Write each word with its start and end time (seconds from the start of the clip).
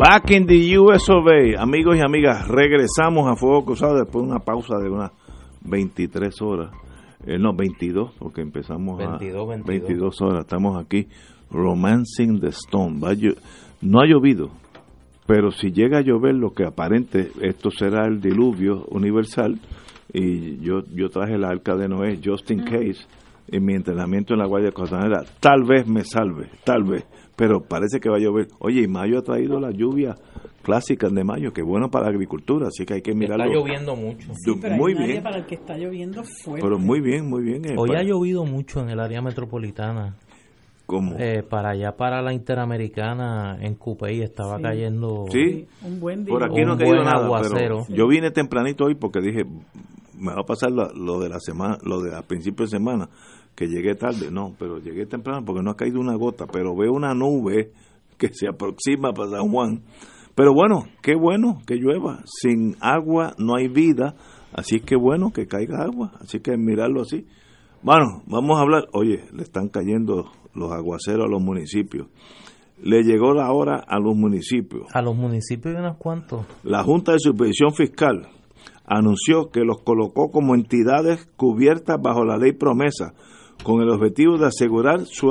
Back 0.00 0.30
in 0.30 0.46
the 0.46 0.78
US 0.78 1.10
of 1.10 1.26
A. 1.26 1.60
Amigos 1.60 1.94
y 1.98 2.00
amigas, 2.00 2.48
regresamos 2.48 3.30
a 3.30 3.36
Fuego 3.36 3.66
Cruzado 3.66 3.98
después 3.98 4.24
de 4.24 4.30
una 4.30 4.40
pausa 4.40 4.78
de 4.78 4.88
unas 4.88 5.12
23 5.60 6.40
horas. 6.40 6.70
Eh, 7.26 7.38
no, 7.38 7.54
22, 7.54 8.12
porque 8.18 8.40
empezamos 8.40 8.96
22, 8.96 9.44
a 9.44 9.46
22. 9.56 9.66
22 9.66 10.22
horas. 10.22 10.40
Estamos 10.46 10.82
aquí, 10.82 11.06
Romancing 11.50 12.40
the 12.40 12.48
Stone. 12.48 12.98
No 13.82 14.00
ha 14.00 14.06
llovido, 14.06 14.48
pero 15.26 15.50
si 15.50 15.70
llega 15.70 15.98
a 15.98 16.02
llover, 16.02 16.34
lo 16.34 16.54
que 16.54 16.64
aparente, 16.64 17.30
esto 17.42 17.70
será 17.70 18.06
el 18.06 18.22
diluvio 18.22 18.86
universal. 18.88 19.60
Y 20.14 20.60
yo, 20.60 20.80
yo 20.94 21.10
traje 21.10 21.36
la 21.36 21.48
arca 21.48 21.76
de 21.76 21.88
Noé, 21.88 22.18
just 22.24 22.50
in 22.50 22.64
case, 22.64 23.06
en 23.48 23.66
mi 23.66 23.74
entrenamiento 23.74 24.32
en 24.32 24.40
la 24.40 24.46
Guardia 24.46 24.72
Costanera. 24.72 25.24
Tal 25.40 25.64
vez 25.64 25.86
me 25.86 26.04
salve, 26.04 26.48
tal 26.64 26.84
vez, 26.84 27.04
pero 27.40 27.62
parece 27.62 28.00
que 28.00 28.10
va 28.10 28.16
a 28.16 28.20
llover. 28.20 28.48
Oye, 28.58 28.82
y 28.82 28.86
mayo 28.86 29.18
ha 29.18 29.22
traído 29.22 29.58
la 29.58 29.70
lluvia 29.70 30.14
clásica 30.62 31.08
de 31.08 31.24
mayo, 31.24 31.52
que 31.54 31.62
es 31.62 31.66
bueno 31.66 31.90
para 31.90 32.04
la 32.04 32.10
agricultura, 32.10 32.68
así 32.68 32.84
que 32.84 32.94
hay 32.94 33.00
que 33.02 33.14
mirarlo. 33.14 33.44
Está 33.46 33.54
lloviendo 33.56 33.96
mucho. 33.96 34.28
Pero 34.60 34.76
muy 34.76 34.92
bien, 34.94 35.22
para 35.22 35.38
el 35.38 35.46
que 35.46 35.54
está 35.54 35.78
lloviendo 35.78 36.22
fuerte. 36.22 36.62
pero 36.62 36.78
muy 36.78 37.00
bien, 37.00 37.26
muy 37.30 37.42
bien. 37.42 37.64
eh, 37.64 37.74
Hoy 37.78 37.96
ha 37.96 38.02
llovido 38.02 38.44
mucho 38.44 38.80
en 38.82 38.90
el 38.90 39.00
área 39.00 39.22
metropolitana. 39.22 40.16
como, 40.84 41.14
Eh, 41.20 41.42
para 41.48 41.70
allá, 41.70 41.92
para 41.96 42.20
la 42.20 42.32
Interamericana, 42.34 43.56
en 43.60 43.74
Cupey, 43.76 44.22
estaba 44.22 44.56
Sí. 44.56 44.62
cayendo. 44.62 45.24
sí, 45.30 45.66
un 45.82 46.00
buen 46.00 46.24
día. 46.24 46.34
Por 46.34 46.42
aquí 46.44 46.62
no 46.64 46.70
ha 46.70 46.72
Un 46.72 46.78
caído 46.78 46.94
buen 46.96 47.06
nada, 47.06 47.24
aguacero. 47.24 47.84
pero 47.86 47.96
yo 47.96 48.08
vine 48.08 48.30
tempranito 48.32 48.84
hoy 48.86 48.96
porque 48.96 49.20
dije, 49.20 49.44
me 50.18 50.34
va 50.34 50.40
a 50.40 50.44
pasar 50.44 50.70
lo, 50.72 50.92
lo 50.92 51.20
de 51.20 51.28
la 51.28 51.38
semana, 51.40 51.78
lo 51.84 52.00
de 52.02 52.14
a 52.16 52.22
principios 52.22 52.70
de 52.70 52.76
semana, 52.78 53.08
que 53.54 53.66
llegué 53.66 53.94
tarde. 53.94 54.30
No, 54.30 54.54
pero 54.58 54.78
llegué 54.78 55.06
temprano 55.06 55.44
porque 55.44 55.62
no 55.62 55.70
ha 55.70 55.76
caído 55.76 56.00
una 56.00 56.16
gota, 56.16 56.46
pero 56.46 56.74
veo 56.74 56.92
una 56.92 57.14
nube 57.14 57.72
que 58.18 58.28
se 58.32 58.48
aproxima 58.48 59.12
para 59.12 59.30
San 59.30 59.50
Juan. 59.50 59.82
Pero 60.34 60.54
bueno, 60.54 60.84
qué 61.02 61.14
bueno 61.14 61.58
que 61.66 61.76
llueva. 61.76 62.22
Sin 62.24 62.76
agua 62.80 63.34
no 63.38 63.56
hay 63.56 63.68
vida, 63.68 64.14
así 64.52 64.80
que 64.80 64.96
bueno 64.96 65.32
que 65.32 65.46
caiga 65.46 65.82
agua, 65.82 66.12
así 66.20 66.40
que 66.40 66.56
mirarlo 66.56 67.02
así. 67.02 67.26
Bueno, 67.82 68.22
vamos 68.26 68.58
a 68.58 68.62
hablar. 68.62 68.84
Oye, 68.92 69.24
le 69.32 69.42
están 69.42 69.68
cayendo 69.68 70.30
los 70.54 70.72
aguaceros 70.72 71.26
a 71.26 71.30
los 71.30 71.42
municipios. 71.42 72.08
Le 72.82 73.02
llegó 73.02 73.34
la 73.34 73.52
hora 73.52 73.84
a 73.86 73.98
los 73.98 74.16
municipios. 74.16 74.84
A 74.94 75.02
los 75.02 75.14
municipios 75.14 75.74
hay 75.74 75.80
unos 75.82 75.96
cuantos. 75.98 76.46
La 76.62 76.82
Junta 76.82 77.12
de 77.12 77.18
Supervisión 77.18 77.74
Fiscal 77.74 78.28
anunció 78.86 79.50
que 79.50 79.60
los 79.60 79.82
colocó 79.82 80.30
como 80.30 80.54
entidades 80.54 81.26
cubiertas 81.36 82.00
bajo 82.02 82.24
la 82.24 82.36
ley 82.36 82.52
promesa, 82.52 83.14
con 83.62 83.82
el 83.82 83.90
objetivo 83.90 84.38
de 84.38 84.46
asegurar 84.46 85.04
su 85.06 85.28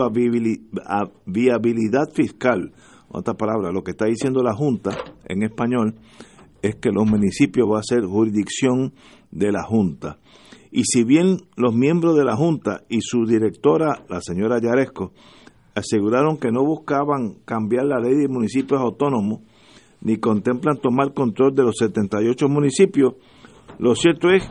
viabilidad 1.26 2.12
fiscal. 2.14 2.72
Otra 3.10 3.34
palabra, 3.34 3.72
lo 3.72 3.84
que 3.84 3.92
está 3.92 4.06
diciendo 4.06 4.44
la 4.44 4.54
Junta 4.54 4.92
en 5.26 5.44
español 5.44 5.96
es 6.62 6.76
que 6.76 6.92
los 6.92 7.06
municipios 7.06 7.68
va 7.68 7.80
a 7.80 7.84
ser 7.84 8.04
jurisdicción 8.06 8.94
de 9.32 9.52
la 9.52 9.64
Junta. 9.64 10.20
Y 10.72 10.84
si 10.84 11.04
bien 11.04 11.38
los 11.56 11.74
miembros 11.74 12.16
de 12.16 12.24
la 12.24 12.36
Junta 12.36 12.84
y 12.90 13.02
su 13.02 13.26
directora, 13.26 14.04
la 14.08 14.22
señora 14.22 14.60
Yaresco, 14.62 15.14
aseguraron 15.74 16.38
que 16.38 16.52
no 16.52 16.64
buscaban 16.64 17.36
cambiar 17.46 17.86
la 17.86 18.00
ley 18.00 18.16
de 18.16 18.28
municipios 18.28 18.80
autónomos, 18.80 19.40
ni 20.02 20.18
contemplan 20.18 20.78
tomar 20.78 21.14
control 21.14 21.56
de 21.56 21.64
los 21.64 21.78
78 21.78 22.48
municipios, 22.48 23.16
lo 23.80 23.96
cierto 23.96 24.30
es 24.30 24.44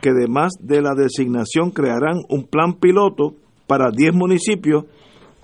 que 0.00 0.10
además 0.10 0.52
de 0.60 0.82
la 0.82 0.94
designación 0.94 1.70
crearán 1.70 2.18
un 2.28 2.44
plan 2.44 2.74
piloto 2.74 3.34
para 3.66 3.90
10 3.90 4.14
municipios 4.14 4.84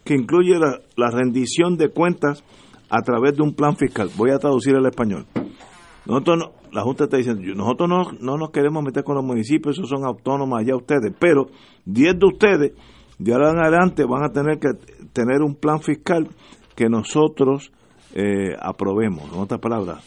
que 0.05 0.15
incluye 0.15 0.59
la, 0.59 1.11
rendición 1.11 1.77
de 1.77 1.89
cuentas 1.89 2.45
a 2.91 3.01
través 3.03 3.37
de 3.37 3.43
un 3.43 3.55
plan 3.55 3.77
fiscal. 3.77 4.11
Voy 4.17 4.31
a 4.31 4.39
traducir 4.39 4.77
al 4.77 4.87
español. 4.87 5.27
Nosotros 6.07 6.39
no- 6.39 6.53
la 6.73 6.83
Junta 6.83 7.05
está 7.05 7.17
diciendo, 7.17 7.43
nosotros 7.55 7.89
no, 7.89 8.03
no 8.21 8.37
nos 8.37 8.51
queremos 8.51 8.83
meter 8.83 9.05
con 9.05 9.15
los 9.15 9.25
municipios, 9.25 9.79
esos 9.79 9.89
son 9.89 10.05
autónomos 10.05 10.59
allá 10.59 10.77
ustedes, 10.77 11.13
pero 11.19 11.47
10 11.87 12.19
de 12.19 12.27
ustedes 12.27 12.73
de 13.19 13.33
ahora 13.33 13.53
en 13.53 13.59
adelante 13.61 14.05
van 14.05 14.25
a 14.25 14.33
tener 14.33 14.59
que 14.59 14.71
tener 15.13 15.43
un 15.43 15.55
plan 15.55 15.81
fiscal 15.81 16.29
que 16.75 16.89
nosotros 16.89 17.73
eh, 18.15 18.55
aprobemos. 18.61 19.33
En 19.33 19.39
otras 19.39 19.61
palabras, 19.61 20.05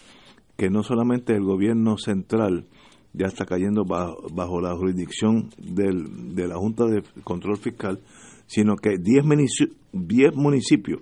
que 0.58 0.69
no 0.69 0.84
solamente 0.84 1.34
el 1.34 1.44
gobierno 1.44 1.97
central 1.97 2.66
ya 3.13 3.28
está 3.28 3.45
cayendo 3.45 3.84
bajo, 3.85 4.62
la 4.62 4.75
jurisdicción 4.75 5.50
del- 5.57 6.35
de 6.35 6.47
la 6.47 6.57
Junta 6.57 6.85
de 6.85 7.03
Control 7.23 7.57
Fiscal, 7.57 8.00
sino 8.45 8.75
que 8.75 8.97
10 9.00 9.23
munici- 9.25 9.73
10 9.91 10.35
municipios, 10.35 11.01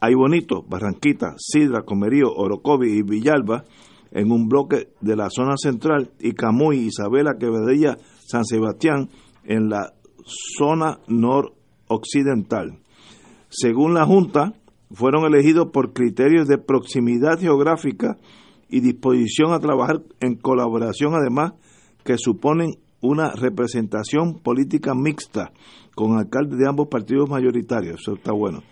hay 0.00 0.14
Bonito, 0.14 0.62
Barranquita, 0.68 1.34
Sidra, 1.38 1.82
Comerío, 1.82 2.32
Orocovi 2.34 2.90
y 2.92 3.02
Villalba, 3.02 3.64
en 4.12 4.32
un 4.32 4.48
bloque 4.48 4.88
de 5.00 5.14
la 5.16 5.28
zona 5.30 5.56
central, 5.56 6.10
y 6.18 6.32
Camuy, 6.32 6.78
Isabela, 6.78 7.36
Quevedilla, 7.38 7.96
San 8.26 8.44
Sebastián, 8.44 9.08
en 9.44 9.68
la 9.68 9.92
zona 10.58 10.98
noroccidental. 11.06 12.78
Según 13.48 13.94
la 13.94 14.04
Junta, 14.06 14.54
fueron 14.92 15.24
elegidos 15.24 15.68
por 15.72 15.92
criterios 15.92 16.48
de 16.48 16.58
proximidad 16.58 17.38
geográfica 17.38 18.16
y 18.70 18.80
disposición 18.80 19.52
a 19.52 19.58
trabajar 19.58 20.02
en 20.20 20.36
colaboración, 20.36 21.14
además, 21.14 21.52
que 22.04 22.16
suponen 22.16 22.70
una 23.00 23.32
representación 23.32 24.40
política 24.40 24.94
mixta 24.94 25.52
con 25.94 26.18
alcaldes 26.18 26.58
de 26.58 26.68
ambos 26.68 26.88
partidos 26.88 27.28
mayoritarios. 27.28 28.00
Eso 28.00 28.14
está 28.14 28.32
bueno. 28.32 28.62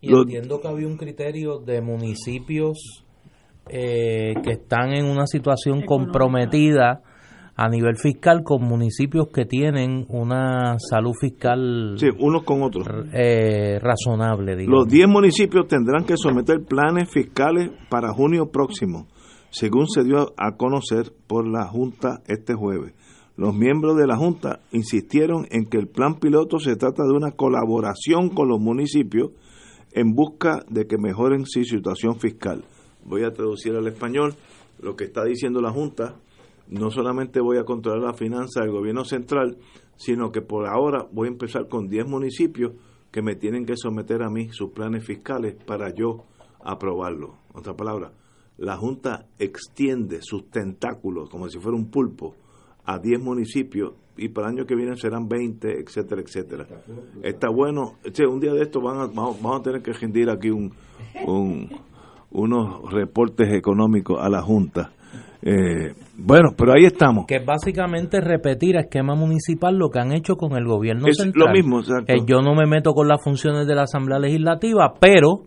Y 0.00 0.14
entiendo 0.14 0.60
que 0.60 0.68
había 0.68 0.86
un 0.86 0.96
criterio 0.96 1.58
de 1.58 1.80
municipios 1.80 3.04
eh, 3.68 4.34
que 4.44 4.52
están 4.52 4.92
en 4.92 5.06
una 5.06 5.26
situación 5.26 5.82
Económica. 5.82 6.12
comprometida 6.12 7.02
a 7.58 7.68
nivel 7.68 7.96
fiscal 7.96 8.42
con 8.44 8.62
municipios 8.64 9.28
que 9.32 9.46
tienen 9.46 10.04
una 10.10 10.76
salud 10.78 11.12
fiscal 11.18 11.94
Sí, 11.98 12.08
unos 12.18 12.42
con 12.44 12.62
otros. 12.62 12.86
eh, 13.14 13.78
razonable. 13.80 14.56
digamos. 14.56 14.80
Los 14.84 14.88
10 14.92 15.08
municipios 15.08 15.66
tendrán 15.66 16.04
que 16.04 16.16
someter 16.16 16.60
planes 16.64 17.08
fiscales 17.10 17.70
para 17.88 18.12
junio 18.12 18.50
próximo, 18.50 19.06
según 19.50 19.88
se 19.88 20.04
dio 20.04 20.34
a 20.36 20.56
conocer 20.56 21.12
por 21.26 21.46
la 21.48 21.66
Junta 21.66 22.20
este 22.26 22.52
jueves. 22.54 22.92
Los 23.38 23.54
miembros 23.54 23.96
de 23.96 24.06
la 24.06 24.16
Junta 24.16 24.60
insistieron 24.72 25.46
en 25.50 25.64
que 25.66 25.78
el 25.78 25.88
plan 25.88 26.14
piloto 26.18 26.58
se 26.58 26.76
trata 26.76 27.04
de 27.04 27.12
una 27.12 27.32
colaboración 27.32 28.30
con 28.30 28.48
los 28.48 28.60
municipios 28.60 29.30
en 29.92 30.14
busca 30.14 30.60
de 30.68 30.86
que 30.86 30.96
mejoren 30.98 31.46
su 31.46 31.64
situación 31.64 32.18
fiscal. 32.18 32.64
Voy 33.04 33.24
a 33.24 33.32
traducir 33.32 33.74
al 33.74 33.86
español 33.86 34.34
lo 34.80 34.94
que 34.96 35.04
está 35.04 35.24
diciendo 35.24 35.60
la 35.62 35.70
Junta. 35.70 36.16
No 36.68 36.90
solamente 36.90 37.40
voy 37.40 37.58
a 37.58 37.64
controlar 37.64 38.02
la 38.02 38.14
finanza 38.14 38.60
del 38.62 38.72
gobierno 38.72 39.04
central, 39.04 39.58
sino 39.96 40.30
que 40.32 40.42
por 40.42 40.66
ahora 40.66 41.06
voy 41.12 41.28
a 41.28 41.30
empezar 41.32 41.68
con 41.68 41.88
10 41.88 42.06
municipios 42.06 42.72
que 43.10 43.22
me 43.22 43.34
tienen 43.36 43.64
que 43.64 43.76
someter 43.76 44.22
a 44.22 44.30
mí 44.30 44.48
sus 44.50 44.70
planes 44.72 45.04
fiscales 45.04 45.54
para 45.66 45.94
yo 45.94 46.24
aprobarlo. 46.64 47.36
En 47.54 47.60
otra 47.60 47.74
palabra, 47.74 48.12
la 48.58 48.76
Junta 48.76 49.26
extiende 49.38 50.18
sus 50.22 50.50
tentáculos 50.50 51.30
como 51.30 51.48
si 51.48 51.58
fuera 51.58 51.76
un 51.76 51.90
pulpo 51.90 52.34
a 52.84 52.98
10 52.98 53.20
municipios 53.22 53.94
y 54.16 54.28
para 54.30 54.48
el 54.48 54.56
año 54.56 54.66
que 54.66 54.74
viene 54.74 54.96
serán 54.96 55.28
20, 55.28 55.80
etcétera, 55.80 56.22
etcétera. 56.22 56.66
Está 57.22 57.48
bueno. 57.50 57.94
Che, 58.12 58.26
un 58.26 58.40
día 58.40 58.52
de 58.54 58.62
esto 58.62 58.80
van 58.80 58.96
a- 58.98 59.06
vamos, 59.06 59.40
vamos 59.42 59.60
a 59.60 59.62
tener 59.62 59.82
que 59.82 59.92
rendir 59.92 60.30
aquí 60.30 60.48
un, 60.50 60.72
un- 61.26 61.68
unos 62.30 62.90
reportes 62.92 63.52
económicos 63.52 64.18
a 64.20 64.28
la 64.28 64.42
Junta. 64.42 64.92
Eh, 65.42 65.94
bueno, 66.16 66.50
pero 66.56 66.72
ahí 66.72 66.84
estamos. 66.84 67.26
que 67.26 67.38
básicamente 67.38 68.20
repetir 68.20 68.76
a 68.76 68.80
esquema 68.80 69.14
municipal 69.14 69.76
lo 69.76 69.90
que 69.90 69.98
han 70.00 70.12
hecho 70.12 70.36
con 70.36 70.56
el 70.56 70.64
gobierno 70.66 71.06
Es 71.08 71.18
central. 71.18 71.48
lo 71.48 71.52
mismo, 71.52 71.80
exacto. 71.80 72.06
Que 72.06 72.20
yo 72.26 72.40
no 72.40 72.54
me 72.54 72.66
meto 72.66 72.92
con 72.92 73.06
las 73.08 73.22
funciones 73.22 73.66
de 73.66 73.74
la 73.74 73.82
Asamblea 73.82 74.18
Legislativa, 74.18 74.94
pero 75.00 75.42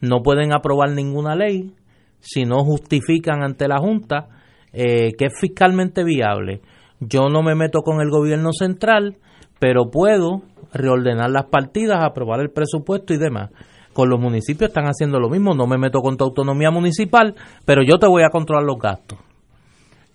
no 0.00 0.22
pueden 0.22 0.52
aprobar 0.52 0.90
ninguna 0.90 1.34
ley 1.36 1.72
si 2.20 2.44
no 2.44 2.58
justifican 2.64 3.42
ante 3.42 3.68
la 3.68 3.78
Junta 3.78 4.28
eh, 4.72 5.12
que 5.16 5.26
es 5.26 5.32
fiscalmente 5.40 6.04
viable. 6.04 6.60
yo 7.00 7.28
no 7.28 7.42
me 7.42 7.54
meto 7.54 7.80
con 7.82 8.00
el 8.02 8.10
gobierno 8.10 8.50
central, 8.52 9.16
pero 9.60 9.90
puedo 9.90 10.42
reordenar 10.74 11.30
las 11.30 11.46
partidas, 11.46 12.02
aprobar 12.02 12.40
el 12.40 12.50
presupuesto 12.50 13.14
y 13.14 13.18
demás. 13.18 13.50
Con 13.94 14.10
los 14.10 14.20
municipios 14.20 14.68
están 14.68 14.84
haciendo 14.84 15.18
lo 15.18 15.28
mismo, 15.30 15.54
no 15.54 15.66
me 15.66 15.78
meto 15.78 16.00
con 16.00 16.16
tu 16.16 16.24
autonomía 16.24 16.70
municipal, 16.70 17.34
pero 17.64 17.82
yo 17.82 17.98
te 17.98 18.06
voy 18.06 18.22
a 18.24 18.30
controlar 18.30 18.64
los 18.64 18.78
gastos. 18.78 19.18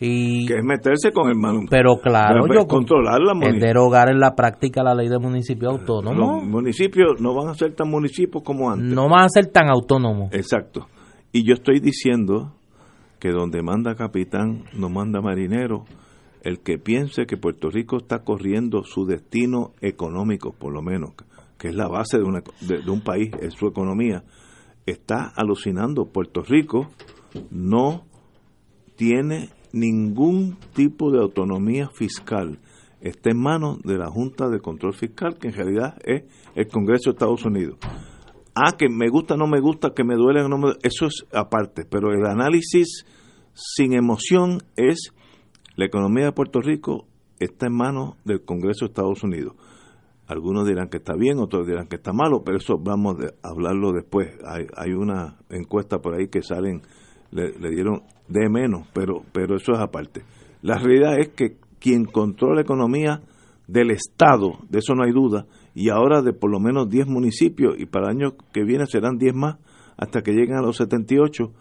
Y, 0.05 0.45
que 0.45 0.55
es 0.55 0.63
meterse 0.63 1.11
con 1.13 1.29
el 1.29 1.37
manu 1.37 1.65
pero 1.69 1.95
claro 2.01 2.45
yo 2.53 2.67
controlar 2.67 3.21
la 3.21 3.33
es 3.47 3.59
derogar 3.59 4.09
en 4.09 4.19
la 4.19 4.35
práctica 4.35 4.83
la 4.83 4.93
ley 4.93 5.07
de 5.07 5.17
municipio 5.17 5.69
autónomo. 5.69 6.41
los 6.41 6.43
municipios 6.43 7.21
no 7.21 7.33
van 7.33 7.49
a 7.49 7.53
ser 7.53 7.73
tan 7.73 7.89
municipios 7.89 8.43
como 8.43 8.69
antes. 8.69 8.93
No 8.93 9.07
van 9.07 9.23
a 9.23 9.29
ser 9.29 9.47
tan 9.47 9.69
autónomos. 9.69 10.33
Exacto. 10.33 10.87
Y 11.31 11.45
yo 11.45 11.53
estoy 11.53 11.79
diciendo 11.79 12.53
que 13.19 13.31
donde 13.31 13.61
manda 13.63 13.95
capitán 13.95 14.65
no 14.73 14.89
manda 14.89 15.21
marinero. 15.21 15.85
El 16.41 16.59
que 16.59 16.77
piense 16.77 17.25
que 17.25 17.37
Puerto 17.37 17.69
Rico 17.69 17.95
está 17.95 18.19
corriendo 18.19 18.83
su 18.83 19.05
destino 19.05 19.71
económico 19.79 20.51
por 20.51 20.73
lo 20.73 20.81
menos 20.81 21.11
que 21.57 21.69
es 21.69 21.75
la 21.75 21.87
base 21.87 22.17
de, 22.17 22.25
una, 22.25 22.43
de 22.59 22.91
un 22.91 23.01
país 23.01 23.31
es 23.41 23.53
su 23.53 23.67
economía 23.67 24.23
está 24.85 25.31
alucinando. 25.35 26.05
Puerto 26.05 26.41
Rico 26.41 26.87
no 27.51 28.03
tiene 28.95 29.49
ningún 29.73 30.57
tipo 30.73 31.11
de 31.11 31.19
autonomía 31.19 31.89
fiscal 31.89 32.59
está 33.01 33.31
en 33.31 33.41
manos 33.41 33.81
de 33.83 33.97
la 33.97 34.09
Junta 34.09 34.47
de 34.47 34.61
Control 34.61 34.93
Fiscal, 34.93 35.37
que 35.37 35.49
en 35.49 35.55
realidad 35.55 35.97
es 36.05 36.23
el 36.55 36.67
Congreso 36.67 37.09
de 37.09 37.15
Estados 37.15 37.43
Unidos. 37.43 37.77
Ah, 38.55 38.77
que 38.77 38.87
me 38.87 39.09
gusta, 39.09 39.35
no 39.35 39.47
me 39.47 39.59
gusta, 39.59 39.93
que 39.93 40.03
me 40.05 40.15
duele, 40.15 40.47
no 40.47 40.57
me 40.57 40.73
eso 40.83 41.07
es 41.07 41.25
aparte, 41.33 41.85
pero 41.89 42.13
el 42.13 42.25
análisis 42.25 43.05
sin 43.53 43.93
emoción 43.93 44.59
es 44.77 45.11
la 45.75 45.85
economía 45.85 46.25
de 46.25 46.31
Puerto 46.31 46.61
Rico 46.61 47.07
está 47.39 47.65
en 47.65 47.75
manos 47.75 48.15
del 48.23 48.45
Congreso 48.45 48.85
de 48.85 48.91
Estados 48.91 49.23
Unidos. 49.23 49.55
Algunos 50.27 50.67
dirán 50.67 50.87
que 50.87 50.97
está 50.97 51.15
bien, 51.15 51.39
otros 51.39 51.67
dirán 51.67 51.87
que 51.87 51.97
está 51.97 52.13
malo, 52.13 52.43
pero 52.45 52.57
eso 52.57 52.77
vamos 52.79 53.17
a 53.21 53.49
hablarlo 53.49 53.91
después. 53.91 54.29
Hay, 54.45 54.67
hay 54.77 54.93
una 54.93 55.39
encuesta 55.49 55.99
por 55.99 56.13
ahí 56.13 56.27
que 56.27 56.41
salen 56.41 56.83
le, 57.33 57.69
dieron 57.69 58.03
de 58.27 58.49
menos, 58.49 58.87
pero, 58.93 59.23
pero 59.31 59.55
eso 59.55 59.73
es 59.73 59.79
aparte. 59.79 60.23
La 60.61 60.77
realidad 60.77 61.19
es 61.19 61.29
que 61.29 61.57
quien 61.79 62.05
controla 62.05 62.55
la 62.55 62.61
economía 62.61 63.21
del 63.67 63.91
Estado, 63.91 64.59
de 64.69 64.79
eso 64.79 64.93
no 64.95 65.03
hay 65.03 65.11
duda, 65.11 65.45
y 65.73 65.89
ahora 65.89 66.21
de 66.21 66.33
por 66.33 66.51
lo 66.51 66.59
menos 66.59 66.89
10 66.89 67.07
municipios, 67.07 67.75
y 67.77 67.85
para 67.85 68.07
el 68.07 68.17
año 68.17 68.37
que 68.53 68.63
viene 68.63 68.85
serán 68.85 69.17
10 69.17 69.33
más, 69.33 69.57
hasta 69.97 70.21
que 70.21 70.31
lleguen 70.31 70.57
a 70.57 70.61
los 70.61 70.77
78, 70.77 71.51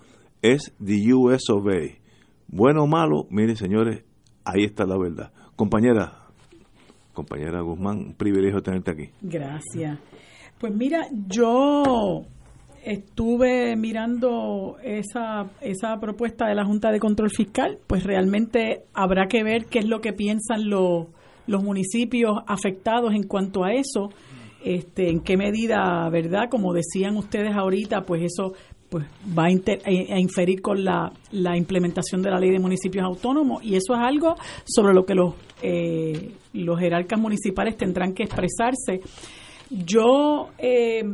es 0.43 0.75
the 0.85 1.13
US 1.15 1.49
of. 1.51 1.67
Bueno 2.49 2.83
o 2.83 2.87
malo, 2.87 3.27
miren 3.31 3.57
señores, 3.57 4.05
ahí 4.45 4.65
está 4.65 4.85
la 4.85 4.99
verdad. 4.99 5.33
Compañera, 5.57 6.29
compañera 7.13 7.61
Guzmán, 7.63 7.99
un 7.99 8.15
privilegio 8.15 8.61
tenerte 8.61 8.91
aquí. 8.91 9.11
Gracias. 9.23 9.99
Pues 10.59 10.75
mira, 10.75 11.07
yo 11.29 12.23
estuve 12.85 13.77
mirando 13.77 14.77
esa, 14.83 15.51
esa 15.61 15.99
propuesta 16.01 16.47
de 16.47 16.55
la 16.55 16.65
Junta 16.65 16.91
de 16.91 16.99
Control 16.99 17.31
Fiscal, 17.31 17.79
pues 17.87 18.05
realmente 18.05 18.83
habrá 18.93 19.27
que 19.29 19.43
ver 19.43 19.67
qué 19.67 19.81
es 19.81 19.87
lo 19.87 20.01
que 20.01 20.13
piensan 20.13 20.69
los, 20.69 21.07
los 21.47 21.63
municipios 21.63 22.39
afectados 22.47 23.15
en 23.15 23.25
cuanto 23.25 23.65
a 23.65 23.73
eso, 23.73 24.11
este, 24.65 25.11
en 25.11 25.21
qué 25.21 25.37
medida, 25.37 26.09
¿verdad? 26.11 26.49
Como 26.51 26.73
decían 26.73 27.17
ustedes 27.17 27.55
ahorita, 27.55 28.03
pues 28.03 28.23
eso 28.25 28.53
pues 28.89 29.07
va 29.39 29.47
a, 29.47 30.21
inferir 30.21 30.61
con 30.61 30.85
la, 30.85 31.11
la, 31.31 31.57
implementación 31.57 32.21
de 32.21 32.31
la 32.31 32.39
ley 32.39 32.51
de 32.51 32.59
municipios 32.59 33.03
autónomos 33.03 33.65
y 33.65 33.75
eso 33.75 33.95
es 33.95 34.01
algo 34.01 34.35
sobre 34.67 34.93
lo 34.93 35.07
que 35.07 35.15
los, 35.15 35.35
eh, 35.63 36.33
los 36.53 36.79
jerarcas 36.79 37.19
municipales 37.19 37.79
tendrán 37.79 38.13
que 38.13 38.25
expresarse. 38.25 39.01
Yo 39.71 40.51
eh, 40.59 41.05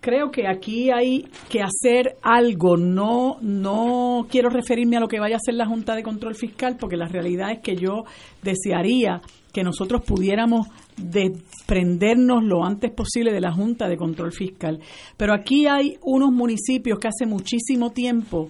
creo 0.00 0.30
que 0.30 0.46
aquí 0.46 0.90
hay 0.90 1.26
que 1.48 1.60
hacer 1.60 2.16
algo. 2.22 2.76
No, 2.76 3.38
no 3.40 4.26
quiero 4.30 4.48
referirme 4.50 4.96
a 4.96 5.00
lo 5.00 5.08
que 5.08 5.20
vaya 5.20 5.36
a 5.36 5.38
hacer 5.38 5.54
la 5.54 5.66
Junta 5.66 5.94
de 5.94 6.02
Control 6.02 6.34
Fiscal, 6.34 6.76
porque 6.78 6.96
la 6.96 7.08
realidad 7.08 7.52
es 7.52 7.60
que 7.60 7.76
yo 7.76 8.04
desearía 8.42 9.20
que 9.52 9.62
nosotros 9.62 10.02
pudiéramos 10.06 10.68
desprendernos 10.96 12.44
lo 12.44 12.64
antes 12.64 12.92
posible 12.92 13.32
de 13.32 13.40
la 13.40 13.52
Junta 13.52 13.88
de 13.88 13.96
Control 13.96 14.32
Fiscal. 14.32 14.80
Pero 15.16 15.34
aquí 15.34 15.66
hay 15.66 15.96
unos 16.02 16.30
municipios 16.32 16.98
que 16.98 17.08
hace 17.08 17.26
muchísimo 17.26 17.90
tiempo 17.90 18.48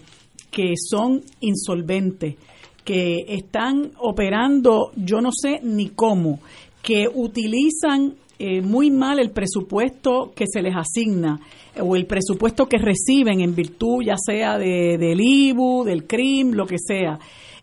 que 0.50 0.74
son 0.76 1.22
insolventes, 1.40 2.36
que 2.84 3.24
están 3.28 3.92
operando, 3.98 4.92
yo 4.96 5.20
no 5.20 5.30
sé 5.30 5.60
ni 5.62 5.90
cómo, 5.90 6.40
que 6.82 7.06
utilizan 7.06 8.14
eh, 8.38 8.60
muy 8.60 8.90
mal 8.90 9.18
el 9.18 9.30
presupuesto 9.30 10.32
que 10.34 10.44
se 10.46 10.62
les 10.62 10.74
asigna 10.76 11.40
o 11.80 11.96
el 11.96 12.06
presupuesto 12.06 12.66
que 12.66 12.78
reciben 12.78 13.40
en 13.40 13.54
virtud 13.54 14.02
ya 14.04 14.16
sea 14.16 14.58
de, 14.58 14.96
del 14.98 15.20
IBU, 15.20 15.84
del 15.84 16.06
CRIM, 16.06 16.52
lo 16.52 16.66
que 16.66 16.76
sea. 16.78 17.18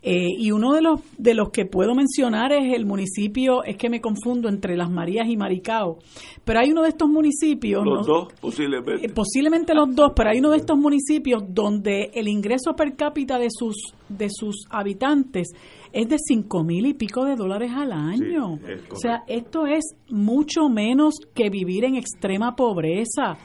Eh, 0.08 0.28
y 0.38 0.52
uno 0.52 0.72
de 0.72 0.82
los, 0.82 1.00
de 1.18 1.34
los 1.34 1.50
que 1.50 1.66
puedo 1.66 1.94
mencionar 1.94 2.52
es 2.52 2.74
el 2.74 2.86
municipio, 2.86 3.64
es 3.64 3.76
que 3.76 3.90
me 3.90 4.00
confundo 4.00 4.48
entre 4.48 4.76
Las 4.76 4.88
Marías 4.88 5.26
y 5.28 5.36
Maricao, 5.36 5.98
pero 6.44 6.60
hay 6.60 6.70
uno 6.70 6.82
de 6.82 6.90
estos 6.90 7.08
municipios... 7.08 7.84
Los 7.84 8.06
dos, 8.06 8.28
posiblemente. 8.40 9.06
Eh, 9.06 9.08
posiblemente 9.08 9.74
los 9.74 9.92
dos, 9.96 10.12
pero 10.14 10.30
hay 10.30 10.38
uno 10.38 10.50
de 10.50 10.58
estos 10.58 10.78
municipios 10.78 11.42
donde 11.48 12.10
el 12.14 12.28
ingreso 12.28 12.74
per 12.76 12.94
cápita 12.94 13.36
de 13.38 13.48
sus, 13.50 13.94
de 14.08 14.28
sus 14.30 14.66
habitantes 14.70 15.48
es 15.92 16.08
de 16.08 16.16
cinco 16.18 16.64
mil 16.64 16.86
y 16.86 16.94
pico 16.94 17.24
de 17.24 17.36
dólares 17.36 17.72
al 17.74 17.92
año. 17.92 18.58
o 18.90 18.96
sea, 18.96 19.22
esto 19.26 19.66
es 19.66 19.96
mucho 20.08 20.68
menos 20.68 21.14
que 21.34 21.50
vivir 21.50 21.84
en 21.84 21.96
extrema 21.96 22.54
pobreza. 22.56 23.36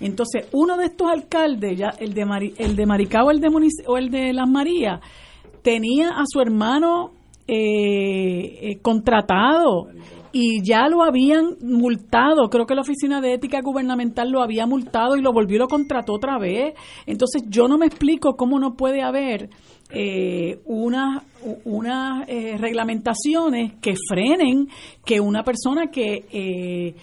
Entonces, 0.00 0.48
uno 0.52 0.76
de 0.76 0.86
estos 0.86 1.10
alcaldes, 1.10 1.78
ya 1.78 1.88
el 1.98 2.14
de, 2.14 2.54
el 2.58 2.76
de 2.76 2.86
Maricao 2.86 3.30
el 3.30 3.40
de 3.40 3.48
o 3.86 3.96
el 3.96 4.10
de 4.10 4.32
Las 4.32 4.48
Marías, 4.48 5.00
tenía 5.62 6.10
a 6.10 6.24
su 6.26 6.40
hermano 6.40 7.12
eh, 7.48 8.70
eh, 8.70 8.78
contratado 8.82 9.88
y 10.32 10.62
ya 10.62 10.88
lo 10.88 11.02
habían 11.02 11.56
multado. 11.62 12.50
Creo 12.50 12.66
que 12.66 12.74
la 12.74 12.82
Oficina 12.82 13.20
de 13.20 13.34
Ética 13.34 13.60
Gubernamental 13.62 14.30
lo 14.30 14.42
había 14.42 14.66
multado 14.66 15.16
y 15.16 15.22
lo 15.22 15.32
volvió 15.32 15.56
y 15.56 15.60
lo 15.60 15.68
contrató 15.68 16.14
otra 16.14 16.38
vez. 16.38 16.74
Entonces 17.06 17.44
yo 17.48 17.68
no 17.68 17.78
me 17.78 17.86
explico 17.86 18.36
cómo 18.36 18.58
no 18.58 18.74
puede 18.74 19.00
haber 19.00 19.48
eh, 19.90 20.60
unas 20.66 21.22
unas 21.64 22.28
eh, 22.28 22.56
reglamentaciones 22.58 23.74
que 23.80 23.94
frenen 24.08 24.68
que 25.04 25.20
una 25.20 25.42
persona 25.42 25.90
que 25.90 26.24
eh, 26.30 26.94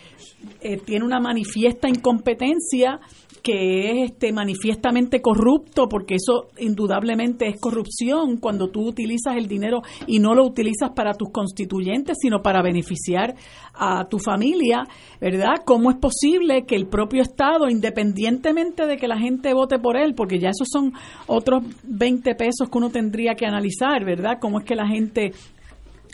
eh, 0.62 0.78
tiene 0.86 1.06
una 1.06 1.20
manifiesta 1.20 1.88
incompetencia 1.88 3.00
que 3.44 3.92
es 3.92 4.12
este 4.12 4.32
manifiestamente 4.32 5.22
corrupto, 5.22 5.90
porque 5.90 6.16
eso 6.16 6.48
indudablemente 6.58 7.46
es 7.50 7.60
corrupción 7.60 8.38
cuando 8.38 8.70
tú 8.70 8.88
utilizas 8.88 9.36
el 9.36 9.48
dinero 9.48 9.82
y 10.08 10.20
no 10.20 10.34
lo 10.34 10.46
utilizas 10.46 10.92
para 10.96 11.14
tus 11.14 11.30
constituyentes, 11.30 12.18
sino 12.22 12.42
para 12.42 12.62
beneficiar 12.62 13.36
a 13.74 14.06
tu 14.06 14.18
familia, 14.18 14.84
¿verdad? 15.20 15.56
¿Cómo 15.66 15.92
es 15.92 15.98
posible 15.98 16.64
que 16.66 16.76
el 16.76 16.88
propio 16.88 17.22
Estado, 17.22 17.70
independientemente 17.70 18.88
de 18.88 18.96
que 18.96 19.10
la 19.10 19.20
gente 19.20 19.54
vote 19.54 19.78
por 19.78 19.98
él, 19.98 20.16
porque 20.16 20.40
ya 20.40 20.50
esos 20.50 20.70
son 20.72 20.94
otros 21.28 21.64
20 21.84 22.36
pesos 22.36 22.70
que 22.70 22.78
uno 22.78 22.92
tendría 22.92 23.36
que 23.36 23.46
analizar, 23.46 24.06
¿verdad? 24.06 24.38
¿Cómo 24.40 24.60
es 24.60 24.66
que 24.66 24.76
la 24.76 24.88
gente 24.88 25.34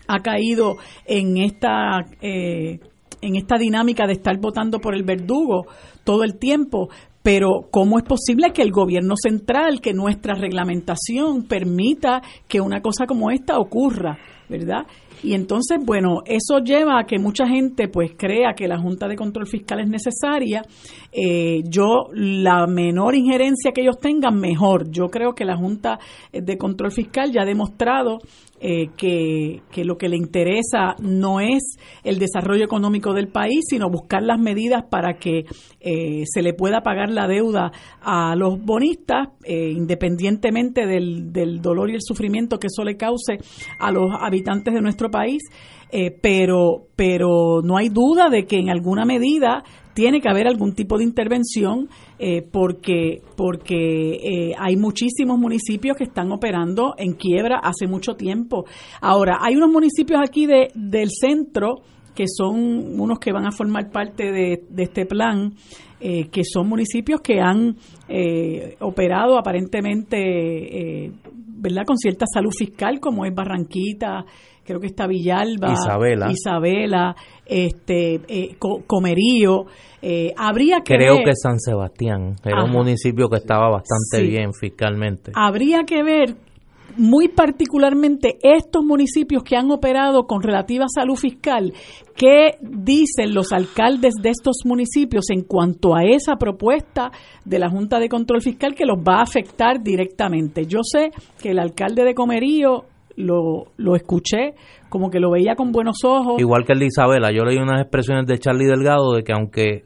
ha 0.08 0.20
caído 0.20 0.78
en 1.06 1.38
esta... 1.38 2.06
Eh, 2.22 2.80
en 3.22 3.36
esta 3.36 3.58
dinámica 3.58 4.08
de 4.08 4.14
estar 4.14 4.38
votando 4.40 4.80
por 4.80 4.96
el 4.96 5.04
verdugo 5.04 5.66
todo 6.06 6.24
el 6.24 6.38
tiempo, 6.40 6.90
pero 7.24 7.68
¿cómo 7.72 7.98
es 7.98 8.06
posible 8.06 8.52
que 8.54 8.62
el 8.62 8.72
gobierno 8.72 9.16
central, 9.22 9.82
que 9.82 9.94
nuestra 9.94 10.36
reglamentación 10.36 11.44
permita 11.44 12.22
que 12.48 12.62
una 12.62 12.82
cosa 12.82 13.06
como 13.06 13.30
esta 13.32 13.58
ocurra, 13.58 14.18
verdad? 14.48 14.86
Y 15.22 15.34
entonces, 15.34 15.80
bueno, 15.86 16.22
eso 16.26 16.60
lleva 16.60 17.00
a 17.00 17.04
que 17.04 17.20
mucha 17.20 17.46
gente 17.46 17.90
pues 17.90 18.12
crea 18.18 18.54
que 18.56 18.68
la 18.68 18.80
Junta 18.80 19.08
de 19.08 19.18
Control 19.18 19.48
Fiscal 19.48 19.82
es 19.82 19.90
necesaria. 19.90 20.62
Eh, 21.12 21.62
yo, 21.68 22.08
la 22.14 22.66
menor 22.68 23.16
injerencia 23.16 23.72
que 23.74 23.82
ellos 23.82 24.00
tengan, 24.00 24.40
mejor. 24.40 24.90
Yo 24.90 25.08
creo 25.08 25.34
que 25.34 25.44
la 25.44 25.58
Junta 25.58 26.00
de 26.32 26.58
Control 26.58 26.92
Fiscal 26.92 27.32
ya 27.34 27.42
ha 27.42 27.46
demostrado 27.46 28.20
eh, 28.62 28.90
que, 28.98 29.62
lo 29.86 29.98
que 29.98 30.10
le 30.10 30.18
interesa 30.18 30.96
no 31.02 31.40
es 31.40 31.78
el 32.04 32.20
desarrollo 32.20 32.66
económico 32.66 33.14
del 33.14 33.30
país, 33.30 33.66
sino 33.70 33.90
buscar 33.90 34.22
las 34.22 34.38
medidas 34.38 34.84
para 34.90 35.18
que 35.18 35.46
eh, 35.80 36.24
se 36.26 36.42
le 36.42 36.54
pueda 36.54 36.82
pagar 36.82 37.10
la 37.10 37.28
deuda 37.28 37.72
a 38.02 38.36
los 38.36 38.62
bonistas, 38.62 39.30
eh, 39.46 39.72
independientemente 39.72 40.86
del, 40.86 41.32
del, 41.32 41.62
dolor 41.62 41.90
y 41.90 41.94
el 41.94 42.02
sufrimiento 42.02 42.60
que 42.60 42.68
eso 42.68 42.84
le 42.84 42.98
cause 42.98 43.38
a 43.80 43.92
los 43.92 44.12
habitantes 44.20 44.74
de 44.74 44.82
nuestro 44.82 45.10
país. 45.10 45.42
pero, 46.22 46.88
pero 46.96 47.62
no 47.64 47.78
hay 47.78 47.90
duda 47.90 48.30
de 48.30 48.46
que 48.46 48.58
en 48.58 48.70
alguna 48.70 49.06
medida 49.06 49.64
tiene 49.94 50.22
que 50.22 50.30
haber 50.30 50.48
algún 50.48 50.74
tipo 50.74 50.98
de 50.98 51.04
intervención 51.04 51.90
eh, 52.18 52.42
porque 52.42 53.22
porque 53.36 54.14
eh, 54.14 54.52
hay 54.58 54.76
muchísimos 54.76 55.38
municipios 55.38 55.98
que 55.98 56.06
están 56.06 56.32
operando 56.32 56.96
en 56.98 57.14
quiebra 57.14 57.60
hace 57.62 57.88
mucho 57.88 58.14
tiempo. 58.14 58.66
Ahora, 59.02 59.38
hay 59.42 59.56
unos 59.56 59.70
municipios 59.70 60.20
aquí 60.22 60.46
de, 60.46 60.70
del 60.76 61.10
centro 61.10 61.82
que 62.16 62.26
son 62.28 63.00
unos 63.00 63.20
que 63.20 63.32
van 63.32 63.46
a 63.46 63.52
formar 63.52 63.92
parte 63.92 64.32
de, 64.32 64.64
este 64.78 65.06
plan, 65.06 65.54
eh, 66.02 66.28
que 66.30 66.44
son 66.44 66.68
municipios 66.68 67.22
que 67.22 67.40
han 67.40 67.78
operado 68.80 69.38
aparentemente, 69.38 71.14
¿verdad?, 71.36 71.84
con 71.86 71.98
cierta 71.98 72.26
salud 72.26 72.52
fiscal, 72.52 73.00
como 73.00 73.26
es 73.26 73.34
Barranquita, 73.34 74.26
creo 74.70 74.80
que 74.80 74.86
está 74.86 75.08
Villalba, 75.08 75.74
Isabela, 75.74 76.32
Isabela 76.32 77.16
este, 77.44 78.22
eh, 78.28 78.56
Comerío. 78.86 79.66
Eh, 80.00 80.32
habría 80.38 80.82
que 80.82 80.94
Creo 80.94 81.24
que 81.26 81.34
San 81.34 81.60
Sebastián 81.60 82.36
era 82.46 82.66
un 82.66 82.72
municipio 82.72 83.30
que 83.30 83.38
estaba 83.38 83.68
bastante 83.72 84.30
bien 84.30 84.54
fiscalmente. 84.54 85.32
Habría 85.34 85.86
que 85.86 86.04
ver 86.04 86.36
muy 86.98 87.30
particularmente 87.30 88.38
estos 88.44 88.84
municipios 88.84 89.44
que 89.44 89.56
han 89.56 89.72
operado 89.72 90.28
con 90.28 90.44
relativa 90.44 90.86
salud 90.88 91.16
fiscal, 91.16 91.74
qué 92.16 92.58
dicen 92.62 93.34
los 93.34 93.52
alcaldes 93.52 94.14
de 94.22 94.30
estos 94.30 94.58
municipios 94.66 95.32
en 95.32 95.46
cuanto 95.46 95.96
a 95.96 96.04
esa 96.04 96.36
propuesta 96.36 97.12
de 97.44 97.58
la 97.58 97.72
Junta 97.72 97.98
de 97.98 98.08
Control 98.08 98.42
Fiscal 98.42 98.76
que 98.76 98.86
los 98.86 99.00
va 99.00 99.18
a 99.18 99.24
afectar 99.24 99.82
directamente. 99.82 100.68
Yo 100.68 100.82
sé 100.84 101.10
que 101.42 101.52
el 101.52 101.60
alcalde 101.60 102.04
de 102.04 102.14
Comerío 102.14 102.86
lo, 103.20 103.66
lo 103.78 103.96
escuché, 103.96 104.56
como 104.90 105.10
que 105.10 105.20
lo 105.20 105.32
veía 105.32 105.56
con 105.56 105.72
buenos 105.72 105.98
ojos. 106.04 106.40
Igual 106.40 106.66
que 106.66 106.74
el 106.74 106.80
de 106.80 106.88
Isabela, 106.88 107.32
yo 107.32 107.44
leí 107.44 107.58
unas 107.58 107.82
expresiones 107.82 108.26
de 108.26 108.40
Charlie 108.40 108.66
Delgado 108.66 109.14
de 109.14 109.24
que 109.24 109.34
aunque 109.34 109.84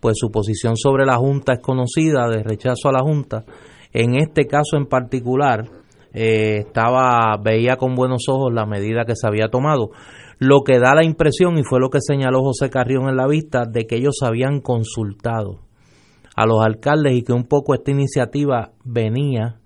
pues 0.00 0.16
su 0.18 0.30
posición 0.30 0.76
sobre 0.76 1.04
la 1.04 1.16
Junta 1.16 1.54
es 1.54 1.60
conocida, 1.60 2.28
de 2.28 2.42
rechazo 2.42 2.88
a 2.88 2.92
la 2.92 3.00
Junta, 3.00 3.44
en 3.92 4.16
este 4.16 4.46
caso 4.46 4.76
en 4.76 4.86
particular 4.86 5.68
eh, 6.12 6.64
estaba 6.66 7.36
veía 7.42 7.76
con 7.76 7.94
buenos 7.94 8.28
ojos 8.28 8.52
la 8.52 8.66
medida 8.66 9.04
que 9.04 9.16
se 9.16 9.26
había 9.26 9.48
tomado. 9.48 9.90
Lo 10.38 10.62
que 10.64 10.78
da 10.78 10.94
la 10.94 11.04
impresión, 11.04 11.58
y 11.58 11.64
fue 11.64 11.80
lo 11.80 11.90
que 11.90 11.98
señaló 12.00 12.42
José 12.42 12.70
Carrión 12.70 13.10
en 13.10 13.16
la 13.16 13.26
vista, 13.26 13.64
de 13.66 13.86
que 13.86 13.96
ellos 13.96 14.20
habían 14.22 14.60
consultado 14.60 15.58
a 16.34 16.46
los 16.46 16.64
alcaldes 16.64 17.12
y 17.12 17.22
que 17.22 17.34
un 17.34 17.44
poco 17.44 17.74
esta 17.74 17.90
iniciativa 17.90 18.70
venía 18.84 19.56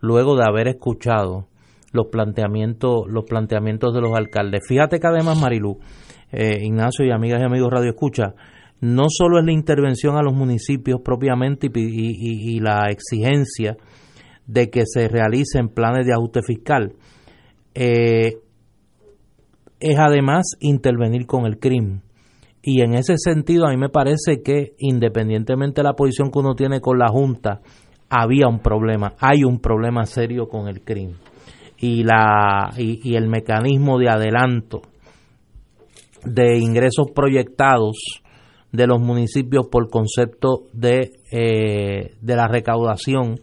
luego 0.00 0.36
de 0.36 0.44
haber 0.48 0.68
escuchado 0.68 1.48
los 1.92 2.06
planteamientos, 2.08 3.06
los 3.08 3.24
planteamientos 3.24 3.94
de 3.94 4.00
los 4.00 4.14
alcaldes. 4.16 4.62
Fíjate 4.66 4.98
que 4.98 5.06
además, 5.06 5.40
Marilú, 5.40 5.78
eh, 6.32 6.58
Ignacio 6.62 7.04
y 7.04 7.10
amigas 7.10 7.40
y 7.40 7.44
amigos 7.44 7.70
Radio 7.70 7.90
Escucha, 7.90 8.34
no 8.80 9.04
solo 9.08 9.38
es 9.38 9.44
la 9.44 9.52
intervención 9.52 10.16
a 10.16 10.22
los 10.22 10.34
municipios 10.34 11.00
propiamente 11.04 11.70
y, 11.72 12.58
la 12.60 12.86
exigencia 12.90 13.76
de 14.46 14.70
que 14.70 14.84
se 14.86 15.06
realicen 15.06 15.68
planes 15.68 16.06
de 16.06 16.12
ajuste 16.12 16.42
fiscal, 16.42 16.94
eh, 17.74 18.38
es 19.78 19.98
además 19.98 20.56
intervenir 20.60 21.26
con 21.26 21.46
el 21.46 21.58
crimen. 21.58 22.02
Y 22.60 22.82
en 22.82 22.94
ese 22.94 23.14
sentido 23.18 23.66
a 23.66 23.70
mí 23.70 23.76
me 23.76 23.88
parece 23.88 24.42
que 24.42 24.74
independientemente 24.78 25.80
de 25.80 25.84
la 25.84 25.94
posición 25.94 26.30
que 26.30 26.38
uno 26.38 26.54
tiene 26.54 26.80
con 26.80 26.98
la 26.98 27.08
Junta, 27.08 27.60
había 28.08 28.48
un 28.48 28.60
problema, 28.60 29.14
hay 29.18 29.44
un 29.44 29.60
problema 29.60 30.06
serio 30.06 30.48
con 30.48 30.68
el 30.68 30.82
crimen 30.82 31.16
y, 31.82 32.04
la, 32.04 32.70
y, 32.78 33.16
el 33.16 33.26
mecanismo 33.26 33.98
de 33.98 34.08
adelanto 34.08 34.82
de 36.24 36.56
ingresos 36.58 37.08
proyectados 37.12 37.96
de 38.70 38.86
los 38.86 39.00
municipios 39.00 39.66
por 39.66 39.90
concepto 39.90 40.62
de, 40.72 41.10
eh, 41.32 42.14
de 42.20 42.36
la 42.36 42.46
recaudación 42.46 43.40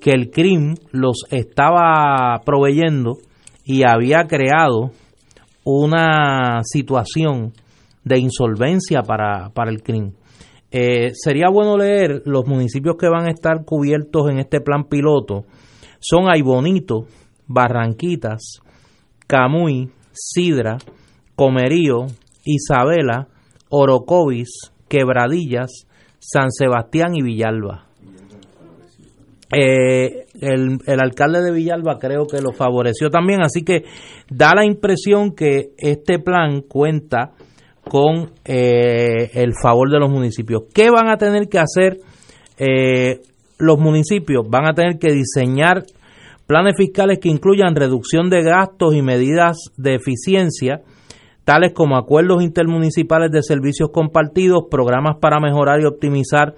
que 0.00 0.12
el 0.12 0.30
CRIM 0.30 0.76
los 0.92 1.24
estaba 1.32 2.40
proveyendo 2.44 3.14
y 3.64 3.82
había 3.88 4.28
creado 4.28 4.92
una 5.64 6.60
situación 6.62 7.52
de 8.04 8.20
insolvencia 8.20 9.02
para, 9.02 9.50
para 9.50 9.72
el 9.72 9.82
CRIM. 9.82 10.12
Eh, 10.70 11.10
sería 11.14 11.48
bueno 11.50 11.76
leer 11.76 12.22
los 12.24 12.46
municipios 12.46 12.96
que 12.96 13.08
van 13.08 13.26
a 13.26 13.32
estar 13.32 13.64
cubiertos 13.64 14.30
en 14.30 14.38
este 14.38 14.60
plan 14.60 14.84
piloto. 14.84 15.44
Son 16.00 16.28
Aybonito, 16.28 17.06
Barranquitas, 17.46 18.60
Camuy, 19.26 19.90
Sidra, 20.12 20.78
Comerío, 21.34 22.06
Isabela, 22.44 23.28
Orocovis, 23.68 24.72
Quebradillas, 24.88 25.86
San 26.18 26.50
Sebastián 26.50 27.14
y 27.16 27.22
Villalba. 27.22 27.86
Eh, 29.54 30.26
el, 30.40 31.00
alcalde 31.00 31.42
de 31.42 31.52
Villalba 31.52 31.98
creo 31.98 32.26
que 32.26 32.40
lo 32.40 32.52
favoreció 32.52 33.10
también, 33.10 33.42
así 33.42 33.62
que 33.62 33.84
da 34.30 34.54
la 34.54 34.64
impresión 34.64 35.34
que 35.34 35.72
este 35.76 36.18
plan 36.18 36.62
cuenta 36.62 37.32
con 37.82 38.30
eh, 38.44 39.30
el 39.34 39.52
favor 39.60 39.90
de 39.90 39.98
los 39.98 40.10
municipios. 40.10 40.62
¿Qué 40.72 40.88
van 40.90 41.08
a 41.08 41.18
tener 41.18 41.48
que 41.48 41.58
hacer 41.58 41.98
eh, 42.56 43.20
los 43.58 43.78
municipios? 43.78 44.48
Van 44.48 44.66
a 44.66 44.74
tener 44.74 44.98
que 44.98 45.12
diseñar 45.12 45.84
Planes 46.46 46.74
fiscales 46.76 47.18
que 47.20 47.28
incluyan 47.28 47.76
reducción 47.76 48.28
de 48.30 48.42
gastos 48.42 48.94
y 48.94 49.02
medidas 49.02 49.56
de 49.76 49.94
eficiencia, 49.94 50.82
tales 51.44 51.72
como 51.72 51.96
acuerdos 51.96 52.42
intermunicipales 52.42 53.30
de 53.30 53.42
servicios 53.42 53.90
compartidos, 53.92 54.64
programas 54.70 55.16
para 55.20 55.40
mejorar 55.40 55.80
y 55.80 55.86
optimizar 55.86 56.54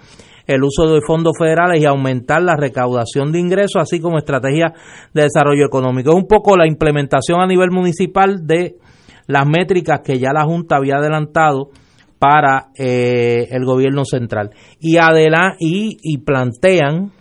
el 0.47 0.63
uso 0.63 0.93
de 0.93 1.01
fondos 1.07 1.33
federales 1.39 1.81
y 1.81 1.87
aumentar 1.87 2.43
la 2.43 2.57
recaudación 2.57 3.33
de 3.33 3.41
ingresos, 3.41 3.81
así 3.81 4.01
como 4.01 4.19
estrategias 4.19 4.73
de 5.13 5.23
desarrollo 5.23 5.67
económico. 5.67 6.11
Es 6.11 6.17
un 6.17 6.27
poco 6.27 6.57
la 6.57 6.67
implementación 6.67 7.41
a 7.41 7.47
nivel 7.47 7.71
municipal 7.71 8.47
de 8.47 8.77
las 9.27 9.47
métricas 9.47 10.01
que 10.05 10.19
ya 10.19 10.33
la 10.33 10.45
Junta 10.45 10.77
había 10.77 10.97
adelantado 10.97 11.71
para 12.19 12.69
eh, 12.77 13.49
el 13.51 13.65
gobierno 13.65 14.05
central. 14.05 14.51
Y, 14.81 14.97
y, 14.97 15.97
y 16.03 16.19
plantean 16.19 17.13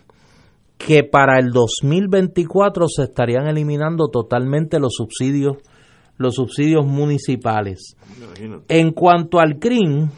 que 0.86 1.04
para 1.04 1.40
el 1.40 1.52
2024 1.52 2.88
se 2.88 3.04
estarían 3.04 3.48
eliminando 3.48 4.10
totalmente 4.10 4.80
los 4.80 4.94
subsidios 4.96 5.58
los 6.18 6.36
subsidios 6.36 6.86
municipales. 6.86 7.98
En 8.68 8.92
cuanto 8.92 9.40
al 9.40 9.58
CRIM, 9.60 10.10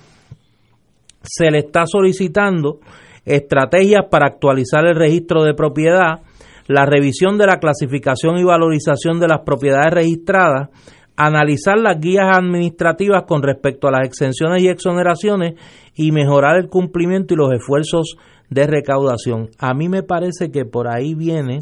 se 1.21 1.49
le 1.49 1.59
está 1.59 1.85
solicitando 1.85 2.79
estrategias 3.25 4.03
para 4.09 4.27
actualizar 4.27 4.85
el 4.85 4.95
registro 4.95 5.43
de 5.43 5.53
propiedad, 5.53 6.21
la 6.67 6.85
revisión 6.85 7.37
de 7.37 7.47
la 7.47 7.59
clasificación 7.59 8.37
y 8.37 8.43
valorización 8.43 9.19
de 9.19 9.27
las 9.27 9.41
propiedades 9.45 9.93
registradas, 9.93 10.69
analizar 11.15 11.77
las 11.79 11.99
guías 11.99 12.25
administrativas 12.37 13.23
con 13.23 13.41
respecto 13.41 13.87
a 13.87 13.91
las 13.91 14.05
exenciones 14.05 14.61
y 14.61 14.67
exoneraciones 14.67 15.55
y 15.95 16.11
mejorar 16.11 16.57
el 16.57 16.67
cumplimiento 16.67 17.33
y 17.33 17.37
los 17.37 17.53
esfuerzos 17.53 18.17
de 18.49 18.67
recaudación. 18.67 19.49
A 19.59 19.73
mí 19.73 19.89
me 19.89 20.03
parece 20.03 20.51
que 20.51 20.65
por 20.65 20.87
ahí 20.87 21.13
viene 21.13 21.59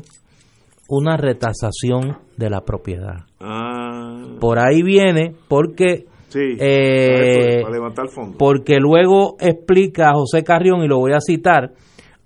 una 0.89 1.17
retasación 1.17 2.17
de 2.37 2.49
la 2.49 2.61
propiedad. 2.61 3.25
Ah. 3.39 4.23
Por 4.39 4.59
ahí 4.59 4.81
viene 4.83 5.33
porque 5.47 6.05
eh, 6.35 7.63
porque 8.37 8.79
luego 8.79 9.35
explica 9.39 10.13
José 10.13 10.43
Carrión 10.43 10.83
y 10.83 10.87
lo 10.87 10.99
voy 10.99 11.13
a 11.13 11.19
citar, 11.19 11.73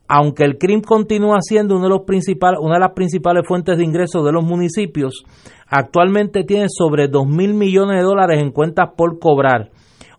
aunque 0.07 0.45
el 0.45 0.57
crimen 0.57 0.81
continúa 0.81 1.39
siendo 1.41 1.75
uno 1.75 1.83
de 1.85 1.89
los 1.89 2.01
principales, 2.05 2.59
una 2.61 2.75
de 2.75 2.79
las 2.79 2.93
principales 2.93 3.43
fuentes 3.45 3.77
de 3.77 3.83
ingresos 3.83 4.23
de 4.23 4.31
los 4.31 4.43
municipios, 4.43 5.25
actualmente 5.67 6.43
tiene 6.43 6.67
sobre 6.69 7.09
2 7.09 7.27
mil 7.27 7.53
millones 7.53 7.97
de 7.97 8.03
dólares 8.03 8.41
en 8.41 8.51
cuentas 8.51 8.91
por 8.95 9.19
cobrar 9.19 9.71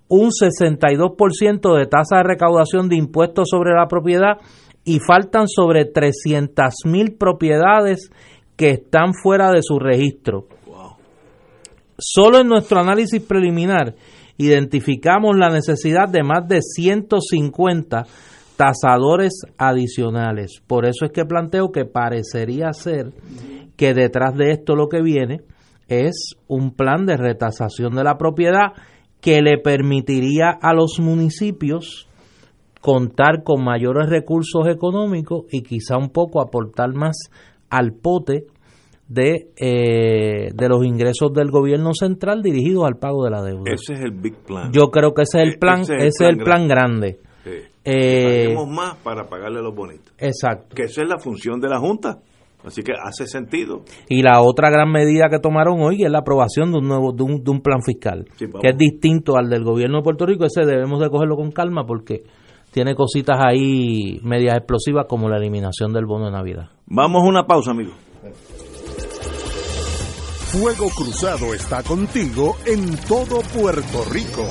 un 0.08 0.30
62% 0.30 1.78
de 1.78 1.86
tasa 1.86 2.16
de 2.16 2.22
recaudación 2.22 2.88
de 2.88 2.96
impuestos 2.96 3.48
sobre 3.50 3.74
la 3.74 3.88
propiedad 3.88 4.38
y 4.84 5.00
faltan 5.00 5.48
sobre 5.48 5.84
300 5.84 6.74
mil 6.86 7.14
propiedades 7.16 8.10
que 8.56 8.70
están 8.70 9.12
fuera 9.14 9.50
de 9.52 9.62
su 9.62 9.78
registro. 9.78 10.46
Solo 11.98 12.38
en 12.40 12.48
nuestro 12.48 12.80
análisis 12.80 13.20
preliminar 13.22 13.94
identificamos 14.38 15.36
la 15.36 15.50
necesidad 15.50 16.08
de 16.08 16.22
más 16.22 16.46
de 16.48 16.60
150 16.62 18.06
tasadores 18.56 19.42
adicionales. 19.58 20.62
Por 20.66 20.86
eso 20.86 21.04
es 21.04 21.12
que 21.12 21.24
planteo 21.24 21.70
que 21.70 21.84
parecería 21.84 22.72
ser 22.72 23.12
que 23.76 23.94
detrás 23.94 24.34
de 24.36 24.52
esto 24.52 24.74
lo 24.74 24.88
que 24.88 25.02
viene 25.02 25.42
es 25.88 26.34
un 26.46 26.74
plan 26.74 27.04
de 27.06 27.16
retasación 27.16 27.94
de 27.94 28.04
la 28.04 28.16
propiedad 28.16 28.72
que 29.20 29.42
le 29.42 29.58
permitiría 29.58 30.50
a 30.50 30.72
los 30.72 30.98
municipios 31.00 32.08
contar 32.80 33.42
con 33.42 33.64
mayores 33.64 34.08
recursos 34.08 34.68
económicos 34.68 35.44
y 35.50 35.62
quizá 35.62 35.96
un 35.96 36.10
poco 36.10 36.40
aportar 36.40 36.94
más 36.94 37.16
al 37.70 37.92
pote 37.92 38.46
de, 39.08 39.48
eh, 39.56 40.50
de 40.54 40.68
los 40.68 40.84
ingresos 40.84 41.32
del 41.32 41.50
gobierno 41.50 41.92
central 41.94 42.42
dirigidos 42.42 42.84
al 42.84 42.98
pago 42.98 43.24
de 43.24 43.30
la 43.30 43.42
deuda. 43.42 43.72
Ese 43.72 43.94
es 43.94 44.00
el 44.00 44.12
big 44.12 44.36
plan. 44.36 44.70
Yo 44.72 44.90
creo 44.90 45.14
que 45.14 45.22
ese 45.22 45.38
es 45.38 45.44
el 45.48 45.54
e-, 45.54 45.58
plan, 45.58 45.80
ese 45.80 46.06
es 46.06 46.20
el, 46.20 46.38
plan, 46.38 46.68
grande. 46.68 47.18
Eh, 47.84 48.54
más 48.68 48.96
para 48.96 49.28
pagarle 49.28 49.62
los 49.62 49.74
bonitos. 49.74 50.12
Exacto. 50.18 50.76
Que 50.76 50.82
esa 50.82 51.02
es 51.02 51.08
la 51.08 51.18
función 51.18 51.58
de 51.58 51.68
la 51.68 51.78
Junta. 51.78 52.18
Así 52.64 52.82
que 52.82 52.92
hace 52.92 53.26
sentido. 53.26 53.82
Y 54.08 54.22
la 54.22 54.40
otra 54.40 54.70
gran 54.70 54.90
medida 54.90 55.28
que 55.30 55.38
tomaron 55.38 55.80
hoy 55.80 56.02
es 56.02 56.10
la 56.10 56.18
aprobación 56.18 56.72
de 56.72 56.78
un 56.78 56.88
nuevo 56.88 57.12
de 57.12 57.22
un, 57.22 57.60
plan 57.60 57.82
fiscal, 57.82 58.26
que 58.36 58.68
es 58.68 58.76
distinto 58.76 59.36
al 59.36 59.48
del 59.48 59.64
gobierno 59.64 59.98
de 59.98 60.02
Puerto 60.02 60.26
Rico. 60.26 60.44
Ese 60.44 60.66
debemos 60.66 61.00
de 61.00 61.08
cogerlo 61.08 61.36
con 61.36 61.52
calma 61.52 61.84
porque 61.86 62.24
tiene 62.72 62.94
cositas 62.94 63.38
ahí 63.40 64.20
medias 64.22 64.56
explosivas 64.56 65.06
como 65.08 65.28
la 65.28 65.38
eliminación 65.38 65.92
del 65.92 66.06
bono 66.06 66.26
de 66.26 66.32
Navidad. 66.32 66.70
Vamos 66.86 67.22
a 67.22 67.26
una 67.26 67.46
pausa, 67.46 67.70
amigo. 67.70 67.92
Fuego 70.50 70.88
Cruzado 70.96 71.54
está 71.54 71.82
contigo 71.82 72.56
en 72.66 72.96
todo 73.06 73.40
Puerto 73.54 74.04
Rico. 74.10 74.44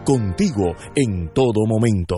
contigo 0.03 0.75
en 0.95 1.29
todo 1.33 1.65
momento. 1.67 2.17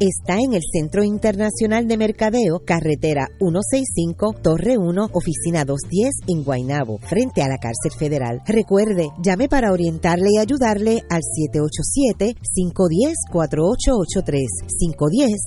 está 0.00 0.38
en 0.38 0.54
el 0.54 0.62
Centro 0.72 1.04
Internacional 1.04 1.86
de 1.86 1.96
Mercadeo, 1.96 2.60
carretera 2.64 3.28
165, 3.38 4.36
Torre 4.42 4.78
1, 4.78 5.10
oficina 5.12 5.64
210 5.64 6.14
en 6.28 6.44
Guaynabo, 6.44 6.98
frente 6.98 7.42
a 7.42 7.48
la 7.48 7.58
cárcel 7.58 7.92
federal. 7.98 8.40
Recuerde, 8.46 9.08
llame 9.22 9.48
para 9.48 9.72
orientarle 9.72 10.28
y 10.34 10.38
ayudarle 10.38 11.02
al 11.10 11.20
787-510-4883, 13.32 14.46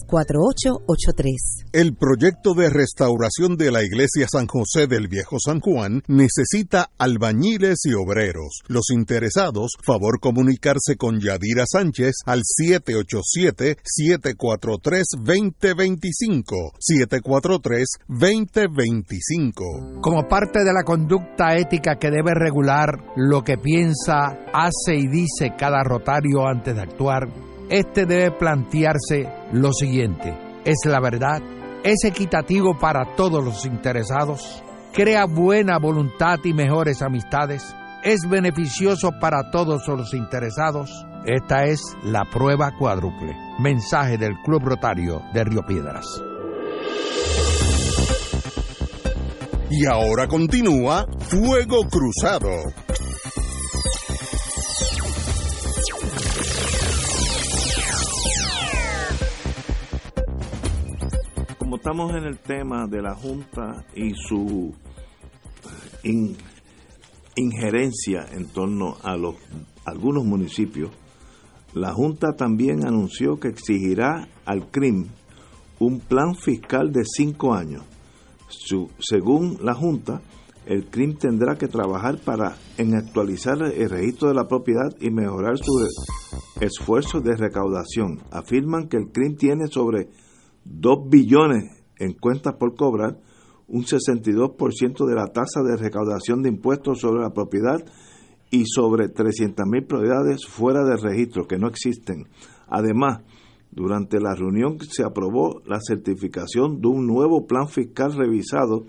510-4883. 0.08 1.68
El 1.74 1.96
proyecto 1.96 2.54
de 2.54 2.70
restauración 2.70 3.58
de 3.58 3.72
la 3.72 3.84
iglesia 3.84 4.28
San 4.30 4.48
José 4.48 4.88
del 4.88 5.08
Viejo 5.08 5.38
San 5.40 5.60
Juan 5.60 6.04
necesita 6.08 6.92
albañiles 6.98 7.80
y 7.86 7.94
obreros. 7.94 8.62
Los 8.68 8.90
interesados, 8.92 9.72
favor 9.84 10.20
comunicarse 10.20 10.96
con 10.98 11.20
Yadira 11.20 11.66
Sánchez 11.66 12.16
al 12.26 12.42
787 12.44 13.78
7 13.84 14.27
743-2025. 14.36 16.74
743-2025. 18.10 20.02
Como 20.02 20.28
parte 20.28 20.64
de 20.64 20.74
la 20.74 20.84
conducta 20.84 21.56
ética 21.56 21.96
que 21.96 22.12
debe 22.12 22.34
regular 22.34 23.14
lo 23.16 23.44
que 23.44 23.58
piensa, 23.58 24.40
hace 24.54 24.96
y 24.96 25.08
dice 25.08 25.54
cada 25.58 25.84
rotario 25.84 26.48
antes 26.48 26.76
de 26.76 26.82
actuar, 26.82 27.28
este 27.70 28.06
debe 28.06 28.32
plantearse 28.32 29.30
lo 29.54 29.74
siguiente. 29.74 30.38
¿Es 30.64 30.86
la 30.86 31.00
verdad? 31.00 31.42
¿Es 31.84 32.04
equitativo 32.04 32.78
para 32.78 33.16
todos 33.16 33.44
los 33.44 33.66
interesados? 33.66 34.64
¿Crea 34.94 35.26
buena 35.26 35.78
voluntad 35.78 36.40
y 36.44 36.54
mejores 36.54 37.02
amistades? 37.02 37.76
¿Es 38.04 38.28
beneficioso 38.28 39.12
para 39.20 39.52
todos 39.52 39.88
los 39.88 40.14
interesados? 40.14 41.06
Esta 41.28 41.66
es 41.66 41.82
la 42.06 42.24
prueba 42.24 42.72
cuádruple. 42.78 43.36
Mensaje 43.60 44.18
del 44.18 44.38
Club 44.44 44.64
Rotario 44.64 45.24
de 45.34 45.44
Río 45.44 45.62
Piedras. 45.68 46.06
Y 49.70 49.86
ahora 49.88 50.30
continúa 50.30 51.06
Fuego 51.20 51.86
Cruzado. 51.90 52.48
Como 61.58 61.76
estamos 61.76 62.16
en 62.16 62.24
el 62.24 62.40
tema 62.40 62.88
de 62.88 63.02
la 63.02 63.14
Junta 63.16 63.84
y 63.94 64.14
su 64.14 64.74
injerencia 67.36 68.26
en 68.32 68.48
torno 68.48 68.96
a 69.04 69.18
los 69.18 69.36
algunos 69.84 70.24
municipios, 70.24 70.90
la 71.74 71.94
Junta 71.94 72.34
también 72.36 72.86
anunció 72.86 73.40
que 73.40 73.50
exigirá 73.50 74.28
al 74.46 74.70
CRIM 74.72 75.08
un 75.80 76.00
plan 76.00 76.36
fiscal 76.36 76.92
de 76.92 77.04
cinco 77.06 77.54
años. 77.54 77.84
según 79.00 79.58
la 79.62 79.74
Junta, 79.74 80.22
el 80.66 80.86
CRIM 80.86 81.18
tendrá 81.18 81.58
que 81.58 81.68
trabajar 81.68 82.20
para 82.20 82.58
en 82.78 82.96
actualizar 82.96 83.62
el 83.62 83.90
registro 83.90 84.30
de 84.30 84.36
la 84.36 84.48
propiedad 84.48 84.90
y 85.00 85.10
mejorar 85.12 85.58
su 85.58 85.88
esfuerzo 86.60 87.22
de 87.22 87.36
recaudación. 87.36 88.20
Afirman 88.32 88.88
que 88.88 88.98
el 88.98 89.12
CRIM 89.12 89.38
tiene 89.38 89.68
sobre 89.68 90.10
2 90.66 91.10
billones 91.10 91.84
en 92.00 92.14
cuentas 92.14 92.56
por 92.56 92.76
cobrar, 92.76 93.20
un 93.68 93.84
62% 93.84 95.06
de 95.06 95.16
la 95.16 95.28
tasa 95.28 95.62
de 95.62 95.76
recaudación 95.76 96.42
de 96.42 96.50
impuestos 96.50 97.00
sobre 97.00 97.22
la 97.22 97.34
propiedad 97.34 97.84
y 98.50 98.66
sobre 98.66 99.08
300.000 99.08 99.88
propiedades 99.88 100.46
fuera 100.46 100.84
de 100.84 100.98
registro 100.98 101.48
que 101.48 101.58
no 101.58 101.68
existen. 101.68 102.28
Además, 102.68 103.22
durante 103.72 104.20
la 104.20 104.34
reunión 104.34 104.80
se 104.80 105.04
aprobó 105.04 105.62
la 105.66 105.80
certificación 105.80 106.82
de 106.82 106.88
un 106.88 107.06
nuevo 107.06 107.46
plan 107.46 107.68
fiscal 107.68 108.14
revisado 108.14 108.86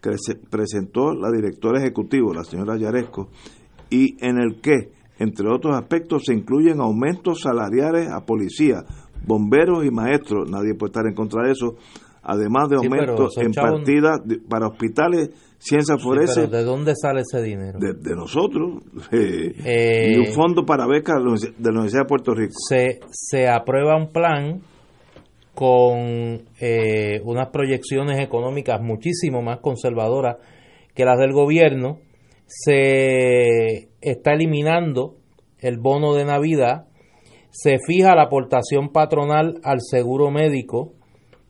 que 0.00 0.16
se 0.18 0.34
presentó 0.34 1.14
la 1.14 1.30
directora 1.30 1.80
ejecutiva, 1.80 2.34
la 2.34 2.44
señora 2.44 2.76
Yaresco, 2.76 3.28
y 3.90 4.16
en 4.24 4.38
el 4.38 4.60
que, 4.60 4.90
entre 5.18 5.48
otros 5.48 5.74
aspectos, 5.76 6.24
se 6.26 6.34
incluyen 6.34 6.80
aumentos 6.80 7.40
salariales 7.42 8.10
a 8.10 8.24
policía, 8.24 8.84
bomberos 9.26 9.84
y 9.84 9.90
maestros, 9.90 10.50
nadie 10.50 10.74
puede 10.74 10.90
estar 10.90 11.06
en 11.06 11.14
contra 11.14 11.44
de 11.44 11.52
eso, 11.52 11.76
además 12.22 12.68
de 12.68 12.76
aumentos 12.76 13.36
en 13.38 13.52
partidas 13.52 14.20
para 14.48 14.68
hospitales 14.68 15.30
ciencia 15.64 15.96
forense. 15.96 16.46
¿De 16.46 16.62
dónde 16.62 16.94
sale 16.94 17.22
ese 17.22 17.42
dinero? 17.42 17.78
De, 17.78 18.14
nosotros. 18.14 18.82
Eh, 19.10 20.12
y 20.12 20.18
un 20.18 20.26
fondo 20.26 20.64
para 20.64 20.86
becas 20.86 21.16
de 21.22 21.52
la 21.58 21.70
Universidad 21.70 22.02
de 22.02 22.08
Puerto 22.08 22.34
Rico. 22.34 22.52
Se, 22.68 23.00
se 23.10 23.48
aprueba 23.48 23.96
un 23.96 24.12
plan 24.12 24.62
con 25.54 26.42
eh, 26.60 27.20
unas 27.24 27.48
proyecciones 27.48 28.20
económicas 28.20 28.80
muchísimo 28.80 29.40
más 29.40 29.60
conservadoras 29.60 30.36
que 30.94 31.04
las 31.04 31.18
del 31.18 31.32
gobierno. 31.32 31.98
Se 32.46 33.88
está 34.02 34.32
eliminando 34.34 35.16
el 35.60 35.78
bono 35.78 36.14
de 36.14 36.26
Navidad. 36.26 36.88
Se 37.50 37.78
fija 37.86 38.14
la 38.14 38.24
aportación 38.24 38.90
patronal 38.92 39.60
al 39.62 39.78
seguro 39.80 40.30
médico 40.30 40.92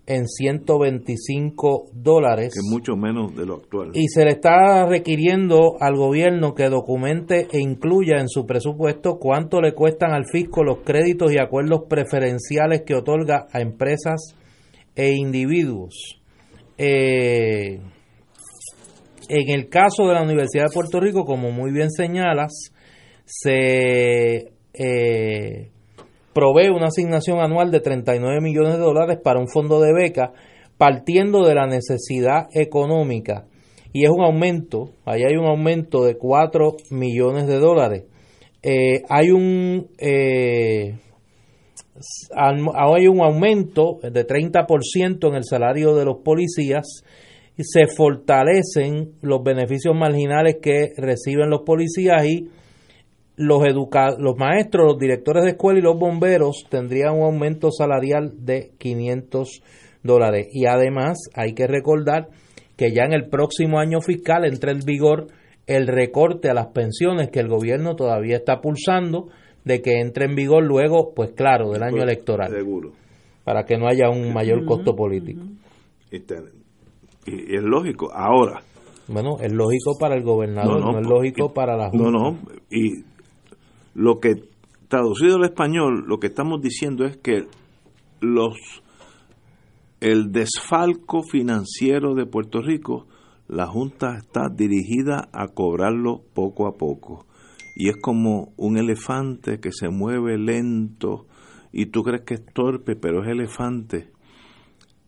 en 0.06 0.26
125 0.28 1.90
dólares. 1.92 2.52
Que 2.54 2.60
mucho 2.70 2.96
menos 2.96 3.34
de 3.34 3.46
lo 3.46 3.56
actual. 3.56 3.90
Y 3.94 4.08
se 4.08 4.24
le 4.24 4.32
está 4.32 4.86
requiriendo 4.86 5.76
al 5.80 5.96
gobierno 5.96 6.54
que 6.54 6.68
documente 6.68 7.48
e 7.52 7.60
incluya 7.60 8.20
en 8.20 8.28
su 8.28 8.46
presupuesto 8.46 9.18
cuánto 9.18 9.60
le 9.60 9.72
cuestan 9.72 10.12
al 10.12 10.26
fisco 10.26 10.62
los 10.62 10.78
créditos 10.84 11.32
y 11.32 11.38
acuerdos 11.38 11.82
preferenciales 11.88 12.82
que 12.82 12.94
otorga 12.94 13.46
a 13.52 13.60
empresas 13.60 14.36
e 14.94 15.14
individuos. 15.14 16.20
Eh, 16.76 17.80
en 19.28 19.50
el 19.50 19.68
caso 19.68 20.06
de 20.06 20.14
la 20.14 20.22
Universidad 20.22 20.64
de 20.66 20.74
Puerto 20.74 21.00
Rico, 21.00 21.24
como 21.24 21.50
muy 21.50 21.72
bien 21.72 21.90
señalas, 21.90 22.72
se 23.24 24.52
eh, 24.74 25.70
provee 26.34 26.68
una 26.68 26.88
asignación 26.88 27.40
anual 27.40 27.70
de 27.70 27.80
39 27.80 28.40
millones 28.40 28.74
de 28.74 28.80
dólares 28.80 29.18
para 29.22 29.40
un 29.40 29.48
fondo 29.48 29.80
de 29.80 29.92
beca 29.92 30.32
partiendo 30.76 31.46
de 31.46 31.54
la 31.54 31.66
necesidad 31.66 32.48
económica 32.52 33.46
y 33.96 34.04
es 34.04 34.10
un 34.10 34.22
aumento, 34.22 34.90
ahí 35.04 35.22
hay 35.22 35.36
un 35.36 35.46
aumento 35.46 36.04
de 36.04 36.16
4 36.16 36.76
millones 36.90 37.46
de 37.46 37.58
dólares. 37.60 38.02
Eh, 38.60 39.02
hay 39.08 39.30
un 39.30 39.86
eh, 39.98 40.96
hay 42.74 43.06
un 43.06 43.20
aumento 43.20 43.98
de 44.02 44.26
30% 44.26 45.28
en 45.28 45.34
el 45.36 45.44
salario 45.44 45.94
de 45.94 46.04
los 46.04 46.16
policías 46.24 47.04
y 47.56 47.62
se 47.62 47.86
fortalecen 47.86 49.12
los 49.22 49.44
beneficios 49.44 49.94
marginales 49.94 50.56
que 50.60 50.88
reciben 50.96 51.50
los 51.50 51.62
policías 51.62 52.26
y 52.26 52.48
los, 53.36 53.62
los 54.18 54.36
maestros, 54.36 54.92
los 54.92 54.98
directores 54.98 55.44
de 55.44 55.50
escuela 55.50 55.78
y 55.78 55.82
los 55.82 55.98
bomberos 55.98 56.66
tendrían 56.68 57.14
un 57.14 57.24
aumento 57.24 57.70
salarial 57.70 58.44
de 58.44 58.72
500 58.78 59.62
dólares. 60.02 60.48
Y 60.52 60.66
además 60.66 61.18
hay 61.34 61.54
que 61.54 61.66
recordar 61.66 62.28
que 62.76 62.92
ya 62.92 63.04
en 63.04 63.12
el 63.12 63.28
próximo 63.28 63.78
año 63.78 64.00
fiscal 64.00 64.44
entre 64.44 64.72
en 64.72 64.80
vigor 64.80 65.28
el 65.66 65.86
recorte 65.86 66.50
a 66.50 66.54
las 66.54 66.68
pensiones 66.68 67.30
que 67.30 67.40
el 67.40 67.48
gobierno 67.48 67.96
todavía 67.96 68.36
está 68.36 68.60
pulsando 68.60 69.28
de 69.64 69.80
que 69.80 70.00
entre 70.00 70.26
en 70.26 70.34
vigor 70.34 70.62
luego, 70.62 71.12
pues 71.14 71.30
claro, 71.30 71.70
del 71.70 71.82
año 71.82 72.02
electoral. 72.02 72.50
Seguro. 72.50 72.92
Para 73.44 73.64
que 73.64 73.76
no 73.76 73.86
haya 73.86 74.10
un 74.10 74.32
mayor 74.32 74.64
costo 74.64 74.94
político. 74.94 75.42
y, 76.10 76.18
es 77.26 77.62
lógico. 77.62 78.10
Ahora. 78.12 78.62
Bueno, 79.08 79.36
es 79.40 79.52
lógico 79.52 79.98
para 79.98 80.14
el 80.14 80.22
gobernador, 80.22 80.80
no, 80.80 80.98
es 80.98 81.06
lógico 81.06 81.52
para 81.52 81.76
la 81.76 81.90
Junta. 81.90 82.10
No, 82.10 82.30
no. 82.30 82.38
Y 82.70 83.04
lo 83.94 84.20
que, 84.20 84.34
traducido 84.88 85.36
al 85.36 85.44
español, 85.44 86.04
lo 86.06 86.18
que 86.18 86.26
estamos 86.26 86.60
diciendo 86.60 87.04
es 87.04 87.16
que 87.16 87.46
los 88.20 88.56
el 90.00 90.32
desfalco 90.32 91.22
financiero 91.22 92.14
de 92.14 92.26
Puerto 92.26 92.60
Rico, 92.60 93.06
la 93.48 93.66
Junta 93.66 94.18
está 94.18 94.48
dirigida 94.54 95.28
a 95.32 95.48
cobrarlo 95.48 96.20
poco 96.34 96.66
a 96.66 96.76
poco. 96.76 97.24
Y 97.74 97.88
es 97.88 97.96
como 98.02 98.52
un 98.58 98.76
elefante 98.76 99.60
que 99.60 99.70
se 99.72 99.88
mueve 99.88 100.36
lento 100.36 101.26
y 101.72 101.86
tú 101.86 102.02
crees 102.02 102.22
que 102.26 102.34
es 102.34 102.44
torpe, 102.52 102.96
pero 102.96 103.22
es 103.22 103.30
elefante. 103.30 104.10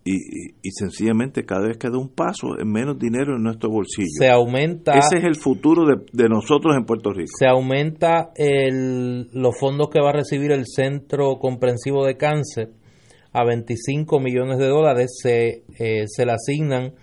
Y, 0.08 0.52
y, 0.62 0.70
sencillamente 0.70 1.44
cada 1.44 1.66
vez 1.66 1.78
que 1.78 1.90
da 1.90 1.98
un 1.98 2.10
paso 2.10 2.56
es 2.56 2.64
menos 2.64 2.96
dinero 2.96 3.34
en 3.34 3.42
nuestro 3.42 3.70
bolsillo. 3.70 4.06
Se 4.16 4.28
aumenta. 4.28 4.92
Ese 4.92 5.18
es 5.18 5.24
el 5.24 5.34
futuro 5.34 5.84
de, 5.84 5.96
de 6.12 6.28
nosotros 6.28 6.76
en 6.76 6.84
Puerto 6.84 7.12
Rico. 7.12 7.32
Se 7.36 7.48
aumenta 7.48 8.30
el, 8.36 9.28
los 9.32 9.58
fondos 9.58 9.88
que 9.90 10.00
va 10.00 10.10
a 10.10 10.12
recibir 10.12 10.52
el 10.52 10.64
Centro 10.64 11.38
Comprensivo 11.40 12.06
de 12.06 12.16
Cáncer 12.16 12.70
a 13.32 13.44
25 13.44 14.18
millones 14.20 14.58
de 14.58 14.68
dólares, 14.68 15.18
se, 15.20 15.64
eh, 15.78 16.04
se 16.06 16.24
le 16.24 16.32
asignan 16.32 16.94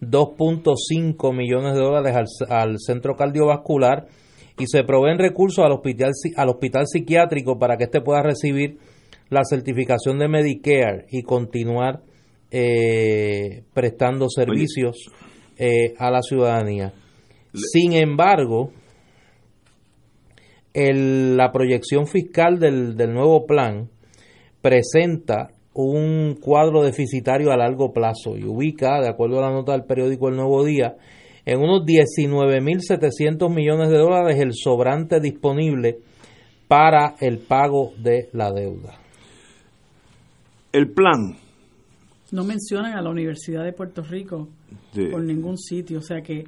2.5 0.00 1.32
millones 1.32 1.74
de 1.74 1.80
dólares 1.80 2.16
al, 2.16 2.26
al, 2.48 2.76
centro 2.80 3.14
cardiovascular 3.14 4.08
y 4.58 4.66
se 4.66 4.82
proveen 4.82 5.18
recursos 5.18 5.64
al 5.64 5.72
hospital, 5.72 6.10
al 6.36 6.48
hospital 6.48 6.86
psiquiátrico 6.86 7.58
para 7.58 7.76
que 7.76 7.84
éste 7.84 8.00
pueda 8.00 8.22
recibir 8.22 8.78
la 9.28 9.42
certificación 9.44 10.18
de 10.18 10.28
Medicare 10.28 11.06
y 11.10 11.22
continuar 11.22 12.02
eh, 12.58 13.64
prestando 13.74 14.30
servicios 14.30 14.96
eh, 15.58 15.92
a 15.98 16.10
la 16.10 16.22
ciudadanía. 16.22 16.90
Sin 17.52 17.92
embargo, 17.92 18.70
el, 20.72 21.36
la 21.36 21.52
proyección 21.52 22.06
fiscal 22.06 22.58
del, 22.58 22.96
del 22.96 23.12
nuevo 23.12 23.44
plan 23.44 23.90
presenta 24.62 25.50
un 25.74 26.38
cuadro 26.40 26.82
deficitario 26.82 27.52
a 27.52 27.58
largo 27.58 27.92
plazo 27.92 28.38
y 28.38 28.44
ubica, 28.44 29.02
de 29.02 29.10
acuerdo 29.10 29.40
a 29.40 29.50
la 29.50 29.52
nota 29.52 29.72
del 29.72 29.84
periódico 29.84 30.30
El 30.30 30.36
Nuevo 30.36 30.64
Día, 30.64 30.96
en 31.44 31.60
unos 31.60 31.84
19.700 31.84 33.54
millones 33.54 33.90
de 33.90 33.98
dólares 33.98 34.40
el 34.40 34.54
sobrante 34.54 35.20
disponible 35.20 35.98
para 36.68 37.16
el 37.20 37.36
pago 37.36 37.92
de 37.98 38.30
la 38.32 38.50
deuda. 38.50 38.98
El 40.72 40.92
plan. 40.92 41.45
No 42.32 42.44
mencionan 42.44 42.96
a 42.96 43.02
la 43.02 43.10
Universidad 43.10 43.64
de 43.64 43.72
Puerto 43.72 44.02
Rico 44.02 44.48
por 45.10 45.22
ningún 45.22 45.58
sitio, 45.58 45.98
o 45.98 46.02
sea 46.02 46.20
que 46.22 46.44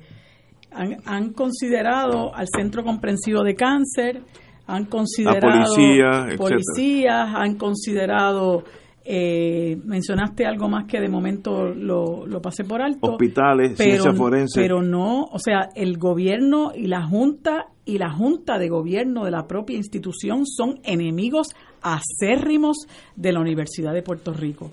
han, 0.70 0.96
han 1.04 1.32
considerado 1.32 2.34
al 2.34 2.46
Centro 2.54 2.82
Comprensivo 2.82 3.42
de 3.42 3.54
Cáncer, 3.54 4.22
han 4.66 4.86
considerado 4.86 5.40
policía, 5.40 6.36
policías, 6.36 7.28
han 7.34 7.56
considerado 7.56 8.64
eh, 9.10 9.80
mencionaste 9.86 10.44
algo 10.44 10.68
más 10.68 10.84
que 10.84 11.00
de 11.00 11.08
momento 11.08 11.68
lo, 11.68 12.26
lo 12.26 12.42
pasé 12.42 12.64
por 12.64 12.82
alto. 12.82 13.12
Hospitales, 13.12 13.72
pero, 13.74 13.90
ciencia 13.90 14.12
forense. 14.12 14.60
Pero 14.60 14.82
no, 14.82 15.24
o 15.24 15.38
sea, 15.38 15.70
el 15.74 15.96
gobierno 15.96 16.72
y 16.74 16.88
la 16.88 17.06
Junta 17.06 17.68
y 17.86 17.96
la 17.96 18.10
Junta 18.10 18.58
de 18.58 18.68
Gobierno 18.68 19.24
de 19.24 19.30
la 19.30 19.46
propia 19.46 19.78
institución 19.78 20.46
son 20.46 20.80
enemigos 20.84 21.54
acérrimos 21.80 22.86
de 23.16 23.32
la 23.32 23.40
Universidad 23.40 23.94
de 23.94 24.02
Puerto 24.02 24.34
Rico. 24.34 24.70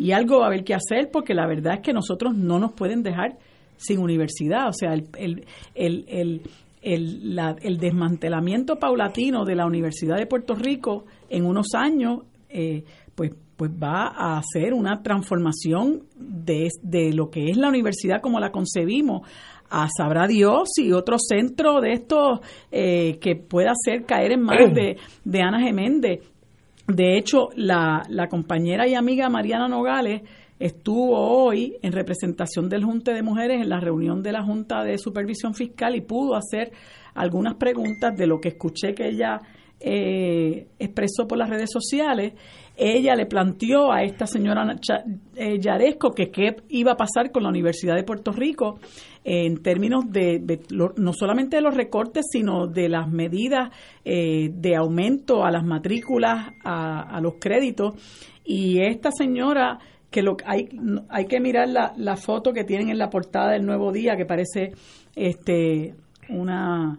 Y 0.00 0.12
algo 0.12 0.38
va 0.38 0.44
a 0.44 0.46
haber 0.48 0.64
que 0.64 0.74
hacer 0.74 1.10
porque 1.12 1.34
la 1.34 1.46
verdad 1.46 1.74
es 1.74 1.80
que 1.80 1.92
nosotros 1.92 2.34
no 2.34 2.58
nos 2.58 2.72
pueden 2.72 3.02
dejar 3.02 3.36
sin 3.76 3.98
universidad. 3.98 4.68
O 4.68 4.72
sea, 4.72 4.94
el, 4.94 5.08
el, 5.18 5.44
el, 5.74 6.42
el, 6.80 7.34
la, 7.36 7.54
el 7.60 7.76
desmantelamiento 7.76 8.76
paulatino 8.76 9.44
de 9.44 9.54
la 9.56 9.66
Universidad 9.66 10.16
de 10.16 10.24
Puerto 10.24 10.54
Rico 10.54 11.04
en 11.28 11.44
unos 11.44 11.74
años 11.74 12.20
eh, 12.48 12.82
pues, 13.14 13.32
pues 13.56 13.70
va 13.70 14.06
a 14.08 14.38
hacer 14.38 14.72
una 14.72 15.02
transformación 15.02 16.04
de, 16.16 16.68
de 16.82 17.12
lo 17.12 17.30
que 17.30 17.50
es 17.50 17.58
la 17.58 17.68
universidad 17.68 18.22
como 18.22 18.40
la 18.40 18.50
concebimos 18.50 19.28
a 19.68 19.86
sabrá 19.94 20.26
Dios 20.26 20.70
y 20.78 20.92
otro 20.92 21.16
centro 21.18 21.82
de 21.82 21.92
estos 21.92 22.40
eh, 22.72 23.18
que 23.20 23.36
pueda 23.36 23.72
hacer 23.72 24.06
caer 24.06 24.32
en 24.32 24.42
manos 24.42 24.70
de, 24.74 24.96
de 25.24 25.42
Ana 25.42 25.60
Geméndez. 25.60 26.20
De 26.90 27.16
hecho, 27.16 27.50
la, 27.54 28.02
la 28.08 28.28
compañera 28.28 28.88
y 28.88 28.94
amiga 28.94 29.28
Mariana 29.28 29.68
Nogales 29.68 30.22
estuvo 30.58 31.16
hoy 31.16 31.76
en 31.82 31.92
representación 31.92 32.68
del 32.68 32.84
Junte 32.84 33.12
de 33.12 33.22
Mujeres 33.22 33.62
en 33.62 33.68
la 33.68 33.80
reunión 33.80 34.22
de 34.22 34.32
la 34.32 34.42
Junta 34.42 34.82
de 34.82 34.98
Supervisión 34.98 35.54
Fiscal 35.54 35.94
y 35.94 36.00
pudo 36.00 36.34
hacer 36.34 36.72
algunas 37.14 37.54
preguntas 37.54 38.16
de 38.16 38.26
lo 38.26 38.40
que 38.40 38.48
escuché 38.48 38.94
que 38.94 39.08
ella 39.08 39.40
eh, 39.80 40.66
expresó 40.78 41.26
por 41.26 41.38
las 41.38 41.48
redes 41.48 41.70
sociales, 41.72 42.34
ella 42.80 43.14
le 43.14 43.26
planteó 43.26 43.92
a 43.92 44.02
esta 44.02 44.26
señora 44.26 44.64
eh, 45.36 45.58
Yaresco 45.60 46.12
que 46.12 46.30
qué 46.30 46.56
iba 46.70 46.92
a 46.92 46.96
pasar 46.96 47.30
con 47.30 47.42
la 47.42 47.50
Universidad 47.50 47.94
de 47.94 48.04
Puerto 48.04 48.32
Rico 48.32 48.78
en 49.22 49.62
términos 49.62 50.04
de, 50.10 50.60
no 50.96 51.12
solamente 51.12 51.56
de 51.56 51.62
los 51.62 51.74
recortes, 51.74 52.24
sino 52.32 52.66
de 52.66 52.88
las 52.88 53.06
medidas 53.10 53.68
eh, 54.04 54.48
de 54.50 54.76
aumento 54.76 55.44
a 55.44 55.50
las 55.50 55.62
matrículas, 55.62 56.54
a, 56.64 57.20
los 57.20 57.34
créditos. 57.38 57.94
Y 58.46 58.80
esta 58.80 59.10
señora, 59.10 59.78
que 60.10 60.22
lo, 60.22 60.38
hay, 60.46 60.70
hay 61.10 61.26
que 61.26 61.38
mirar 61.38 61.68
la, 61.68 61.92
la 61.98 62.16
foto 62.16 62.54
que 62.54 62.64
tienen 62.64 62.88
en 62.88 62.98
la 62.98 63.10
portada 63.10 63.52
del 63.52 63.66
Nuevo 63.66 63.92
Día, 63.92 64.16
que 64.16 64.24
parece 64.24 64.72
este 65.14 65.94
una, 66.30 66.98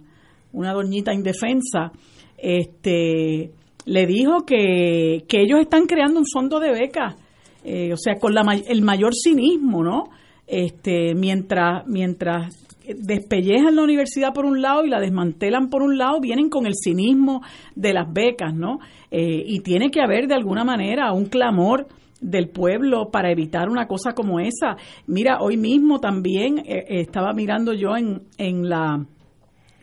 una 0.54 0.74
doñita 0.74 1.12
indefensa, 1.12 1.92
este, 2.38 3.52
le 3.86 4.06
dijo 4.06 4.46
que, 4.46 5.24
que 5.28 5.42
ellos 5.42 5.60
están 5.60 5.86
creando 5.86 6.20
un 6.20 6.26
fondo 6.26 6.60
de 6.60 6.72
becas, 6.72 7.16
eh, 7.64 7.94
o 7.94 7.98
sea, 7.98 8.16
con 8.16 8.34
la, 8.34 8.44
el 8.68 8.82
mayor 8.82 9.14
cinismo, 9.14 9.84
¿no? 9.84 10.10
Este, 10.48 11.16
mientras, 11.16 11.88
mientras 11.88 12.68
despellejan 12.98 13.76
la 13.76 13.84
universidad 13.84 14.34
por 14.34 14.46
un 14.46 14.62
lado 14.62 14.84
y 14.84 14.90
la 14.90 15.00
desmantelan 15.00 15.70
por 15.70 15.82
un 15.82 15.98
lado, 15.98 16.20
vienen 16.20 16.50
con 16.50 16.66
el 16.66 16.74
cinismo 16.76 17.42
de 17.76 17.94
las 17.94 18.12
becas, 18.12 18.54
¿no? 18.54 18.80
Eh, 19.12 19.44
y 19.46 19.60
tiene 19.62 19.92
que 19.92 20.02
haber 20.02 20.28
de 20.28 20.36
alguna 20.36 20.64
manera 20.64 21.12
un 21.14 21.26
clamor 21.26 21.88
del 22.20 22.50
pueblo 22.50 23.10
para 23.12 23.32
evitar 23.32 23.70
una 23.70 23.88
cosa 23.88 24.14
como 24.14 24.40
esa. 24.40 24.78
Mira, 25.08 25.40
hoy 25.42 25.58
mismo 25.58 26.00
también 26.00 26.60
eh, 26.60 26.86
estaba 26.88 27.34
mirando 27.34 27.74
yo 27.74 27.96
en, 27.98 28.22
en 28.38 28.70
la 28.70 29.06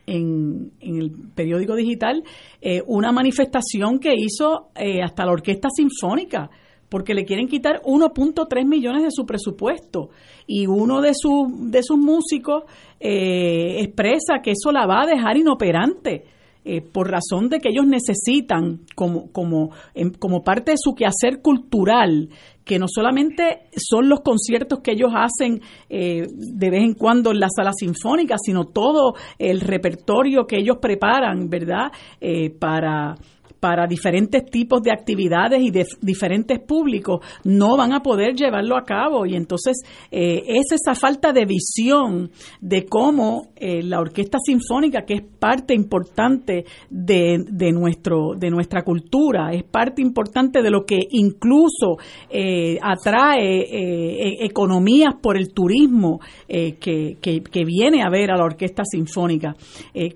en, 0.08 0.72
el 0.80 1.12
periódico 1.34 1.74
digital 1.76 2.24
eh, 2.60 2.82
una 2.86 3.12
manifestación 3.12 3.98
que 3.98 4.14
hizo 4.16 4.68
eh, 4.74 5.02
hasta 5.02 5.24
la 5.24 5.32
Orquesta 5.32 5.68
Sinfónica 5.70 6.50
porque 6.88 7.14
le 7.14 7.24
quieren 7.24 7.48
quitar 7.48 7.82
1.3 7.82 8.66
millones 8.66 9.02
de 9.02 9.10
su 9.10 9.26
presupuesto. 9.26 10.08
Y 10.46 10.66
uno 10.66 11.02
de, 11.02 11.12
su, 11.14 11.68
de 11.70 11.82
sus 11.82 11.98
músicos 11.98 12.64
eh, 12.98 13.80
expresa 13.80 14.40
que 14.42 14.52
eso 14.52 14.72
la 14.72 14.86
va 14.86 15.02
a 15.02 15.06
dejar 15.06 15.36
inoperante 15.36 16.24
eh, 16.64 16.80
por 16.80 17.10
razón 17.10 17.48
de 17.48 17.60
que 17.60 17.70
ellos 17.70 17.86
necesitan 17.86 18.80
como, 18.94 19.30
como, 19.32 19.70
como 20.18 20.42
parte 20.42 20.72
de 20.72 20.76
su 20.78 20.94
quehacer 20.94 21.40
cultural, 21.40 22.28
que 22.68 22.78
no 22.78 22.86
solamente 22.86 23.62
son 23.74 24.10
los 24.10 24.20
conciertos 24.20 24.80
que 24.80 24.92
ellos 24.92 25.10
hacen 25.14 25.62
eh, 25.88 26.26
de 26.28 26.70
vez 26.70 26.82
en 26.82 26.92
cuando 26.92 27.30
en 27.30 27.40
la 27.40 27.48
sala 27.48 27.72
sinfónica, 27.72 28.36
sino 28.38 28.66
todo 28.66 29.14
el 29.38 29.62
repertorio 29.62 30.46
que 30.46 30.58
ellos 30.58 30.76
preparan, 30.80 31.48
¿verdad? 31.48 31.90
Eh, 32.20 32.50
para 32.50 33.14
para 33.60 33.86
diferentes 33.86 34.44
tipos 34.46 34.82
de 34.82 34.92
actividades 34.92 35.60
y 35.60 35.70
de 35.70 35.84
diferentes 36.00 36.60
públicos, 36.60 37.20
no 37.44 37.76
van 37.76 37.92
a 37.92 38.00
poder 38.00 38.34
llevarlo 38.34 38.76
a 38.76 38.84
cabo. 38.84 39.26
Y 39.26 39.34
entonces 39.34 39.82
eh, 40.10 40.42
es 40.46 40.72
esa 40.72 40.94
falta 40.94 41.32
de 41.32 41.44
visión 41.44 42.30
de 42.60 42.86
cómo 42.86 43.48
eh, 43.56 43.82
la 43.82 44.00
Orquesta 44.00 44.38
Sinfónica, 44.44 45.02
que 45.02 45.14
es 45.14 45.22
parte 45.22 45.74
importante 45.74 46.64
de, 46.90 47.44
de, 47.50 47.72
nuestro, 47.72 48.34
de 48.36 48.50
nuestra 48.50 48.82
cultura, 48.82 49.52
es 49.52 49.64
parte 49.64 50.02
importante 50.02 50.62
de 50.62 50.70
lo 50.70 50.84
que 50.84 51.00
incluso 51.10 51.98
eh, 52.30 52.78
atrae 52.80 53.60
e, 53.60 54.44
economías 54.44 55.14
por 55.20 55.36
el 55.36 55.52
turismo 55.52 56.20
que, 56.46 57.16
que, 57.20 57.64
viene 57.64 58.02
a 58.02 58.10
ver 58.10 58.30
a 58.30 58.36
la 58.36 58.44
Orquesta 58.44 58.82
Sinfónica. 58.84 59.54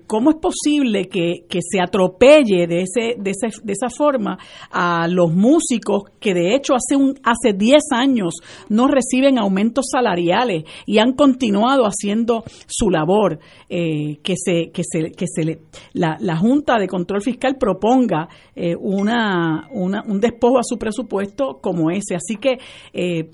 ¿Cómo 0.07 0.31
es 0.31 0.37
posible 0.37 1.05
que, 1.05 1.45
que 1.49 1.59
se 1.61 1.79
atropelle 1.79 2.67
de, 2.67 2.81
ese, 2.81 3.15
de 3.63 3.73
esa 3.73 3.89
forma 3.89 4.37
a 4.71 5.07
los 5.07 5.33
músicos 5.33 6.03
que 6.19 6.33
de 6.33 6.55
hecho 6.55 6.73
hace, 6.73 6.95
un, 6.95 7.19
hace 7.23 7.53
10 7.53 7.81
años 7.91 8.35
no 8.69 8.87
reciben 8.87 9.37
aumentos 9.37 9.87
salariales 9.91 10.63
y 10.85 10.99
han 10.99 11.13
continuado 11.13 11.83
haciendo 11.85 12.43
su 12.67 12.89
labor? 12.89 13.39
Eh, 13.69 14.19
que 14.21 14.35
se, 14.37 14.71
que 14.71 14.83
se, 14.83 15.11
que 15.11 15.25
se 15.27 15.59
la, 15.93 16.17
la, 16.19 16.37
Junta 16.37 16.77
de 16.77 16.87
Control 16.87 17.21
Fiscal 17.21 17.57
proponga 17.57 18.27
eh, 18.55 18.75
una, 18.75 19.67
una, 19.71 20.03
un 20.03 20.19
despojo 20.19 20.59
a 20.59 20.63
su 20.63 20.77
presupuesto 20.77 21.59
como 21.61 21.89
ese. 21.89 22.15
Así 22.15 22.35
que 22.35 22.59
eh, 22.93 23.31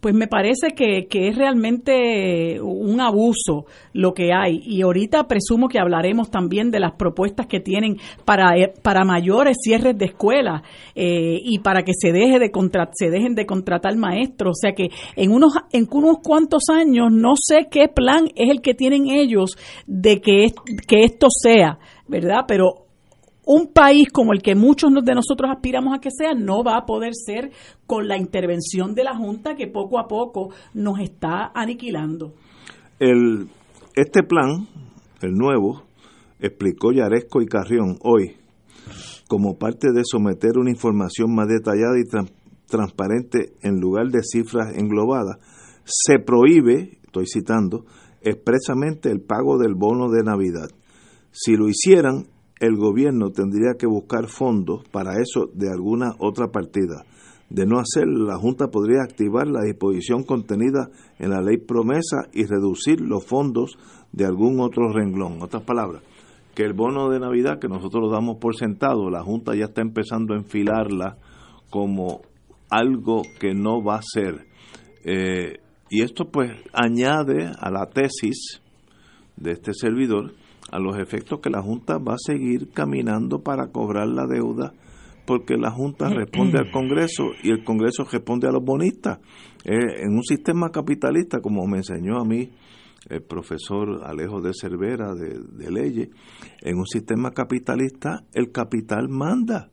pues 0.00 0.14
me 0.14 0.28
parece 0.28 0.68
que, 0.76 1.06
es 1.10 1.36
realmente 1.36 2.60
un 2.60 3.00
abuso 3.00 3.66
lo 3.92 4.12
que 4.14 4.32
hay. 4.32 4.60
Y 4.62 4.82
ahorita 4.82 5.26
presumo 5.26 5.68
que 5.68 5.78
hablaremos 5.78 6.30
también 6.30 6.70
de 6.70 6.80
las 6.80 6.92
propuestas 6.92 7.46
que 7.46 7.60
tienen 7.60 7.96
para, 8.24 8.56
eh, 8.56 8.72
para 8.82 9.04
mayores 9.04 9.56
cierres 9.62 9.96
de 9.98 10.06
escuelas 10.06 10.62
eh, 10.94 11.40
y 11.42 11.58
para 11.58 11.82
que 11.82 11.92
se, 11.98 12.12
deje 12.12 12.38
de 12.38 12.52
se 12.92 13.10
dejen 13.10 13.34
de 13.34 13.46
contratar 13.46 13.96
maestros. 13.96 14.52
O 14.52 14.60
sea 14.60 14.74
que 14.74 14.88
en 15.16 15.32
unos, 15.32 15.54
en 15.72 15.88
unos 15.90 16.18
cuantos 16.22 16.64
años 16.70 17.08
no 17.10 17.34
sé 17.36 17.66
qué 17.70 17.88
plan 17.88 18.28
es 18.36 18.50
el 18.50 18.60
que 18.60 18.74
tienen 18.74 19.08
ellos 19.08 19.56
de 19.86 20.20
que, 20.20 20.46
que 20.86 21.04
esto 21.04 21.28
sea, 21.30 21.78
¿verdad? 22.06 22.44
Pero 22.46 22.83
un 23.46 23.72
país 23.72 24.08
como 24.12 24.32
el 24.32 24.42
que 24.42 24.54
muchos 24.54 24.92
de 24.92 25.14
nosotros 25.14 25.50
aspiramos 25.50 25.96
a 25.96 26.00
que 26.00 26.10
sea 26.10 26.34
no 26.34 26.62
va 26.64 26.76
a 26.76 26.86
poder 26.86 27.12
ser 27.14 27.50
con 27.86 28.08
la 28.08 28.16
intervención 28.16 28.94
de 28.94 29.04
la 29.04 29.16
Junta 29.16 29.54
que 29.54 29.66
poco 29.66 29.98
a 29.98 30.06
poco 30.06 30.50
nos 30.72 31.00
está 31.00 31.52
aniquilando. 31.54 32.34
El, 32.98 33.48
este 33.94 34.22
plan, 34.22 34.66
el 35.20 35.32
nuevo, 35.32 35.82
explicó 36.40 36.92
Yaresco 36.92 37.42
y 37.42 37.46
Carrión 37.46 37.98
hoy, 38.02 38.36
como 39.28 39.58
parte 39.58 39.92
de 39.92 40.02
someter 40.04 40.58
una 40.58 40.70
información 40.70 41.34
más 41.34 41.48
detallada 41.48 41.98
y 41.98 42.04
transparente 42.66 43.54
en 43.62 43.80
lugar 43.80 44.08
de 44.08 44.22
cifras 44.22 44.76
englobadas, 44.76 45.38
se 45.84 46.18
prohíbe, 46.18 46.98
estoy 47.04 47.26
citando, 47.26 47.84
expresamente 48.22 49.10
el 49.10 49.20
pago 49.20 49.58
del 49.58 49.74
bono 49.74 50.10
de 50.10 50.22
Navidad. 50.22 50.68
Si 51.30 51.56
lo 51.56 51.68
hicieran, 51.68 52.26
el 52.60 52.76
gobierno 52.76 53.30
tendría 53.30 53.74
que 53.78 53.86
buscar 53.86 54.28
fondos 54.28 54.84
para 54.90 55.20
eso 55.20 55.50
de 55.52 55.70
alguna 55.70 56.14
otra 56.18 56.48
partida. 56.48 57.04
De 57.50 57.66
no 57.66 57.78
hacer, 57.78 58.06
la 58.08 58.36
Junta 58.36 58.68
podría 58.68 59.02
activar 59.02 59.46
la 59.46 59.62
disposición 59.64 60.24
contenida 60.24 60.88
en 61.18 61.30
la 61.30 61.42
ley 61.42 61.58
promesa 61.58 62.28
y 62.32 62.46
reducir 62.46 63.00
los 63.00 63.24
fondos 63.24 63.76
de 64.12 64.24
algún 64.24 64.60
otro 64.60 64.92
renglón. 64.92 65.34
En 65.34 65.42
otras 65.42 65.62
palabras, 65.62 66.02
que 66.54 66.62
el 66.62 66.72
bono 66.72 67.10
de 67.10 67.20
Navidad 67.20 67.58
que 67.58 67.68
nosotros 67.68 68.04
lo 68.04 68.10
damos 68.10 68.38
por 68.38 68.56
sentado, 68.56 69.10
la 69.10 69.22
Junta 69.22 69.54
ya 69.54 69.66
está 69.66 69.82
empezando 69.82 70.34
a 70.34 70.38
enfilarla 70.38 71.18
como 71.70 72.22
algo 72.70 73.22
que 73.40 73.54
no 73.54 73.82
va 73.82 73.96
a 73.96 74.02
ser. 74.02 74.46
Eh, 75.04 75.58
y 75.90 76.02
esto 76.02 76.30
pues 76.30 76.50
añade 76.72 77.52
a 77.58 77.70
la 77.70 77.86
tesis 77.90 78.60
de 79.36 79.52
este 79.52 79.72
servidor 79.74 80.32
a 80.70 80.78
los 80.78 80.98
efectos 80.98 81.40
que 81.40 81.50
la 81.50 81.62
Junta 81.62 81.98
va 81.98 82.14
a 82.14 82.18
seguir 82.18 82.70
caminando 82.70 83.42
para 83.42 83.68
cobrar 83.68 84.08
la 84.08 84.26
deuda 84.26 84.72
porque 85.26 85.56
la 85.56 85.70
Junta 85.70 86.08
responde 86.08 86.58
al 86.58 86.70
Congreso 86.70 87.30
y 87.42 87.50
el 87.50 87.64
Congreso 87.64 88.04
responde 88.04 88.48
a 88.48 88.52
los 88.52 88.62
bonistas. 88.62 89.18
Eh, 89.64 90.02
en 90.02 90.14
un 90.14 90.22
sistema 90.22 90.70
capitalista, 90.70 91.40
como 91.40 91.66
me 91.66 91.78
enseñó 91.78 92.18
a 92.18 92.24
mí 92.24 92.50
el 93.08 93.22
profesor 93.22 94.02
Alejo 94.04 94.40
de 94.40 94.52
Cervera 94.54 95.14
de, 95.14 95.38
de 95.38 95.70
Leyes, 95.70 96.08
en 96.60 96.78
un 96.78 96.86
sistema 96.86 97.30
capitalista 97.30 98.24
el 98.32 98.50
capital 98.52 99.08
manda. 99.08 99.70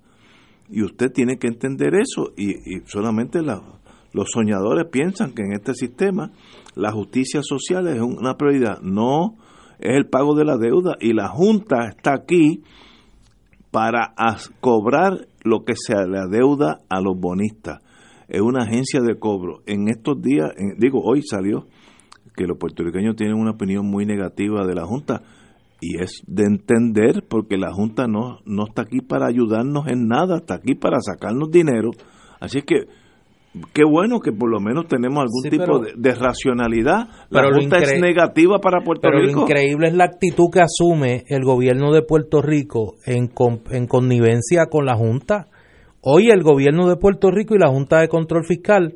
Y 0.70 0.84
usted 0.84 1.12
tiene 1.12 1.38
que 1.38 1.48
entender 1.48 1.96
eso. 1.96 2.32
Y, 2.38 2.52
y 2.52 2.82
solamente 2.86 3.42
los 3.42 4.30
soñadores 4.32 4.86
piensan 4.90 5.34
que 5.34 5.44
en 5.44 5.52
este 5.52 5.74
sistema 5.74 6.32
la 6.76 6.94
justicia 6.94 7.42
social 7.44 7.88
es 7.90 8.00
una 8.00 8.38
prioridad. 8.38 8.80
No, 8.82 9.36
es 9.82 9.98
el 9.98 10.06
pago 10.06 10.36
de 10.36 10.46
la 10.46 10.58
deuda 10.58 10.96
y 11.00 11.14
la 11.14 11.28
Junta 11.28 11.88
está 11.90 12.14
aquí 12.14 12.64
para 13.72 14.14
cobrar 14.60 15.28
lo 15.44 15.64
que 15.64 15.74
se 15.76 15.96
le 16.08 16.20
adeuda 16.20 16.80
a 16.90 17.02
los 17.02 17.20
bonistas. 17.20 17.82
Es 18.28 18.42
una 18.42 18.64
agencia 18.64 19.02
de 19.02 19.18
cobro. 19.18 19.62
En 19.66 19.90
estos 19.90 20.22
días, 20.22 20.52
digo, 20.78 21.02
hoy 21.04 21.22
salió 21.24 21.66
que 22.36 22.46
los 22.46 22.58
puertorriqueños 22.58 23.16
tienen 23.16 23.36
una 23.36 23.52
opinión 23.52 23.86
muy 23.86 24.06
negativa 24.06 24.66
de 24.66 24.76
la 24.76 24.86
Junta 24.86 25.22
y 25.82 26.02
es 26.02 26.22
de 26.28 26.44
entender 26.44 27.26
porque 27.28 27.58
la 27.58 27.74
Junta 27.74 28.06
no, 28.08 28.40
no 28.46 28.66
está 28.68 28.84
aquí 28.84 29.02
para 29.02 29.28
ayudarnos 29.28 29.88
en 29.88 30.08
nada, 30.08 30.38
está 30.38 30.56
aquí 30.56 30.76
para 30.76 31.00
sacarnos 31.02 31.50
dinero. 31.50 31.90
Así 32.40 32.62
que 32.62 32.86
qué 33.74 33.84
bueno 33.84 34.20
que 34.20 34.32
por 34.32 34.50
lo 34.50 34.60
menos 34.60 34.88
tenemos 34.88 35.20
algún 35.20 35.44
tipo 35.50 35.80
de, 35.80 36.16
racionalidad. 36.16 37.08
La 37.30 37.42
pero 37.42 37.56
Junta 37.56 37.78
es 37.78 38.00
negativa 38.00 38.60
para 38.60 38.84
Puerto 38.84 39.10
Rico. 39.10 39.22
Pero 39.22 39.36
lo 39.36 39.42
increíble 39.44 39.88
es 39.88 39.94
la 39.94 40.06
actitud 40.06 40.50
que 40.52 40.62
asume 40.62 41.24
el 41.28 41.44
gobierno 41.44 41.92
de 41.92 42.02
Puerto 42.02 42.42
Rico 42.42 42.96
en, 43.06 43.32
en 43.72 43.88
connivencia 43.88 44.68
con 44.68 44.86
la 44.86 44.96
Junta. 44.96 45.48
Hoy 46.02 46.30
el 46.30 46.44
gobierno 46.44 46.88
de 46.88 46.96
Puerto 46.96 47.30
Rico 47.30 47.56
y 47.56 47.60
la 47.60 47.70
Junta 47.70 48.00
de 48.00 48.08
Control 48.08 48.46
Fiscal 48.46 48.96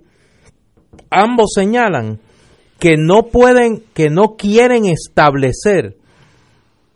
ambos 1.10 1.52
señalan 1.54 2.20
que 2.80 2.98
no 2.98 3.24
pueden, 3.28 3.84
que 3.94 4.10
no 4.10 4.36
quieren 4.38 4.86
establecer, 4.86 5.98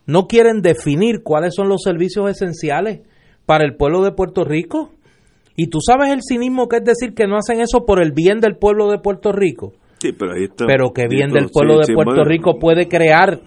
no 0.06 0.26
quieren 0.26 0.62
definir 0.62 1.22
cuáles 1.22 1.54
son 1.54 1.68
los 1.68 1.82
servicios 1.82 2.28
esenciales 2.30 3.00
para 3.46 3.64
el 3.64 3.76
pueblo 3.76 4.02
de 4.02 4.12
Puerto 4.12 4.44
Rico 4.44 4.90
y 5.62 5.66
tú 5.66 5.80
sabes 5.86 6.10
el 6.10 6.20
cinismo 6.26 6.68
que 6.68 6.78
es 6.78 6.84
decir 6.84 7.12
que 7.12 7.26
no 7.26 7.36
hacen 7.36 7.60
eso 7.60 7.84
por 7.84 8.02
el 8.02 8.12
bien 8.12 8.40
del 8.40 8.56
pueblo 8.56 8.90
de 8.90 8.98
Puerto 8.98 9.30
Rico. 9.30 9.74
Sí, 9.98 10.12
pero 10.18 10.32
ahí 10.32 10.44
está. 10.44 10.64
Pero 10.66 10.94
que 10.94 11.06
bien 11.06 11.32
del 11.32 11.50
pueblo 11.52 11.80
de 11.80 11.92
Puerto 11.92 12.24
Rico 12.24 12.58
puede 12.58 12.88
crear 12.88 13.42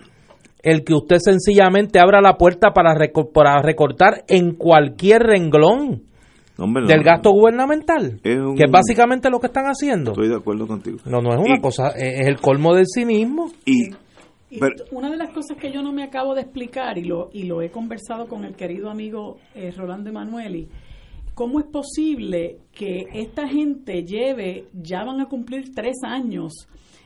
el 0.62 0.84
que 0.84 0.94
usted 0.94 1.18
sencillamente 1.18 2.00
abra 2.00 2.22
la 2.22 2.38
puerta 2.38 2.70
para, 2.72 2.94
para 3.34 3.64
recortar 3.64 4.26
en 4.28 4.54
cualquier 4.54 5.24
renglón 5.24 6.04
del 6.56 7.04
gasto 7.04 7.32
gubernamental, 7.32 8.20
que 8.22 8.64
es 8.64 8.72
básicamente 8.72 9.32
lo 9.32 9.40
que 9.40 9.48
están 9.48 9.66
haciendo. 9.66 10.12
Estoy 10.12 10.30
de 10.30 10.36
acuerdo 10.36 10.68
contigo. 10.68 11.00
No, 11.06 11.20
no 11.20 11.34
es 11.34 11.40
una 11.44 11.60
cosa, 11.60 11.88
es 11.98 12.28
el 12.28 12.40
colmo 12.40 12.76
del 12.76 12.86
cinismo. 12.86 13.50
Y, 13.66 13.90
una 14.92 15.10
de 15.10 15.18
las 15.18 15.32
cosas 15.32 15.58
que 15.58 15.72
yo 15.72 15.82
no 15.82 15.92
me 15.92 16.04
acabo 16.04 16.36
de 16.36 16.42
explicar 16.42 16.96
y 17.00 17.06
lo 17.06 17.32
y 17.34 17.46
lo 17.46 17.64
he 17.64 17.72
conversado 17.72 18.28
con 18.28 18.46
el 18.46 18.56
querido 18.56 18.92
amigo 18.92 19.38
eh, 19.56 19.72
Rolando 19.76 20.12
Emanueli 20.12 20.70
¿Cómo 21.36 21.60
es 21.60 21.66
posible 21.66 22.60
que 22.72 23.08
esta 23.12 23.48
gente 23.48 24.04
lleve, 24.04 24.68
ya 24.72 25.04
van 25.04 25.20
a 25.20 25.28
cumplir 25.28 25.74
tres 25.74 25.96
años, 26.04 26.54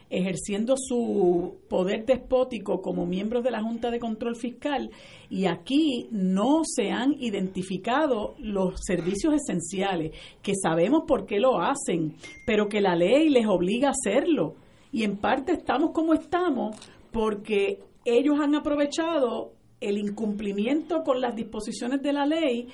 ejerciendo 0.10 0.76
su 0.76 1.56
poder 1.70 2.06
despótico 2.06 2.82
como 2.82 3.06
miembros 3.06 3.42
de 3.46 3.52
la 3.52 3.62
Junta 3.62 3.90
de 3.90 4.00
Control 4.00 4.36
Fiscal 4.36 4.90
y 5.30 5.46
aquí 5.46 6.10
no 6.12 6.63
se 6.66 6.92
han 6.92 7.13
identificado 7.22 8.36
los 8.40 8.82
servicios 8.86 9.34
esenciales, 9.34 10.12
que 10.42 10.56
sabemos 10.62 11.04
por 11.08 11.26
qué 11.26 11.40
lo 11.40 11.62
hacen, 11.62 12.16
pero 12.46 12.68
que 12.68 12.82
la 12.82 12.98
ley 12.98 13.30
les 13.30 13.48
obliga 13.48 13.88
a 13.88 13.92
hacerlo. 13.92 14.56
Y 14.92 15.04
en 15.04 15.16
parte 15.16 15.54
estamos 15.54 15.92
como 15.92 16.13
estamos 16.13 16.76
porque 17.13 17.80
ellos 18.04 18.38
han 18.42 18.56
aprovechado 18.56 19.54
el 19.80 19.98
incumplimiento 19.98 21.04
con 21.04 21.22
las 21.22 21.36
disposiciones 21.36 22.02
de 22.02 22.13
la 22.13 22.26
ley 22.26 22.68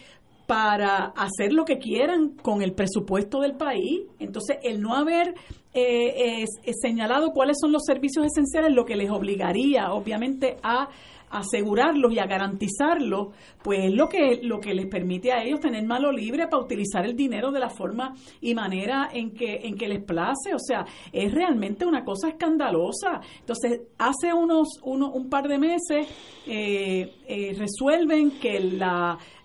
para 0.45 1.13
hacer 1.15 1.53
lo 1.53 1.65
que 1.65 1.77
quieran 1.77 2.29
con 2.29 2.61
el 2.61 2.73
presupuesto 2.73 3.39
del 3.39 3.55
país. 3.55 4.01
Entonces, 4.19 4.57
el 4.63 4.81
no 4.81 4.95
haber 4.95 5.35
eh, 5.73 6.45
señalado 6.81 7.31
cuáles 7.31 7.57
son 7.59 7.71
los 7.71 7.83
servicios 7.85 8.25
esenciales, 8.25 8.73
lo 8.73 8.85
que 8.85 8.95
les 8.95 9.09
obligaría, 9.09 9.91
obviamente, 9.93 10.57
a, 10.61 10.89
asegurarlos 11.33 12.13
y 12.13 12.19
a 12.19 12.27
garantizarlos, 12.27 13.29
pues 13.63 13.85
es 13.85 13.93
lo 13.93 14.07
que, 14.07 14.39
lo 14.43 14.59
que 14.59 14.73
les 14.73 14.85
permite 14.85 15.31
a 15.31 15.43
ellos 15.43 15.59
tener 15.59 15.83
mano 15.85 16.11
libre 16.11 16.47
para 16.47 16.63
utilizar 16.63 17.05
el 17.05 17.15
dinero 17.15 17.51
de 17.51 17.59
la 17.59 17.69
forma 17.69 18.13
y 18.39 18.53
manera 18.53 19.09
en 19.11 19.31
que, 19.31 19.61
en 19.63 19.75
que 19.75 19.87
les 19.87 20.03
place. 20.03 20.53
O 20.53 20.59
sea, 20.59 20.85
es 21.11 21.33
realmente 21.33 21.85
una 21.85 22.03
cosa 22.03 22.29
escandalosa. 22.29 23.19
Entonces, 23.39 23.81
hace 23.97 24.33
unos, 24.33 24.79
uno, 24.83 25.11
un 25.11 25.29
par 25.29 25.47
de 25.47 25.57
meses 25.57 26.07
eh, 26.45 27.15
eh, 27.27 27.55
resuelven 27.57 28.39
que 28.39 28.57
el 28.57 28.81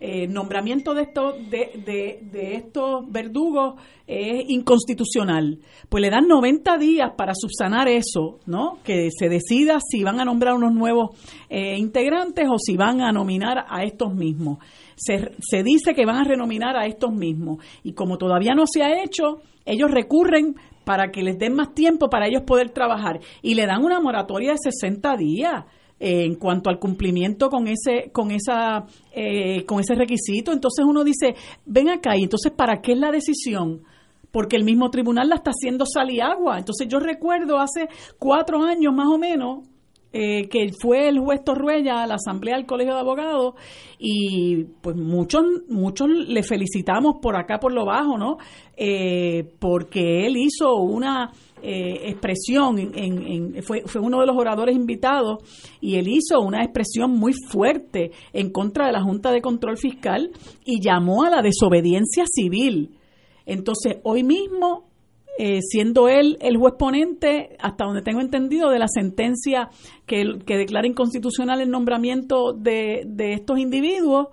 eh, 0.01 0.27
nombramiento 0.29 0.93
de 0.93 1.03
estos, 1.03 1.35
de, 1.49 1.71
de, 1.85 2.21
de 2.31 2.55
estos 2.57 3.11
verdugos 3.11 3.81
es 4.07 4.45
inconstitucional. 4.49 5.59
Pues 5.89 6.01
le 6.01 6.11
dan 6.11 6.27
90 6.27 6.79
días 6.79 7.11
para 7.17 7.35
subsanar 7.35 7.89
eso, 7.89 8.39
¿no? 8.47 8.79
Que 8.83 9.11
se 9.11 9.29
decida 9.29 9.79
si 9.81 10.03
van 10.03 10.19
a 10.19 10.25
nombrar 10.25 10.55
unos 10.55 10.73
nuevos 10.73 11.11
integrantes 11.79 12.47
o 12.51 12.59
si 12.59 12.77
van 12.77 13.01
a 13.01 13.13
nominar 13.13 13.65
a 13.69 13.83
estos 13.83 14.15
mismos. 14.15 14.59
Se, 14.97 15.33
se 15.41 15.63
dice 15.63 15.95
que 15.95 16.05
van 16.05 16.17
a 16.17 16.25
renominar 16.25 16.77
a 16.77 16.87
estos 16.87 17.13
mismos. 17.13 17.65
Y 17.83 17.93
como 17.93 18.19
todavía 18.19 18.55
no 18.55 18.65
se 18.67 18.83
ha 18.83 19.03
hecho, 19.03 19.41
ellos 19.65 19.91
recurren 19.91 20.57
para 20.85 21.11
que 21.11 21.23
les 21.23 21.39
den 21.39 21.55
más 21.55 21.75
tiempo 21.75 22.09
para 22.09 22.27
ellos 22.27 22.43
poder 22.43 22.71
trabajar. 22.71 23.21
Y 23.43 23.55
le 23.55 23.67
dan 23.67 23.85
una 23.85 24.01
moratoria 24.01 24.53
de 24.53 24.59
60 24.59 25.17
días 25.17 25.65
eh, 26.01 26.25
en 26.25 26.37
cuanto 26.37 26.71
al 26.71 26.79
cumplimiento 26.79 27.51
con 27.51 27.67
ese 27.67 28.11
con 28.13 28.31
esa 28.31 28.87
eh, 29.13 29.65
con 29.65 29.81
ese 29.81 29.95
requisito. 29.95 30.53
Entonces 30.53 30.85
uno 30.89 31.05
dice 31.05 31.35
ven 31.67 31.89
acá 31.91 32.17
y 32.17 32.23
entonces 32.23 32.53
para 32.53 32.81
qué 32.81 32.93
es 32.93 32.99
la 32.99 33.11
decisión 33.11 33.83
porque 34.31 34.57
el 34.57 34.65
mismo 34.65 34.91
tribunal 34.91 35.29
la 35.29 35.37
está 35.37 35.51
haciendo 35.51 35.87
sal 35.87 36.09
agua 36.21 36.59
entonces 36.59 36.87
yo 36.89 37.01
recuerdo 37.01 37.59
hace 37.59 37.89
cuatro 38.19 38.63
años 38.63 38.93
más 38.95 39.09
o 39.09 39.19
menos 39.19 39.67
eh, 40.11 40.49
que 40.49 40.71
fue 40.81 41.09
el 41.09 41.19
juez 41.19 41.45
Torruella 41.45 42.03
a 42.03 42.07
la 42.07 42.15
asamblea 42.15 42.57
del 42.57 42.65
Colegio 42.65 42.95
de 42.95 43.01
Abogados 43.01 43.55
y 43.99 44.65
pues 44.81 44.97
muchos 44.97 45.43
muchos 45.69 46.09
le 46.09 46.43
felicitamos 46.43 47.17
por 47.21 47.37
acá 47.37 47.59
por 47.59 47.75
lo 47.75 47.85
bajo, 47.85 48.17
¿no? 48.17 48.39
Eh, 48.75 49.53
porque 49.59 50.27
él 50.27 50.39
hizo 50.39 50.77
una 50.77 51.31
eh, 51.61 52.09
expresión, 52.09 52.79
en, 52.79 53.63
fue, 53.63 53.83
fue 53.85 54.01
uno 54.01 54.21
de 54.21 54.27
los 54.27 54.37
oradores 54.37 54.75
invitados 54.75 55.39
y 55.81 55.97
él 55.97 56.09
hizo 56.09 56.41
una 56.41 56.65
expresión 56.65 57.11
muy 57.11 57.35
fuerte 57.35 58.13
en 58.33 58.51
contra 58.51 58.87
de 58.87 58.93
la 58.93 59.03
Junta 59.03 59.31
de 59.31 59.43
Control 59.43 59.77
Fiscal 59.77 60.31
y 60.65 60.81
llamó 60.81 61.25
a 61.25 61.31
la 61.31 61.43
desobediencia 61.43 62.25
civil. 62.27 62.97
Entonces, 63.45 63.99
hoy 64.05 64.23
mismo 64.23 64.88
eh, 65.41 65.61
siendo 65.63 66.09
él 66.09 66.37
el 66.41 66.57
juez 66.57 66.75
ponente, 66.77 67.57
hasta 67.61 67.85
donde 67.85 68.03
tengo 68.03 68.21
entendido, 68.21 68.71
de 68.71 68.81
la 68.81 68.89
sentencia 68.89 69.69
que, 70.05 70.41
que 70.45 70.57
declara 70.57 70.89
inconstitucional 70.89 71.61
el 71.61 71.71
nombramiento 71.71 72.53
de, 72.53 73.05
de 73.07 73.35
estos 73.35 73.61
individuos, 73.61 74.27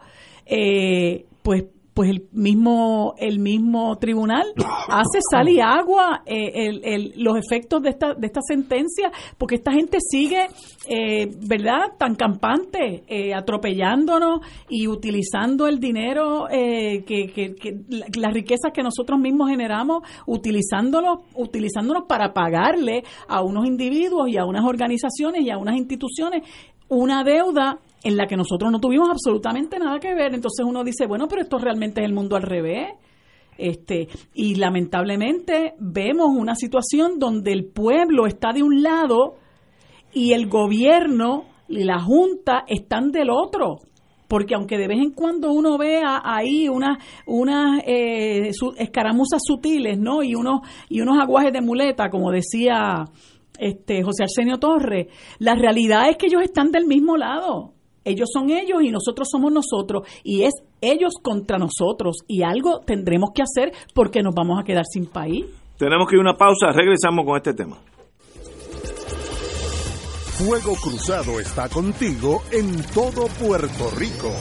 eh, 0.47 1.27
pues 1.43 1.65
pues 1.95 2.09
el 2.09 2.27
mismo 2.33 3.15
el 3.17 3.39
mismo 3.39 3.95
tribunal 3.97 4.43
hace 4.89 5.19
sal 5.31 5.47
y 5.47 5.61
agua 5.61 6.23
eh, 6.25 6.81
el, 6.83 7.13
los 7.15 7.37
efectos 7.37 7.81
de 7.81 7.89
esta 7.91 8.13
de 8.13 8.27
esta 8.27 8.41
sentencia 8.45 9.13
porque 9.37 9.55
esta 9.55 9.71
gente 9.71 9.99
sigue 10.01 10.45
eh, 10.89 11.31
verdad 11.47 11.93
tan 11.97 12.15
campante 12.15 13.05
eh, 13.07 13.33
atropellándonos 13.33 14.41
y 14.69 14.87
utilizando 14.87 15.67
el 15.67 15.79
dinero 15.79 16.47
que, 16.49 17.03
que, 17.05 17.55
que, 17.55 17.79
las 18.19 18.33
riquezas 18.33 18.73
que 18.73 18.83
nosotros 18.83 19.17
mismos 19.17 19.49
generamos 19.49 20.03
utilizándolos 20.25 21.19
utilizándonos 21.33 22.03
para 22.09 22.33
pagarle 22.33 23.03
a 23.29 23.41
unos 23.41 23.65
individuos 23.65 24.27
y 24.27 24.37
a 24.37 24.43
unas 24.43 24.65
organizaciones 24.65 25.43
y 25.43 25.49
a 25.49 25.57
unas 25.57 25.77
instituciones 25.77 26.43
una 26.89 27.23
deuda 27.23 27.79
en 28.05 28.17
la 28.17 28.27
que 28.27 28.37
nosotros 28.37 28.71
no 28.71 28.79
tuvimos 28.79 29.09
absolutamente 29.09 29.79
nada 29.79 29.99
que 29.99 30.13
ver. 30.13 30.35
Entonces 30.35 30.63
uno 30.63 30.83
dice, 30.83 31.07
bueno, 31.07 31.27
pero 31.27 31.41
esto 31.41 31.57
realmente 31.57 32.01
es 32.01 32.05
el 32.05 32.13
mundo 32.13 32.35
al 32.35 32.43
revés. 32.43 32.89
Este, 33.57 34.07
y 34.35 34.55
lamentablemente 34.55 35.73
vemos 35.79 36.27
una 36.29 36.55
situación 36.55 37.17
donde 37.17 37.51
el 37.51 37.65
pueblo 37.65 38.27
está 38.27 38.53
de 38.53 38.61
un 38.61 38.83
lado 38.83 39.37
y 40.13 40.33
el 40.33 40.47
gobierno 40.47 41.45
y 41.67 41.83
la 41.83 41.99
junta 41.99 42.63
están 42.67 43.11
del 43.11 43.31
otro. 43.31 43.79
Porque 44.27 44.53
aunque 44.53 44.77
de 44.77 44.87
vez 44.87 44.99
en 44.99 45.11
cuando 45.11 45.51
uno 45.51 45.79
vea 45.79 46.21
ahí 46.23 46.69
unas 46.69 46.99
unas 47.25 47.81
eh, 47.87 48.51
escaramuzas 48.77 49.41
sutiles, 49.43 49.97
¿no? 49.97 50.21
Y 50.21 50.35
unos 50.35 50.61
y 50.89 51.01
unos 51.01 51.17
aguajes 51.19 51.53
de 51.53 51.61
muleta, 51.61 52.11
como 52.11 52.31
decía 52.31 53.05
este 53.57 54.03
José 54.03 54.23
Arsenio 54.23 54.59
Torres, 54.59 55.07
la 55.39 55.55
realidad 55.55 56.07
es 56.09 56.17
que 56.17 56.27
ellos 56.27 56.43
están 56.43 56.71
del 56.71 56.85
mismo 56.85 57.17
lado. 57.17 57.75
Ellos 58.05 58.29
son 58.31 58.51
ellos 58.51 58.81
y 58.83 58.91
nosotros 58.91 59.27
somos 59.29 59.51
nosotros. 59.51 60.07
Y 60.23 60.43
es 60.43 60.53
ellos 60.79 61.15
contra 61.21 61.57
nosotros. 61.57 62.17
Y 62.27 62.43
algo 62.43 62.79
tendremos 62.79 63.31
que 63.33 63.41
hacer 63.41 63.73
porque 63.93 64.21
nos 64.21 64.33
vamos 64.33 64.59
a 64.59 64.63
quedar 64.63 64.85
sin 64.85 65.07
país. 65.07 65.45
Tenemos 65.77 66.07
que 66.07 66.15
ir 66.15 66.19
a 66.19 66.21
una 66.21 66.37
pausa. 66.37 66.71
Regresamos 66.71 67.25
con 67.25 67.35
este 67.35 67.53
tema. 67.53 67.77
Fuego 70.37 70.75
Cruzado 70.75 71.39
está 71.39 71.69
contigo 71.69 72.41
en 72.51 72.83
todo 72.93 73.27
Puerto 73.39 73.89
Rico. 73.97 74.31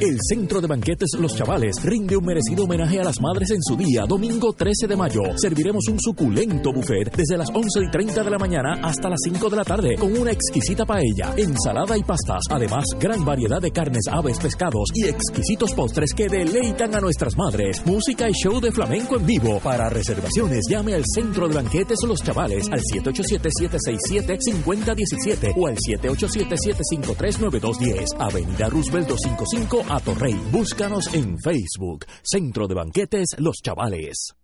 El 0.00 0.18
Centro 0.20 0.60
de 0.60 0.66
Banquetes 0.66 1.10
Los 1.20 1.36
Chavales 1.36 1.76
rinde 1.84 2.16
un 2.16 2.24
merecido 2.24 2.64
homenaje 2.64 2.98
a 3.00 3.04
las 3.04 3.20
madres 3.20 3.52
en 3.52 3.62
su 3.62 3.76
día, 3.76 4.06
domingo 4.08 4.52
13 4.52 4.88
de 4.88 4.96
mayo. 4.96 5.22
Serviremos 5.36 5.86
un 5.88 6.00
suculento 6.00 6.72
buffet 6.72 7.14
desde 7.14 7.36
las 7.36 7.48
11 7.48 7.84
y 7.84 7.90
30 7.90 8.24
de 8.24 8.30
la 8.30 8.38
mañana 8.38 8.80
hasta 8.82 9.08
las 9.08 9.20
5 9.22 9.48
de 9.48 9.56
la 9.56 9.62
tarde, 9.62 9.94
con 9.96 10.18
una 10.18 10.32
exquisita 10.32 10.84
paella, 10.84 11.32
ensalada 11.36 11.96
y 11.96 12.02
pastas. 12.02 12.42
Además, 12.50 12.86
gran 12.98 13.24
variedad 13.24 13.62
de 13.62 13.70
carnes, 13.70 14.08
aves, 14.10 14.40
pescados 14.40 14.88
y 14.94 15.06
exquisitos 15.06 15.72
postres 15.74 16.12
que 16.12 16.28
deleitan 16.28 16.96
a 16.96 17.00
nuestras 17.00 17.36
madres. 17.36 17.86
Música 17.86 18.28
y 18.28 18.32
show 18.32 18.60
de 18.60 18.72
flamenco 18.72 19.14
en 19.16 19.26
vivo. 19.26 19.60
Para 19.60 19.90
reservaciones, 19.90 20.64
llame 20.68 20.94
al 20.94 21.04
Centro 21.06 21.46
de 21.46 21.54
Banquetes 21.54 22.00
Los 22.06 22.20
Chavales 22.20 22.68
al 22.72 22.80
787-767-5017 22.80 25.52
o 25.56 25.68
al 25.68 25.76
787-753-9210. 25.76 28.06
Avenida 28.18 28.68
Roosevelt 28.68 29.06
255 29.08 29.83
a 29.88 30.00
Torrey. 30.00 30.38
Búscanos 30.50 31.12
en 31.14 31.38
Facebook, 31.38 32.04
Centro 32.22 32.66
de 32.66 32.74
Banquetes 32.74 33.28
Los 33.38 33.56
Chavales. 33.62 34.34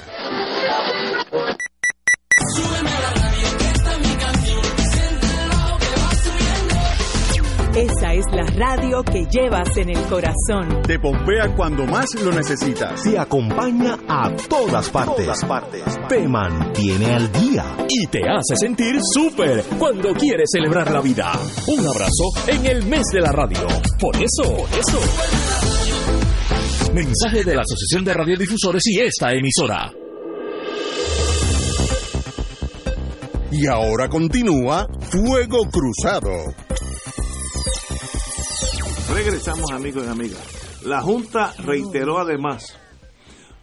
Esa 7.76 8.14
es 8.14 8.26
la 8.32 8.46
radio 8.56 9.02
que 9.04 9.26
llevas 9.26 9.76
en 9.78 9.90
el 9.90 10.00
corazón. 10.04 10.84
Te 10.86 11.00
pompea 11.00 11.56
cuando 11.56 11.88
más 11.88 12.06
lo 12.22 12.32
necesitas. 12.32 13.02
Te 13.02 13.18
acompaña 13.18 13.98
a 14.08 14.32
todas 14.48 14.92
partes. 14.92 15.26
Todas 15.26 15.44
partes. 15.44 15.82
Te 16.08 16.28
mantiene 16.28 17.16
al 17.16 17.32
día. 17.32 17.66
Y 17.90 18.06
te 18.06 18.20
hace 18.30 18.56
sentir 18.58 19.00
súper 19.02 19.64
cuando 19.80 20.14
quieres 20.14 20.52
celebrar 20.52 20.92
la 20.92 21.02
vida. 21.02 21.32
Un 21.68 21.80
abrazo 21.80 22.26
en 22.46 22.64
el 22.68 22.86
mes 22.86 23.08
de 23.12 23.22
la 23.22 23.32
radio. 23.32 23.68
Por 24.00 24.16
eso, 24.18 24.56
por 24.56 24.70
eso. 24.80 25.00
Mensaje 26.94 27.44
de 27.44 27.56
la 27.56 27.64
Asociación 27.64 28.06
de 28.06 28.14
Radiodifusores 28.14 28.86
y 28.86 29.00
esta 29.00 29.32
emisora. 29.32 29.92
Y 33.52 33.66
ahora 33.66 34.10
continúa 34.10 34.88
Fuego 35.10 35.68
Cruzado. 35.72 36.30
Regresamos 39.16 39.72
amigos 39.72 40.06
y 40.08 40.10
amigas. 40.10 40.82
La 40.86 41.00
Junta 41.02 41.54
reiteró 41.64 42.18
además 42.18 42.80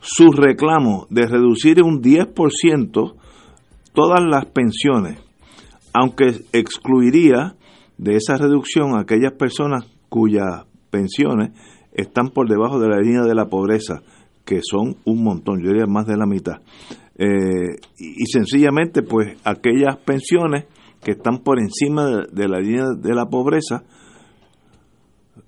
su 0.01 0.31
reclamo 0.31 1.09
de 1.11 1.27
reducir 1.27 1.83
un 1.83 2.01
10% 2.01 3.15
todas 3.93 4.21
las 4.25 4.47
pensiones, 4.47 5.19
aunque 5.93 6.45
excluiría 6.53 7.57
de 7.99 8.15
esa 8.15 8.37
reducción 8.37 8.95
a 8.95 9.01
aquellas 9.01 9.33
personas 9.33 9.87
cuyas 10.09 10.67
pensiones 10.91 11.51
están 11.93 12.29
por 12.29 12.49
debajo 12.49 12.79
de 12.79 12.89
la 12.89 12.99
línea 12.99 13.23
de 13.23 13.35
la 13.35 13.47
pobreza, 13.47 14.03
que 14.45 14.61
son 14.63 14.97
un 15.05 15.25
montón, 15.25 15.63
yo 15.63 15.71
diría 15.71 15.87
más 15.87 16.07
de 16.07 16.17
la 16.17 16.27
mitad. 16.27 16.61
Eh, 17.19 17.77
y, 17.99 18.25
sencillamente, 18.27 19.03
pues 19.03 19.37
aquellas 19.45 19.97
pensiones 19.97 20.67
que 21.03 21.11
están 21.13 21.39
por 21.39 21.59
encima 21.59 22.25
de 22.31 22.49
la 22.49 22.61
línea 22.61 22.85
de 22.97 23.15
la 23.15 23.27
pobreza, 23.27 23.83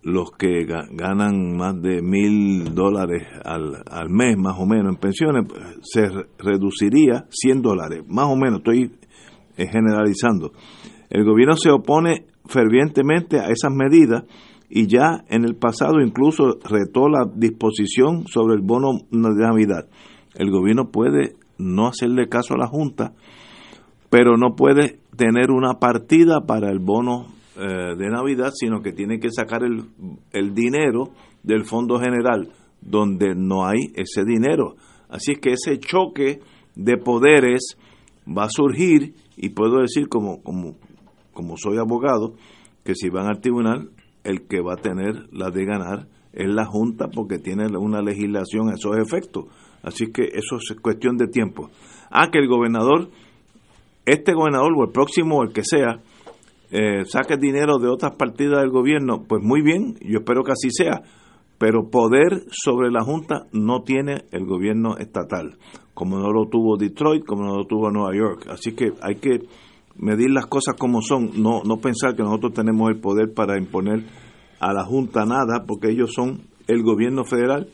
los 0.03 0.33
que 0.33 0.67
ga- 0.67 0.89
ganan 0.91 1.57
más 1.57 1.81
de 1.81 2.03
mil 2.03 2.75
dólares 2.75 3.23
al, 3.45 3.83
al 3.91 4.09
mes, 4.11 4.37
más 4.37 4.59
o 4.59 4.67
menos, 4.67 4.95
en 4.95 5.01
pensiones, 5.01 5.45
se 5.83 6.09
re- 6.09 6.27
reduciría 6.39 7.27
100 7.31 7.63
dólares, 7.63 8.03
más 8.09 8.27
o 8.27 8.37
menos, 8.37 8.59
estoy 8.59 8.91
eh, 9.57 9.67
generalizando. 9.69 10.53
El 11.11 11.25
gobierno 11.25 11.57
se 11.57 11.71
opone 11.71 12.27
fervientemente 12.47 13.39
a 13.39 13.49
esas 13.51 13.73
medidas 13.73 14.25
y 14.69 14.87
ya 14.89 15.25
en 15.29 15.45
el 15.45 15.55
pasado 15.55 16.01
incluso 16.01 16.59
retó 16.65 17.09
la 17.09 17.27
disposición 17.35 18.27
sobre 18.27 18.55
el 18.55 18.63
bono 18.63 18.93
de 19.11 19.19
Navidad. 19.47 19.87
El 20.35 20.51
gobierno 20.51 20.91
puede 20.91 21.37
no 21.59 21.87
hacerle 21.89 22.29
caso 22.29 22.55
a 22.55 22.59
la 22.59 22.67
Junta, 22.67 23.13
pero 24.11 24.37
no 24.37 24.57
puede 24.57 24.99
tener 25.17 25.51
una 25.51 25.75
partida 25.79 26.41
para 26.47 26.71
el 26.71 26.79
bono 26.81 27.27
eh, 27.57 27.95
de 27.97 28.11
Navidad, 28.11 28.51
sino 28.55 28.81
que 28.81 28.93
tiene 28.93 29.19
que 29.19 29.31
sacar 29.31 29.63
el, 29.63 29.85
el 30.33 30.55
dinero 30.55 31.11
del 31.43 31.65
Fondo 31.65 31.99
General, 31.99 32.49
donde 32.81 33.35
no 33.35 33.67
hay 33.67 33.93
ese 33.95 34.25
dinero. 34.25 34.77
Así 35.09 35.33
es 35.33 35.39
que 35.39 35.53
ese 35.53 35.79
choque 35.79 36.41
de 36.75 36.97
poderes 36.97 37.77
va 38.27 38.45
a 38.45 38.51
surgir 38.51 39.15
y 39.37 39.51
puedo 39.51 39.81
decir 39.81 40.09
como, 40.09 40.43
como, 40.43 40.77
como 41.33 41.57
soy 41.57 41.79
abogado, 41.79 42.35
que 42.85 42.95
si 42.95 43.11
van 43.11 43.27
al 43.27 43.41
tribunal, 43.41 43.91
el 44.25 44.47
que 44.47 44.61
va 44.61 44.75
a 44.75 44.77
tener 44.77 45.29
la 45.33 45.51
de 45.51 45.65
ganar 45.65 46.07
es 46.33 46.49
la 46.49 46.65
Junta 46.65 47.09
porque 47.09 47.39
tiene 47.39 47.67
una 47.77 48.01
legislación 48.01 48.71
a 48.71 48.75
esos 48.75 48.97
efectos. 48.97 49.47
Así 49.83 50.13
que 50.13 50.23
eso 50.23 50.57
es 50.57 50.81
cuestión 50.81 51.17
de 51.17 51.27
tiempo. 51.27 51.71
Ah, 52.11 52.29
que 52.31 52.39
el 52.39 52.49
gobernador, 52.49 53.11
este 54.07 54.33
gobernador 54.33 54.73
o 54.77 54.85
el 54.85 54.93
próximo 54.93 55.39
o 55.39 55.43
el 55.43 55.53
que 55.53 55.65
sea, 55.65 56.01
eh, 56.73 57.05
dinero 57.39 57.79
de 57.79 57.89
otras 57.89 58.17
partidas 58.17 58.61
del 58.61 58.71
gobierno, 58.71 59.25
pues 59.29 59.43
muy 59.43 59.61
bien, 59.63 59.97
yo 60.01 60.21
espero 60.21 60.43
que 60.43 60.53
así 60.53 60.71
sea, 60.71 61.03
pero 61.59 61.91
poder 61.91 62.45
sobre 62.51 62.91
la 62.91 63.05
Junta 63.05 63.47
no 63.53 63.83
tiene 63.83 64.25
el 64.33 64.47
gobierno 64.47 64.97
estatal, 64.97 65.59
como 65.95 66.19
no 66.19 66.33
lo 66.33 66.49
tuvo 66.49 66.77
Detroit, 66.77 67.25
como 67.25 67.45
no 67.45 67.59
lo 67.59 67.67
tuvo 67.67 67.91
Nueva 67.91 68.17
York. 68.17 68.47
Así 68.51 68.73
que 68.73 68.93
hay 69.03 69.17
que 69.17 69.41
medir 69.97 70.31
las 70.31 70.47
cosas 70.47 70.75
como 70.79 71.03
son, 71.03 71.43
no, 71.43 71.63
no 71.63 71.77
pensar 71.77 72.17
que 72.17 72.23
nosotros 72.23 72.55
tenemos 72.55 72.91
el 72.91 72.99
poder 73.01 73.33
para 73.35 73.59
imponer 73.59 74.05
a 74.59 74.73
la 74.73 74.85
Junta 74.85 75.25
nada, 75.27 75.65
porque 75.67 75.91
ellos 75.91 76.13
son 76.15 76.41
el 76.67 76.83
gobierno 76.83 77.25
federal, 77.25 77.69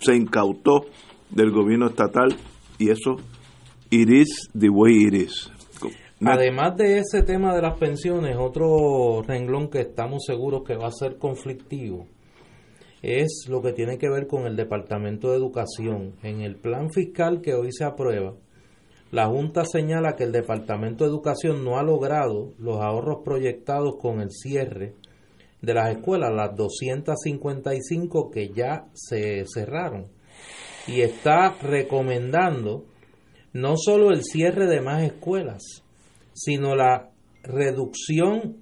se 0.00 0.16
incautó 0.16 0.86
del 1.30 1.50
gobierno 1.50 1.88
estatal 1.88 2.34
y 2.78 2.90
eso, 2.90 3.16
it 3.90 4.08
is 4.08 4.48
the 4.58 4.70
way 4.70 5.04
it 5.06 5.14
is. 5.14 5.57
Además 6.24 6.76
de 6.76 6.98
ese 6.98 7.22
tema 7.22 7.54
de 7.54 7.62
las 7.62 7.78
pensiones, 7.78 8.36
otro 8.36 9.22
renglón 9.22 9.70
que 9.70 9.82
estamos 9.82 10.24
seguros 10.26 10.64
que 10.66 10.74
va 10.74 10.88
a 10.88 10.92
ser 10.92 11.16
conflictivo 11.16 12.06
es 13.02 13.46
lo 13.48 13.62
que 13.62 13.72
tiene 13.72 13.98
que 13.98 14.10
ver 14.10 14.26
con 14.26 14.44
el 14.44 14.56
Departamento 14.56 15.30
de 15.30 15.36
Educación. 15.36 16.16
En 16.24 16.40
el 16.40 16.56
plan 16.56 16.90
fiscal 16.90 17.40
que 17.40 17.54
hoy 17.54 17.70
se 17.70 17.84
aprueba, 17.84 18.34
la 19.12 19.26
Junta 19.26 19.64
señala 19.64 20.16
que 20.16 20.24
el 20.24 20.32
Departamento 20.32 21.04
de 21.04 21.10
Educación 21.10 21.64
no 21.64 21.78
ha 21.78 21.84
logrado 21.84 22.52
los 22.58 22.78
ahorros 22.78 23.18
proyectados 23.24 23.94
con 24.00 24.20
el 24.20 24.32
cierre 24.32 24.94
de 25.62 25.74
las 25.74 25.96
escuelas, 25.96 26.32
las 26.34 26.56
255 26.56 28.30
que 28.32 28.48
ya 28.48 28.86
se 28.92 29.44
cerraron. 29.46 30.08
Y 30.88 31.02
está 31.02 31.56
recomendando 31.62 32.86
no 33.52 33.76
solo 33.76 34.10
el 34.10 34.24
cierre 34.24 34.66
de 34.66 34.80
más 34.80 35.04
escuelas, 35.04 35.84
sino 36.38 36.76
la 36.76 37.10
reducción 37.42 38.58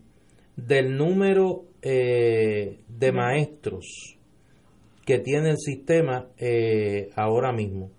del 0.56 0.96
número 0.96 1.64
eh, 1.82 2.80
de 2.88 3.12
maestros 3.12 4.16
que 5.04 5.18
tiene 5.18 5.50
el 5.50 5.58
sistema 5.58 6.26
eh, 6.38 7.10
ahora 7.14 7.52
mismo. 7.52 7.90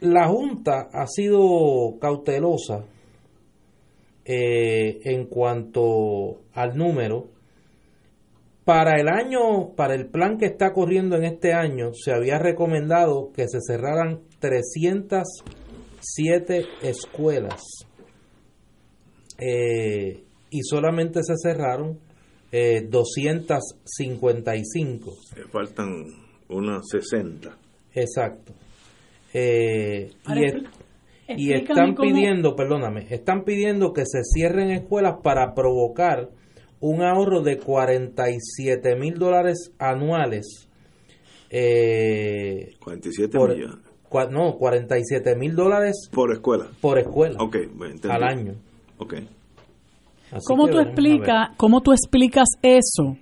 La 0.00 0.26
Junta 0.28 0.88
ha 0.92 1.06
sido 1.06 1.98
cautelosa 2.00 2.84
eh, 4.24 5.00
en 5.04 5.26
cuanto 5.26 6.40
al 6.54 6.76
número. 6.76 7.28
Para 8.64 8.98
el 8.98 9.08
año, 9.08 9.74
para 9.76 9.94
el 9.94 10.06
plan 10.06 10.38
que 10.38 10.46
está 10.46 10.72
corriendo 10.72 11.16
en 11.16 11.24
este 11.24 11.52
año, 11.52 11.92
se 11.92 12.12
había 12.12 12.38
recomendado 12.38 13.30
que 13.32 13.46
se 13.46 13.58
cerraran 13.60 14.22
307 16.04 16.66
escuelas 16.82 17.62
eh, 19.38 20.22
y 20.50 20.60
solamente 20.62 21.20
se 21.22 21.34
cerraron 21.36 21.98
eh, 22.52 22.82
255. 22.88 25.12
Faltan 25.50 26.04
unas 26.48 26.82
60. 26.90 27.56
Exacto. 27.94 28.52
Eh, 29.32 30.10
y, 30.36 30.44
es- 30.44 30.54
están 31.62 31.94
cómo- 31.94 32.12
pidiendo, 32.12 32.54
perdóname, 32.54 33.06
están 33.10 33.44
pidiendo 33.44 33.92
que 33.92 34.04
se 34.06 34.20
cierren 34.22 34.70
escuelas 34.70 35.16
para 35.22 35.54
provocar 35.54 36.30
un 36.80 37.02
ahorro 37.02 37.42
de 37.42 37.58
47 37.58 38.94
mil 38.96 39.14
dólares 39.14 39.72
anuales. 39.78 40.68
Eh, 41.50 42.74
47 42.80 43.36
por- 43.38 43.54
millones. 43.56 43.83
Cua- 44.14 44.30
no, 44.30 44.56
47 44.56 45.34
mil 45.36 45.56
dólares 45.56 46.08
Por 46.12 46.32
escuela. 46.32 46.66
por 46.80 46.98
escuela 46.98 47.36
Ok, 47.40 47.56
al 48.08 48.22
año. 48.22 48.54
Ok. 48.98 49.14
Así 50.30 50.44
¿Cómo 50.46 50.66
que 50.66 50.72
tú, 50.72 50.78
explica, 50.80 51.52
¿Cómo 51.56 51.80
tú 51.80 51.92
explicas 51.92 52.48
eso? 52.62 53.16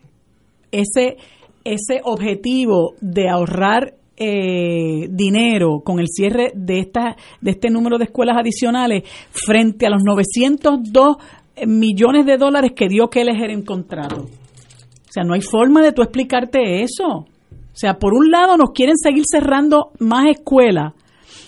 Ese, 0.70 1.16
ese 1.64 2.00
objetivo 2.04 2.94
de 3.00 3.28
ahorrar 3.28 3.94
eh, 4.16 5.08
dinero 5.10 5.80
con 5.84 5.98
el 5.98 6.06
cierre 6.08 6.52
de, 6.54 6.78
esta, 6.80 7.16
de 7.40 7.50
este 7.50 7.70
número 7.70 7.98
de 7.98 8.04
escuelas 8.04 8.36
adicionales 8.38 9.02
frente 9.30 9.86
a 9.86 9.90
los 9.90 10.02
902 10.04 11.16
millones 11.66 12.24
de 12.26 12.36
dólares 12.36 12.72
que 12.74 12.88
dio 12.88 13.08
Kelleher 13.08 13.50
en 13.50 13.62
contrato. 13.62 14.22
O 14.22 15.12
sea, 15.12 15.24
no 15.24 15.34
hay 15.34 15.42
forma 15.42 15.82
de 15.82 15.92
tú 15.92 16.02
explicarte 16.02 16.82
eso. 16.82 17.26
O 17.72 17.76
sea, 17.76 17.98
por 17.98 18.14
un 18.14 18.30
lado 18.30 18.56
nos 18.56 18.70
quieren 18.70 18.96
seguir 18.96 19.24
cerrando 19.26 19.92
más 19.98 20.26
escuelas 20.28 20.92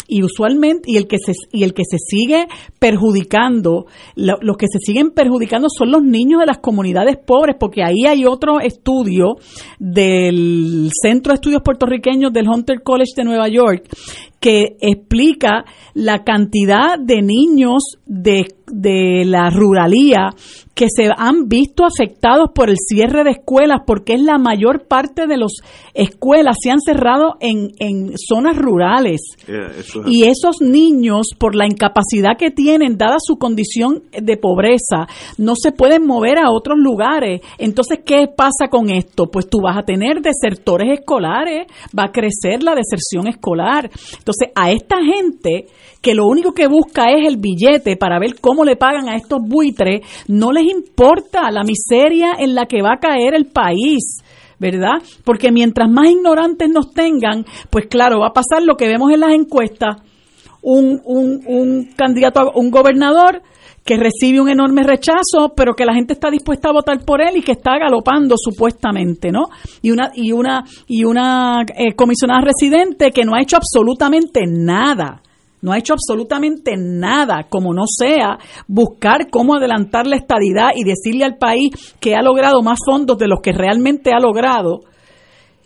y 0.08 0.22
usualmente 0.22 0.90
y 0.90 0.96
el 0.96 1.06
que 1.06 1.18
se 1.18 1.32
y 1.52 1.64
el 1.64 1.74
que 1.74 1.82
se 1.88 1.98
sigue 1.98 2.46
perjudicando 2.84 3.86
lo- 4.14 4.36
los 4.42 4.56
que 4.58 4.66
se 4.70 4.78
siguen 4.78 5.10
perjudicando 5.12 5.68
son 5.70 5.90
los 5.90 6.02
niños 6.02 6.40
de 6.40 6.46
las 6.46 6.58
comunidades 6.58 7.16
pobres 7.16 7.56
porque 7.58 7.82
ahí 7.82 8.04
hay 8.06 8.26
otro 8.26 8.60
estudio 8.60 9.36
del 9.78 10.90
Centro 10.92 11.30
de 11.32 11.36
Estudios 11.36 11.62
Puertorriqueños 11.62 12.30
del 12.32 12.46
Hunter 12.48 12.82
College 12.82 13.12
de 13.16 13.24
Nueva 13.24 13.48
York 13.48 13.88
que 14.40 14.76
explica 14.80 15.64
la 15.94 16.22
cantidad 16.22 16.98
de 16.98 17.22
niños 17.22 17.96
de, 18.04 18.44
de 18.66 19.24
la 19.24 19.48
ruralía 19.48 20.28
que 20.74 20.86
se 20.94 21.08
han 21.16 21.48
visto 21.48 21.84
afectados 21.86 22.50
por 22.54 22.68
el 22.68 22.76
cierre 22.76 23.24
de 23.24 23.30
escuelas 23.30 23.80
porque 23.86 24.14
es 24.14 24.20
la 24.20 24.36
mayor 24.36 24.86
parte 24.86 25.26
de 25.26 25.38
las 25.38 25.52
escuelas 25.94 26.56
se 26.60 26.70
han 26.72 26.80
cerrado 26.80 27.36
en, 27.40 27.70
en 27.78 28.18
zonas 28.18 28.56
rurales. 28.58 29.20
Eh, 29.48 29.52
eso 29.78 30.02
Y 30.06 30.24
esos 30.24 30.56
niños, 30.60 31.28
por 31.38 31.54
la 31.54 31.64
incapacidad 31.66 32.36
que 32.36 32.50
tienen, 32.50 32.73
dada 32.96 33.16
su 33.18 33.36
condición 33.36 34.02
de 34.12 34.36
pobreza, 34.36 35.06
no 35.38 35.54
se 35.56 35.72
pueden 35.72 36.06
mover 36.06 36.38
a 36.38 36.50
otros 36.50 36.78
lugares. 36.78 37.40
Entonces, 37.58 38.00
¿qué 38.04 38.26
pasa 38.28 38.68
con 38.70 38.90
esto? 38.90 39.26
Pues 39.26 39.48
tú 39.48 39.60
vas 39.62 39.76
a 39.76 39.82
tener 39.82 40.20
desertores 40.20 40.98
escolares, 40.98 41.66
va 41.96 42.04
a 42.04 42.12
crecer 42.12 42.62
la 42.62 42.74
deserción 42.74 43.26
escolar. 43.26 43.90
Entonces, 44.18 44.48
a 44.54 44.70
esta 44.70 44.96
gente 45.02 45.66
que 46.00 46.14
lo 46.14 46.26
único 46.26 46.52
que 46.52 46.66
busca 46.66 47.06
es 47.06 47.26
el 47.26 47.38
billete 47.38 47.96
para 47.96 48.18
ver 48.18 48.40
cómo 48.40 48.64
le 48.64 48.76
pagan 48.76 49.08
a 49.08 49.16
estos 49.16 49.40
buitres, 49.42 50.02
no 50.28 50.52
les 50.52 50.64
importa 50.64 51.50
la 51.50 51.62
miseria 51.62 52.34
en 52.38 52.54
la 52.54 52.66
que 52.66 52.82
va 52.82 52.94
a 52.94 53.00
caer 53.00 53.34
el 53.34 53.46
país. 53.46 54.22
¿verdad? 54.56 55.02
Porque 55.24 55.50
mientras 55.50 55.90
más 55.90 56.08
ignorantes 56.08 56.70
nos 56.70 56.92
tengan, 56.92 57.44
pues 57.70 57.86
claro, 57.86 58.20
va 58.20 58.28
a 58.28 58.32
pasar 58.32 58.62
lo 58.62 58.76
que 58.76 58.86
vemos 58.86 59.10
en 59.12 59.20
las 59.20 59.32
encuestas, 59.32 59.96
un, 60.64 61.00
un, 61.04 61.42
un 61.46 61.90
candidato, 61.96 62.40
a, 62.40 62.52
un 62.56 62.70
gobernador 62.70 63.42
que 63.84 63.96
recibe 63.98 64.40
un 64.40 64.48
enorme 64.48 64.82
rechazo, 64.82 65.52
pero 65.54 65.74
que 65.74 65.84
la 65.84 65.94
gente 65.94 66.14
está 66.14 66.30
dispuesta 66.30 66.70
a 66.70 66.72
votar 66.72 67.04
por 67.04 67.20
él 67.20 67.36
y 67.36 67.42
que 67.42 67.52
está 67.52 67.78
galopando 67.78 68.34
supuestamente, 68.38 69.30
¿no? 69.30 69.48
Y 69.82 69.90
una 69.90 70.10
y 70.14 70.32
una 70.32 70.64
y 70.88 71.04
una 71.04 71.62
eh, 71.76 71.94
comisionada 71.94 72.40
residente 72.40 73.10
que 73.10 73.24
no 73.24 73.34
ha 73.34 73.42
hecho 73.42 73.56
absolutamente 73.56 74.40
nada 74.46 75.20
no 75.64 75.72
ha 75.72 75.78
hecho 75.78 75.94
absolutamente 75.94 76.74
nada, 76.76 77.46
como 77.48 77.72
no 77.72 77.84
sea 77.86 78.38
buscar 78.68 79.30
cómo 79.30 79.54
adelantar 79.54 80.06
la 80.06 80.16
estadidad 80.16 80.68
y 80.76 80.84
decirle 80.84 81.24
al 81.24 81.38
país 81.38 81.70
que 82.00 82.14
ha 82.14 82.20
logrado 82.20 82.60
más 82.60 82.78
fondos 82.86 83.16
de 83.16 83.28
los 83.28 83.40
que 83.40 83.52
realmente 83.52 84.10
ha 84.12 84.20
logrado 84.20 84.82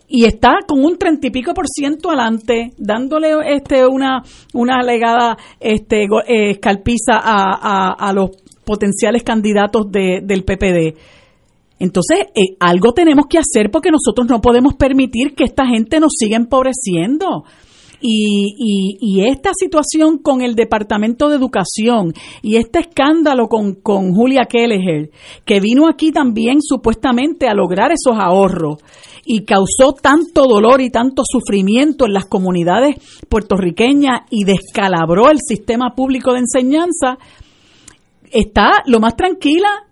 y 0.08 0.24
está 0.24 0.60
con 0.66 0.82
un 0.82 0.96
treinta 0.96 1.26
y 1.26 1.30
pico 1.30 1.52
por 1.52 1.66
ciento 1.68 2.08
adelante, 2.08 2.72
dándole 2.78 3.34
este 3.54 3.86
una, 3.86 4.22
una 4.54 4.76
alegada 4.80 5.36
este, 5.60 6.04
eh, 6.04 6.50
escalpiza 6.52 7.18
a, 7.22 7.92
a, 7.92 8.12
los 8.14 8.30
potenciales 8.64 9.22
candidatos 9.22 9.90
de, 9.92 10.20
del 10.22 10.44
PPD. 10.44 10.98
Entonces, 11.78 12.20
eh, 12.34 12.56
algo 12.58 12.92
tenemos 12.92 13.26
que 13.28 13.38
hacer 13.38 13.70
porque 13.70 13.90
nosotros 13.90 14.26
no 14.28 14.40
podemos 14.40 14.74
permitir 14.74 15.34
que 15.34 15.44
esta 15.44 15.66
gente 15.66 16.00
nos 16.00 16.12
siga 16.18 16.36
empobreciendo. 16.36 17.44
Y, 18.00 18.96
y, 19.00 19.26
esta 19.26 19.50
situación 19.58 20.18
con 20.18 20.40
el 20.40 20.54
Departamento 20.54 21.28
de 21.28 21.36
Educación 21.36 22.12
y 22.42 22.54
este 22.54 22.78
escándalo 22.78 23.48
con, 23.48 23.74
con 23.74 24.14
Julia 24.14 24.44
Kelleher, 24.48 25.10
que 25.44 25.58
vino 25.58 25.88
aquí 25.88 26.12
también 26.12 26.62
supuestamente 26.62 27.48
a 27.48 27.54
lograr 27.54 27.90
esos 27.90 28.16
ahorros 28.16 28.78
y 29.24 29.44
causó 29.44 29.94
tanto 30.00 30.46
dolor 30.46 30.80
y 30.80 30.90
tanto 30.90 31.22
sufrimiento 31.28 32.06
en 32.06 32.12
las 32.12 32.26
comunidades 32.26 32.96
puertorriqueñas 33.28 34.22
y 34.30 34.44
descalabró 34.44 35.30
el 35.30 35.38
sistema 35.40 35.94
público 35.96 36.32
de 36.32 36.38
enseñanza, 36.38 37.18
está 38.30 38.84
lo 38.86 39.00
más 39.00 39.16
tranquila 39.16 39.87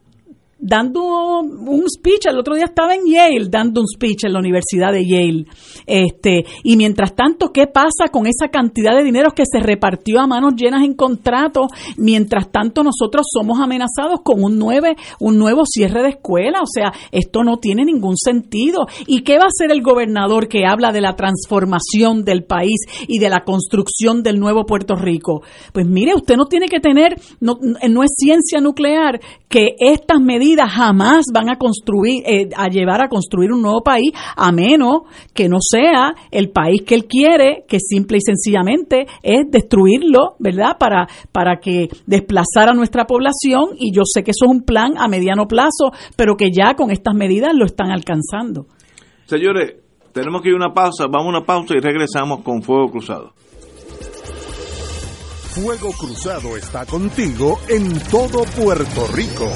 dando 0.66 1.40
un 1.40 1.84
speech, 1.88 2.26
el 2.26 2.38
otro 2.38 2.54
día 2.54 2.64
estaba 2.64 2.94
en 2.94 3.02
Yale 3.06 3.48
dando 3.48 3.80
un 3.80 3.86
speech 3.86 4.24
en 4.24 4.32
la 4.32 4.40
Universidad 4.40 4.92
de 4.92 5.06
Yale. 5.06 5.44
Este, 5.86 6.44
y 6.64 6.76
mientras 6.76 7.14
tanto, 7.14 7.52
¿qué 7.52 7.66
pasa 7.66 8.08
con 8.10 8.26
esa 8.26 8.48
cantidad 8.48 8.96
de 8.96 9.04
dinero 9.04 9.30
que 9.30 9.44
se 9.46 9.60
repartió 9.60 10.20
a 10.20 10.26
manos 10.26 10.54
llenas 10.56 10.82
en 10.82 10.94
contratos? 10.94 11.68
Mientras 11.96 12.50
tanto, 12.50 12.82
nosotros 12.82 13.26
somos 13.32 13.60
amenazados 13.60 14.20
con 14.24 14.42
un, 14.42 14.58
nueve, 14.58 14.96
un 15.20 15.38
nuevo 15.38 15.62
cierre 15.64 16.02
de 16.02 16.10
escuela. 16.10 16.62
O 16.62 16.66
sea, 16.66 16.92
esto 17.12 17.44
no 17.44 17.58
tiene 17.58 17.84
ningún 17.84 18.16
sentido. 18.16 18.86
¿Y 19.06 19.22
qué 19.22 19.38
va 19.38 19.44
a 19.44 19.54
hacer 19.54 19.70
el 19.70 19.82
gobernador 19.82 20.48
que 20.48 20.64
habla 20.66 20.90
de 20.90 21.00
la 21.00 21.14
transformación 21.14 22.24
del 22.24 22.44
país 22.44 22.80
y 23.06 23.18
de 23.18 23.30
la 23.30 23.44
construcción 23.44 24.22
del 24.22 24.40
nuevo 24.40 24.66
Puerto 24.66 24.96
Rico? 24.96 25.42
Pues 25.72 25.86
mire, 25.86 26.14
usted 26.14 26.36
no 26.36 26.46
tiene 26.46 26.66
que 26.66 26.80
tener, 26.80 27.20
no, 27.40 27.58
no 27.60 28.02
es 28.02 28.10
ciencia 28.16 28.60
nuclear 28.60 29.20
que 29.48 29.76
estas 29.78 30.20
medidas 30.20 30.55
jamás 30.64 31.24
van 31.32 31.48
a 31.48 31.56
construir, 31.56 32.22
eh, 32.26 32.48
a 32.56 32.68
llevar 32.68 33.02
a 33.02 33.08
construir 33.08 33.52
un 33.52 33.62
nuevo 33.62 33.82
país, 33.82 34.12
a 34.36 34.52
menos 34.52 35.02
que 35.34 35.48
no 35.48 35.58
sea 35.60 36.14
el 36.30 36.50
país 36.50 36.82
que 36.86 36.94
él 36.94 37.06
quiere, 37.06 37.64
que 37.68 37.78
simple 37.80 38.18
y 38.18 38.20
sencillamente 38.20 39.06
es 39.22 39.50
destruirlo, 39.50 40.36
¿verdad? 40.38 40.76
Para, 40.78 41.06
para 41.32 41.58
que 41.60 41.88
desplazar 42.06 42.68
a 42.68 42.74
nuestra 42.74 43.06
población, 43.06 43.76
y 43.78 43.92
yo 43.92 44.02
sé 44.04 44.22
que 44.22 44.30
eso 44.30 44.46
es 44.46 44.50
un 44.50 44.62
plan 44.62 44.94
a 44.96 45.08
mediano 45.08 45.46
plazo, 45.46 45.92
pero 46.16 46.36
que 46.36 46.50
ya 46.50 46.74
con 46.74 46.90
estas 46.90 47.14
medidas 47.14 47.52
lo 47.54 47.66
están 47.66 47.90
alcanzando. 47.90 48.66
Señores, 49.26 49.74
tenemos 50.12 50.40
que 50.42 50.48
ir 50.48 50.54
a 50.54 50.56
una 50.56 50.72
pausa, 50.72 51.06
vamos 51.10 51.26
a 51.26 51.38
una 51.38 51.44
pausa 51.44 51.74
y 51.74 51.80
regresamos 51.80 52.42
con 52.42 52.62
Fuego 52.62 52.90
Cruzado. 52.90 53.32
Fuego 55.56 55.90
Cruzado 55.92 56.56
está 56.56 56.84
contigo 56.84 57.58
en 57.68 57.98
todo 58.10 58.44
Puerto 58.62 59.06
Rico. 59.14 59.50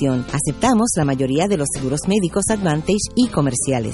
Aceptamos 0.09 0.89
la 0.97 1.05
mayoría 1.05 1.47
de 1.47 1.57
los 1.57 1.67
seguros 1.71 2.07
médicos 2.07 2.45
Advantage 2.49 3.11
y 3.15 3.27
comerciales. 3.27 3.93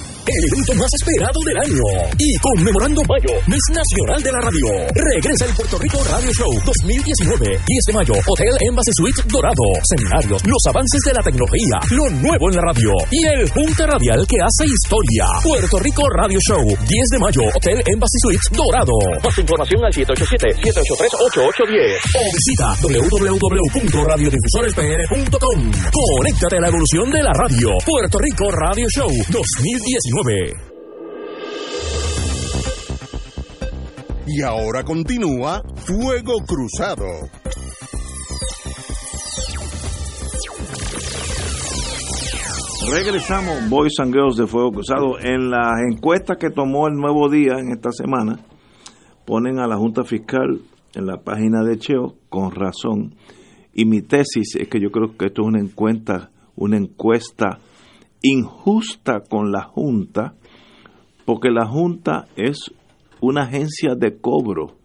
El 0.27 0.43
evento 0.53 0.75
más 0.75 0.89
esperado 1.01 1.39
del 1.45 1.57
año. 1.57 1.83
Y 2.17 2.35
conmemorando 2.37 3.01
mayo, 3.09 3.33
mes 3.47 3.61
nacional 3.73 4.21
de 4.21 4.31
la 4.31 4.39
radio. 4.41 4.67
Regresa 4.93 5.45
el 5.45 5.55
Puerto 5.55 5.79
Rico 5.79 6.03
Radio 6.05 6.31
Show 6.33 6.61
2019, 6.65 7.57
10 7.57 7.85
de 7.87 7.93
mayo, 7.93 8.13
Hotel 8.13 8.55
Embassy 8.69 8.91
Suite 8.93 9.23
Dorado. 9.25 9.63
Seminarios, 9.89 10.45
los 10.45 10.61
avances 10.69 11.01
de 11.05 11.13
la 11.13 11.23
tecnología, 11.23 11.79
lo 11.89 12.07
nuevo 12.21 12.49
en 12.49 12.55
la 12.55 12.61
radio 12.69 12.93
y 13.09 13.25
el 13.25 13.49
junta 13.49 13.87
radial 13.87 14.27
que 14.27 14.37
hace 14.37 14.65
historia. 14.69 15.25
Puerto 15.41 15.79
Rico 15.79 16.07
Radio 16.09 16.37
Show, 16.45 16.61
10 16.61 16.77
de 16.85 17.19
mayo, 17.19 17.41
Hotel 17.55 17.81
Embassy 17.85 18.19
Suites 18.21 18.49
Dorado. 18.53 18.93
Más 19.23 19.37
información 19.37 19.85
al 19.85 19.93
787-783-8810 19.95 21.97
o 22.13 22.21
visita 22.29 22.77
www.radiodifusorespr.com. 22.77 25.71
Conéctate 25.89 26.57
a 26.57 26.61
la 26.61 26.67
evolución 26.69 27.09
de 27.09 27.23
la 27.23 27.33
radio. 27.33 27.71
Puerto 27.85 28.19
Rico 28.19 28.51
Radio 28.51 28.85
Show 28.93 29.09
2019. 29.29 30.10
Y 34.27 34.41
ahora 34.41 34.83
continúa 34.83 35.63
Fuego 35.75 36.33
Cruzado. 36.45 37.05
Regresamos, 42.91 43.69
Boys 43.69 43.93
and 43.99 44.13
Girls 44.13 44.35
de 44.35 44.47
Fuego 44.47 44.71
Cruzado. 44.73 45.17
En 45.17 45.49
las 45.49 45.79
encuestas 45.89 46.35
que 46.37 46.49
tomó 46.49 46.87
el 46.89 46.95
Nuevo 46.95 47.29
Día 47.29 47.53
en 47.59 47.71
esta 47.71 47.91
semana, 47.93 48.39
ponen 49.25 49.59
a 49.59 49.67
la 49.67 49.77
Junta 49.77 50.03
Fiscal 50.03 50.59
en 50.93 51.05
la 51.05 51.21
página 51.21 51.63
de 51.63 51.77
Cheo 51.77 52.15
con 52.27 52.51
razón. 52.51 53.15
Y 53.73 53.85
mi 53.85 54.01
tesis 54.01 54.57
es 54.59 54.67
que 54.67 54.81
yo 54.81 54.91
creo 54.91 55.15
que 55.17 55.27
esto 55.27 55.43
es 55.43 55.47
una 55.47 55.61
encuesta, 55.61 56.31
una 56.57 56.75
encuesta 56.75 57.59
injusta 58.21 59.21
con 59.21 59.51
la 59.51 59.63
Junta, 59.63 60.35
porque 61.25 61.49
la 61.49 61.65
Junta 61.65 62.27
es 62.35 62.71
una 63.19 63.43
agencia 63.43 63.95
de 63.95 64.19
cobro 64.19 64.75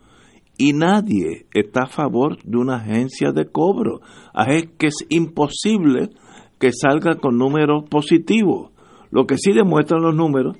y 0.58 0.72
nadie 0.72 1.46
está 1.52 1.82
a 1.84 1.88
favor 1.88 2.42
de 2.42 2.56
una 2.56 2.76
agencia 2.76 3.32
de 3.32 3.46
cobro. 3.46 4.00
Es 4.46 4.68
que 4.78 4.88
es 4.88 5.06
imposible 5.10 6.10
que 6.58 6.70
salga 6.72 7.16
con 7.16 7.36
números 7.36 7.84
positivos. 7.88 8.70
Lo 9.10 9.26
que 9.26 9.36
sí 9.36 9.52
demuestran 9.52 10.02
los 10.02 10.14
números, 10.14 10.56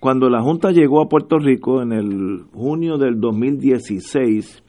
cuando 0.00 0.28
la 0.28 0.42
Junta 0.42 0.70
llegó 0.70 1.02
a 1.02 1.08
Puerto 1.08 1.38
Rico 1.38 1.82
en 1.82 1.92
el 1.92 2.44
junio 2.52 2.96
del 2.98 3.20
2016, 3.20 4.62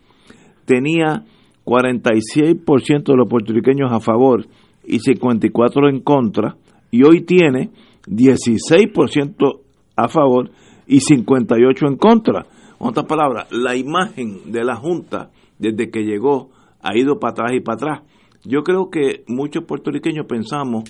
tenía 0.65 1.25
46% 1.65 3.03
de 3.03 3.17
los 3.17 3.27
puertorriqueños 3.27 3.91
a 3.91 3.99
favor 3.99 4.45
y 4.85 4.99
54% 4.99 5.89
en 5.89 6.01
contra, 6.01 6.57
y 6.95 7.03
hoy 7.03 7.25
tiene 7.25 7.71
16% 8.07 9.59
a 9.97 10.07
favor 10.07 10.49
y 10.87 10.99
58% 10.99 11.89
en 11.89 11.97
contra. 11.97 12.45
En 12.79 12.87
otras 12.87 13.05
palabras, 13.05 13.51
la 13.51 13.75
imagen 13.75 14.49
de 14.49 14.63
la 14.63 14.77
Junta 14.77 15.29
desde 15.59 15.89
que 15.89 16.03
llegó 16.03 16.51
ha 16.81 16.97
ido 16.97 17.19
para 17.19 17.31
atrás 17.31 17.51
y 17.53 17.59
para 17.59 17.75
atrás. 17.75 18.01
Yo 18.45 18.63
creo 18.63 18.89
que 18.89 19.25
muchos 19.27 19.65
puertorriqueños 19.65 20.25
pensamos 20.25 20.85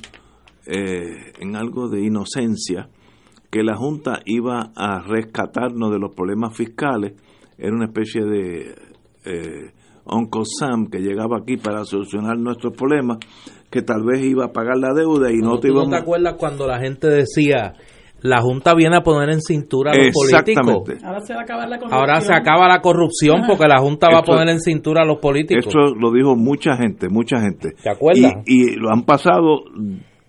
eh, 0.67 1.31
en 1.39 1.55
algo 1.55 1.89
de 1.89 2.05
inocencia, 2.05 2.87
que 3.49 3.63
la 3.63 3.75
Junta 3.75 4.19
iba 4.25 4.73
a 4.75 4.99
rescatarnos 4.99 5.91
de 5.91 5.97
los 5.97 6.13
problemas 6.13 6.55
fiscales, 6.55 7.13
era 7.57 7.73
una 7.73 7.85
especie 7.85 8.23
de 8.25 8.75
eh, 9.25 9.71
Uncle 10.05 10.43
Sam 10.45 10.85
que 10.85 10.99
llegaba 10.99 11.37
aquí 11.39 11.57
para 11.57 11.83
solucionar 11.83 12.37
nuestros 12.37 12.73
problemas, 12.73 13.17
que 13.69 13.81
tal 13.81 14.03
vez 14.03 14.23
iba 14.23 14.45
a 14.45 14.51
pagar 14.51 14.77
la 14.77 14.93
deuda 14.93 15.31
y 15.31 15.37
no, 15.37 15.59
te 15.59 15.67
íbamos... 15.67 15.89
¿No 15.89 15.97
te 15.97 16.01
acuerdas 16.01 16.35
cuando 16.37 16.67
la 16.67 16.79
gente 16.79 17.07
decía 17.07 17.73
la 18.25 18.41
Junta 18.41 18.73
viene 18.73 18.97
a 18.97 19.01
poner 19.01 19.29
en 19.29 19.41
cintura 19.41 19.91
a 19.91 19.95
los 19.95 20.11
políticos. 20.11 20.99
Ahora 21.03 21.19
se, 21.19 21.33
va 21.33 21.41
a 21.41 21.43
acabar 21.43 21.69
la 21.69 21.77
corrupción. 21.77 21.99
Ahora 21.99 22.21
se 22.21 22.33
acaba 22.33 22.67
la 22.67 22.81
corrupción 22.81 23.43
porque 23.47 23.67
la 23.67 23.79
Junta 23.79 24.07
va 24.11 24.19
a 24.19 24.23
poner 24.23 24.49
en 24.49 24.59
cintura 24.59 25.03
a 25.03 25.05
los 25.05 25.19
políticos. 25.19 25.67
Eso 25.67 25.93
lo 25.95 26.11
dijo 26.11 26.35
mucha 26.35 26.75
gente, 26.75 27.07
mucha 27.09 27.39
gente. 27.39 27.73
¿Te 27.81 27.89
acuerdas? 27.89 28.33
Y, 28.45 28.73
y 28.73 28.75
lo 28.77 28.89
han 28.91 29.03
pasado 29.03 29.65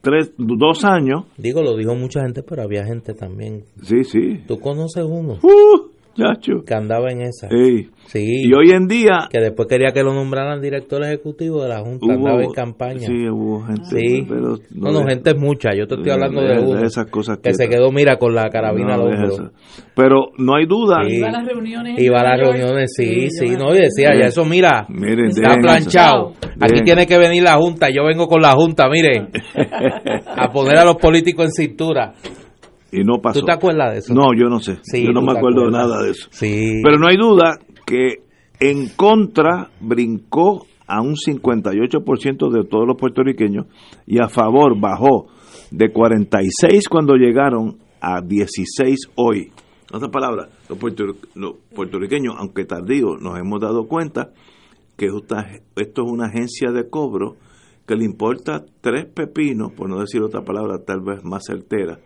tres, 0.03 0.33
dos 0.37 0.85
años. 0.85 1.25
Digo, 1.39 1.63
lo 1.63 1.77
dijo 1.77 1.95
mucha 1.95 2.21
gente, 2.21 2.43
pero 2.43 2.63
había 2.63 2.85
gente 2.85 3.15
también. 3.15 3.65
Sí, 3.83 4.05
sí. 4.05 4.43
¿Tú 4.47 4.61
conoces 4.61 5.05
uno? 5.05 5.39
Uh, 5.43 5.96
Chacho. 6.17 6.65
Que 6.67 6.75
andaba 6.75 7.11
en 7.11 7.23
esa. 7.23 7.49
Sí. 7.49 7.89
Sí. 8.07 8.45
Y 8.47 8.55
hoy 8.55 8.71
en 8.71 8.87
día. 8.87 9.29
Que 9.31 9.41
después 9.41 9.69
quería 9.69 9.93
que 9.93 10.03
lo 10.03 10.15
nombraran 10.15 10.61
director 10.61 11.03
ejecutivo 11.05 11.63
de 11.63 11.69
la 11.69 11.81
Junta. 11.81 12.07
andaba 12.13 12.43
en 12.43 12.53
campaña. 12.53 13.07
Sí, 13.07 13.29
hubo 13.29 13.63
gente. 13.65 13.85
Sí. 13.85 14.27
Pero 14.29 14.57
no, 14.75 14.93
no, 14.93 15.07
gente 15.07 15.31
es 15.31 15.37
mucha. 15.37 15.71
Yo 15.77 15.87
te 15.87 15.97
estoy 15.97 16.13
hablando 16.13 16.41
de. 16.41 16.57
De 16.77 16.87
esas 16.87 17.07
cosas 17.11 17.39
que, 17.39 17.53
se 17.55 17.69
quedó, 17.69 17.91
mira, 17.91 18.17
con 18.17 18.35
la 18.35 18.49
carabina 18.49 18.95
al 18.95 19.01
hombro. 19.03 19.51
Pero 19.95 20.31
no 20.39 20.57
hay 20.57 20.67
duda. 20.67 21.01
Sí. 21.07 21.17
Iba 21.17 21.29
a 21.29 21.33
las 21.33 21.47
reuniones. 21.47 21.99
Iba 21.99 22.21
a 22.21 22.25
las 22.25 22.41
reuniones, 22.41 22.93
sí, 22.97 23.31
sí. 23.31 23.57
No, 23.57 23.75
y 23.75 23.79
decía, 23.79 24.11
ya 24.19 24.29
eso, 24.29 24.45
mira. 24.45 24.87
Miren, 24.89 25.27
está 25.27 25.55
planchado. 25.61 26.33
Aquí 26.61 26.83
tiene 26.83 27.07
que 27.07 27.19
venir 27.19 27.43
la 27.43 27.57
Junta. 27.57 27.89
Yo 27.91 28.05
vengo 28.05 28.27
con 28.27 28.41
la 28.41 28.53
Junta, 28.53 28.89
miren. 28.89 29.29
a 30.37 30.51
poner 30.53 30.79
a 30.79 30.85
los 30.85 30.97
políticos 30.97 31.47
en 31.47 31.53
cintura. 31.53 32.15
Y 32.99 33.05
no 33.05 33.21
pasó. 33.21 33.41
¿Tú 33.41 33.47
te 33.47 33.53
acuerdas 33.53 33.93
de 33.93 33.99
eso? 33.99 34.15
No, 34.15 34.33
yo 34.35 34.49
no 34.49 34.59
sé. 34.61 34.79
Sí, 34.83 35.05
yo 35.05 35.13
no 35.13 35.23
me 35.23 35.33
acuerdo 35.39 35.67
de 35.67 35.71
nada 35.71 36.03
de 36.03 36.11
eso. 36.11 36.29
Sí. 36.31 36.81
Pero 36.83 36.99
no 36.99 37.09
hay 37.09 37.17
duda 37.17 37.59
que 37.85 38.23
en 38.61 38.89
contra 38.97 39.71
brincó 39.81 40.67
a 40.87 41.01
un 41.03 41.15
58% 41.17 42.51
de 42.51 42.65
todos 42.65 42.87
los 42.87 42.97
puertorriqueños 42.97 43.67
y 44.07 44.19
a 44.21 44.29
favor 44.29 44.79
bajó 44.81 45.27
de 45.71 45.91
46 45.93 46.89
cuando 46.89 47.15
llegaron 47.17 47.79
a 48.01 48.21
16 48.21 49.11
hoy. 49.17 49.51
En 49.91 49.97
otras 49.97 50.11
palabras, 50.11 50.49
los, 50.69 50.79
puertor- 50.79 51.17
los 51.35 51.55
puertorriqueños, 51.75 52.35
aunque 52.39 52.65
tardío, 52.65 53.17
nos 53.21 53.39
hemos 53.39 53.61
dado 53.61 53.87
cuenta 53.87 54.31
que 54.97 55.07
esta- 55.07 55.47
esto 55.77 56.03
es 56.05 56.11
una 56.11 56.27
agencia 56.27 56.71
de 56.73 56.89
cobro 56.89 57.37
que 57.87 57.95
le 57.95 58.05
importa 58.05 58.65
tres 58.81 59.07
pepinos, 59.07 59.73
por 59.73 59.89
no 59.89 60.01
decir 60.01 60.23
otra 60.23 60.43
palabra 60.43 60.79
tal 60.85 61.01
vez 61.03 61.23
más 61.25 61.45
certera, 61.47 61.99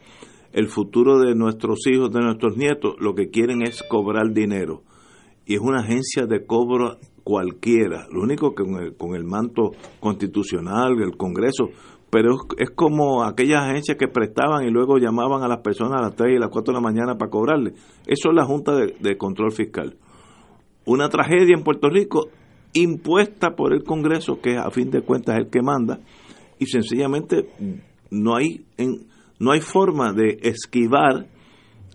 el 0.52 0.68
futuro 0.68 1.18
de 1.18 1.34
nuestros 1.34 1.86
hijos, 1.86 2.10
de 2.12 2.20
nuestros 2.20 2.56
nietos, 2.56 2.94
lo 2.98 3.14
que 3.14 3.30
quieren 3.30 3.62
es 3.62 3.82
cobrar 3.82 4.32
dinero. 4.32 4.82
Y 5.46 5.54
es 5.54 5.60
una 5.60 5.80
agencia 5.80 6.26
de 6.26 6.44
cobro 6.44 6.98
cualquiera, 7.24 8.06
lo 8.10 8.22
único 8.22 8.54
que 8.54 8.64
con 8.96 9.14
el, 9.14 9.24
manto 9.24 9.72
constitucional, 10.00 11.00
el 11.00 11.16
Congreso, 11.16 11.68
pero 12.10 12.34
es, 12.34 12.40
es 12.58 12.70
como 12.70 13.22
aquellas 13.22 13.62
agencias 13.62 13.96
que 13.96 14.08
prestaban 14.08 14.64
y 14.64 14.70
luego 14.70 14.98
llamaban 14.98 15.42
a 15.42 15.48
las 15.48 15.60
personas 15.60 16.00
a 16.00 16.02
las 16.02 16.16
3 16.16 16.36
y 16.36 16.38
las 16.38 16.50
4 16.50 16.72
de 16.72 16.80
la 16.80 16.82
mañana 16.82 17.16
para 17.16 17.30
cobrarle. 17.30 17.72
Eso 18.06 18.30
es 18.30 18.34
la 18.34 18.44
Junta 18.44 18.74
de, 18.74 18.96
de 18.98 19.16
Control 19.16 19.52
Fiscal. 19.52 19.96
Una 20.86 21.08
tragedia 21.08 21.54
en 21.56 21.62
Puerto 21.62 21.88
Rico 21.88 22.28
impuesta 22.72 23.54
por 23.54 23.72
el 23.72 23.84
Congreso, 23.84 24.40
que 24.40 24.56
a 24.56 24.70
fin 24.70 24.90
de 24.90 25.02
cuentas 25.02 25.36
es 25.36 25.44
el 25.44 25.50
que 25.50 25.62
manda, 25.62 26.00
y 26.58 26.66
sencillamente 26.66 27.48
no 28.10 28.36
hay, 28.36 28.64
en, 28.76 29.06
no 29.40 29.50
hay 29.50 29.60
forma 29.60 30.12
de 30.12 30.38
esquivar 30.42 31.26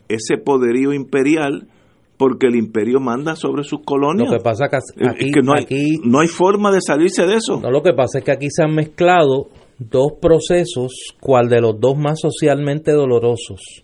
ese 0.09 0.37
poderío 0.37 0.91
imperial 0.93 1.69
porque 2.17 2.47
el 2.47 2.55
imperio 2.55 2.99
manda 2.99 3.35
sobre 3.35 3.63
sus 3.63 3.79
colonias. 3.85 4.29
Lo 4.31 4.37
que 4.37 4.43
pasa 4.43 4.67
que 4.69 4.77
Es- 4.77 5.09
aquí, 5.09 5.25
es 5.27 5.33
que 5.33 5.41
no 5.41 5.53
hay, 5.53 5.63
aquí 5.63 5.95
no 6.03 6.19
hay 6.19 6.27
forma 6.27 6.71
de 6.71 6.79
salirse 6.81 7.25
de 7.25 7.35
eso. 7.35 7.59
No, 7.61 7.71
lo 7.71 7.81
que 7.81 7.93
pasa 7.93 8.19
es 8.19 8.23
que 8.25 8.31
aquí 8.31 8.47
se 8.49 8.63
han 8.63 8.73
mezclado 8.75 9.47
dos 9.79 10.13
procesos, 10.21 10.93
cual 11.21 11.47
de 11.49 11.61
los 11.61 11.79
dos 11.79 11.97
más 11.97 12.19
socialmente 12.21 12.91
dolorosos. 12.91 13.83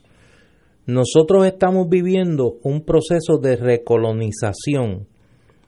Nosotros 0.85 1.45
estamos 1.45 1.87
viviendo 1.89 2.55
un 2.63 2.81
proceso 2.83 3.37
de 3.41 3.55
recolonización, 3.57 5.07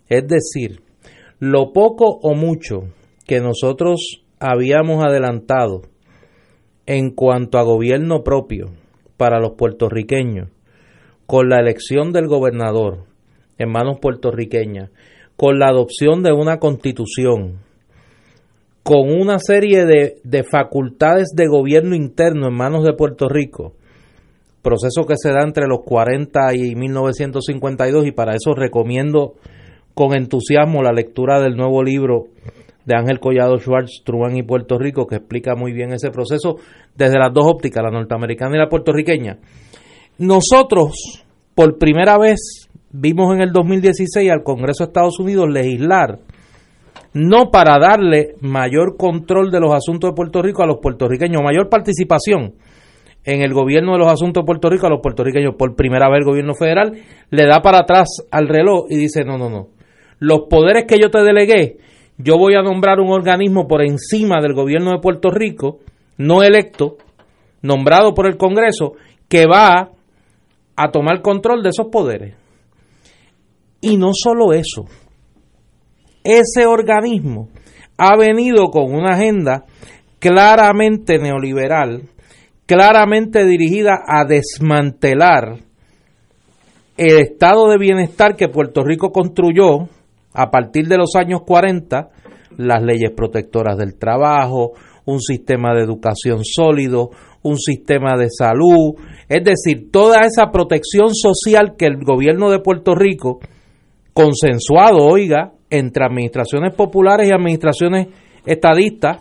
es 0.10 0.24
decir, 0.28 0.82
lo 1.40 1.72
poco 1.74 2.06
o 2.22 2.34
mucho 2.34 2.84
que 3.28 3.40
nosotros 3.40 4.24
habíamos 4.40 5.04
adelantado 5.04 5.82
en 6.86 7.12
cuanto 7.12 7.58
a 7.58 7.64
gobierno 7.64 8.24
propio 8.24 8.72
para 9.18 9.40
los 9.40 9.54
puertorriqueños, 9.54 10.50
con 11.26 11.50
la 11.50 11.60
elección 11.60 12.12
del 12.12 12.28
gobernador 12.28 13.06
en 13.58 13.72
manos 13.72 14.00
puertorriqueñas, 14.00 14.90
con 15.36 15.60
la 15.60 15.68
adopción 15.68 16.24
de 16.24 16.34
una 16.34 16.60
constitución, 16.60 17.60
con 18.84 19.10
una 19.10 19.40
serie 19.40 19.86
de, 19.86 20.18
de 20.24 20.44
facultades 20.44 21.30
de 21.36 21.48
gobierno 21.48 21.96
interno 21.96 22.48
en 22.48 22.54
manos 22.54 22.84
de 22.84 22.94
Puerto 22.94 23.30
Rico, 23.30 23.74
proceso 24.62 25.06
que 25.06 25.16
se 25.18 25.30
da 25.30 25.44
entre 25.44 25.68
los 25.68 25.82
40 25.86 26.54
y 26.56 26.76
1952 26.76 28.08
y 28.08 28.12
para 28.12 28.34
eso 28.36 28.54
recomiendo 28.54 29.36
con 29.94 30.16
entusiasmo 30.16 30.82
la 30.82 30.92
lectura 30.92 31.40
del 31.40 31.56
nuevo 31.56 31.84
libro 31.84 32.28
de 32.86 32.96
Ángel 32.96 33.20
Collado 33.20 33.58
Schwartz, 33.60 34.04
Truman 34.04 34.36
y 34.36 34.44
Puerto 34.44 34.78
Rico, 34.78 35.08
que 35.08 35.16
explica 35.16 35.56
muy 35.56 35.74
bien 35.74 35.94
ese 35.94 36.12
proceso 36.12 36.58
desde 36.96 37.18
las 37.18 37.34
dos 37.34 37.46
ópticas, 37.48 37.84
la 37.84 37.92
norteamericana 37.92 38.56
y 38.56 38.60
la 38.60 38.70
puertorriqueña. 38.70 39.38
Nosotros, 40.18 41.24
por 41.56 41.78
primera 41.78 42.18
vez, 42.18 42.70
vimos 42.92 43.34
en 43.36 43.42
el 43.42 43.52
2016 43.52 44.30
al 44.32 44.44
Congreso 44.44 44.84
de 44.84 44.90
Estados 44.90 45.20
Unidos 45.20 45.50
legislar 45.50 46.20
no 47.14 47.52
para 47.52 47.78
darle 47.80 48.36
mayor 48.42 48.98
control 48.98 49.52
de 49.52 49.60
los 49.60 49.74
asuntos 49.74 50.12
de 50.12 50.16
Puerto 50.16 50.42
Rico 50.42 50.64
a 50.64 50.68
los 50.68 50.80
puertorriqueños, 50.82 51.42
mayor 51.44 51.70
participación 51.70 52.56
en 53.24 53.42
el 53.42 53.54
gobierno 53.54 53.94
de 53.94 54.00
los 54.00 54.12
asuntos 54.12 54.42
de 54.42 54.46
Puerto 54.46 54.70
Rico 54.70 54.88
a 54.88 54.90
los 54.90 55.00
puertorriqueños, 55.02 55.56
por 55.56 55.76
primera 55.76 56.10
vez 56.10 56.20
el 56.20 56.26
gobierno 56.26 56.56
federal 56.56 56.94
le 57.30 57.46
da 57.46 57.62
para 57.62 57.80
atrás 57.80 58.08
al 58.32 58.48
reloj 58.48 58.86
y 58.90 58.98
dice, 58.98 59.24
no, 59.24 59.38
no, 59.38 59.50
no, 59.50 59.70
los 60.20 60.42
poderes 60.50 60.86
que 60.86 61.00
yo 61.00 61.10
te 61.10 61.24
delegué, 61.24 61.78
yo 62.18 62.38
voy 62.38 62.56
a 62.56 62.62
nombrar 62.62 63.00
un 63.00 63.12
organismo 63.12 63.68
por 63.68 63.82
encima 63.82 64.40
del 64.42 64.54
gobierno 64.54 64.92
de 64.92 65.00
Puerto 65.00 65.32
Rico, 65.32 65.80
no 66.18 66.44
electo, 66.44 66.98
nombrado 67.62 68.14
por 68.14 68.28
el 68.28 68.38
Congreso, 68.38 68.94
que 69.28 69.46
va 69.48 69.90
a 70.76 70.92
tomar 70.92 71.22
control 71.22 71.64
de 71.64 71.70
esos 71.70 71.88
poderes. 71.88 72.36
Y 73.82 73.98
no 73.98 74.12
solo 74.14 74.54
eso, 74.54 74.86
ese 76.24 76.66
organismo 76.66 77.50
ha 77.98 78.16
venido 78.18 78.70
con 78.70 78.94
una 78.94 79.16
agenda 79.16 79.66
claramente 80.20 81.18
neoliberal, 81.18 82.04
claramente 82.66 83.46
dirigida 83.46 84.00
a 84.08 84.24
desmantelar 84.26 85.60
el 86.96 87.20
estado 87.20 87.70
de 87.70 87.78
bienestar 87.78 88.36
que 88.36 88.48
Puerto 88.48 88.84
Rico 88.84 89.12
construyó 89.12 89.90
a 90.34 90.50
partir 90.50 90.88
de 90.88 90.98
los 90.98 91.16
años 91.16 91.42
40, 91.46 92.10
las 92.58 92.84
leyes 92.84 93.12
protectoras 93.16 93.78
del 93.78 93.96
trabajo, 93.98 94.74
un 95.06 95.20
sistema 95.20 95.74
de 95.74 95.84
educación 95.84 96.40
sólido, 96.44 97.10
un 97.42 97.58
sistema 97.58 98.18
de 98.18 98.30
salud, 98.30 98.96
es 99.28 99.44
decir, 99.44 99.92
toda 99.92 100.22
esa 100.22 100.52
protección 100.52 101.14
social 101.14 101.76
que 101.78 101.86
el 101.86 101.98
gobierno 102.04 102.50
de 102.50 102.60
Puerto 102.60 102.96
Rico, 102.96 103.40
consensuado, 104.14 105.00
oiga, 105.06 105.52
entre 105.70 106.06
administraciones 106.06 106.74
populares 106.74 107.28
y 107.28 107.34
administraciones 107.34 108.08
estadistas, 108.46 109.18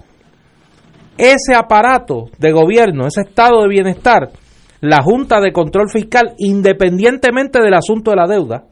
ese 1.19 1.55
aparato 1.55 2.27
de 2.39 2.53
gobierno, 2.53 3.07
ese 3.07 3.23
estado 3.23 3.63
de 3.63 3.69
bienestar, 3.69 4.31
la 4.81 5.03
Junta 5.03 5.41
de 5.41 5.53
Control 5.53 5.89
Fiscal, 5.91 6.35
independientemente 6.39 7.61
del 7.61 7.75
asunto 7.75 8.11
de 8.11 8.17
la 8.17 8.27
deuda, 8.27 8.65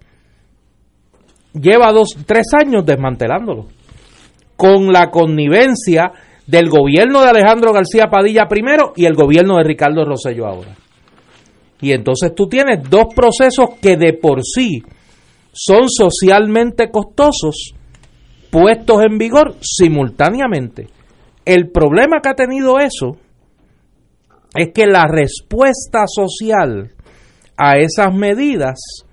lleva 1.53 1.93
dos, 1.93 2.17
tres 2.27 2.47
años 2.53 2.85
desmantelándolo, 2.85 3.67
con 4.57 4.93
la 4.93 5.11
connivencia 5.11 6.13
del 6.47 6.69
gobierno 6.69 7.23
de 7.23 7.29
Alejandro 7.29 7.73
García 7.73 8.09
Padilla 8.11 8.47
primero 8.49 8.93
y 8.97 9.07
el 9.07 9.15
gobierno 9.15 9.57
de 9.57 9.65
Ricardo 9.65 10.05
Rosello 10.05 10.47
ahora. 10.47 10.77
Y 11.81 11.93
entonces 11.93 12.35
tú 12.35 12.49
tienes 12.49 12.89
dos 12.91 13.07
procesos 13.15 13.71
que 13.81 13.97
de 13.97 14.13
por 14.13 14.43
sí 14.45 14.83
son 15.53 15.89
socialmente 15.89 16.91
costosos 16.91 17.75
puestos 18.51 19.03
en 19.03 19.19
vigor 19.19 19.55
simultáneamente. 19.61 20.89
El 21.45 21.71
problema 21.71 22.21
que 22.21 22.29
ha 22.29 22.35
tenido 22.35 22.79
eso 22.79 23.17
es 24.55 24.73
que 24.75 24.87
la 24.87 25.07
respuesta 25.07 26.05
social 26.07 26.93
a 27.57 27.79
esas 27.79 28.15
medidas 28.15 29.05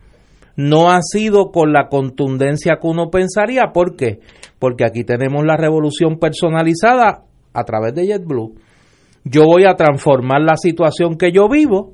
no 0.58 0.90
ha 0.90 1.02
sido 1.02 1.52
con 1.52 1.72
la 1.72 1.88
contundencia 1.88 2.80
que 2.82 2.88
uno 2.88 3.10
pensaría. 3.10 3.72
¿Por 3.74 3.96
qué? 3.96 4.20
Porque 4.60 4.84
aquí 4.84 5.04
tenemos 5.04 5.46
la 5.46 5.56
revolución 5.56 6.18
personalizada 6.18 7.24
a 7.54 7.64
través 7.64 7.94
de 7.94 8.08
JetBlue. 8.08 8.56
Yo 9.24 9.46
voy 9.46 9.66
a 9.66 9.76
transformar 9.76 10.42
la 10.42 10.58
situación 10.58 11.16
que 11.16 11.32
yo 11.32 11.48
vivo 11.48 11.94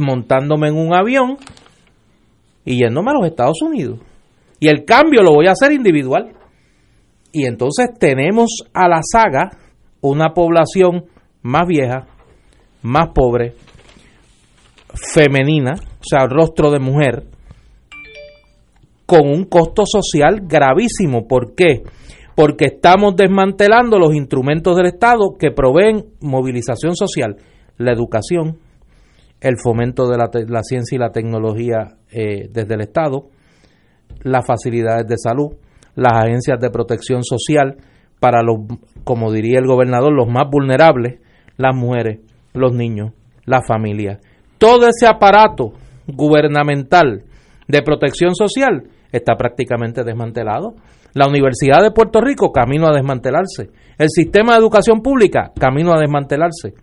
montándome 0.00 0.68
en 0.68 0.76
un 0.76 0.94
avión 0.94 1.36
y 2.64 2.82
yéndome 2.82 3.10
a 3.12 3.14
los 3.14 3.26
Estados 3.26 3.62
Unidos. 3.62 4.00
Y 4.58 4.68
el 4.68 4.84
cambio 4.84 5.22
lo 5.22 5.32
voy 5.32 5.46
a 5.46 5.52
hacer 5.52 5.72
individual. 5.72 6.32
Y 7.32 7.46
entonces 7.46 7.90
tenemos 7.98 8.64
a 8.74 8.88
la 8.88 9.00
saga 9.02 9.50
una 10.00 10.34
población 10.34 11.04
más 11.42 11.66
vieja, 11.68 12.08
más 12.82 13.10
pobre, 13.14 13.54
femenina, 15.12 15.74
o 15.74 16.04
sea, 16.04 16.26
rostro 16.26 16.72
de 16.72 16.80
mujer, 16.80 17.24
con 19.10 19.26
un 19.26 19.42
costo 19.42 19.82
social 19.86 20.42
gravísimo. 20.46 21.26
¿Por 21.26 21.56
qué? 21.56 21.82
Porque 22.36 22.66
estamos 22.66 23.16
desmantelando 23.16 23.98
los 23.98 24.14
instrumentos 24.14 24.76
del 24.76 24.86
Estado 24.86 25.34
que 25.36 25.50
proveen 25.50 26.04
movilización 26.20 26.94
social, 26.94 27.34
la 27.76 27.90
educación, 27.90 28.58
el 29.40 29.56
fomento 29.60 30.06
de 30.06 30.16
la, 30.16 30.62
ciencia 30.62 30.94
y 30.94 31.00
la 31.00 31.10
tecnología 31.10 31.96
eh, 32.12 32.48
desde 32.52 32.74
el 32.74 32.82
Estado, 32.82 33.26
las 34.22 34.46
facilidades 34.46 35.08
de 35.08 35.16
salud, 35.18 35.56
las 35.96 36.12
agencias 36.12 36.60
de 36.60 36.70
protección 36.70 37.24
social 37.24 37.78
para 38.20 38.44
los, 38.44 38.58
como 39.02 39.32
diría 39.32 39.58
el 39.58 39.66
gobernador, 39.66 40.12
los 40.12 40.28
más 40.28 40.44
vulnerables, 40.48 41.18
las 41.56 41.74
mujeres, 41.74 42.20
los 42.52 42.72
niños, 42.72 43.10
las 43.44 43.66
familias. 43.66 44.20
Todo 44.58 44.86
ese 44.86 45.08
aparato 45.08 45.72
gubernamental 46.06 47.24
de 47.66 47.82
protección 47.82 48.36
social 48.36 48.84
está 49.12 49.36
prácticamente 49.36 50.04
desmantelado. 50.04 50.74
La 51.14 51.26
Universidad 51.26 51.82
de 51.82 51.90
Puerto 51.90 52.20
Rico 52.20 52.52
camino 52.52 52.86
a 52.86 52.94
desmantelarse. 52.94 53.70
El 53.98 54.08
sistema 54.10 54.52
de 54.52 54.60
educación 54.60 55.02
pública 55.02 55.52
camino 55.58 55.92
a 55.92 56.00
desmantelarse. 56.00 56.74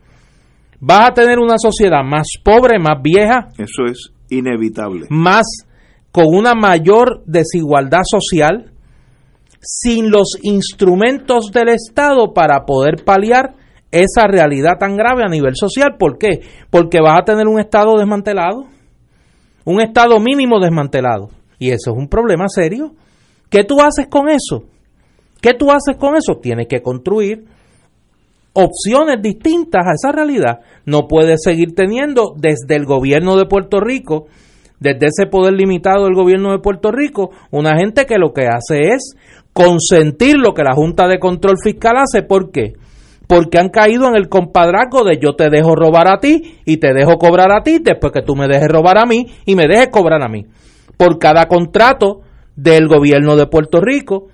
Vas 0.79 1.09
a 1.09 1.13
tener 1.13 1.39
una 1.39 1.57
sociedad 1.57 2.03
más 2.03 2.27
pobre, 2.43 2.77
más 2.79 3.01
vieja. 3.01 3.49
Eso 3.57 3.85
es 3.89 4.11
inevitable. 4.29 5.07
Más 5.09 5.45
con 6.11 6.25
una 6.27 6.53
mayor 6.53 7.23
desigualdad 7.25 8.01
social, 8.03 8.71
sin 9.61 10.11
los 10.11 10.37
instrumentos 10.43 11.51
del 11.51 11.69
Estado 11.69 12.33
para 12.33 12.65
poder 12.65 13.03
paliar 13.03 13.55
esa 13.91 14.27
realidad 14.27 14.77
tan 14.79 14.95
grave 14.95 15.23
a 15.23 15.29
nivel 15.29 15.55
social. 15.55 15.95
¿Por 15.97 16.17
qué? 16.17 16.41
Porque 16.69 16.99
vas 17.01 17.19
a 17.19 17.25
tener 17.25 17.47
un 17.47 17.59
Estado 17.59 17.97
desmantelado, 17.97 18.65
un 19.65 19.81
Estado 19.81 20.19
mínimo 20.19 20.59
desmantelado. 20.59 21.29
Y 21.59 21.69
eso 21.69 21.91
es 21.91 21.97
un 21.97 22.07
problema 22.07 22.45
serio. 22.47 22.93
¿Qué 23.49 23.63
tú 23.63 23.81
haces 23.81 24.07
con 24.07 24.29
eso? 24.29 24.63
¿Qué 25.41 25.53
tú 25.53 25.71
haces 25.71 25.95
con 25.97 26.15
eso? 26.15 26.37
Tienes 26.37 26.67
que 26.67 26.81
construir 26.81 27.45
opciones 28.53 29.21
distintas 29.21 29.85
a 29.85 29.93
esa 29.93 30.11
realidad. 30.11 30.59
No 30.85 31.07
puedes 31.07 31.41
seguir 31.43 31.75
teniendo 31.75 32.33
desde 32.35 32.75
el 32.75 32.85
gobierno 32.85 33.37
de 33.37 33.45
Puerto 33.45 33.79
Rico, 33.79 34.25
desde 34.79 35.07
ese 35.07 35.27
poder 35.29 35.53
limitado 35.53 36.05
del 36.05 36.15
gobierno 36.15 36.51
de 36.51 36.59
Puerto 36.59 36.91
Rico, 36.91 37.31
una 37.51 37.77
gente 37.77 38.05
que 38.05 38.17
lo 38.17 38.33
que 38.33 38.47
hace 38.47 38.93
es 38.93 39.15
consentir 39.53 40.37
lo 40.37 40.53
que 40.53 40.63
la 40.63 40.73
Junta 40.73 41.07
de 41.07 41.19
Control 41.19 41.55
Fiscal 41.63 41.97
hace. 41.97 42.23
¿Por 42.23 42.51
qué? 42.51 42.73
Porque 43.27 43.59
han 43.59 43.69
caído 43.69 44.07
en 44.07 44.15
el 44.15 44.29
compadrazgo 44.29 45.03
de 45.03 45.19
yo 45.19 45.35
te 45.35 45.49
dejo 45.49 45.75
robar 45.75 46.07
a 46.07 46.19
ti 46.19 46.59
y 46.65 46.77
te 46.77 46.93
dejo 46.93 47.17
cobrar 47.17 47.51
a 47.51 47.61
ti 47.61 47.79
después 47.79 48.13
que 48.13 48.21
tú 48.21 48.35
me 48.35 48.47
dejes 48.47 48.69
robar 48.69 48.97
a 48.97 49.05
mí 49.05 49.27
y 49.45 49.55
me 49.55 49.67
dejes 49.67 49.89
cobrar 49.89 50.23
a 50.23 50.29
mí 50.29 50.45
por 50.97 51.19
cada 51.19 51.47
contrato 51.47 52.21
del 52.55 52.87
gobierno 52.87 53.35
de 53.35 53.45
Puerto 53.47 53.79
Rico, 53.79 54.27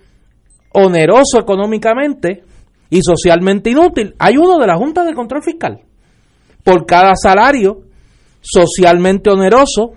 oneroso 0.74 1.40
económicamente 1.40 2.44
y 2.90 3.02
socialmente 3.02 3.70
inútil. 3.70 4.16
Hay 4.18 4.38
uno 4.38 4.58
de 4.58 4.68
la 4.68 4.78
Junta 4.78 5.04
de 5.04 5.14
Control 5.14 5.44
Fiscal. 5.44 5.82
Por 6.64 6.86
cada 6.86 7.14
salario 7.16 7.82
socialmente 8.42 9.30
oneroso 9.30 9.92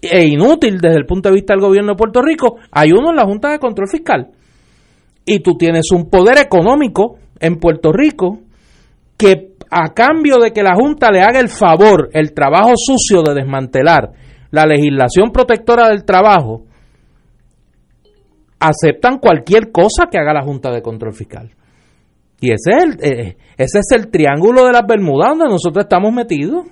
e 0.00 0.24
inútil 0.24 0.78
desde 0.78 0.98
el 0.98 1.06
punto 1.06 1.28
de 1.28 1.34
vista 1.34 1.54
del 1.54 1.62
gobierno 1.62 1.92
de 1.92 1.96
Puerto 1.96 2.22
Rico, 2.22 2.56
hay 2.70 2.92
uno 2.92 3.10
en 3.10 3.16
la 3.16 3.24
Junta 3.24 3.50
de 3.50 3.58
Control 3.58 3.88
Fiscal. 3.88 4.28
Y 5.24 5.40
tú 5.40 5.56
tienes 5.56 5.90
un 5.92 6.08
poder 6.08 6.38
económico 6.38 7.18
en 7.40 7.56
Puerto 7.56 7.92
Rico 7.92 8.38
que 9.16 9.56
a 9.70 9.92
cambio 9.92 10.38
de 10.38 10.52
que 10.52 10.62
la 10.62 10.74
Junta 10.76 11.10
le 11.10 11.20
haga 11.20 11.40
el 11.40 11.48
favor, 11.48 12.10
el 12.12 12.32
trabajo 12.32 12.72
sucio 12.76 13.22
de 13.22 13.34
desmantelar 13.34 14.12
la 14.50 14.64
legislación 14.64 15.30
protectora 15.32 15.88
del 15.88 16.04
trabajo, 16.04 16.64
aceptan 18.58 19.18
cualquier 19.18 19.70
cosa 19.70 20.06
que 20.10 20.18
haga 20.18 20.32
la 20.32 20.42
Junta 20.42 20.70
de 20.70 20.82
Control 20.82 21.12
Fiscal. 21.12 21.50
Y 22.40 22.52
ese 22.52 22.70
es 22.70 22.84
el, 22.84 22.90
eh, 23.02 23.36
ese 23.56 23.78
es 23.78 23.90
el 23.92 24.10
triángulo 24.10 24.66
de 24.66 24.72
las 24.72 24.86
Bermudas 24.86 25.30
donde 25.30 25.46
nosotros 25.46 25.84
estamos 25.84 26.12
metidos. 26.12 26.66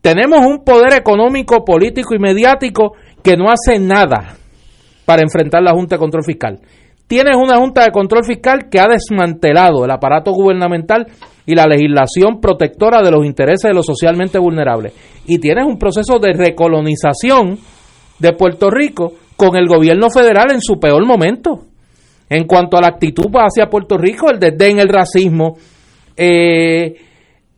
Tenemos 0.00 0.44
un 0.44 0.64
poder 0.64 0.94
económico, 0.94 1.64
político 1.64 2.14
y 2.14 2.18
mediático 2.18 2.94
que 3.22 3.36
no 3.36 3.46
hace 3.50 3.78
nada 3.78 4.36
para 5.04 5.22
enfrentar 5.22 5.62
la 5.62 5.72
Junta 5.72 5.94
de 5.94 6.00
Control 6.00 6.24
Fiscal. 6.24 6.60
Tienes 7.06 7.36
una 7.36 7.58
Junta 7.58 7.84
de 7.84 7.92
Control 7.92 8.24
Fiscal 8.24 8.68
que 8.68 8.80
ha 8.80 8.88
desmantelado 8.88 9.84
el 9.84 9.90
aparato 9.90 10.32
gubernamental 10.32 11.06
y 11.46 11.54
la 11.54 11.66
legislación 11.66 12.40
protectora 12.40 13.02
de 13.02 13.10
los 13.10 13.24
intereses 13.24 13.68
de 13.68 13.74
los 13.74 13.86
socialmente 13.86 14.38
vulnerables. 14.38 14.92
Y 15.26 15.38
tienes 15.38 15.64
un 15.64 15.78
proceso 15.78 16.18
de 16.18 16.32
recolonización 16.32 17.58
de 18.18 18.32
Puerto 18.32 18.70
Rico 18.70 19.14
con 19.36 19.56
el 19.56 19.66
gobierno 19.66 20.08
federal 20.10 20.52
en 20.52 20.60
su 20.60 20.78
peor 20.78 21.04
momento. 21.04 21.66
En 22.28 22.46
cuanto 22.46 22.76
a 22.76 22.80
la 22.80 22.88
actitud 22.88 23.26
hacia 23.34 23.68
Puerto 23.68 23.98
Rico, 23.98 24.30
el 24.30 24.38
desdén, 24.38 24.78
el 24.78 24.88
racismo, 24.88 25.56
eh, 26.16 26.94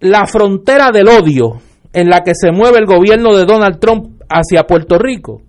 la 0.00 0.26
frontera 0.26 0.90
del 0.90 1.08
odio 1.08 1.60
en 1.92 2.08
la 2.08 2.20
que 2.20 2.32
se 2.34 2.50
mueve 2.50 2.78
el 2.78 2.86
gobierno 2.86 3.36
de 3.36 3.44
Donald 3.44 3.78
Trump 3.78 4.22
hacia 4.28 4.64
Puerto 4.64 4.98
Rico, 4.98 5.42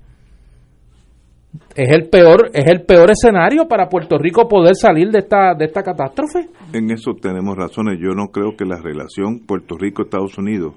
es 1.76 1.90
el 1.92 2.08
peor 2.08 2.52
es 2.54 2.66
el 2.68 2.84
peor 2.84 3.12
escenario 3.12 3.68
para 3.68 3.90
Puerto 3.90 4.18
Rico 4.18 4.48
poder 4.48 4.76
salir 4.76 5.10
de 5.12 5.20
esta 5.20 5.54
de 5.56 5.66
esta 5.66 5.84
catástrofe. 5.84 6.48
En 6.72 6.90
eso 6.90 7.14
tenemos 7.22 7.58
razones. 7.58 8.00
Yo 8.02 8.16
no 8.16 8.28
creo 8.28 8.56
que 8.58 8.66
la 8.66 8.82
relación 8.82 9.40
Puerto 9.46 9.78
Rico 9.78 10.04
Estados 10.04 10.38
Unidos 10.38 10.74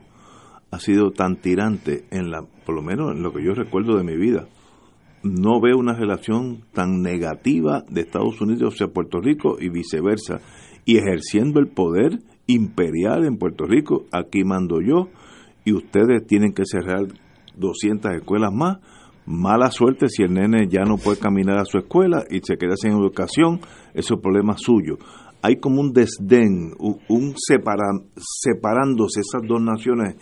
ha 0.72 0.80
sido 0.80 1.12
tan 1.12 1.36
tirante 1.36 2.04
en 2.10 2.30
la 2.30 2.42
por 2.66 2.74
lo 2.74 2.82
menos 2.82 3.12
en 3.12 3.22
lo 3.22 3.32
que 3.32 3.44
yo 3.44 3.54
recuerdo 3.54 3.96
de 3.96 4.02
mi 4.02 4.16
vida. 4.16 4.48
No 5.22 5.60
veo 5.60 5.78
una 5.78 5.94
relación 5.94 6.64
tan 6.72 7.00
negativa 7.00 7.84
de 7.88 8.00
Estados 8.00 8.40
Unidos 8.40 8.74
hacia 8.74 8.88
Puerto 8.88 9.20
Rico 9.20 9.56
y 9.60 9.68
viceversa. 9.68 10.40
Y 10.84 10.96
ejerciendo 10.96 11.60
el 11.60 11.68
poder 11.68 12.18
imperial 12.46 13.24
en 13.24 13.36
Puerto 13.36 13.66
Rico, 13.66 14.06
aquí 14.10 14.42
mando 14.42 14.80
yo 14.80 15.08
y 15.64 15.74
ustedes 15.74 16.26
tienen 16.26 16.52
que 16.52 16.62
cerrar 16.64 17.06
200 17.56 18.12
escuelas 18.14 18.52
más 18.52 18.78
Mala 19.30 19.70
suerte 19.70 20.08
si 20.08 20.22
el 20.22 20.32
nene 20.32 20.68
ya 20.70 20.84
no 20.84 20.96
puede 20.96 21.18
caminar 21.18 21.58
a 21.58 21.66
su 21.66 21.76
escuela 21.76 22.24
y 22.30 22.40
se 22.42 22.56
queda 22.56 22.76
sin 22.76 22.92
educación, 22.92 23.60
es 23.92 24.06
problema 24.22 24.56
suyo. 24.56 24.96
Hay 25.42 25.56
como 25.56 25.82
un 25.82 25.92
desdén, 25.92 26.72
un 26.78 27.34
separándose 27.36 29.20
esas 29.20 29.46
dos 29.46 29.60
naciones 29.60 30.16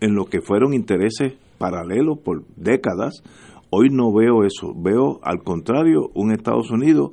en 0.00 0.14
lo 0.14 0.26
que 0.26 0.40
fueron 0.40 0.74
intereses 0.74 1.32
paralelos 1.58 2.20
por 2.20 2.44
décadas. 2.54 3.24
Hoy 3.70 3.88
no 3.90 4.12
veo 4.14 4.44
eso, 4.44 4.72
veo 4.76 5.18
al 5.24 5.42
contrario 5.42 6.12
un 6.14 6.30
Estados 6.30 6.70
Unidos 6.70 7.10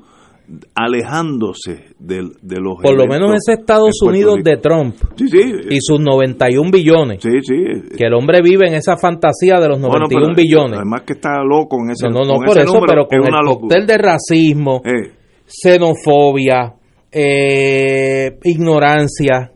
alejándose 0.75 1.93
de, 1.99 2.29
de 2.41 2.59
los... 2.59 2.81
Por 2.81 2.95
lo 2.95 3.05
menos 3.05 3.31
ese 3.35 3.59
Estados 3.59 4.01
Unidos 4.01 4.39
de 4.43 4.57
Trump 4.57 4.95
y 5.19 5.77
sus 5.81 5.99
91 5.99 6.71
billones. 6.71 7.19
Que 7.21 8.05
el 8.05 8.13
hombre 8.13 8.41
vive 8.41 8.67
en 8.67 8.75
esa 8.75 8.97
fantasía 8.97 9.59
de 9.59 9.67
los 9.67 9.79
91 9.79 10.33
billones. 10.35 10.79
Además 10.79 11.01
que 11.05 11.13
está 11.13 11.43
loco 11.43 11.77
en 11.83 11.91
ese 11.91 12.09
No, 12.09 12.21
no, 12.25 12.35
por 12.43 12.57
eso, 12.57 12.79
pero 12.85 13.07
con 13.07 13.25
el 13.25 13.45
cóctel 13.45 13.85
de 13.85 13.97
racismo, 13.97 14.81
eh. 14.85 15.11
xenofobia, 15.45 16.73
eh, 17.11 18.37
ignorancia, 18.43 19.51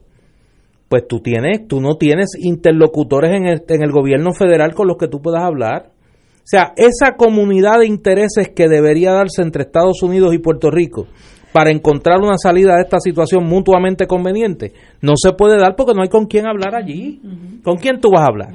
pues 0.90 1.08
tú 1.08 1.22
tienes, 1.22 1.68
tú 1.68 1.82
no 1.82 1.96
tienes 1.96 2.36
interlocutores 2.40 3.32
en 3.32 3.48
el, 3.48 3.64
en 3.68 3.84
el 3.84 3.92
gobierno 3.92 4.34
federal 4.34 4.74
con 4.74 4.88
los 4.88 4.98
que 4.98 5.08
tú 5.08 5.22
puedas 5.22 5.44
hablar. 5.44 5.93
O 6.44 6.46
sea, 6.46 6.74
esa 6.76 7.16
comunidad 7.16 7.80
de 7.80 7.88
intereses 7.88 8.50
que 8.50 8.68
debería 8.68 9.14
darse 9.14 9.42
entre 9.42 9.64
Estados 9.64 10.04
Unidos 10.04 10.34
y 10.34 10.40
Puerto 10.40 10.70
Rico 10.70 11.08
para 11.54 11.72
encontrar 11.72 12.20
una 12.20 12.38
salida 12.38 12.76
de 12.76 12.82
esta 12.82 13.00
situación 13.00 13.46
mutuamente 13.46 14.08
conveniente, 14.08 14.74
no 15.02 15.14
se 15.16 15.32
puede 15.34 15.58
dar 15.58 15.76
porque 15.78 15.94
no 15.94 16.02
hay 16.02 16.10
con 16.10 16.26
quién 16.26 16.48
hablar 16.48 16.76
allí. 16.76 17.22
¿Con 17.64 17.78
quién 17.78 18.02
tú 18.02 18.10
vas 18.12 18.24
a 18.24 18.28
hablar? 18.28 18.50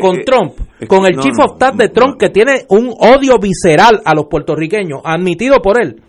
con 0.00 0.20
eh, 0.20 0.24
Trump, 0.24 0.52
con 0.86 1.04
el 1.06 1.18
chief 1.18 1.34
of 1.40 1.54
staff 1.54 1.74
de 1.74 1.88
Trump 1.88 2.16
que 2.16 2.28
tiene 2.28 2.66
un 2.68 2.94
odio 2.96 3.38
visceral 3.40 4.00
a 4.04 4.14
los 4.14 4.26
puertorriqueños, 4.26 5.00
admitido 5.02 5.60
por 5.60 5.82
él. 5.82 6.00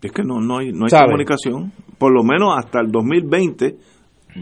Es 0.00 0.12
que 0.12 0.22
no, 0.22 0.40
no 0.40 0.58
hay, 0.58 0.72
no 0.72 0.84
hay 0.84 1.04
comunicación, 1.06 1.72
por 1.98 2.12
lo 2.12 2.22
menos 2.22 2.54
hasta 2.56 2.80
el 2.80 2.92
2020, 2.92 3.76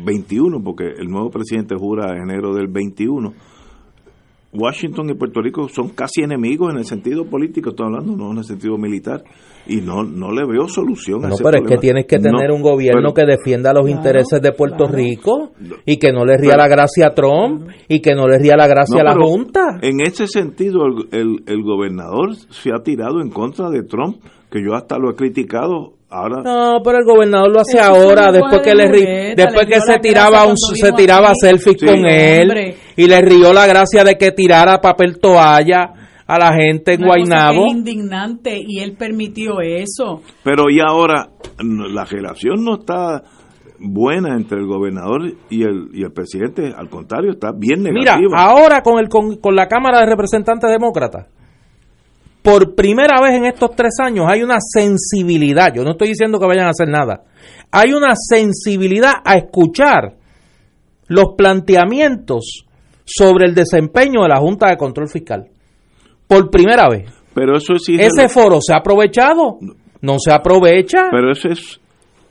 21, 0.04 0.62
porque 0.62 0.84
el 0.98 1.06
nuevo 1.06 1.30
presidente 1.30 1.76
jura 1.78 2.10
en 2.12 2.28
enero 2.28 2.52
del 2.52 2.66
21 2.66 3.32
Washington 4.52 5.10
y 5.10 5.14
Puerto 5.14 5.40
Rico 5.40 5.68
son 5.68 5.90
casi 5.90 6.22
enemigos 6.22 6.72
en 6.72 6.78
el 6.78 6.84
sentido 6.84 7.24
político, 7.24 7.70
estoy 7.70 7.86
hablando, 7.86 8.16
no 8.16 8.32
en 8.32 8.38
el 8.38 8.44
sentido 8.44 8.76
militar, 8.76 9.22
y 9.66 9.76
no, 9.76 10.02
no 10.02 10.32
le 10.32 10.44
veo 10.44 10.66
solución 10.66 11.24
a 11.24 11.28
ese 11.28 11.44
pero 11.44 11.58
es 11.58 11.68
que 11.68 11.76
tienes 11.76 12.06
que 12.06 12.18
tener 12.18 12.50
un 12.50 12.60
gobierno 12.60 13.14
que 13.14 13.24
defienda 13.24 13.72
los 13.72 13.88
intereses 13.88 14.42
de 14.42 14.52
Puerto 14.52 14.88
Rico 14.88 15.52
y 15.86 15.98
que 15.98 16.12
no 16.12 16.24
le 16.24 16.36
ría 16.36 16.56
la 16.56 16.66
gracia 16.66 17.08
a 17.08 17.14
Trump 17.14 17.68
y 17.88 18.00
que 18.00 18.14
no 18.14 18.26
le 18.26 18.38
ría 18.38 18.56
la 18.56 18.66
gracia 18.66 19.02
a 19.02 19.04
la 19.04 19.14
Junta. 19.14 19.78
En 19.82 20.00
ese 20.00 20.26
sentido, 20.26 20.80
el, 20.86 21.08
el, 21.12 21.42
el 21.46 21.62
gobernador 21.62 22.34
se 22.34 22.70
ha 22.72 22.82
tirado 22.82 23.20
en 23.20 23.30
contra 23.30 23.70
de 23.70 23.84
Trump, 23.84 24.16
que 24.50 24.60
yo 24.64 24.74
hasta 24.74 24.98
lo 24.98 25.10
he 25.10 25.14
criticado 25.14 26.00
no, 26.10 26.80
pero 26.82 26.98
el 26.98 27.04
gobernador 27.04 27.52
lo 27.52 27.60
hace 27.60 27.78
ahora, 27.78 28.32
después 28.32 28.60
que 28.62 28.74
le 28.74 29.34
después 29.36 29.66
que 29.66 29.80
se 29.80 29.98
tiraba 30.00 30.44
un, 30.44 30.56
se 30.56 30.90
tiraba 30.92 31.32
selfie 31.40 31.76
con 31.76 32.04
él 32.04 32.74
y 33.00 33.06
le 33.06 33.22
rió 33.22 33.54
la 33.54 33.66
gracia 33.66 34.04
de 34.04 34.18
que 34.18 34.32
tirara 34.32 34.78
papel 34.80 35.18
toalla 35.18 35.94
a 36.26 36.38
la 36.38 36.52
gente 36.52 36.92
en 36.92 37.02
Guaynabo. 37.06 37.64
Es 37.64 37.72
indignante 37.72 38.58
y 38.62 38.80
él 38.80 38.92
permitió 38.92 39.62
eso. 39.62 40.20
Pero 40.44 40.68
y 40.68 40.80
ahora 40.80 41.30
la 41.58 42.04
relación 42.04 42.62
no 42.62 42.80
está 42.80 43.22
buena 43.78 44.36
entre 44.36 44.58
el 44.58 44.66
gobernador 44.66 45.32
y 45.48 45.62
el, 45.62 45.88
y 45.94 46.02
el 46.02 46.12
presidente, 46.12 46.74
al 46.76 46.90
contrario, 46.90 47.30
está 47.30 47.52
bien 47.56 47.82
negativa. 47.82 48.18
Mira, 48.18 48.36
ahora 48.36 48.82
con 48.82 48.98
el 48.98 49.08
con, 49.08 49.36
con 49.36 49.56
la 49.56 49.66
Cámara 49.66 50.00
de 50.00 50.06
Representantes 50.06 50.70
Demócratas 50.70 51.26
por 52.42 52.74
primera 52.74 53.20
vez 53.20 53.32
en 53.34 53.46
estos 53.46 53.74
tres 53.76 53.94
años 54.02 54.26
hay 54.26 54.42
una 54.42 54.56
sensibilidad, 54.60 55.74
yo 55.74 55.84
no 55.84 55.90
estoy 55.90 56.08
diciendo 56.08 56.38
que 56.38 56.46
vayan 56.46 56.66
a 56.66 56.70
hacer 56.70 56.88
nada, 56.88 57.24
hay 57.70 57.92
una 57.92 58.14
sensibilidad 58.14 59.12
a 59.22 59.34
escuchar 59.36 60.14
los 61.06 61.34
planteamientos 61.36 62.64
sobre 63.16 63.46
el 63.46 63.54
desempeño 63.54 64.22
de 64.22 64.28
la 64.28 64.38
Junta 64.38 64.68
de 64.68 64.76
Control 64.76 65.08
Fiscal. 65.08 65.46
Por 66.26 66.50
primera 66.50 66.88
vez. 66.88 67.10
Pero 67.34 67.56
eso 67.56 67.74
Ese 67.74 68.28
foro 68.28 68.58
se 68.60 68.72
ha 68.72 68.78
aprovechado, 68.78 69.58
no 70.00 70.16
se 70.18 70.32
aprovecha. 70.32 71.08
Pero 71.10 71.30
eso 71.32 71.48
es 71.48 71.80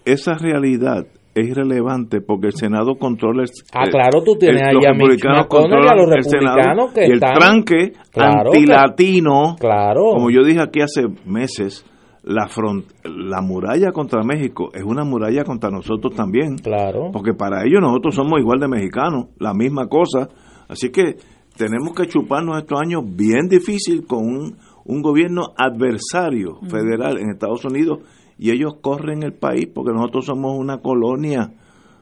esa 0.06 0.34
realidad 0.34 1.06
es 1.36 1.48
irrelevante 1.48 2.22
porque 2.22 2.48
el 2.48 2.54
Senado 2.54 2.96
controla 2.96 3.44
el, 3.44 3.50
Ah, 3.74 3.86
claro, 3.90 4.24
tú 4.24 4.36
tienes 4.38 4.62
ahí 4.64 4.86
a 4.86 4.94
Mitch 4.94 5.24
McConnell 5.24 5.84
y 5.84 5.88
a 5.88 5.96
los 5.96 6.10
republicanos 6.10 6.94
que 6.94 7.08
y 7.08 7.12
el 7.12 7.20
tranque 7.20 7.94
antilatino, 8.16 9.56
claro. 9.60 10.14
como 10.14 10.32
yo 10.32 10.44
dije 10.44 10.62
aquí 10.62 10.82
hace 10.82 11.04
meses, 11.26 11.86
la 12.24 12.48
front, 12.48 12.86
la 13.04 13.42
muralla 13.42 13.92
contra 13.92 14.24
México 14.24 14.70
es 14.74 14.84
una 14.84 15.04
muralla 15.04 15.44
contra 15.44 15.70
nosotros 15.70 16.14
también. 16.16 16.58
Claro. 16.58 17.12
Porque 17.14 17.34
para 17.34 17.64
ellos 17.64 17.80
nosotros 17.82 18.16
somos 18.16 18.40
igual 18.40 18.60
de 18.60 18.68
mexicanos, 18.68 19.28
la 19.40 19.54
misma 19.54 19.88
cosa. 19.88 20.30
Así 20.70 20.90
que 20.92 21.18
tenemos 21.58 21.94
que 21.94 22.08
chuparnos 22.08 22.58
estos 22.60 22.80
años 22.80 23.02
bien 23.06 23.50
difícil 23.50 24.06
con 24.06 24.20
un, 24.20 24.58
un 24.86 25.02
gobierno 25.02 25.54
adversario 25.58 26.60
federal 26.70 27.18
en 27.18 27.32
Estados 27.32 27.66
Unidos 27.66 28.00
y 28.38 28.52
ellos 28.52 28.76
corren 28.82 29.24
el 29.24 29.34
país 29.34 29.68
porque 29.74 29.92
nosotros 29.92 30.26
somos 30.26 30.58
una 30.58 30.78
colonia. 30.78 31.52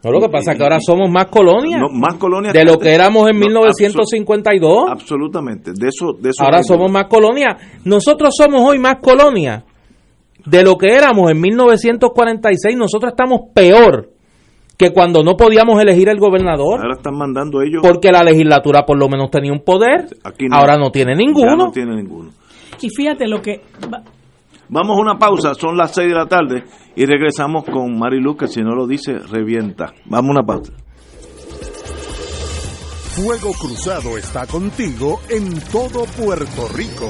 No, 0.03 0.11
lo 0.11 0.19
que 0.19 0.29
pasa 0.29 0.51
es 0.51 0.57
que 0.57 0.63
ahora 0.63 0.79
somos 0.79 1.09
más 1.09 1.25
colonias. 1.25 1.81
más 1.91 2.15
colonias. 2.15 2.53
De 2.53 2.63
lo 2.63 2.77
que 2.77 2.93
éramos 2.93 3.27
en 3.29 3.39
1952. 3.39 4.91
absolutamente. 4.91 5.71
De 5.73 5.87
eso, 5.87 6.13
de 6.13 6.29
eso 6.29 6.43
ahora 6.43 6.61
somos 6.61 6.91
más 6.91 7.07
colonias. 7.07 7.55
Nosotros 7.83 8.35
somos 8.37 8.61
hoy 8.63 8.77
más 8.77 8.97
colonias 9.01 9.63
de 10.45 10.63
lo 10.63 10.77
que 10.77 10.93
éramos 10.93 11.31
en 11.31 11.41
1946. 11.41 12.77
Nosotros 12.77 13.11
estamos 13.11 13.49
peor 13.53 14.16
que 14.77 14.91
cuando 14.91 15.23
no 15.23 15.35
podíamos 15.35 15.81
elegir 15.81 16.09
el 16.09 16.19
gobernador. 16.19 16.79
Ahora 16.79 16.95
están 16.95 17.17
mandando 17.17 17.61
ellos. 17.61 17.81
Porque 17.81 18.11
la 18.11 18.23
legislatura 18.23 18.83
por 18.85 18.97
lo 18.97 19.09
menos 19.09 19.31
tenía 19.31 19.51
un 19.51 19.63
poder. 19.63 20.05
ahora 20.51 20.77
no 20.77 20.91
tiene 20.91 21.15
ninguno. 21.15 21.55
no 21.55 21.71
tiene 21.71 21.95
ninguno. 21.95 22.29
Y 22.79 22.89
fíjate 22.89 23.27
lo 23.27 23.41
que 23.41 23.61
Vamos 24.69 24.97
a 24.97 25.01
una 25.01 25.17
pausa, 25.17 25.53
son 25.53 25.77
las 25.77 25.95
6 25.95 26.09
de 26.09 26.13
la 26.13 26.25
tarde 26.25 26.63
y 26.95 27.05
regresamos 27.05 27.63
con 27.63 27.97
Marilu, 27.97 28.35
que 28.35 28.47
si 28.47 28.61
no 28.61 28.75
lo 28.75 28.85
dice, 28.85 29.17
revienta. 29.17 29.93
Vamos 30.05 30.29
a 30.29 30.39
una 30.39 30.43
pausa. 30.43 30.73
Fuego 33.15 33.51
Cruzado 33.53 34.17
está 34.17 34.45
contigo 34.45 35.21
en 35.29 35.59
todo 35.71 36.03
Puerto 36.21 36.67
Rico. 36.75 37.09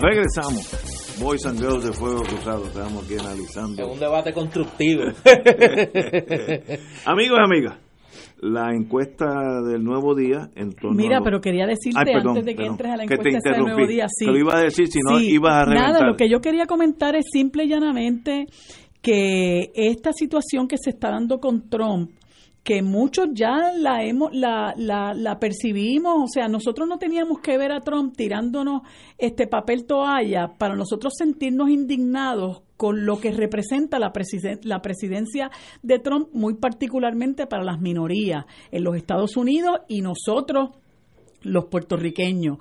Regresamos. 0.00 1.16
Boys 1.20 1.46
and 1.46 1.58
Girls 1.58 1.84
de 1.84 1.92
Fuego 1.92 2.22
Cruzado. 2.22 2.66
Estamos 2.66 3.04
aquí 3.04 3.14
analizando. 3.18 3.82
Es 3.82 3.88
un 3.94 3.98
debate 4.00 4.32
constructivo. 4.32 5.02
Amigos 7.06 7.38
y 7.38 7.42
amigas, 7.42 7.78
la 8.40 8.70
encuesta 8.74 9.62
del 9.62 9.82
nuevo 9.82 10.14
día 10.14 10.50
en 10.54 10.72
torno 10.72 10.96
Mira, 10.96 11.16
a 11.16 11.18
lo- 11.20 11.24
pero 11.24 11.40
quería 11.40 11.66
decirte 11.66 11.98
Ay, 11.98 12.12
perdón, 12.12 12.28
antes 12.36 12.44
de 12.44 12.50
que 12.52 12.56
perdón, 12.58 12.72
entres 12.72 12.92
a 12.92 12.96
la 12.96 13.02
encuesta 13.04 13.24
del 13.24 13.60
nuevo 13.62 13.68
interrumpí. 13.80 13.94
día, 13.94 14.06
sí. 14.08 14.26
Te 14.26 14.30
lo 14.32 14.38
iba 14.38 14.56
a 14.56 14.60
decir, 14.60 14.86
si 14.88 14.98
no 15.08 15.18
Sí, 15.18 15.30
ibas 15.32 15.54
a 15.54 15.64
reventar. 15.64 15.92
Nada, 15.92 16.06
lo 16.06 16.16
que 16.16 16.28
yo 16.28 16.40
quería 16.40 16.66
comentar 16.66 17.16
es 17.16 17.24
simple 17.32 17.64
y 17.64 17.68
llanamente 17.68 18.46
que 19.00 19.70
esta 19.74 20.12
situación 20.12 20.68
que 20.68 20.76
se 20.76 20.90
está 20.90 21.10
dando 21.10 21.38
con 21.38 21.70
Trump 21.70 22.10
que 22.66 22.82
muchos 22.82 23.28
ya 23.32 23.70
la 23.76 24.02
hemos 24.02 24.34
la, 24.34 24.74
la, 24.76 25.14
la 25.14 25.38
percibimos, 25.38 26.14
o 26.24 26.26
sea, 26.26 26.48
nosotros 26.48 26.88
no 26.88 26.98
teníamos 26.98 27.38
que 27.38 27.56
ver 27.56 27.70
a 27.70 27.78
Trump 27.80 28.16
tirándonos 28.16 28.82
este 29.18 29.46
papel 29.46 29.84
toalla 29.86 30.54
para 30.58 30.74
nosotros 30.74 31.12
sentirnos 31.16 31.70
indignados 31.70 32.62
con 32.76 33.06
lo 33.06 33.20
que 33.20 33.30
representa 33.30 34.00
la, 34.00 34.12
presiden- 34.12 34.58
la 34.64 34.82
presidencia 34.82 35.48
de 35.84 36.00
Trump, 36.00 36.30
muy 36.32 36.54
particularmente 36.54 37.46
para 37.46 37.62
las 37.62 37.80
minorías 37.80 38.46
en 38.72 38.82
los 38.82 38.96
Estados 38.96 39.36
Unidos 39.36 39.76
y 39.86 40.00
nosotros 40.02 40.70
los 41.42 41.66
puertorriqueños. 41.66 42.58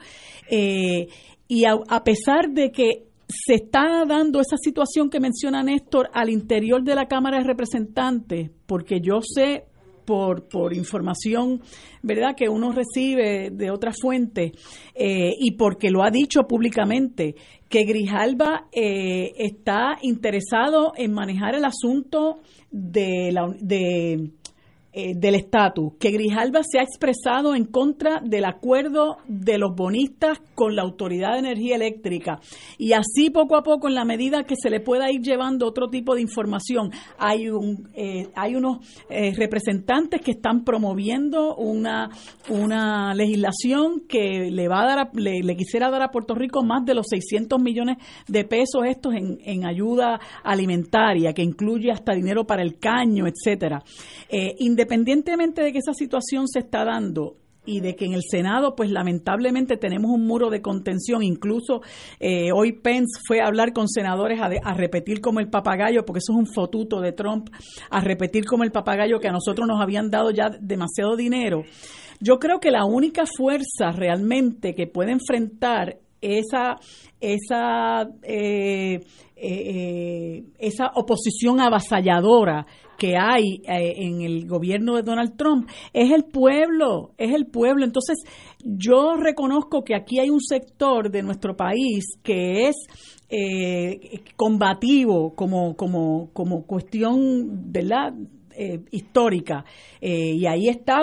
Eh, 0.52 1.08
y 1.48 1.66
a, 1.66 1.80
a 1.90 2.04
pesar 2.04 2.52
de 2.52 2.72
que 2.72 3.08
se 3.28 3.56
está 3.56 4.06
dando 4.08 4.40
esa 4.40 4.58
situación 4.58 5.10
que 5.10 5.20
menciona 5.20 5.64
Néstor 5.64 6.12
al 6.14 6.30
interior 6.30 6.84
de 6.84 6.94
la 6.94 7.08
Cámara 7.08 7.40
de 7.40 7.44
Representantes, 7.46 8.52
porque 8.68 9.00
yo 9.02 9.20
sé 9.24 9.64
por, 10.06 10.48
por 10.48 10.74
información, 10.74 11.62
¿verdad?, 12.02 12.36
que 12.36 12.48
uno 12.48 12.72
recibe 12.72 13.50
de 13.52 13.72
otras 13.72 13.98
fuentes 14.02 14.52
eh, 14.94 15.32
y 15.40 15.52
porque 15.52 15.90
lo 15.90 16.04
ha 16.04 16.12
dicho 16.12 16.44
públicamente, 16.48 17.36
que 17.70 17.84
Grijalba 17.84 18.68
eh, 18.72 19.34
está 19.38 19.98
interesado 20.02 20.94
en 20.96 21.14
manejar 21.14 21.56
el 21.56 21.66
asunto 21.66 22.42
de 22.72 23.32
la, 23.32 23.48
de, 23.60 24.30
eh, 24.98 25.14
del 25.14 25.36
estatus, 25.36 25.94
que 26.00 26.12
Grijalba 26.12 26.62
se 26.64 26.80
ha 26.80 26.84
expresado 26.84 27.54
en 27.54 27.66
contra 27.66 28.22
del 28.24 28.46
acuerdo 28.46 29.18
de 29.28 29.58
los 29.58 29.76
bonistas 29.76 30.40
con 30.56 30.76
la 30.76 30.84
Autoridad 30.84 31.34
de 31.34 31.40
Energía 31.40 31.76
Eléctrica. 31.76 32.40
Y 32.78 32.94
así 32.94 33.30
poco 33.30 33.58
a 33.58 33.64
poco, 33.64 33.90
en 33.90 33.96
la 33.96 34.06
medida 34.06 34.44
que 34.46 34.56
se 34.56 34.70
le 34.70 34.80
pueda 34.80 35.12
ir 35.12 35.22
llevando 35.22 35.68
otro 35.68 35.90
tipo 35.90 36.16
de 36.16 36.22
información, 36.22 36.92
hay, 37.18 37.50
un, 37.50 37.90
eh, 37.94 38.30
hay 38.36 38.56
unos 38.56 38.78
eh, 39.10 39.34
representantes 39.36 40.22
que 40.22 40.32
están 40.32 40.64
promoviendo 40.64 41.56
una, 41.58 42.10
una 42.50 43.14
legislación 43.14 44.04
que 44.08 44.50
le 44.50 44.68
va 44.70 44.84
a 44.84 44.86
dar 44.86 45.00
a- 45.00 45.10
le, 45.14 45.42
le 45.44 45.56
quisiera 45.58 45.90
dar 45.90 46.04
a 46.04 46.10
Puerto 46.12 46.36
Rico 46.36 46.64
más 46.64 46.86
de 46.86 46.94
los 46.94 47.08
600 47.10 47.62
millones 47.62 47.98
de 48.28 48.46
pesos 48.46 48.86
estos 48.88 49.14
en, 49.14 49.40
en 49.44 49.66
ayuda 49.66 50.20
alimentaria, 50.44 51.34
que 51.34 51.44
incluye 51.44 51.92
hasta 51.92 52.14
dinero 52.14 52.46
para 52.46 52.62
el 52.62 52.78
caño, 52.80 53.26
etcétera. 53.28 53.84
Independientemente 54.86 55.64
de 55.64 55.72
que 55.72 55.80
esa 55.80 55.96
situación 55.96 56.48
se 56.48 56.60
está 56.60 56.86
dando 56.86 57.38
y 57.66 57.80
de 57.80 57.96
que 57.96 58.06
en 58.06 58.14
el 58.14 58.22
Senado, 58.22 58.76
pues 58.76 58.92
lamentablemente 58.92 59.78
tenemos 59.78 60.12
un 60.12 60.28
muro 60.28 60.52
de 60.52 60.62
contención. 60.62 61.24
Incluso 61.24 61.82
eh, 62.20 62.52
hoy 62.54 62.74
Pence 62.74 63.20
fue 63.28 63.42
a 63.42 63.48
hablar 63.48 63.74
con 63.74 63.88
senadores 63.88 64.40
a, 64.40 64.46
a 64.46 64.74
repetir 64.76 65.22
como 65.22 65.40
el 65.40 65.50
papagayo, 65.50 66.06
porque 66.06 66.20
eso 66.20 66.34
es 66.34 66.38
un 66.38 66.46
fotuto 66.46 67.02
de 67.02 67.14
Trump, 67.14 67.50
a 67.90 68.00
repetir 68.02 68.46
como 68.46 68.64
el 68.64 68.72
papagayo 68.72 69.20
que 69.20 69.28
a 69.28 69.32
nosotros 69.32 69.68
nos 69.68 69.82
habían 69.82 70.12
dado 70.12 70.30
ya 70.30 70.52
demasiado 70.62 71.16
dinero. 71.16 71.64
Yo 72.20 72.38
creo 72.38 72.60
que 72.60 72.70
la 72.70 72.86
única 72.86 73.24
fuerza 73.26 73.92
realmente 73.92 74.76
que 74.76 74.86
puede 74.86 75.14
enfrentar 75.14 75.98
esa 76.26 76.78
esa 77.20 78.08
eh, 78.24 79.00
eh, 79.36 80.44
esa 80.60 80.92
oposición 80.96 81.60
avasalladora 81.60 82.66
que 82.98 83.16
hay 83.18 83.62
eh, 83.68 83.94
en 83.98 84.22
el 84.22 84.48
gobierno 84.48 84.96
de 84.96 85.04
Donald 85.04 85.36
Trump 85.36 85.70
es 85.94 86.12
el 86.12 86.24
pueblo, 86.24 87.12
es 87.18 87.34
el 87.34 87.46
pueblo. 87.48 87.86
Entonces, 87.86 88.18
yo 88.64 89.16
reconozco 89.16 89.84
que 89.84 89.96
aquí 89.96 90.20
hay 90.20 90.30
un 90.30 90.42
sector 90.42 91.12
de 91.12 91.22
nuestro 91.22 91.56
país 91.56 92.06
que 92.24 92.68
es 92.68 92.76
eh, 93.30 94.22
combativo 94.36 95.36
como, 95.36 95.76
como, 95.76 96.30
como 96.32 96.66
cuestión, 96.66 97.72
¿verdad? 97.72 98.14
Eh, 98.58 98.80
histórica. 98.92 99.66
Y 100.00 100.46
ahí 100.46 100.70
está 100.70 101.02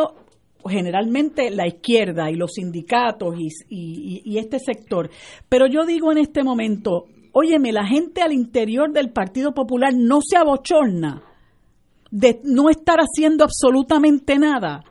generalmente 0.68 1.50
la 1.50 1.66
izquierda 1.66 2.30
y 2.30 2.34
los 2.36 2.52
sindicatos 2.52 3.34
y, 3.38 3.48
y- 3.68 4.22
y 4.24 4.38
este 4.38 4.58
sector. 4.58 5.10
Pero 5.48 5.66
yo 5.66 5.84
digo 5.84 6.12
en 6.12 6.18
este 6.18 6.42
momento, 6.44 7.04
óyeme, 7.32 7.72
la 7.72 7.86
gente 7.86 8.22
al 8.22 8.32
interior 8.32 8.92
del 8.92 9.10
Partido 9.10 9.52
Popular 9.52 9.92
no 9.94 10.20
se 10.22 10.36
abochorna 10.36 11.22
de 12.10 12.40
no 12.44 12.68
estar 12.70 12.98
haciendo 12.98 13.44
absolutamente 13.44 14.38
nada. 14.38 14.84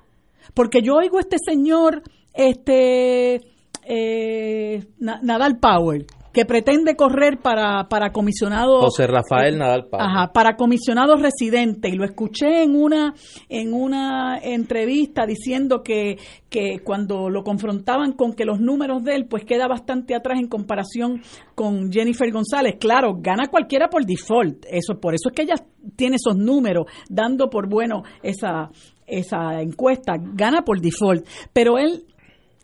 Porque 0.54 0.82
yo 0.82 0.96
oigo 0.96 1.18
a 1.18 1.22
este 1.22 1.38
señor, 1.46 2.02
este 2.34 3.42
eh, 3.86 4.86
Na- 5.00 5.20
Nadal 5.22 5.60
Power, 5.60 6.06
que 6.34 6.46
pretende 6.46 6.96
correr 6.96 7.40
para, 7.40 7.88
para 7.90 8.12
comisionado 8.12 8.82
José 8.82 9.08
Rafael 9.08 9.58
Nadal 9.58 9.88
Paz. 9.90 10.02
Ajá, 10.02 10.32
para 10.34 10.56
comisionado 10.56 11.16
residente 11.16 11.90
y 11.90 11.94
lo 11.94 12.06
escuché 12.06 12.64
en 12.64 12.76
una 12.76 13.14
en 13.50 13.74
una 13.74 14.38
entrevista 14.42 15.26
diciendo 15.26 15.84
que 15.84 16.18
que 16.50 16.80
cuando 16.84 17.30
lo 17.30 17.44
confrontaban 17.44 18.14
con 18.14 18.34
que 18.34 18.46
los 18.46 18.60
números 18.60 19.04
de 19.04 19.16
él 19.16 19.26
pues 19.26 19.46
queda 19.46 19.68
bastante 19.68 20.16
atrás 20.16 20.40
en 20.40 20.48
comparación 20.48 21.22
con 21.56 21.92
Jennifer 21.92 22.30
González. 22.32 22.76
Claro, 22.80 23.16
gana 23.20 23.48
cualquiera 23.48 23.90
por 23.90 24.06
default. 24.06 24.66
Eso 24.70 25.00
por 25.00 25.14
eso 25.14 25.30
es 25.30 25.36
que 25.36 25.44
ella 25.44 25.56
tiene 25.96 26.18
esos 26.18 26.38
números 26.38 26.86
dando 27.10 27.50
por 27.50 27.70
bueno 27.70 28.04
esa 28.22 28.70
esa 29.12 29.62
encuesta, 29.62 30.14
gana 30.18 30.62
por 30.64 30.80
default, 30.80 31.28
pero 31.52 31.78
él 31.78 32.06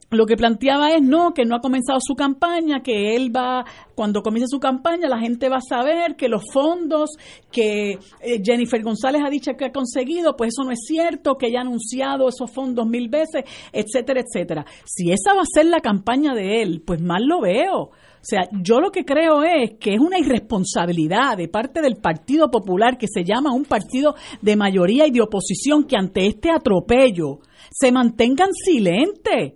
lo 0.10 0.26
que 0.26 0.38
planteaba 0.38 0.92
es 0.92 1.02
no, 1.02 1.34
que 1.34 1.44
no 1.44 1.56
ha 1.56 1.60
comenzado 1.60 2.00
su 2.02 2.16
campaña, 2.16 2.82
que 2.82 3.16
él 3.16 3.36
va, 3.36 3.66
cuando 3.94 4.22
comience 4.22 4.48
su 4.50 4.60
campaña, 4.60 5.10
la 5.10 5.20
gente 5.20 5.50
va 5.50 5.58
a 5.58 5.62
saber 5.62 6.16
que 6.16 6.30
los 6.30 6.44
fondos 6.52 7.12
que 7.52 8.00
eh, 8.22 8.42
Jennifer 8.44 8.82
González 8.82 9.22
ha 9.26 9.30
dicho 9.30 9.52
que 9.58 9.66
ha 9.66 9.72
conseguido, 9.72 10.38
pues 10.38 10.54
eso 10.54 10.64
no 10.64 10.72
es 10.72 10.80
cierto, 10.88 11.36
que 11.36 11.48
ella 11.48 11.60
ha 11.60 11.64
anunciado 11.64 12.30
esos 12.30 12.50
fondos 12.52 12.88
mil 12.88 13.10
veces, 13.10 13.44
etcétera, 13.74 14.22
etcétera. 14.22 14.66
Si 14.86 15.12
esa 15.12 15.34
va 15.34 15.42
a 15.42 15.54
ser 15.54 15.66
la 15.66 15.82
campaña 15.82 16.34
de 16.34 16.62
él, 16.62 16.84
pues 16.86 17.02
mal 17.02 17.26
lo 17.26 17.42
veo. 17.42 17.92
O 18.28 18.30
sea, 18.30 18.48
yo 18.62 18.80
lo 18.80 18.92
que 18.92 19.06
creo 19.06 19.44
es 19.44 19.78
que 19.80 19.94
es 19.94 20.00
una 20.00 20.20
irresponsabilidad 20.20 21.38
de 21.38 21.48
parte 21.48 21.82
del 21.82 21.98
Partido 21.98 22.50
Popular, 22.50 22.98
que 22.98 23.08
se 23.08 23.24
llama 23.24 23.54
un 23.54 23.66
partido 23.66 24.16
de 24.42 24.56
mayoría 24.56 25.06
y 25.06 25.12
de 25.12 25.22
oposición, 25.22 25.84
que 25.84 25.98
ante 25.98 26.28
este 26.28 26.50
atropello 26.50 27.40
se 27.72 27.92
mantengan 27.92 28.50
silentes 28.54 29.54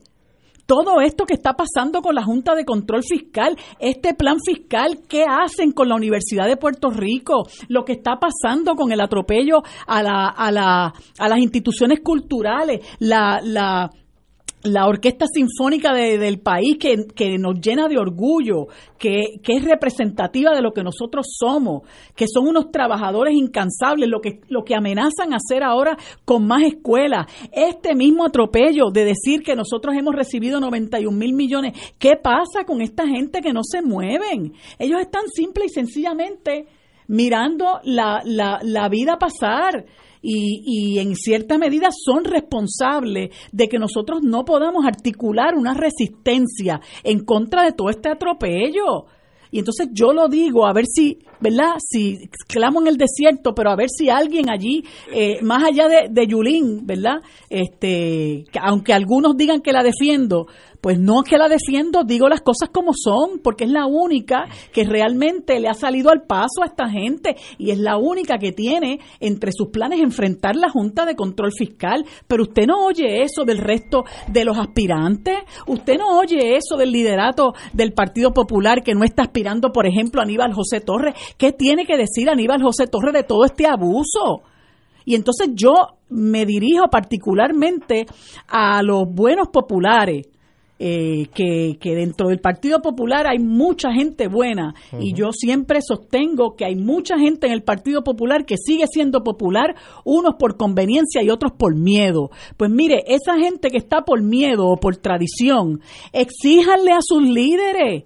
todo 0.65 1.01
esto 1.01 1.25
que 1.25 1.33
está 1.33 1.53
pasando 1.53 2.01
con 2.01 2.15
la 2.15 2.23
Junta 2.23 2.55
de 2.55 2.65
Control 2.65 3.03
Fiscal, 3.03 3.57
este 3.79 4.13
plan 4.13 4.37
fiscal, 4.45 4.99
¿qué 5.07 5.25
hacen 5.27 5.71
con 5.71 5.89
la 5.89 5.95
Universidad 5.95 6.47
de 6.47 6.57
Puerto 6.57 6.89
Rico? 6.89 7.47
Lo 7.67 7.83
que 7.85 7.93
está 7.93 8.17
pasando 8.19 8.75
con 8.75 8.91
el 8.91 9.01
atropello 9.01 9.63
a, 9.87 10.03
la, 10.03 10.27
a, 10.27 10.51
la, 10.51 10.93
a 11.17 11.29
las 11.29 11.39
instituciones 11.39 11.99
culturales, 12.01 12.85
la, 12.99 13.39
la, 13.43 13.89
la 14.63 14.87
orquesta 14.87 15.25
sinfónica 15.31 15.93
de- 15.93 16.17
del 16.17 16.39
país 16.39 16.77
que, 16.79 17.05
que 17.15 17.37
nos 17.37 17.59
llena 17.59 17.87
de 17.87 17.97
orgullo, 17.97 18.67
que, 18.99 19.39
que 19.43 19.53
es 19.53 19.63
representativa 19.65 20.51
de 20.55 20.61
lo 20.61 20.71
que 20.71 20.83
nosotros 20.83 21.25
somos, 21.39 21.81
que 22.15 22.25
son 22.27 22.47
unos 22.47 22.71
trabajadores 22.71 23.33
incansables, 23.35 24.07
lo 24.07 24.21
que, 24.21 24.41
lo 24.49 24.63
que 24.63 24.75
amenazan 24.75 25.33
hacer 25.33 25.63
ahora 25.63 25.97
con 26.25 26.45
más 26.45 26.63
escuelas. 26.63 27.25
Este 27.51 27.95
mismo 27.95 28.25
atropello 28.25 28.91
de 28.91 29.05
decir 29.05 29.41
que 29.43 29.55
nosotros 29.55 29.95
hemos 29.97 30.15
recibido 30.15 30.59
91 30.59 31.17
mil 31.17 31.33
millones, 31.33 31.73
¿qué 31.97 32.11
pasa 32.21 32.63
con 32.65 32.81
esta 32.81 33.07
gente 33.07 33.41
que 33.41 33.53
no 33.53 33.61
se 33.63 33.81
mueven? 33.81 34.53
Ellos 34.77 35.01
están 35.01 35.23
simple 35.33 35.65
y 35.65 35.69
sencillamente 35.69 36.65
mirando 37.07 37.79
la, 37.83 38.21
la, 38.25 38.59
la 38.63 38.87
vida 38.89 39.17
pasar. 39.17 39.85
Y, 40.21 40.61
y, 40.65 40.99
en 40.99 41.15
cierta 41.15 41.57
medida 41.57 41.89
son 41.91 42.23
responsables 42.23 43.31
de 43.51 43.67
que 43.67 43.79
nosotros 43.79 44.21
no 44.21 44.45
podamos 44.45 44.85
articular 44.85 45.55
una 45.55 45.73
resistencia 45.73 46.79
en 47.03 47.25
contra 47.25 47.63
de 47.63 47.71
todo 47.71 47.89
este 47.89 48.09
atropello. 48.09 49.07
Y 49.49 49.59
entonces 49.59 49.89
yo 49.91 50.13
lo 50.13 50.27
digo, 50.27 50.67
a 50.67 50.73
ver 50.73 50.85
si, 50.85 51.19
¿verdad? 51.41 51.75
Si 51.79 52.29
clamo 52.47 52.81
en 52.81 52.87
el 52.87 52.97
desierto, 52.97 53.53
pero 53.53 53.71
a 53.71 53.75
ver 53.75 53.89
si 53.89 54.09
alguien 54.09 54.49
allí, 54.49 54.83
eh, 55.13 55.41
más 55.41 55.63
allá 55.63 55.87
de, 55.87 56.07
de 56.09 56.27
Yulín, 56.27 56.85
¿verdad? 56.85 57.17
Este, 57.49 58.45
aunque 58.61 58.93
algunos 58.93 59.35
digan 59.35 59.61
que 59.61 59.73
la 59.73 59.83
defiendo, 59.83 60.47
pues 60.81 60.99
no 60.99 61.21
es 61.23 61.29
que 61.29 61.37
la 61.37 61.47
defiendo, 61.47 62.03
digo 62.03 62.27
las 62.27 62.41
cosas 62.41 62.69
como 62.69 62.91
son, 62.93 63.39
porque 63.43 63.65
es 63.65 63.69
la 63.69 63.85
única 63.85 64.45
que 64.73 64.83
realmente 64.83 65.59
le 65.59 65.69
ha 65.69 65.75
salido 65.75 66.09
al 66.09 66.23
paso 66.23 66.63
a 66.63 66.65
esta 66.65 66.89
gente 66.89 67.35
y 67.59 67.69
es 67.69 67.77
la 67.77 67.97
única 67.97 68.39
que 68.39 68.51
tiene 68.51 68.99
entre 69.19 69.51
sus 69.51 69.69
planes 69.69 70.01
enfrentar 70.01 70.55
la 70.55 70.69
Junta 70.69 71.05
de 71.05 71.15
Control 71.15 71.51
Fiscal. 71.55 72.03
Pero 72.27 72.43
usted 72.43 72.65
no 72.65 72.83
oye 72.83 73.21
eso 73.21 73.45
del 73.45 73.59
resto 73.59 74.03
de 74.27 74.43
los 74.43 74.57
aspirantes, 74.57 75.37
usted 75.67 75.97
no 75.97 76.17
oye 76.17 76.55
eso 76.55 76.75
del 76.77 76.91
liderato 76.91 77.53
del 77.73 77.93
Partido 77.93 78.33
Popular 78.33 78.81
que 78.83 78.95
no 78.95 79.03
está 79.03 79.23
aspirando, 79.23 79.71
por 79.71 79.85
ejemplo, 79.85 80.19
a 80.19 80.23
Aníbal 80.23 80.53
José 80.53 80.81
Torres. 80.81 81.13
¿Qué 81.37 81.51
tiene 81.51 81.85
que 81.85 81.97
decir 81.97 82.29
Aníbal 82.29 82.61
José 82.61 82.87
Torres 82.87 83.13
de 83.13 83.23
todo 83.23 83.45
este 83.45 83.65
abuso? 83.67 84.43
Y 85.05 85.15
entonces 85.15 85.49
yo 85.53 85.73
me 86.09 86.45
dirijo 86.45 86.89
particularmente 86.89 88.05
a 88.47 88.83
los 88.83 89.05
buenos 89.07 89.47
populares, 89.47 90.27
eh, 90.83 91.27
que, 91.35 91.77
que, 91.79 91.93
dentro 91.93 92.29
del 92.29 92.39
Partido 92.39 92.81
Popular 92.81 93.27
hay 93.27 93.37
mucha 93.37 93.93
gente 93.93 94.27
buena 94.27 94.73
y 94.99 95.13
yo 95.13 95.31
siempre 95.31 95.79
sostengo 95.79 96.55
que 96.55 96.65
hay 96.65 96.75
mucha 96.75 97.19
gente 97.19 97.45
en 97.45 97.53
el 97.53 97.61
Partido 97.61 98.03
Popular 98.03 98.47
que 98.47 98.55
sigue 98.57 98.85
siendo 98.91 99.23
popular, 99.23 99.75
unos 100.05 100.37
por 100.39 100.57
conveniencia 100.57 101.21
y 101.21 101.29
otros 101.29 101.51
por 101.51 101.75
miedo. 101.75 102.31
Pues 102.57 102.71
mire, 102.71 103.03
esa 103.05 103.37
gente 103.37 103.69
que 103.69 103.77
está 103.77 104.01
por 104.01 104.23
miedo 104.23 104.69
o 104.69 104.77
por 104.77 104.97
tradición, 104.97 105.81
exíjanle 106.13 106.93
a 106.93 107.01
sus 107.01 107.21
líderes 107.21 108.05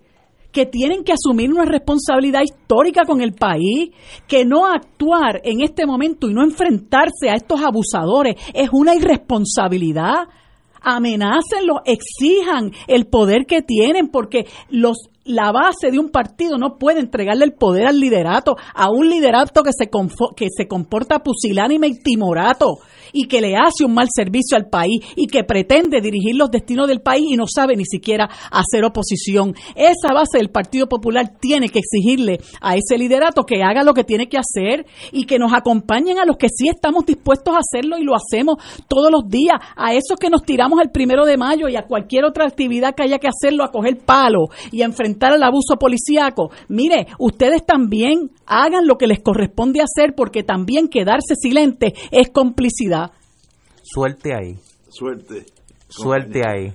que 0.56 0.66
tienen 0.66 1.03
que 1.03 1.12
asumir 1.12 1.51
una 1.51 1.66
responsabilidad 1.66 2.41
histórica 2.41 3.03
con 3.03 3.20
el 3.20 3.34
país, 3.34 3.89
que 4.26 4.45
no 4.45 4.66
actuar 4.66 5.41
en 5.43 5.62
este 5.62 5.86
momento 5.86 6.30
y 6.30 6.34
no 6.34 6.45
enfrentarse 6.45 7.30
a 7.30 7.36
estos 7.36 7.60
abusadores 7.62 8.36
es 8.53 8.70
una 8.72 8.95
irresponsabilidad. 8.95 10.30
Amenácenlo, 10.82 11.82
exijan 11.84 12.72
el 12.88 13.06
poder 13.08 13.45
que 13.45 13.64
tienen, 13.64 14.08
porque 14.08 14.47
los 14.70 15.10
la 15.26 15.51
base 15.51 15.89
de 15.91 15.99
un 15.99 16.10
partido 16.10 16.58
no 16.58 16.78
puede 16.78 16.99
entregarle 16.99 17.45
el 17.45 17.53
poder 17.53 17.88
al 17.88 17.99
liderato, 17.99 18.56
a 18.76 18.91
un 18.91 19.10
liderato 19.10 19.64
que 19.64 19.72
se, 19.74 19.89
que 20.36 20.47
se 20.56 20.68
comporta 20.68 21.20
pusilánime 21.20 21.88
y 21.88 21.99
timorato 21.99 22.78
y 23.16 23.28
que 23.28 23.39
le 23.39 23.55
hace 23.55 23.86
un 23.86 23.93
mal 23.93 24.09
servicio 24.13 24.57
al 24.57 24.68
país 24.68 24.99
y 25.16 25.28
que 25.28 25.45
pretende 25.45 26.01
dirigir 26.01 26.36
los 26.36 26.51
destinos 26.51 26.88
del 26.88 26.99
país 26.99 27.24
y 27.32 27.38
no 27.38 27.45
sabe 27.47 27.76
ni 27.78 27.86
siquiera 27.86 28.30
hacer 28.51 28.84
oposición. 28.84 29.55
Esa 29.74 30.13
base 30.13 30.38
del 30.38 30.49
Partido 30.49 30.88
Popular 30.88 31.32
tiene 31.39 31.70
que 31.70 31.80
exigirle 31.80 32.41
a 32.61 32.76
ese 32.76 32.97
liderato 32.97 33.43
que 33.43 33.63
haga 33.63 33.84
lo 33.84 33.93
que 33.93 34.03
tiene 34.03 34.28
que 34.28 34.38
hacer 34.38 34.86
y 35.13 35.26
que 35.26 35.39
nos 35.39 35.53
acompañen 35.53 36.20
a 36.20 36.26
los 36.26 36.36
que 36.36 36.49
sí 36.49 36.68
estamos 36.68 37.05
dispuestos 37.05 37.55
a 37.55 37.59
hacerlo 37.59 37.97
y 37.97 38.03
lo 38.03 38.16
hacemos 38.16 38.57
todos 38.89 39.09
los 39.09 39.30
días, 39.30 39.59
a 39.78 39.93
esos 39.93 40.18
que 40.20 40.30
nos 40.30 40.43
tiramos 40.43 40.82
el 40.82 40.89
primero 40.89 41.26
de 41.26 41.38
mayo 41.38 41.70
y 41.70 41.78
a 41.78 41.88
cualquier 41.88 42.26
otra 42.26 42.45
actividad 42.45 42.95
que 42.95 43.03
haya 43.03 43.20
que 43.20 43.30
hacerlo, 43.30 43.63
a 43.63 43.72
coger 43.72 43.97
palo 43.99 44.49
y 44.74 44.82
a 44.82 44.86
enfrentar 44.86 45.32
al 45.32 45.43
abuso 45.43 45.78
policíaco. 45.80 46.51
Mire, 46.68 47.07
ustedes 47.18 47.66
también 47.66 48.32
hagan 48.45 48.88
lo 48.88 48.97
que 48.97 49.07
les 49.07 49.22
corresponde 49.22 49.82
hacer 49.82 50.16
porque 50.16 50.43
también 50.43 50.89
quedarse 50.89 51.36
silente 51.36 51.93
es 52.11 52.30
complicidad. 52.30 53.05
Suerte 53.86 54.33
ahí. 54.33 54.57
Suerte. 54.89 55.45
Suerte 55.88 56.41
ahí. 56.43 56.73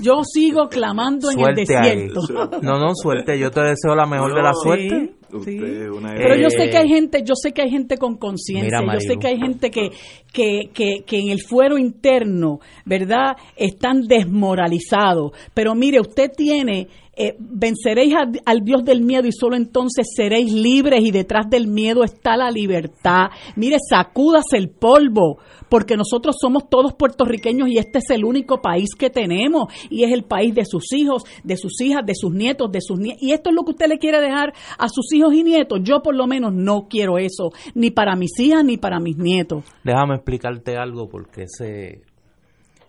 Yo 0.00 0.22
sigo 0.24 0.68
clamando 0.68 1.30
en 1.30 1.38
el 1.38 1.54
desierto. 1.54 2.20
No, 2.62 2.78
no, 2.78 2.94
suerte. 2.94 3.38
Yo 3.38 3.50
te 3.50 3.60
deseo 3.60 3.94
la 3.94 4.06
mejor 4.06 4.34
de 4.34 4.42
la 4.42 4.52
suerte. 4.52 5.14
Pero 5.30 6.36
yo 6.36 6.50
sé 6.50 6.70
que 6.70 6.78
hay 6.78 6.88
gente, 6.88 7.22
yo 7.22 7.34
sé 7.34 7.52
que 7.52 7.62
hay 7.62 7.70
gente 7.70 7.96
con 7.96 8.16
conciencia, 8.16 8.80
yo 8.80 9.00
sé 9.00 9.16
que 9.16 9.28
hay 9.28 9.38
gente 9.38 9.70
que, 9.70 9.90
que, 10.32 10.70
que, 10.72 11.04
que 11.06 11.18
en 11.18 11.28
el 11.28 11.42
fuero 11.42 11.78
interno, 11.78 12.58
¿verdad? 12.84 13.36
Están 13.56 14.02
desmoralizados. 14.08 15.32
Pero 15.54 15.74
mire, 15.74 16.00
usted 16.00 16.30
tiene 16.36 16.88
eh, 17.20 17.36
venceréis 17.38 18.14
al 18.44 18.60
Dios 18.60 18.84
del 18.84 19.02
miedo 19.02 19.26
y 19.26 19.32
solo 19.32 19.56
entonces 19.56 20.06
seréis 20.14 20.52
libres 20.52 21.04
y 21.04 21.10
detrás 21.10 21.50
del 21.50 21.66
miedo 21.66 22.04
está 22.04 22.36
la 22.36 22.48
libertad. 22.48 23.30
Mire, 23.56 23.78
sacúdase 23.90 24.56
el 24.56 24.70
polvo, 24.70 25.38
porque 25.68 25.96
nosotros 25.96 26.36
somos 26.40 26.70
todos 26.70 26.94
puertorriqueños 26.94 27.68
y 27.68 27.78
este 27.78 27.98
es 27.98 28.10
el 28.10 28.24
único 28.24 28.62
país 28.62 28.90
que 28.96 29.10
tenemos 29.10 29.72
y 29.90 30.04
es 30.04 30.12
el 30.12 30.22
país 30.22 30.54
de 30.54 30.64
sus 30.64 30.92
hijos, 30.92 31.24
de 31.42 31.56
sus 31.56 31.80
hijas, 31.80 32.06
de 32.06 32.14
sus 32.14 32.32
nietos, 32.32 32.70
de 32.70 32.80
sus 32.80 33.00
nietos. 33.00 33.20
Y 33.20 33.32
esto 33.32 33.50
es 33.50 33.56
lo 33.56 33.64
que 33.64 33.72
usted 33.72 33.88
le 33.88 33.98
quiere 33.98 34.20
dejar 34.20 34.52
a 34.78 34.88
sus 34.88 35.12
hijos 35.12 35.34
y 35.34 35.42
nietos. 35.42 35.80
Yo 35.82 36.02
por 36.02 36.14
lo 36.14 36.28
menos 36.28 36.52
no 36.54 36.86
quiero 36.88 37.18
eso, 37.18 37.50
ni 37.74 37.90
para 37.90 38.14
mis 38.14 38.38
hijas 38.38 38.64
ni 38.64 38.76
para 38.76 39.00
mis 39.00 39.16
nietos. 39.16 39.64
Déjame 39.82 40.14
explicarte 40.14 40.76
algo 40.76 41.08
porque 41.08 41.42
ese, 41.42 42.02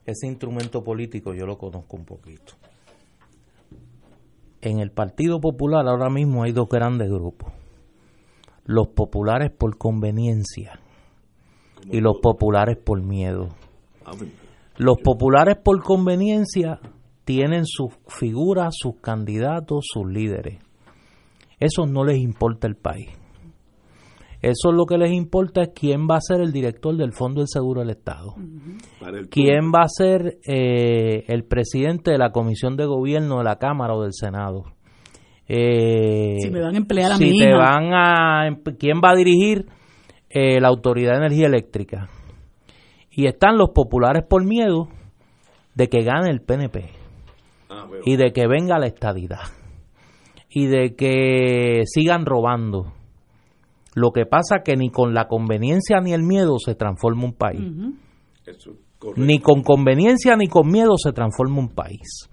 ese 0.05 0.27
instrumento 0.27 0.83
político 0.83 1.33
yo 1.33 1.47
lo 1.47 1.57
conozco 1.57 1.97
un 1.97 2.05
poquito 2.05 2.58
en 4.61 4.79
el 4.79 4.91
Partido 4.91 5.39
Popular 5.39 5.87
ahora 5.87 6.09
mismo 6.09 6.43
hay 6.43 6.51
dos 6.51 6.67
grandes 6.69 7.09
grupos. 7.09 7.51
Los 8.65 8.89
populares 8.89 9.51
por 9.51 9.77
conveniencia 9.77 10.79
y 11.89 12.01
los 12.01 12.17
populares 12.21 12.77
por 12.77 13.01
miedo. 13.01 13.49
Los 14.77 14.97
populares 15.03 15.57
por 15.63 15.81
conveniencia 15.83 16.79
tienen 17.25 17.65
sus 17.65 17.93
figuras, 18.07 18.75
sus 18.77 18.95
candidatos, 19.01 19.85
sus 19.91 20.07
líderes. 20.07 20.59
Eso 21.59 21.85
no 21.85 22.03
les 22.05 22.17
importa 22.17 22.67
el 22.67 22.75
país. 22.75 23.09
Eso 24.41 24.71
lo 24.71 24.85
que 24.85 24.97
les 24.97 25.11
importa 25.11 25.61
es 25.61 25.69
quién 25.75 26.07
va 26.09 26.15
a 26.15 26.21
ser 26.21 26.39
el 26.39 26.53
director 26.53 26.95
del 26.95 27.11
Fondo 27.11 27.41
del 27.41 27.49
Seguro 27.49 27.81
del 27.81 27.89
Estado. 27.89 28.35
quién 29.29 29.71
va 29.75 29.83
a 29.83 29.89
ser 29.89 30.37
eh, 30.47 31.25
el 31.27 31.43
presidente 31.43 32.11
de 32.11 32.17
la 32.17 32.31
Comisión 32.31 32.77
de 32.77 32.85
Gobierno 32.85 33.39
de 33.39 33.43
la 33.43 33.57
Cámara 33.57 33.95
o 33.95 34.03
del 34.03 34.13
Senado. 34.13 34.63
Eh, 35.47 36.37
si 36.39 36.51
me 36.51 36.61
van 36.61 36.75
a 36.75 36.77
emplear 36.77 37.11
a 37.11 37.15
si 37.15 37.37
te 37.37 37.53
van 37.53 37.93
a 37.93 38.57
quién 38.77 39.01
va 39.03 39.11
a 39.11 39.15
dirigir 39.15 39.65
eh, 40.29 40.61
la 40.61 40.69
Autoridad 40.69 41.13
de 41.13 41.25
Energía 41.25 41.47
Eléctrica. 41.47 42.09
Y 43.11 43.25
están 43.25 43.57
los 43.57 43.71
populares 43.71 44.23
por 44.23 44.45
miedo 44.45 44.87
de 45.75 45.89
que 45.89 46.03
gane 46.03 46.29
el 46.29 46.41
PNP 46.41 46.89
ah, 47.69 47.87
y 48.05 48.15
de 48.15 48.31
que 48.31 48.47
venga 48.47 48.79
la 48.79 48.87
estadidad 48.87 49.39
y 50.49 50.67
de 50.67 50.95
que 50.95 51.81
sigan 51.85 52.25
robando 52.25 52.93
lo 53.95 54.11
que 54.11 54.25
pasa 54.25 54.61
que 54.63 54.75
ni 54.75 54.89
con 54.89 55.13
la 55.13 55.27
conveniencia 55.27 55.99
ni 55.99 56.13
el 56.13 56.23
miedo 56.23 56.57
se 56.59 56.75
transforma 56.75 57.25
un 57.25 57.33
país. 57.33 57.61
ni 59.15 59.39
con 59.39 59.63
conveniencia 59.63 60.35
ni 60.35 60.47
con 60.47 60.67
miedo 60.67 60.97
se 60.97 61.11
transforma 61.11 61.59
un 61.59 61.69
país. 61.69 62.29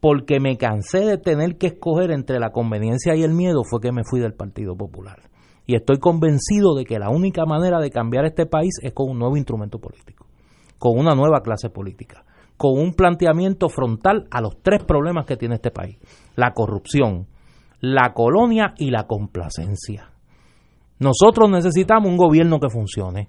Porque 0.00 0.40
me 0.40 0.56
cansé 0.56 1.00
de 1.00 1.18
tener 1.18 1.56
que 1.56 1.68
escoger 1.68 2.10
entre 2.10 2.38
la 2.38 2.50
conveniencia 2.50 3.16
y 3.16 3.22
el 3.22 3.32
miedo 3.32 3.62
fue 3.68 3.80
que 3.80 3.92
me 3.92 4.02
fui 4.04 4.20
del 4.20 4.34
Partido 4.34 4.76
Popular. 4.76 5.30
Y 5.66 5.74
estoy 5.74 5.98
convencido 5.98 6.74
de 6.76 6.84
que 6.84 6.98
la 6.98 7.10
única 7.10 7.44
manera 7.44 7.80
de 7.80 7.90
cambiar 7.90 8.24
este 8.24 8.46
país 8.46 8.74
es 8.82 8.92
con 8.92 9.10
un 9.10 9.18
nuevo 9.18 9.36
instrumento 9.36 9.78
político, 9.78 10.26
con 10.78 10.98
una 10.98 11.14
nueva 11.14 11.40
clase 11.40 11.70
política, 11.70 12.24
con 12.56 12.78
un 12.78 12.94
planteamiento 12.94 13.68
frontal 13.68 14.28
a 14.30 14.40
los 14.40 14.62
tres 14.62 14.84
problemas 14.84 15.26
que 15.26 15.36
tiene 15.36 15.56
este 15.56 15.72
país. 15.72 15.98
La 16.36 16.52
corrupción, 16.52 17.26
la 17.80 18.12
colonia 18.14 18.74
y 18.78 18.90
la 18.90 19.06
complacencia. 19.06 20.12
Nosotros 20.98 21.50
necesitamos 21.50 22.08
un 22.08 22.16
gobierno 22.16 22.58
que 22.58 22.70
funcione. 22.70 23.28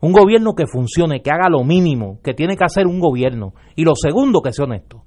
Un 0.00 0.12
gobierno 0.12 0.54
que 0.54 0.66
funcione, 0.66 1.22
que 1.22 1.30
haga 1.30 1.48
lo 1.50 1.64
mínimo 1.64 2.20
que 2.22 2.34
tiene 2.34 2.56
que 2.56 2.64
hacer 2.64 2.86
un 2.86 3.00
gobierno. 3.00 3.52
Y 3.74 3.84
lo 3.84 3.94
segundo, 3.94 4.40
que 4.40 4.52
sea 4.52 4.64
honesto. 4.64 5.02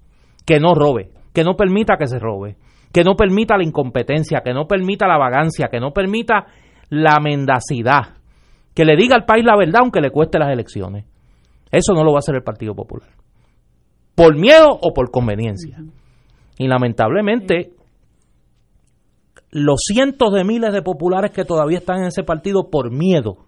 Que 0.45 0.59
no 0.59 0.75
robe, 0.75 1.11
que 1.34 1.43
no 1.43 1.55
permita 1.55 1.97
que 1.97 2.07
se 2.07 2.19
robe, 2.19 2.57
que 2.91 3.03
no 3.03 3.15
permita 3.15 3.57
la 3.57 3.63
incompetencia, 3.63 4.41
que 4.43 4.53
no 4.53 4.67
permita 4.67 5.07
la 5.07 5.17
vagancia, 5.17 5.70
que 5.70 5.79
no 5.79 5.91
permita 5.91 6.47
la 6.89 7.20
mendacidad. 7.21 8.17
Que 8.74 8.86
le 8.86 8.95
diga 8.95 9.16
al 9.16 9.25
país 9.25 9.45
la 9.45 9.58
verdad 9.58 9.82
aunque 9.82 10.01
le 10.01 10.12
cueste 10.12 10.39
las 10.39 10.51
elecciones. 10.51 11.05
Eso 11.71 11.93
no 11.93 12.03
lo 12.03 12.12
va 12.12 12.17
a 12.17 12.20
hacer 12.20 12.36
el 12.36 12.43
Partido 12.43 12.75
Popular. 12.75 13.09
Por 14.13 14.37
miedo 14.37 14.67
o 14.70 14.93
por 14.93 15.09
conveniencia. 15.09 15.78
Y 16.58 16.67
lamentablemente 16.67 17.71
los 19.51 19.82
cientos 19.86 20.33
de 20.33 20.43
miles 20.43 20.73
de 20.73 20.82
populares 20.82 21.32
que 21.32 21.45
todavía 21.45 21.79
están 21.79 21.99
en 21.99 22.07
ese 22.07 22.23
partido 22.23 22.69
por 22.69 22.91
miedo 22.91 23.45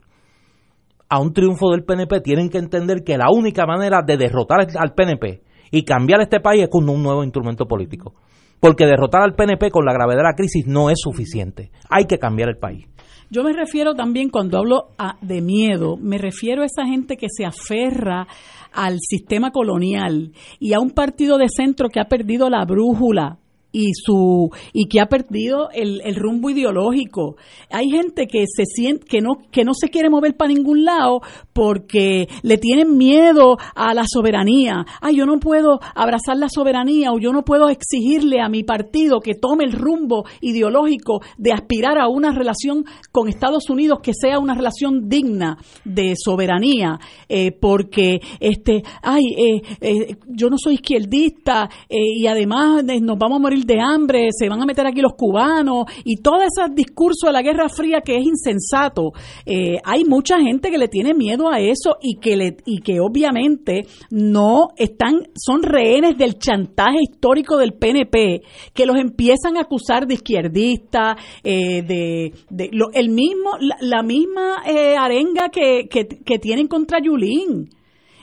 a 1.14 1.20
un 1.20 1.32
triunfo 1.32 1.70
del 1.72 1.84
PNP 1.84 2.22
tienen 2.22 2.50
que 2.50 2.58
entender 2.58 3.04
que 3.04 3.18
la 3.18 3.28
única 3.32 3.66
manera 3.68 4.02
de 4.06 4.18
derrotar 4.18 4.62
al 4.62 4.94
PNP 4.94 5.44
y 5.72 5.84
cambiar 5.84 6.22
este 6.22 6.40
país 6.40 6.64
es 6.64 6.70
con 6.70 6.90
un 6.90 7.04
nuevo 7.04 7.24
instrumento 7.24 7.66
político. 7.66 8.16
porque 8.60 8.86
derrotar 8.86 9.24
al 9.24 9.36
PNP 9.36 9.72
con 9.72 9.84
la 9.84 9.92
gravedad 9.92 10.20
de 10.20 10.24
la 10.24 10.36
crisis 10.36 10.66
no 10.66 10.90
es 10.90 10.98
suficiente. 10.98 11.70
Hay 11.90 12.06
que 12.06 12.18
cambiar 12.18 12.48
el 12.48 12.56
país. 12.56 12.88
Yo 13.30 13.44
me 13.44 13.52
refiero 13.52 13.94
también, 13.94 14.30
cuando 14.30 14.58
hablo 14.58 14.92
de 15.22 15.42
miedo, 15.42 15.98
me 15.98 16.18
refiero 16.18 16.62
a 16.62 16.66
esa 16.66 16.86
gente 16.86 17.18
que 17.18 17.28
se 17.30 17.44
aferra 17.44 18.26
al 18.72 19.00
sistema 19.02 19.52
colonial 19.52 20.32
y 20.62 20.72
a 20.72 20.80
un 20.80 20.92
partido 20.92 21.38
de 21.38 21.48
centro 21.50 21.90
que 21.90 22.00
ha 22.00 22.06
perdido 22.06 22.50
la 22.50 22.64
brújula 22.64 23.40
y 23.74 23.92
su 23.94 24.50
y 24.72 24.86
que 24.86 25.02
ha 25.02 25.08
perdido 25.08 25.70
el, 25.74 26.00
el, 26.06 26.16
rumbo 26.16 26.50
ideológico. 26.50 27.36
Hay 27.70 27.90
gente 27.90 28.28
que 28.28 28.46
se 28.48 28.64
siente 28.66 29.06
que 29.06 29.20
no 29.20 29.34
que 29.52 29.66
no 29.66 29.74
se 29.74 29.90
quiere 29.90 30.10
mover 30.10 30.38
para 30.38 30.54
ningún 30.54 30.86
lado 30.86 31.22
porque 31.52 32.30
le 32.44 32.58
tienen 32.58 32.96
miedo 32.98 33.58
a 33.76 33.94
la 33.94 34.06
soberanía. 34.08 34.86
Ay, 35.02 35.18
yo 35.18 35.26
no 35.26 35.40
puedo 35.40 35.80
abrazar 35.96 36.38
la 36.38 36.48
soberanía 36.48 37.12
o 37.12 37.20
yo 37.20 37.34
no 37.34 37.44
puedo 37.44 37.68
exigirle 37.70 38.40
a 38.40 38.48
mi 38.48 38.64
partido 38.64 39.20
que 39.20 39.34
tome 39.34 39.66
el 39.66 39.74
rumbo 39.74 40.24
ideológico 40.40 41.22
de 41.38 41.52
aspirar 41.52 41.98
a 41.98 42.08
una 42.08 42.32
relación 42.32 42.86
con 43.12 43.28
Estados 43.28 43.70
Unidos 43.70 44.00
que 44.04 44.14
sea 44.14 44.40
una 44.40 44.54
relación 44.54 45.10
digna 45.10 45.58
de 45.84 46.14
soberanía, 46.16 47.00
eh, 47.28 47.52
porque 47.52 48.22
este, 48.40 48.84
ay, 49.02 49.24
eh, 49.38 49.62
eh, 49.82 50.16
yo 50.28 50.50
no 50.50 50.58
soy 50.58 50.76
izquierdista 50.76 51.70
y 51.90 52.28
además 52.28 52.84
nos 53.02 53.18
vamos 53.18 53.38
a 53.38 53.42
morir 53.42 53.63
de 53.66 53.80
hambre, 53.80 54.30
se 54.32 54.50
van 54.50 54.62
a 54.62 54.66
meter 54.66 54.86
aquí 54.86 55.02
los 55.02 55.14
cubanos 55.14 55.86
y 56.04 56.18
todo 56.18 56.42
ese 56.42 56.74
discurso 56.74 57.28
de 57.28 57.34
la 57.34 57.42
Guerra 57.42 57.70
Fría 57.70 58.02
que 58.02 58.18
es 58.18 58.26
insensato. 58.26 59.12
Eh, 59.46 59.78
hay 59.84 60.06
mucha 60.06 60.40
gente 60.40 60.70
que 60.70 60.78
le 60.78 60.88
tiene 60.88 61.14
miedo 61.14 61.50
a 61.50 61.60
eso 61.60 61.98
y 62.02 62.20
que, 62.20 62.36
le, 62.36 62.58
y 62.66 62.80
que 62.80 63.00
obviamente 63.00 63.86
no 64.10 64.70
están, 64.78 65.28
son 65.36 65.64
rehenes 65.64 66.18
del 66.18 66.38
chantaje 66.38 67.00
histórico 67.02 67.58
del 67.58 67.74
PNP, 67.74 68.42
que 68.74 68.86
los 68.86 68.98
empiezan 68.98 69.58
a 69.58 69.62
acusar 69.62 70.08
de 70.08 70.16
izquierdistas, 70.16 71.18
eh, 71.44 71.82
de, 71.84 72.34
de 72.50 72.70
lo, 72.72 72.92
el 72.94 73.10
mismo, 73.10 73.52
la, 73.82 74.04
misma 74.04 74.64
eh, 74.68 74.96
arenga 74.98 75.50
que, 75.50 75.88
que, 75.90 76.08
que 76.08 76.40
tienen 76.40 76.68
contra 76.68 77.00
Yulín. 77.00 77.70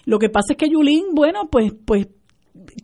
Lo 0.05 0.19
que 0.19 0.29
pasa 0.29 0.55
es 0.55 0.57
que 0.57 0.69
Yulín, 0.69 1.15
bueno, 1.15 1.49
pues, 1.51 1.73
pues 1.85 2.09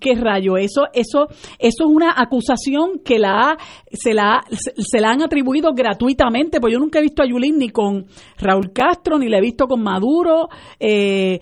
qué 0.01 0.15
rayo 0.15 0.57
eso 0.57 0.87
eso 0.93 1.29
eso 1.59 1.85
es 1.85 1.87
una 1.87 2.15
acusación 2.17 3.01
que 3.05 3.19
la 3.19 3.57
se 3.93 4.15
la 4.15 4.43
se 4.51 5.01
la 5.01 5.11
han 5.11 5.23
atribuido 5.23 5.73
gratuitamente 5.75 6.61
pues 6.61 6.73
yo 6.73 6.79
nunca 6.79 6.99
he 6.99 7.03
visto 7.03 7.23
a 7.23 7.27
Yulín 7.27 7.59
ni 7.59 7.71
con 7.71 8.07
Raúl 8.39 8.73
Castro 8.73 9.19
ni 9.19 9.29
la 9.29 9.39
he 9.39 9.43
visto 9.43 9.67
con 9.67 9.83
Maduro 9.83 10.49
eh, 10.79 11.41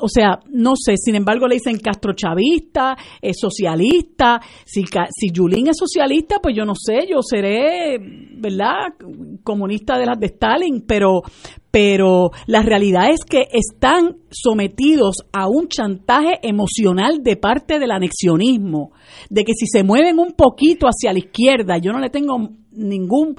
o 0.00 0.08
sea, 0.08 0.40
no 0.50 0.74
sé, 0.76 0.94
sin 0.96 1.14
embargo 1.14 1.46
le 1.46 1.56
dicen 1.56 1.78
Castro 1.78 2.12
chavista, 2.14 2.96
es 3.20 3.36
socialista, 3.38 4.40
si, 4.64 4.84
si 4.84 5.30
Yulín 5.32 5.68
es 5.68 5.76
socialista, 5.76 6.38
pues 6.42 6.56
yo 6.56 6.64
no 6.64 6.74
sé, 6.74 7.06
yo 7.08 7.20
seré, 7.22 7.98
¿verdad?, 7.98 8.94
comunista 9.42 9.98
de 9.98 10.06
las 10.06 10.18
de 10.18 10.26
Stalin, 10.26 10.84
pero, 10.86 11.22
pero 11.70 12.30
la 12.46 12.62
realidad 12.62 13.10
es 13.10 13.24
que 13.24 13.46
están 13.52 14.16
sometidos 14.30 15.16
a 15.32 15.48
un 15.48 15.68
chantaje 15.68 16.38
emocional 16.42 17.22
de 17.22 17.36
parte 17.36 17.78
del 17.78 17.92
anexionismo, 17.92 18.92
de 19.30 19.44
que 19.44 19.52
si 19.54 19.66
se 19.66 19.84
mueven 19.84 20.18
un 20.18 20.32
poquito 20.32 20.86
hacia 20.86 21.12
la 21.12 21.20
izquierda, 21.20 21.78
yo 21.78 21.92
no 21.92 22.00
le 22.00 22.10
tengo 22.10 22.50
ningún 22.72 23.36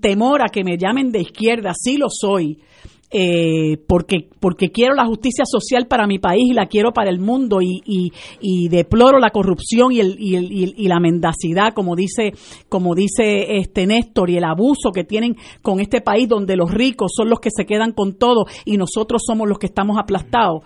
temor 0.00 0.42
a 0.42 0.50
que 0.52 0.64
me 0.64 0.76
llamen 0.76 1.10
de 1.10 1.20
izquierda, 1.20 1.72
sí 1.74 1.96
lo 1.96 2.06
soy, 2.10 2.58
eh, 3.14 3.76
porque, 3.86 4.30
porque 4.40 4.70
quiero 4.70 4.94
la 4.94 5.04
justicia 5.04 5.44
social 5.44 5.86
para 5.86 6.06
mi 6.06 6.18
país 6.18 6.50
y 6.50 6.54
la 6.54 6.66
quiero 6.66 6.92
para 6.92 7.10
el 7.10 7.20
mundo 7.20 7.60
y, 7.60 7.82
y, 7.84 8.68
deploro 8.68 9.18
la 9.18 9.28
corrupción 9.30 9.92
y, 9.92 10.00
el, 10.00 10.16
y, 10.18 10.36
el, 10.36 10.50
y, 10.50 10.88
la 10.88 10.98
mendacidad, 10.98 11.74
como 11.74 11.94
dice, 11.94 12.32
como 12.70 12.94
dice 12.94 13.58
este 13.58 13.86
Néstor, 13.86 14.30
y 14.30 14.38
el 14.38 14.44
abuso 14.44 14.92
que 14.94 15.04
tienen 15.04 15.36
con 15.60 15.78
este 15.78 16.00
país 16.00 16.26
donde 16.26 16.56
los 16.56 16.72
ricos 16.72 17.12
son 17.14 17.28
los 17.28 17.38
que 17.40 17.50
se 17.54 17.66
quedan 17.66 17.92
con 17.92 18.14
todo 18.14 18.46
y 18.64 18.78
nosotros 18.78 19.22
somos 19.26 19.46
los 19.46 19.58
que 19.58 19.66
estamos 19.66 19.98
aplastados 19.98 20.62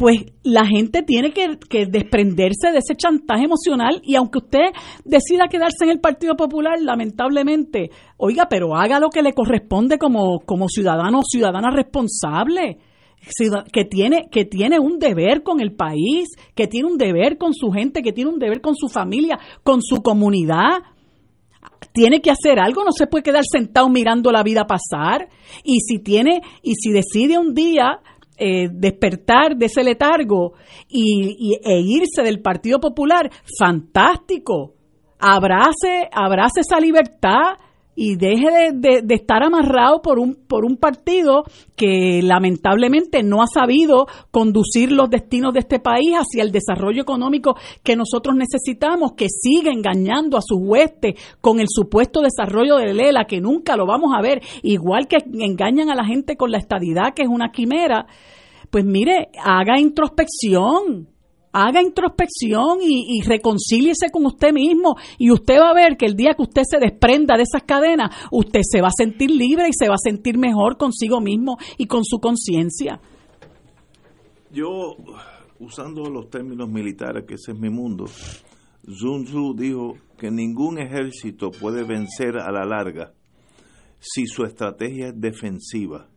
pues 0.00 0.24
la 0.44 0.64
gente 0.64 1.02
tiene 1.02 1.30
que, 1.30 1.58
desprenderse 1.84 2.72
de 2.72 2.78
ese 2.78 2.96
chantaje 2.96 3.44
emocional 3.44 4.00
y 4.02 4.14
aunque 4.14 4.38
usted 4.38 4.72
decida 5.04 5.48
quedarse 5.50 5.84
en 5.84 5.90
el 5.90 6.00
Partido 6.00 6.36
Popular, 6.36 6.80
lamentablemente, 6.80 7.90
oiga, 8.16 8.46
pero 8.48 8.74
haga 8.74 8.98
lo 8.98 9.10
que 9.10 9.20
le 9.20 9.34
corresponde 9.34 9.98
como, 9.98 10.40
ciudadano 10.68 11.18
o 11.18 11.22
ciudadana 11.22 11.70
responsable 11.70 12.78
que 13.74 13.84
tiene, 13.84 14.30
que 14.32 14.46
tiene 14.46 14.78
un 14.78 14.98
deber 14.98 15.42
con 15.42 15.60
el 15.60 15.74
país, 15.74 16.28
que 16.54 16.66
tiene 16.66 16.88
un 16.88 16.96
deber 16.96 17.36
con 17.36 17.52
su 17.52 17.70
gente, 17.70 18.00
que 18.00 18.14
tiene 18.14 18.30
un 18.30 18.38
deber 18.38 18.62
con 18.62 18.76
su 18.76 18.88
familia, 18.88 19.38
con 19.62 19.82
su 19.82 20.00
comunidad. 20.00 20.78
Tiene 21.92 22.22
que 22.22 22.30
hacer 22.30 22.58
algo, 22.58 22.84
no 22.84 22.92
se 22.92 23.06
puede 23.06 23.22
quedar 23.22 23.42
sentado 23.44 23.90
mirando 23.90 24.32
la 24.32 24.42
vida 24.42 24.66
pasar. 24.66 25.28
Y 25.62 25.80
si 25.80 25.98
tiene, 25.98 26.40
y 26.62 26.76
si 26.76 26.90
decide 26.90 27.36
un 27.36 27.52
día 27.52 28.00
eh, 28.40 28.68
despertar 28.72 29.54
de 29.56 29.66
ese 29.66 29.84
letargo 29.84 30.54
y, 30.88 31.58
e 31.62 31.80
irse 31.80 32.22
del 32.22 32.40
Partido 32.40 32.80
Popular, 32.80 33.30
fantástico. 33.58 34.74
Abrace, 35.18 36.08
abrace 36.10 36.60
esa 36.60 36.80
libertad 36.80 37.58
y 37.94 38.16
deje 38.16 38.72
de, 38.72 39.04
estar 39.14 39.42
amarrado 39.42 40.00
por 40.00 40.18
un, 40.18 40.34
por 40.34 40.64
un 40.64 40.76
partido 40.76 41.44
que 41.76 42.22
lamentablemente 42.22 43.22
no 43.22 43.42
ha 43.42 43.46
sabido 43.46 44.06
conducir 44.30 44.92
los 44.92 45.10
destinos 45.10 45.52
de 45.52 45.60
este 45.60 45.80
país 45.80 46.14
hacia 46.14 46.42
el 46.42 46.52
desarrollo 46.52 47.02
económico 47.02 47.56
que 47.82 47.96
nosotros 47.96 48.36
necesitamos, 48.36 49.12
que 49.12 49.26
sigue 49.28 49.70
engañando 49.70 50.38
a 50.38 50.42
sus 50.42 50.58
huestes 50.60 51.14
con 51.40 51.60
el 51.60 51.66
supuesto 51.68 52.22
desarrollo 52.22 52.76
de 52.76 52.94
Lela, 52.94 53.26
que 53.26 53.40
nunca 53.40 53.76
lo 53.76 53.86
vamos 53.86 54.12
a 54.16 54.22
ver, 54.22 54.40
igual 54.62 55.06
que 55.06 55.18
engañan 55.38 55.90
a 55.90 55.94
la 55.94 56.04
gente 56.04 56.36
con 56.36 56.50
la 56.50 56.58
estadidad, 56.58 57.12
que 57.14 57.22
es 57.22 57.28
una 57.28 57.50
quimera. 57.50 58.06
Pues 58.70 58.84
mire, 58.84 59.28
haga 59.44 59.78
introspección, 59.78 61.08
haga 61.52 61.82
introspección 61.82 62.78
y, 62.80 63.22
reconcíliese 63.22 64.10
con 64.12 64.26
usted 64.26 64.52
mismo 64.52 64.96
y 65.18 65.30
usted 65.30 65.58
va 65.58 65.70
a 65.70 65.74
ver 65.74 65.96
que 65.96 66.06
el 66.06 66.14
día 66.14 66.34
que 66.34 66.42
usted 66.42 66.62
se 66.64 66.78
desprenda 66.78 67.36
de 67.36 67.42
esas 67.42 67.62
cadenas, 67.62 68.14
usted 68.30 68.60
se 68.62 68.80
va 68.80 68.88
a 68.88 68.96
sentir 68.96 69.30
libre 69.30 69.68
y 69.68 69.72
se 69.72 69.88
va 69.88 69.94
a 69.94 70.02
sentir 70.02 70.38
mejor 70.38 70.76
consigo 70.76 71.20
mismo 71.20 71.58
y 71.76 71.86
con 71.86 72.04
su 72.04 72.18
conciencia. 72.18 73.00
Yo, 74.52 74.96
usando 75.58 76.08
los 76.10 76.28
términos 76.30 76.68
militares, 76.68 77.24
que 77.26 77.34
ese 77.34 77.52
es 77.52 77.58
mi 77.58 77.70
mundo, 77.70 78.06
Sun 78.86 79.24
Tzu 79.24 79.54
dijo 79.56 79.94
que 80.18 80.30
ningún 80.30 80.78
ejército 80.78 81.50
puede 81.50 81.84
vencer 81.84 82.36
a 82.38 82.50
la 82.50 82.64
larga 82.64 83.12
si 84.00 84.26
su 84.26 84.44
estrategia 84.44 85.08
es 85.08 85.20
defensiva 85.20 86.08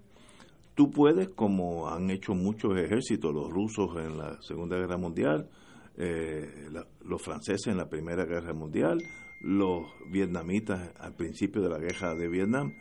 tú 0.75 0.89
puedes, 0.91 1.29
como 1.29 1.89
han 1.89 2.09
hecho 2.09 2.33
muchos 2.33 2.77
ejércitos, 2.77 3.33
los 3.33 3.49
rusos 3.49 3.89
en 3.97 4.17
la 4.17 4.41
Segunda 4.41 4.77
Guerra 4.77 4.97
Mundial, 4.97 5.49
eh, 5.97 6.69
los 7.05 7.21
franceses 7.21 7.67
en 7.67 7.77
la 7.77 7.89
Primera 7.89 8.25
Guerra 8.25 8.53
Mundial, 8.53 8.97
los 9.41 9.85
vietnamitas 10.09 10.91
al 10.99 11.15
principio 11.15 11.61
de 11.61 11.69
la 11.69 11.77
guerra 11.77 12.15
de 12.15 12.27
Vietnam, 12.27 12.73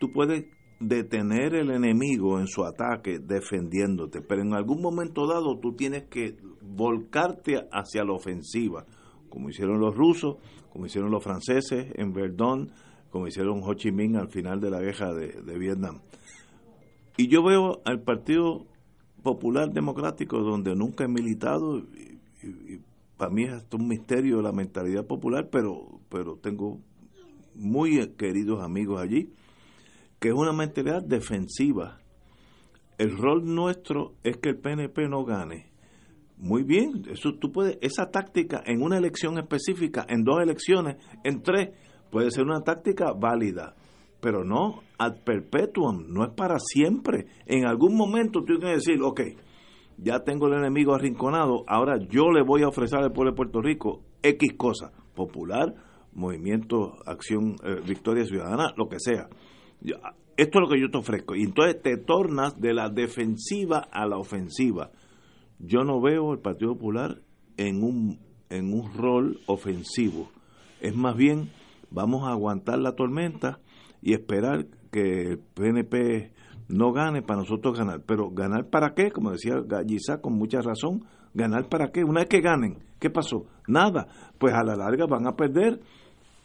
tú 0.00 0.12
puedes 0.12 0.46
detener 0.80 1.54
el 1.54 1.70
enemigo 1.70 2.38
en 2.40 2.46
su 2.46 2.64
ataque 2.64 3.18
defendiéndote, 3.18 4.22
pero 4.22 4.42
en 4.42 4.54
algún 4.54 4.80
momento 4.80 5.26
dado 5.26 5.58
tú 5.58 5.74
tienes 5.74 6.04
que 6.04 6.36
volcarte 6.62 7.68
hacia 7.70 8.04
la 8.04 8.12
ofensiva, 8.12 8.84
como 9.28 9.50
hicieron 9.50 9.80
los 9.80 9.94
rusos, 9.94 10.36
como 10.72 10.86
hicieron 10.86 11.10
los 11.10 11.22
franceses 11.22 11.92
en 11.96 12.12
Verdun, 12.12 12.70
como 13.10 13.26
hicieron 13.28 13.60
Ho 13.62 13.74
Chi 13.74 13.92
Minh 13.92 14.16
al 14.16 14.28
final 14.28 14.60
de 14.60 14.70
la 14.70 14.80
guerra 14.80 15.12
de 15.12 15.58
Vietnam. 15.58 16.00
Y 17.16 17.28
yo 17.28 17.42
veo 17.44 17.80
al 17.84 18.00
Partido 18.02 18.66
Popular 19.22 19.72
Democrático, 19.72 20.40
donde 20.40 20.74
nunca 20.74 21.04
he 21.04 21.08
militado, 21.08 21.78
y, 21.78 22.80
para 23.16 23.30
mí 23.30 23.44
es 23.44 23.64
un 23.72 23.86
misterio 23.86 24.42
la 24.42 24.52
mentalidad 24.52 25.06
popular, 25.06 25.48
pero, 25.50 26.00
pero 26.08 26.36
tengo 26.36 26.80
muy 27.54 28.06
queridos 28.16 28.62
amigos 28.62 29.00
allí, 29.00 29.32
que 30.18 30.28
es 30.28 30.34
una 30.34 30.52
mentalidad 30.52 31.02
defensiva. 31.02 32.00
El 32.98 33.16
rol 33.16 33.44
nuestro 33.44 34.14
es 34.24 34.36
que 34.38 34.50
el 34.50 34.58
PNP 34.58 35.08
no 35.08 35.24
gane. 35.24 35.72
Muy 36.36 36.64
bien, 36.64 37.04
eso 37.08 37.34
tú 37.34 37.52
puedes, 37.52 37.78
esa 37.80 38.10
táctica 38.10 38.60
en 38.66 38.82
una 38.82 38.98
elección 38.98 39.38
específica, 39.38 40.04
en 40.08 40.24
dos 40.24 40.42
elecciones, 40.42 40.96
en 41.22 41.42
tres, 41.42 41.70
puede 42.10 42.32
ser 42.32 42.44
una 42.44 42.62
táctica 42.62 43.12
válida 43.12 43.76
pero 44.24 44.42
no 44.42 44.80
ad 44.96 45.22
perpetuum, 45.22 46.06
no 46.08 46.24
es 46.24 46.30
para 46.30 46.58
siempre. 46.58 47.26
En 47.44 47.66
algún 47.66 47.94
momento 47.94 48.40
tú 48.40 48.56
tienes 48.56 48.64
que 48.64 48.90
decir, 48.92 49.02
ok, 49.02 49.20
ya 49.98 50.20
tengo 50.20 50.46
el 50.46 50.54
enemigo 50.54 50.94
arrinconado, 50.94 51.62
ahora 51.66 51.98
yo 52.08 52.30
le 52.32 52.42
voy 52.42 52.62
a 52.62 52.68
ofrecer 52.68 53.00
al 53.00 53.12
pueblo 53.12 53.32
de 53.32 53.36
Puerto 53.36 53.60
Rico 53.60 54.00
X 54.22 54.54
cosa, 54.56 54.92
popular, 55.14 55.74
movimiento, 56.14 56.94
acción, 57.04 57.56
eh, 57.62 57.82
victoria 57.86 58.24
ciudadana, 58.24 58.72
lo 58.78 58.88
que 58.88 58.98
sea. 58.98 59.28
esto 59.82 60.58
es 60.58 60.60
lo 60.62 60.68
que 60.70 60.80
yo 60.80 60.88
te 60.90 60.96
ofrezco. 60.96 61.36
Y 61.36 61.42
entonces 61.42 61.82
te 61.82 61.98
tornas 61.98 62.58
de 62.58 62.72
la 62.72 62.88
defensiva 62.88 63.88
a 63.92 64.06
la 64.06 64.16
ofensiva. 64.16 64.90
Yo 65.58 65.84
no 65.84 66.00
veo 66.00 66.32
el 66.32 66.38
Partido 66.38 66.72
Popular 66.72 67.20
en 67.58 67.82
un, 67.82 68.20
en 68.48 68.72
un 68.72 68.92
rol 68.94 69.38
ofensivo 69.46 70.30
Es 70.80 70.96
más 70.96 71.14
bien, 71.14 71.50
vamos 71.90 72.26
a 72.26 72.32
aguantar 72.32 72.78
la 72.78 72.92
tormenta 72.92 73.60
y 74.04 74.12
esperar 74.12 74.66
que 74.92 75.22
el 75.22 75.38
PNP 75.38 76.30
no 76.68 76.92
gane 76.92 77.22
para 77.22 77.40
nosotros 77.40 77.76
ganar. 77.78 78.02
Pero 78.06 78.28
ganar 78.30 78.68
para 78.68 78.92
qué, 78.94 79.10
como 79.10 79.30
decía 79.30 79.54
Gallizá 79.66 80.20
con 80.20 80.34
mucha 80.34 80.60
razón, 80.60 81.06
ganar 81.32 81.70
para 81.70 81.90
qué. 81.90 82.04
Una 82.04 82.20
vez 82.20 82.28
que 82.28 82.42
ganen, 82.42 82.84
¿qué 83.00 83.08
pasó? 83.08 83.46
Nada. 83.66 84.06
Pues 84.38 84.52
a 84.52 84.62
la 84.62 84.76
larga 84.76 85.06
van 85.06 85.26
a 85.26 85.36
perder. 85.36 85.80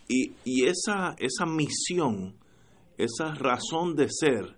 Y, 0.08 0.32
y 0.46 0.68
esa, 0.68 1.16
esa 1.20 1.46
misión, 1.46 2.36
esa 2.98 3.36
razón 3.36 3.94
de 3.94 4.08
ser 4.10 4.56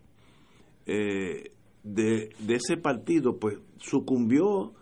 eh, 0.86 1.52
de, 1.84 2.30
de 2.38 2.54
ese 2.54 2.78
partido, 2.78 3.40
pues 3.40 3.58
sucumbió 3.78 4.74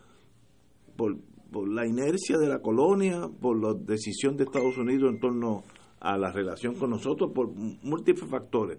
por, 0.98 1.18
por 1.54 1.70
la 1.70 1.88
inercia 1.88 2.38
de 2.38 2.50
la 2.50 2.60
colonia, 2.60 3.30
por 3.40 3.58
la 3.58 3.74
decisión 3.80 4.36
de 4.36 4.44
Estados 4.44 4.78
Unidos 4.78 5.10
en 5.14 5.20
torno 5.22 5.60
a 5.60 5.79
la 6.02 6.32
relación 6.32 6.76
con 6.76 6.92
nosotros, 6.92 7.32
por 7.34 7.50
múltiples 7.54 8.30
factores. 8.30 8.78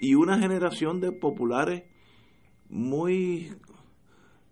Y 0.00 0.14
una 0.14 0.38
generación 0.38 1.00
de 1.00 1.12
populares 1.12 1.84
muy 2.68 3.52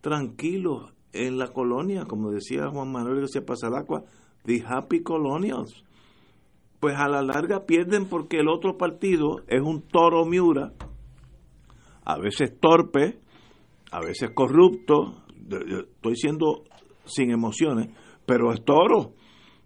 tranquilos 0.01 0.93
en 1.12 1.39
la 1.39 1.48
colonia, 1.48 2.05
como 2.05 2.31
decía 2.31 2.68
Juan 2.68 2.93
Manuel 2.93 3.20
García 3.20 3.44
Pasalacua, 3.44 4.05
the 4.44 4.62
happy 4.66 5.02
colonials. 5.02 5.85
Pues 6.78 6.97
a 6.97 7.09
la 7.09 7.22
larga 7.22 7.66
pierden 7.66 8.06
porque 8.06 8.39
el 8.39 8.48
otro 8.48 8.78
partido 8.78 9.43
es 9.48 9.60
un 9.60 9.82
toro 9.82 10.24
miura, 10.24 10.72
a 12.05 12.18
veces 12.18 12.59
torpe, 12.59 13.20
a 13.93 14.01
veces 14.01 14.31
corrupto, 14.35 15.22
estoy 15.48 16.16
siendo 16.16 16.64
sin 17.05 17.31
emociones, 17.31 17.89
pero 18.24 18.52
es 18.52 18.64
toro. 18.64 19.12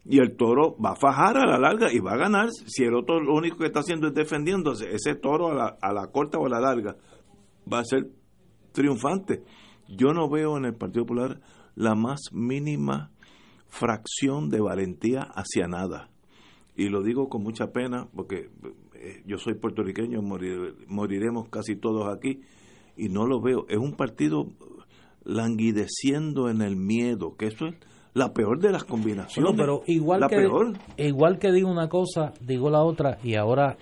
Y 0.05 0.19
el 0.19 0.37
toro 0.37 0.77
va 0.77 0.91
a 0.91 0.97
fajar 0.97 1.39
a 1.39 1.47
la 1.47 1.59
larga 1.59 1.93
y 1.93 1.99
va 1.99 2.13
a 2.13 2.19
ganar 2.19 2.51
si 2.51 2.85
el 2.85 2.95
otro 2.95 3.21
lo 3.21 3.35
único 3.35 3.57
que 3.57 3.67
está 3.67 3.81
haciendo 3.81 4.09
es 4.09 4.15
defendiéndose. 4.15 4.91
Ese 4.91 5.15
toro 5.15 5.49
a 5.49 5.55
la, 5.55 5.79
a 5.81 5.93
la 5.93 6.09
corta 6.09 6.39
o 6.39 6.47
a 6.47 6.51
la 6.51 6.61
larga 6.61 6.97
va 7.73 7.79
a 7.79 7.85
ser 7.85 8.11
triunfante. 8.73 9.43
Yo 9.89 10.13
no 10.13 10.29
veo 10.29 10.57
en 10.59 10.67
el 10.67 10.75
Partido 10.75 11.05
Popular 11.05 11.41
la 11.75 11.95
más 11.95 12.21
mínima 12.33 13.11
fracción 13.69 14.51
de 14.51 14.61
valentía 14.61 15.23
hacia 15.23 15.67
nada. 15.67 16.11
Y 16.77 16.89
lo 16.89 17.03
digo 17.03 17.29
con 17.29 17.43
mucha 17.43 17.73
pena 17.73 18.09
porque 18.15 18.51
eh, 18.95 19.23
yo 19.27 19.39
soy 19.39 19.55
puertorriqueño, 19.55 20.21
moriremos 20.23 21.49
casi 21.49 21.77
todos 21.77 22.13
aquí 22.15 22.41
y 22.97 23.09
no 23.09 23.27
lo 23.27 23.41
veo. 23.41 23.67
Es 23.69 23.79
un 23.79 23.95
partido 23.95 24.49
languideciendo 25.25 26.51
en 26.51 26.63
el 26.63 26.77
miedo, 26.77 27.37
que 27.37 27.47
eso 27.47 27.67
es 27.67 27.75
la 28.15 28.33
peor 28.33 28.59
de 28.61 28.71
las 28.73 28.85
combinaciones. 28.85 29.51
No, 29.51 29.57
pero 29.57 29.83
igual 29.87 30.21
la 30.21 30.29
que 30.29 30.37
peor. 30.37 30.73
igual 30.97 31.39
que 31.39 31.53
digo 31.53 31.71
una 31.71 31.89
cosa, 31.89 32.33
digo 32.41 32.71
la 32.71 32.83
otra 32.83 33.19
y 33.23 33.35
ahora 33.35 33.77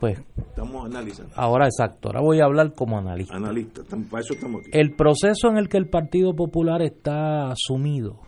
pues 0.00 0.18
estamos 0.36 0.84
analizando. 0.86 1.32
Ahora 1.36 1.66
exacto, 1.66 2.08
ahora 2.08 2.20
voy 2.20 2.40
a 2.40 2.44
hablar 2.44 2.74
como 2.74 2.98
analista. 2.98 3.36
Analista, 3.36 3.82
para 4.10 4.20
eso 4.22 4.34
estamos 4.34 4.60
aquí. 4.62 4.70
El 4.72 4.94
proceso 4.94 5.48
en 5.48 5.56
el 5.58 5.68
que 5.68 5.76
el 5.78 5.88
Partido 5.88 6.34
Popular 6.34 6.82
está 6.82 7.52
sumido 7.56 8.20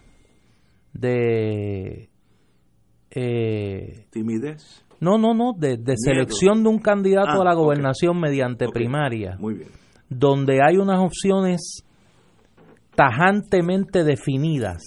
de 0.92 2.08
eh, 3.10 4.06
timidez. 4.10 4.84
No, 5.00 5.16
no, 5.16 5.32
no, 5.32 5.52
de, 5.56 5.76
de 5.76 5.94
selección 5.96 6.62
de 6.64 6.68
un 6.70 6.78
candidato 6.80 7.38
Ah, 7.38 7.42
a 7.42 7.44
la 7.44 7.54
gobernación 7.54 8.18
mediante 8.20 8.66
primaria, 8.68 9.36
Muy 9.38 9.54
bien. 9.54 9.68
donde 10.08 10.58
hay 10.62 10.76
unas 10.76 10.98
opciones 11.00 11.84
tajantemente 12.98 14.02
definidas, 14.02 14.82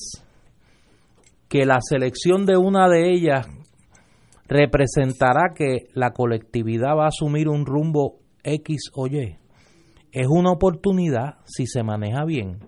que 1.47 1.65
la 1.65 1.79
selección 1.79 2.45
de 2.45 2.57
una 2.57 2.89
de 2.89 3.09
ellas 3.09 3.47
representará 4.49 5.53
que 5.55 5.87
la 5.93 6.11
colectividad 6.11 6.97
va 6.97 7.05
a 7.05 7.07
asumir 7.07 7.47
un 7.47 7.65
rumbo 7.65 8.17
X 8.43 8.91
o 8.95 9.07
Y. 9.07 9.37
Es 10.11 10.27
una 10.27 10.51
oportunidad 10.51 11.35
si 11.45 11.67
se 11.67 11.83
maneja 11.83 12.25
bien. 12.25 12.59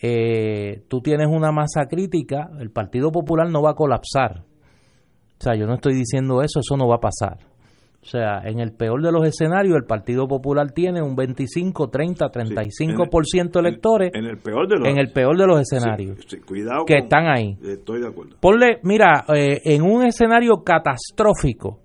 Eh, 0.00 0.84
tú 0.86 1.00
tienes 1.00 1.26
una 1.26 1.50
masa 1.50 1.86
crítica, 1.90 2.48
el 2.60 2.70
Partido 2.70 3.10
Popular 3.10 3.50
no 3.50 3.62
va 3.62 3.70
a 3.70 3.74
colapsar. 3.74 4.44
O 4.44 5.42
sea, 5.42 5.56
yo 5.56 5.66
no 5.66 5.74
estoy 5.74 5.94
diciendo 5.94 6.40
eso, 6.40 6.60
eso 6.60 6.76
no 6.76 6.86
va 6.86 6.98
a 6.98 7.00
pasar. 7.00 7.38
O 8.02 8.04
sea, 8.04 8.40
en 8.44 8.58
el 8.58 8.72
peor 8.72 9.00
de 9.00 9.12
los 9.12 9.24
escenarios, 9.24 9.76
el 9.76 9.84
Partido 9.84 10.26
Popular 10.26 10.72
tiene 10.72 11.00
un 11.00 11.14
25, 11.14 11.88
30, 11.88 12.32
35% 12.32 13.52
de 13.52 13.60
electores 13.60 14.10
En 14.12 14.24
el 14.24 14.38
peor 14.38 14.66
de 14.68 14.76
los 14.76 14.88
en 14.88 14.98
el 14.98 15.12
peor 15.12 15.38
de 15.38 15.46
los 15.46 15.60
escenarios 15.60 16.18
Sí, 16.26 16.36
sí, 16.36 16.40
cuidado 16.40 16.84
que 16.84 16.94
con- 16.96 17.02
están 17.04 17.26
ahí. 17.28 17.56
Estoy 17.62 18.00
de 18.00 18.08
acuerdo. 18.08 18.36
Ponle, 18.40 18.80
mira, 18.82 19.24
eh, 19.32 19.60
en 19.64 19.82
un 19.82 20.04
escenario 20.04 20.64
catastrófico, 20.64 21.78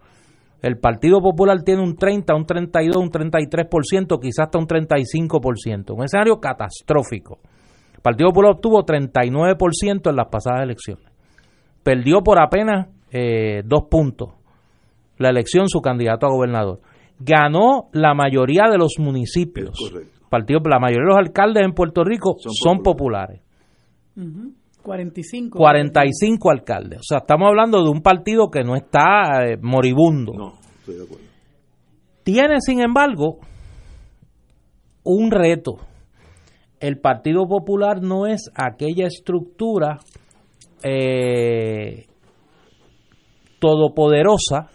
el 0.64 0.80
Partido 0.80 1.22
Popular 1.22 1.62
tiene 1.64 1.84
un 1.84 1.96
30, 1.96 2.34
un 2.36 2.46
32, 2.48 2.96
un 2.98 3.12
33%, 3.12 4.20
quizás 4.20 4.46
hasta 4.46 4.58
un 4.58 4.66
35%. 4.66 5.94
Un 5.94 6.04
escenario 6.04 6.40
catastrófico. 6.40 7.38
El 7.94 8.02
Partido 8.02 8.30
Popular 8.30 8.54
obtuvo 8.56 8.84
39% 8.84 10.10
en 10.10 10.16
las 10.16 10.28
pasadas 10.30 10.64
elecciones. 10.64 11.06
Perdió 11.84 12.22
por 12.24 12.40
apenas 12.42 12.88
eh, 13.12 13.62
dos 13.66 13.84
puntos 13.90 14.30
la 15.18 15.30
elección 15.30 15.68
su 15.68 15.82
candidato 15.82 16.26
a 16.26 16.30
gobernador. 16.30 16.82
Ganó 17.20 17.90
la 17.94 18.14
mayoría 18.14 18.70
de 18.70 18.78
los 18.78 18.96
municipios. 19.00 19.78
Partido, 20.30 20.60
la 20.70 20.80
mayoría 20.80 21.06
de 21.06 21.10
los 21.10 21.18
alcaldes 21.18 21.64
en 21.64 21.74
Puerto 21.74 22.04
Rico 22.04 22.36
son, 22.40 22.80
populares. 22.80 23.42
Ujú. 24.16 24.54
45. 24.84 25.58
45 25.58 26.52
alcaldes. 26.52 27.00
O 27.00 27.04
sea, 27.04 27.18
estamos 27.20 27.48
hablando 27.50 27.84
de 27.84 27.90
un 27.90 28.02
partido 28.02 28.50
que 28.50 28.64
no 28.64 28.76
está 28.76 29.46
eh, 29.46 29.58
moribundo. 29.62 30.34
No, 30.34 30.54
estoy 30.80 30.96
de 30.96 31.04
acuerdo. 31.04 31.26
Tiene, 32.24 32.62
sin 32.62 32.82
embargo, 32.82 33.40
un 35.04 35.32
reto. 35.32 35.78
El 36.80 37.00
Partido 37.00 37.48
Popular 37.48 38.02
no 38.02 38.28
es 38.28 38.52
aquella 38.54 39.08
estructura 39.08 39.98
eh, 40.84 42.06
todopoderosa 43.60 44.70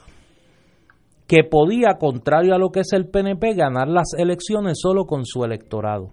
que 1.32 1.44
podía, 1.44 1.94
contrario 1.98 2.54
a 2.54 2.58
lo 2.58 2.68
que 2.68 2.80
es 2.80 2.92
el 2.92 3.08
PNP, 3.08 3.54
ganar 3.54 3.88
las 3.88 4.12
elecciones 4.18 4.78
solo 4.78 5.06
con 5.06 5.24
su 5.24 5.42
electorado. 5.44 6.08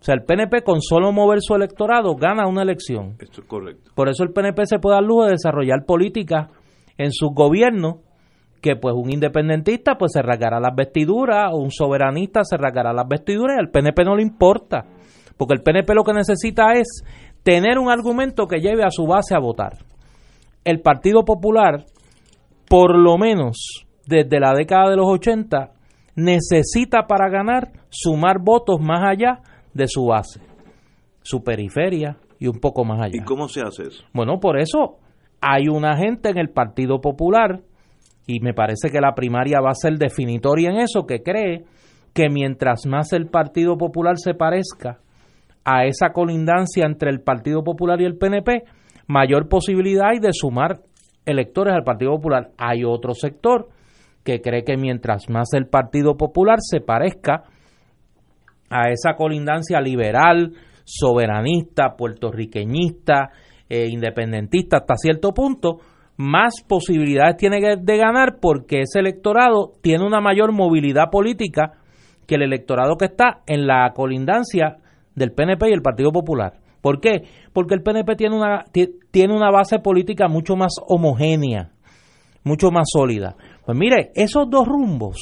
O 0.00 0.02
sea, 0.04 0.14
el 0.14 0.22
PNP 0.22 0.64
con 0.64 0.82
solo 0.82 1.12
mover 1.12 1.38
su 1.40 1.54
electorado 1.54 2.14
gana 2.14 2.46
una 2.46 2.60
elección. 2.60 3.16
Esto 3.20 3.40
es 3.40 3.46
correcto. 3.46 3.90
Por 3.94 4.10
eso 4.10 4.24
el 4.24 4.34
PNP 4.34 4.66
se 4.66 4.80
puede 4.80 4.96
dar 4.96 5.02
lujo 5.02 5.24
de 5.24 5.30
desarrollar 5.30 5.86
políticas 5.86 6.50
en 6.98 7.10
sus 7.10 7.30
gobiernos 7.32 8.00
que 8.60 8.76
pues 8.76 8.94
un 8.94 9.10
independentista 9.10 9.96
pues 9.96 10.12
se 10.12 10.20
rasgará 10.20 10.60
las 10.60 10.76
vestiduras 10.76 11.50
o 11.50 11.56
un 11.56 11.70
soberanista 11.70 12.44
se 12.44 12.58
rasgará 12.58 12.92
las 12.92 13.08
vestiduras 13.08 13.56
y 13.56 13.60
al 13.60 13.70
PNP 13.70 14.04
no 14.04 14.14
le 14.14 14.24
importa. 14.24 14.84
Porque 15.38 15.54
el 15.54 15.62
PNP 15.62 15.94
lo 15.94 16.04
que 16.04 16.12
necesita 16.12 16.74
es 16.74 17.02
tener 17.42 17.78
un 17.78 17.88
argumento 17.88 18.46
que 18.46 18.60
lleve 18.60 18.84
a 18.84 18.90
su 18.90 19.06
base 19.06 19.34
a 19.34 19.40
votar. 19.40 19.78
El 20.64 20.82
Partido 20.82 21.24
Popular, 21.24 21.86
por 22.68 22.94
lo 22.94 23.16
menos 23.16 23.87
desde 24.08 24.40
la 24.40 24.54
década 24.54 24.88
de 24.88 24.96
los 24.96 25.06
80, 25.06 25.70
necesita 26.16 27.06
para 27.06 27.28
ganar 27.28 27.72
sumar 27.90 28.38
votos 28.40 28.80
más 28.80 29.06
allá 29.06 29.40
de 29.74 29.86
su 29.86 30.06
base, 30.06 30.40
su 31.22 31.44
periferia 31.44 32.16
y 32.38 32.46
un 32.48 32.58
poco 32.58 32.84
más 32.84 33.00
allá. 33.00 33.20
¿Y 33.20 33.24
cómo 33.24 33.48
se 33.48 33.60
hace 33.60 33.82
eso? 33.82 34.04
Bueno, 34.14 34.40
por 34.40 34.58
eso 34.58 34.96
hay 35.42 35.68
una 35.68 35.96
gente 35.98 36.30
en 36.30 36.38
el 36.38 36.48
Partido 36.48 37.00
Popular, 37.02 37.60
y 38.26 38.40
me 38.40 38.54
parece 38.54 38.88
que 38.90 39.00
la 39.00 39.14
primaria 39.14 39.60
va 39.60 39.70
a 39.70 39.74
ser 39.74 39.98
definitoria 39.98 40.70
en 40.70 40.78
eso, 40.78 41.06
que 41.06 41.22
cree 41.22 41.64
que 42.14 42.30
mientras 42.30 42.86
más 42.86 43.12
el 43.12 43.26
Partido 43.26 43.76
Popular 43.76 44.16
se 44.16 44.32
parezca 44.32 45.00
a 45.64 45.84
esa 45.84 46.12
colindancia 46.12 46.86
entre 46.86 47.10
el 47.10 47.20
Partido 47.20 47.62
Popular 47.62 48.00
y 48.00 48.06
el 48.06 48.16
PNP, 48.16 48.64
mayor 49.06 49.48
posibilidad 49.48 50.08
hay 50.10 50.18
de 50.18 50.32
sumar 50.32 50.80
electores 51.26 51.74
al 51.74 51.84
Partido 51.84 52.12
Popular. 52.12 52.52
Hay 52.56 52.84
otro 52.84 53.12
sector 53.12 53.68
que 54.28 54.42
cree 54.42 54.62
que 54.62 54.76
mientras 54.76 55.30
más 55.30 55.54
el 55.54 55.68
Partido 55.68 56.18
Popular 56.18 56.58
se 56.60 56.80
parezca 56.82 57.44
a 58.68 58.90
esa 58.90 59.14
colindancia 59.16 59.80
liberal, 59.80 60.52
soberanista, 60.84 61.96
puertorriqueñista, 61.96 63.30
eh, 63.70 63.86
independentista 63.88 64.78
hasta 64.78 64.96
cierto 64.96 65.32
punto, 65.32 65.78
más 66.18 66.62
posibilidades 66.68 67.38
tiene 67.38 67.58
de 67.80 67.96
ganar 67.96 68.36
porque 68.38 68.80
ese 68.82 68.98
electorado 68.98 69.72
tiene 69.80 70.04
una 70.06 70.20
mayor 70.20 70.52
movilidad 70.52 71.08
política 71.10 71.72
que 72.26 72.34
el 72.34 72.42
electorado 72.42 72.96
que 72.98 73.06
está 73.06 73.40
en 73.46 73.66
la 73.66 73.90
colindancia 73.94 74.76
del 75.14 75.32
PNP 75.32 75.70
y 75.70 75.72
el 75.72 75.80
Partido 75.80 76.12
Popular. 76.12 76.52
¿Por 76.82 77.00
qué? 77.00 77.22
Porque 77.54 77.74
el 77.74 77.82
PNP 77.82 78.14
tiene 78.16 78.36
una, 78.36 78.64
ti- 78.72 78.90
tiene 79.10 79.34
una 79.34 79.50
base 79.50 79.78
política 79.78 80.28
mucho 80.28 80.54
más 80.54 80.74
homogénea, 80.86 81.70
mucho 82.44 82.70
más 82.70 82.84
sólida. 82.92 83.36
Pues 83.68 83.76
mire, 83.76 84.12
esos 84.14 84.48
dos 84.48 84.66
rumbos 84.66 85.18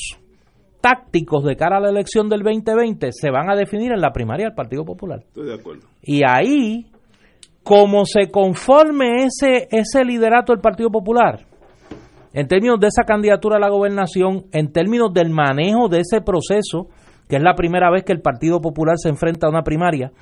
tácticos 0.81 1.43
de 1.43 1.56
cara 1.56 1.78
a 1.78 1.81
la 1.81 1.90
elección 1.90 2.28
del 2.28 2.44
2020 2.44 3.09
se 3.10 3.28
van 3.32 3.51
a 3.51 3.56
definir 3.56 3.90
en 3.90 4.01
la 4.01 4.12
primaria 4.12 4.47
del 4.47 4.55
Partido 4.55 4.85
Popular. 4.85 5.18
Estoy 5.18 5.48
de 5.48 5.55
acuerdo. 5.55 5.89
Y 6.01 6.23
ahí 6.24 6.86
como 7.64 8.05
se 8.05 8.31
conforme 8.31 9.24
ese, 9.24 9.66
ese 9.73 10.05
liderato 10.05 10.52
del 10.52 10.60
Partido 10.60 10.90
Popular, 10.90 11.40
en 12.32 12.47
términos 12.47 12.78
de 12.78 12.86
esa 12.86 13.02
candidatura 13.02 13.56
a 13.56 13.59
la 13.59 13.68
gobernación, 13.68 14.44
en 14.52 14.70
términos 14.70 15.12
del 15.12 15.31
manejo 15.31 15.89
de 15.89 16.02
ese 16.02 16.20
proceso, 16.20 16.86
que 17.28 17.39
es 17.39 17.43
la 17.43 17.56
primera 17.56 17.90
vez 17.90 18.05
que 18.05 18.12
el 18.12 18.20
Partido 18.20 18.60
Popular 18.60 18.94
se 18.97 19.09
enfrenta 19.09 19.48
a 19.48 19.51
una 19.51 19.64
primaria 19.64 20.12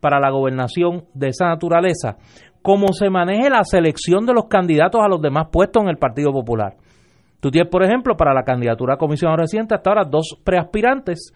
para 0.00 0.18
la 0.18 0.30
gobernación 0.30 1.04
de 1.12 1.28
esa 1.28 1.48
naturaleza, 1.48 2.16
como 2.62 2.94
se 2.94 3.10
maneje 3.10 3.50
la 3.50 3.64
selección 3.64 4.24
de 4.24 4.32
los 4.32 4.46
candidatos 4.46 5.02
a 5.04 5.08
los 5.08 5.20
demás 5.20 5.48
puestos 5.52 5.82
en 5.82 5.90
el 5.90 5.98
Partido 5.98 6.32
Popular. 6.32 6.76
Tú 7.40 7.50
tienes, 7.50 7.70
por 7.70 7.84
ejemplo, 7.84 8.16
para 8.16 8.34
la 8.34 8.42
candidatura 8.42 8.94
a 8.94 8.98
comisionado 8.98 9.36
reciente 9.36 9.74
hasta 9.74 9.90
ahora 9.90 10.04
dos 10.04 10.38
preaspirantes 10.42 11.32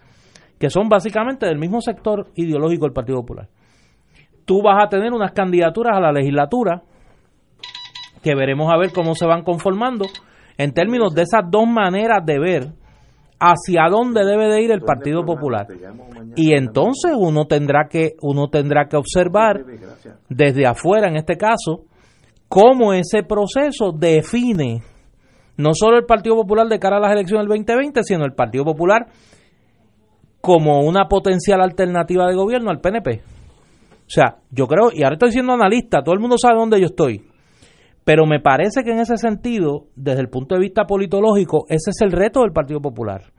que 0.59 0.69
son 0.69 0.89
básicamente 0.89 1.47
del 1.47 1.57
mismo 1.57 1.81
sector 1.81 2.27
ideológico 2.35 2.85
del 2.85 2.93
Partido 2.93 3.21
Popular. 3.21 3.47
Tú 4.45 4.61
vas 4.61 4.83
a 4.83 4.89
tener 4.89 5.11
unas 5.11 5.31
candidaturas 5.31 5.97
a 5.97 5.99
la 5.99 6.11
legislatura 6.11 6.83
que 8.21 8.35
veremos 8.35 8.71
a 8.71 8.77
ver 8.77 8.91
cómo 8.91 9.15
se 9.15 9.25
van 9.25 9.43
conformando 9.43 10.05
en 10.57 10.73
términos 10.73 11.13
de 11.15 11.23
esas 11.23 11.41
dos 11.49 11.67
maneras 11.67 12.23
de 12.25 12.39
ver 12.39 12.73
hacia 13.39 13.89
dónde 13.89 14.23
debe 14.23 14.47
de 14.49 14.61
ir 14.61 14.71
el 14.71 14.81
Partido 14.81 15.25
Popular. 15.25 15.65
Y 16.35 16.53
entonces 16.53 17.11
uno 17.17 17.45
tendrá 17.45 17.87
que 17.89 18.11
uno 18.21 18.49
tendrá 18.49 18.87
que 18.87 18.97
observar 18.97 19.63
desde 20.29 20.67
afuera 20.67 21.07
en 21.07 21.15
este 21.15 21.37
caso 21.37 21.85
cómo 22.47 22.93
ese 22.93 23.23
proceso 23.23 23.91
define 23.91 24.83
no 25.57 25.71
solo 25.73 25.97
el 25.97 26.05
Partido 26.05 26.35
Popular 26.35 26.67
de 26.67 26.79
cara 26.79 26.97
a 26.97 26.99
las 26.99 27.11
elecciones 27.11 27.47
del 27.47 27.57
2020, 27.57 28.03
sino 28.03 28.25
el 28.25 28.33
Partido 28.33 28.63
Popular 28.63 29.07
como 30.41 30.79
una 30.79 31.07
potencial 31.07 31.61
alternativa 31.61 32.27
de 32.27 32.35
gobierno 32.35 32.71
al 32.71 32.81
PNP. 32.81 33.21
O 33.21 34.13
sea, 34.13 34.37
yo 34.49 34.67
creo, 34.67 34.89
y 34.93 35.03
ahora 35.03 35.15
estoy 35.15 35.31
siendo 35.31 35.53
analista, 35.53 36.01
todo 36.03 36.13
el 36.13 36.19
mundo 36.19 36.37
sabe 36.37 36.59
dónde 36.59 36.79
yo 36.79 36.87
estoy, 36.87 37.23
pero 38.03 38.25
me 38.25 38.39
parece 38.39 38.83
que 38.83 38.91
en 38.91 38.99
ese 38.99 39.17
sentido, 39.17 39.85
desde 39.95 40.21
el 40.21 40.29
punto 40.29 40.55
de 40.55 40.61
vista 40.61 40.85
politológico, 40.85 41.65
ese 41.69 41.91
es 41.91 42.01
el 42.01 42.11
reto 42.11 42.41
del 42.41 42.51
Partido 42.51 42.81
Popular. 42.81 43.31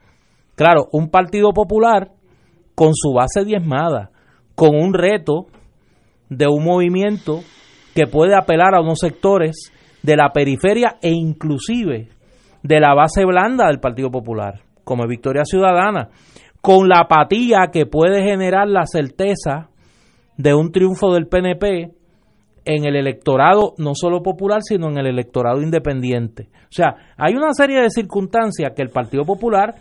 Claro, 0.55 0.87
un 0.91 1.09
Partido 1.09 1.51
Popular 1.51 2.11
con 2.73 2.93
su 2.93 3.13
base 3.13 3.43
diezmada, 3.45 4.11
con 4.55 4.75
un 4.75 4.93
reto 4.93 5.47
de 6.29 6.47
un 6.47 6.63
movimiento 6.63 7.41
que 7.93 8.07
puede 8.07 8.35
apelar 8.35 8.73
a 8.75 8.81
unos 8.81 8.99
sectores 8.99 9.71
de 10.03 10.15
la 10.15 10.31
periferia 10.31 10.97
e 11.01 11.09
inclusive 11.09 12.09
de 12.61 12.79
la 12.79 12.93
base 12.93 13.25
blanda 13.25 13.67
del 13.67 13.79
Partido 13.79 14.11
Popular, 14.11 14.61
como 14.83 15.07
Victoria 15.07 15.43
Ciudadana, 15.45 16.09
con 16.61 16.87
la 16.87 16.99
apatía 17.01 17.69
que 17.71 17.85
puede 17.85 18.23
generar 18.23 18.67
la 18.67 18.85
certeza 18.85 19.69
de 20.37 20.53
un 20.53 20.71
triunfo 20.71 21.13
del 21.13 21.27
PNP 21.27 21.91
en 22.65 22.85
el 22.85 22.95
electorado 22.95 23.73
no 23.77 23.91
solo 23.93 24.21
popular, 24.21 24.61
sino 24.61 24.89
en 24.89 24.97
el 24.97 25.07
electorado 25.07 25.61
independiente. 25.61 26.49
O 26.63 26.71
sea, 26.71 26.95
hay 27.17 27.35
una 27.35 27.53
serie 27.53 27.81
de 27.81 27.89
circunstancias 27.89 28.71
que 28.75 28.81
el 28.81 28.89
Partido 28.89 29.25
Popular 29.25 29.75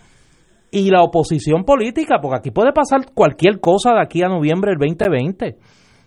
y 0.71 0.91
la 0.91 1.03
oposición 1.03 1.65
política, 1.65 2.17
porque 2.21 2.39
aquí 2.39 2.51
puede 2.51 2.73
pasar 2.73 3.13
cualquier 3.15 3.61
cosa 3.61 3.93
de 3.93 4.03
aquí 4.03 4.23
a 4.23 4.29
noviembre 4.29 4.73
del 4.73 4.79
2020. 4.79 5.57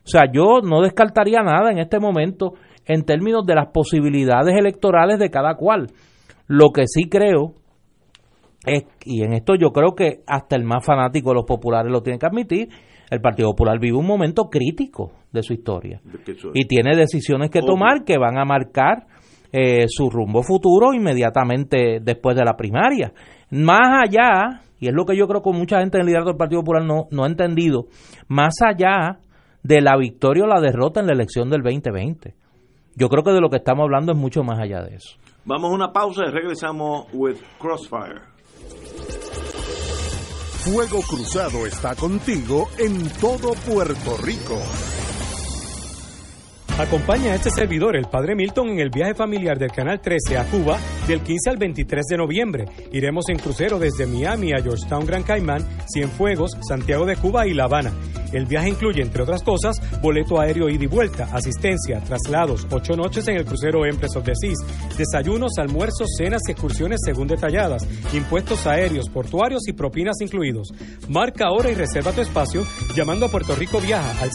O 0.05 0.07
sea, 0.07 0.23
yo 0.31 0.61
no 0.61 0.81
descartaría 0.81 1.41
nada 1.41 1.71
en 1.71 1.79
este 1.79 1.99
momento 1.99 2.53
en 2.85 3.03
términos 3.03 3.45
de 3.45 3.55
las 3.55 3.67
posibilidades 3.67 4.55
electorales 4.55 5.19
de 5.19 5.29
cada 5.29 5.55
cual. 5.55 5.87
Lo 6.47 6.69
que 6.71 6.83
sí 6.87 7.09
creo 7.09 7.53
es, 8.65 8.85
y 9.05 9.23
en 9.23 9.33
esto 9.33 9.55
yo 9.55 9.71
creo 9.71 9.95
que 9.95 10.21
hasta 10.27 10.55
el 10.55 10.63
más 10.63 10.85
fanático 10.85 11.29
de 11.29 11.35
los 11.35 11.45
populares 11.45 11.91
lo 11.91 12.01
tiene 12.01 12.19
que 12.19 12.25
admitir, 12.25 12.69
el 13.09 13.21
Partido 13.21 13.49
Popular 13.51 13.79
vive 13.79 13.97
un 13.97 14.07
momento 14.07 14.49
crítico 14.49 15.11
de 15.31 15.43
su 15.43 15.53
historia 15.53 16.01
y 16.53 16.65
tiene 16.65 16.95
decisiones 16.95 17.51
que 17.51 17.61
tomar 17.61 18.03
que 18.03 18.17
van 18.17 18.37
a 18.39 18.45
marcar 18.45 19.05
eh, 19.51 19.85
su 19.87 20.09
rumbo 20.09 20.41
futuro 20.41 20.93
inmediatamente 20.93 21.99
después 22.01 22.35
de 22.35 22.43
la 22.43 22.57
primaria. 22.57 23.13
Más 23.51 24.03
allá, 24.03 24.61
y 24.79 24.87
es 24.87 24.93
lo 24.93 25.05
que 25.05 25.15
yo 25.15 25.27
creo 25.27 25.41
que 25.41 25.51
mucha 25.51 25.79
gente 25.79 25.97
en 25.97 26.01
el 26.01 26.07
liderato 26.07 26.29
del 26.29 26.37
Partido 26.37 26.61
Popular 26.61 26.83
no, 26.83 27.07
no 27.11 27.23
ha 27.23 27.27
entendido, 27.27 27.85
más 28.27 28.55
allá 28.61 29.19
de 29.63 29.81
la 29.81 29.97
victoria 29.97 30.43
o 30.43 30.47
la 30.47 30.59
derrota 30.59 30.99
en 30.99 31.07
la 31.07 31.13
elección 31.13 31.49
del 31.49 31.61
2020. 31.61 32.33
Yo 32.95 33.09
creo 33.09 33.23
que 33.23 33.31
de 33.31 33.41
lo 33.41 33.49
que 33.49 33.57
estamos 33.57 33.83
hablando 33.83 34.13
es 34.13 34.17
mucho 34.17 34.43
más 34.43 34.59
allá 34.59 34.81
de 34.81 34.95
eso. 34.95 35.17
Vamos 35.43 35.71
a 35.71 35.73
una 35.73 35.91
pausa 35.91 36.23
y 36.27 36.31
regresamos 36.31 37.07
with 37.13 37.37
Crossfire. 37.59 38.21
Fuego 40.63 41.01
Cruzado 41.01 41.65
está 41.67 41.93
contigo 41.95 42.67
en 42.79 43.07
todo 43.19 43.53
Puerto 43.67 44.17
Rico. 44.23 44.57
Acompaña 46.77 47.31
a 47.31 47.35
este 47.35 47.51
servidor, 47.51 47.95
el 47.95 48.09
Padre 48.09 48.35
Milton, 48.35 48.67
en 48.67 48.79
el 48.81 48.89
viaje 48.89 49.15
familiar 49.15 49.57
del 49.57 49.71
Canal 49.71 50.01
13 50.01 50.37
a 50.37 50.43
Cuba 50.43 50.77
del 51.07 51.21
15 51.21 51.51
al 51.51 51.57
23 51.57 52.05
de 52.05 52.17
noviembre. 52.17 52.65
Iremos 52.91 53.29
en 53.29 53.39
crucero 53.39 53.79
desde 53.79 54.05
Miami 54.05 54.51
a 54.51 54.61
Georgetown, 54.61 55.05
Gran 55.05 55.23
Caimán, 55.23 55.65
Cienfuegos, 55.87 56.51
Santiago 56.67 57.05
de 57.05 57.15
Cuba 57.15 57.47
y 57.47 57.53
La 57.53 57.63
Habana. 57.63 57.93
El 58.33 58.45
viaje 58.45 58.67
incluye, 58.67 59.01
entre 59.01 59.23
otras 59.23 59.41
cosas, 59.41 59.77
boleto 60.01 60.41
aéreo 60.41 60.67
ida 60.67 60.83
y 60.83 60.87
vuelta, 60.87 61.29
asistencia, 61.31 62.01
traslados, 62.01 62.67
ocho 62.69 62.97
noches 62.97 63.25
en 63.29 63.37
el 63.37 63.45
crucero 63.45 63.85
Empress 63.85 64.17
of 64.17 64.25
the 64.25 64.33
Seas, 64.35 64.57
desayunos, 64.97 65.53
almuerzos, 65.57 66.09
cenas 66.17 66.41
y 66.49 66.51
excursiones 66.51 66.99
según 67.05 67.29
detalladas, 67.29 67.87
impuestos 68.11 68.67
aéreos, 68.67 69.07
portuarios 69.09 69.65
y 69.69 69.73
propinas 69.73 70.19
incluidos. 70.19 70.73
Marca 71.07 71.45
ahora 71.45 71.71
y 71.71 71.75
reserva 71.75 72.11
tu 72.11 72.19
espacio 72.19 72.65
llamando 72.93 73.27
a 73.27 73.29
Puerto 73.29 73.55
Rico 73.55 73.79
Viaja 73.79 74.21
al 74.21 74.31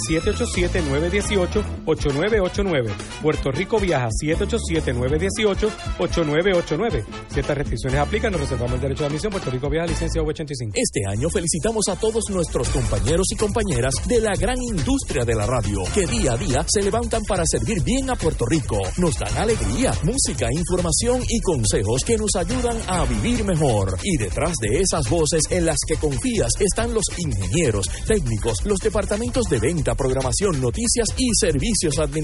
787-918-8989. 2.31 2.91
Puerto 3.23 3.51
Rico 3.51 3.79
Viaja 3.79 4.09
787-918-8989. 4.23 7.05
Si 7.29 7.41
estas 7.41 7.57
restricciones 7.57 8.01
aplican, 8.01 8.33
nos 8.33 8.43
reservamos 8.43 8.75
el 8.75 8.81
derecho 8.81 9.05
de 9.05 9.09
admisión. 9.09 9.33
Puerto 9.33 9.51
Rico 9.51 9.69
Viaja 9.69 9.87
licencia 9.87 10.23
85 10.23 10.73
Este 10.75 11.01
año 11.09 11.29
felicitamos 11.31 11.89
a 11.89 11.97
todos 11.97 12.31
nuestros 12.31 12.69
compañeros 12.69 13.27
y 13.31 13.37
compañeras 13.37 13.95
de 14.07 14.21
la 14.21 14.35
gran 14.35 14.61
industria 14.63 15.25
de 15.25 15.35
la 15.35 15.47
radio, 15.47 15.83
que 15.95 16.07
día 16.07 16.33
a 16.33 16.37
día 16.37 16.65
se 16.69 16.83
levantan 16.83 17.23
para 17.25 17.47
servir 17.47 17.83
bien 17.83 18.11
a 18.11 18.17
Puerto 18.17 18.45
Rico. 18.47 18.79
Nos 18.99 19.19
dan 19.19 19.37
alegría, 19.37 19.95
música, 20.03 20.49
información 20.53 21.23
y 21.29 21.41
consejos 21.41 22.05
que 22.05 22.17
nos 22.17 22.37
ayudan 22.37 22.77
a 22.87 23.05
vivir 23.05 23.45
mejor. 23.45 23.99
Y 24.03 24.17
detrás 24.17 24.55
de 24.61 24.81
esas 24.81 25.09
voces 25.09 25.43
en 25.51 25.67
las 25.67 25.79
que 25.87 25.97
confías 25.97 26.53
están 26.59 26.95
los 26.95 27.05
ingenieros, 27.19 27.87
técnicos, 28.07 28.65
los 28.65 28.79
departamentos 28.79 29.45
de 29.49 29.59
venta, 29.59 29.95
programación, 29.95 30.59
noticias 30.61 31.09
y 31.17 31.29
servicios 31.39 31.99
administrativos. 31.99 32.20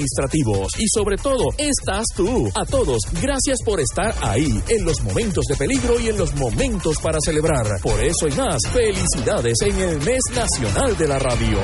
Y 0.78 0.86
sobre 0.88 1.16
todo, 1.16 1.44
estás 1.58 2.04
tú. 2.16 2.48
A 2.54 2.64
todos, 2.64 3.00
gracias 3.20 3.58
por 3.64 3.80
estar 3.80 4.14
ahí, 4.22 4.60
en 4.68 4.84
los 4.84 5.02
momentos 5.02 5.44
de 5.48 5.56
peligro 5.56 5.98
y 6.00 6.08
en 6.08 6.18
los 6.18 6.34
momentos 6.34 6.98
para 6.98 7.18
celebrar. 7.20 7.66
Por 7.82 8.02
eso 8.02 8.28
y 8.28 8.32
más, 8.32 8.60
felicidades 8.72 9.58
en 9.62 9.78
el 9.80 9.98
mes 10.02 10.22
nacional 10.34 10.96
de 10.96 11.08
la 11.08 11.18
radio. 11.18 11.58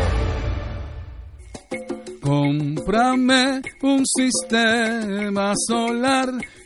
Cómprame 2.23 3.63
un 3.83 4.05
sistema 4.07 5.53
solar 5.67 6.29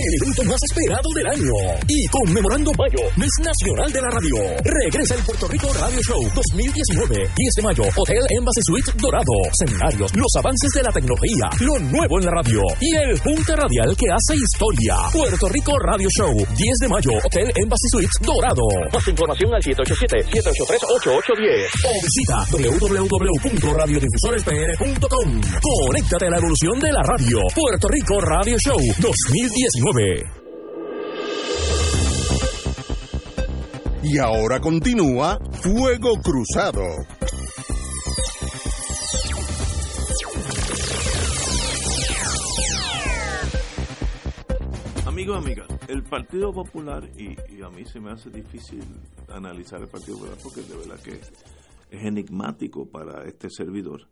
el 0.00 0.14
evento 0.22 0.44
más 0.44 0.60
esperado 0.70 1.10
del 1.14 1.26
año. 1.26 1.52
Y 1.88 2.06
conmemorando 2.08 2.72
mayo, 2.78 3.02
mes 3.16 3.30
nacional 3.40 3.92
de 3.92 4.00
la 4.00 4.08
radio. 4.10 4.36
Regresa 4.64 5.14
el 5.14 5.22
Puerto 5.24 5.46
Rico 5.48 5.70
Radio 5.74 6.00
Show 6.00 6.22
2019, 6.34 7.28
10 7.36 7.54
de 7.56 7.62
mayo, 7.62 7.82
Hotel 7.96 8.24
Embassy 8.32 8.62
Suite 8.64 8.92
Dorado. 8.96 9.32
Seminarios, 9.52 10.16
los 10.16 10.34
avances 10.38 10.70
de 10.74 10.82
la 10.82 10.90
tecnología, 10.92 11.50
lo 11.60 11.78
nuevo 11.90 12.18
en 12.18 12.24
la 12.24 12.30
radio 12.40 12.62
y 12.80 12.96
el 12.96 13.20
punto 13.20 13.54
radial 13.56 13.94
que 13.96 14.06
hace 14.08 14.36
historia. 14.40 14.96
Puerto 15.12 15.46
Rico 15.48 15.78
Radio 15.78 16.08
Show, 16.08 16.32
10 16.32 16.48
de 16.56 16.88
mayo, 16.88 17.10
Hotel 17.20 17.52
Embassy 17.54 17.88
Suite 17.92 18.08
Dorado. 18.24 18.64
Más 18.92 19.06
información 19.08 19.52
al 19.52 19.60
787-783-8810 19.62 21.68
o 21.84 21.92
visita 22.00 22.46
www.radiodifusorespr.com. 22.48 25.40
Conéctate 25.60 26.26
a 26.26 26.30
la 26.30 26.38
evolución 26.38 26.80
de 26.80 26.92
la 26.92 27.02
radio. 27.02 27.40
Puerto 27.54 27.88
Rico 27.88 28.18
Radio 28.20 28.56
Show 28.58 28.78
2019. 28.98 29.89
Y 34.04 34.18
ahora 34.18 34.60
continúa 34.60 35.36
Fuego 35.50 36.12
Cruzado. 36.22 36.82
Amigos, 45.06 45.44
amigas, 45.44 45.66
el 45.88 46.04
Partido 46.04 46.52
Popular, 46.52 47.10
y, 47.18 47.36
y, 47.52 47.62
a 47.62 47.68
mí 47.70 47.84
se 47.84 47.98
me 47.98 48.12
hace 48.12 48.30
difícil 48.30 48.84
analizar 49.28 49.80
el 49.80 49.88
Partido 49.88 50.18
Popular 50.18 50.38
porque 50.40 50.62
de 50.62 50.76
verdad 50.76 51.00
que 51.02 51.14
es 51.90 52.04
enigmático 52.04 52.86
para 52.86 53.24
este 53.24 53.48
servidor, 53.50 54.06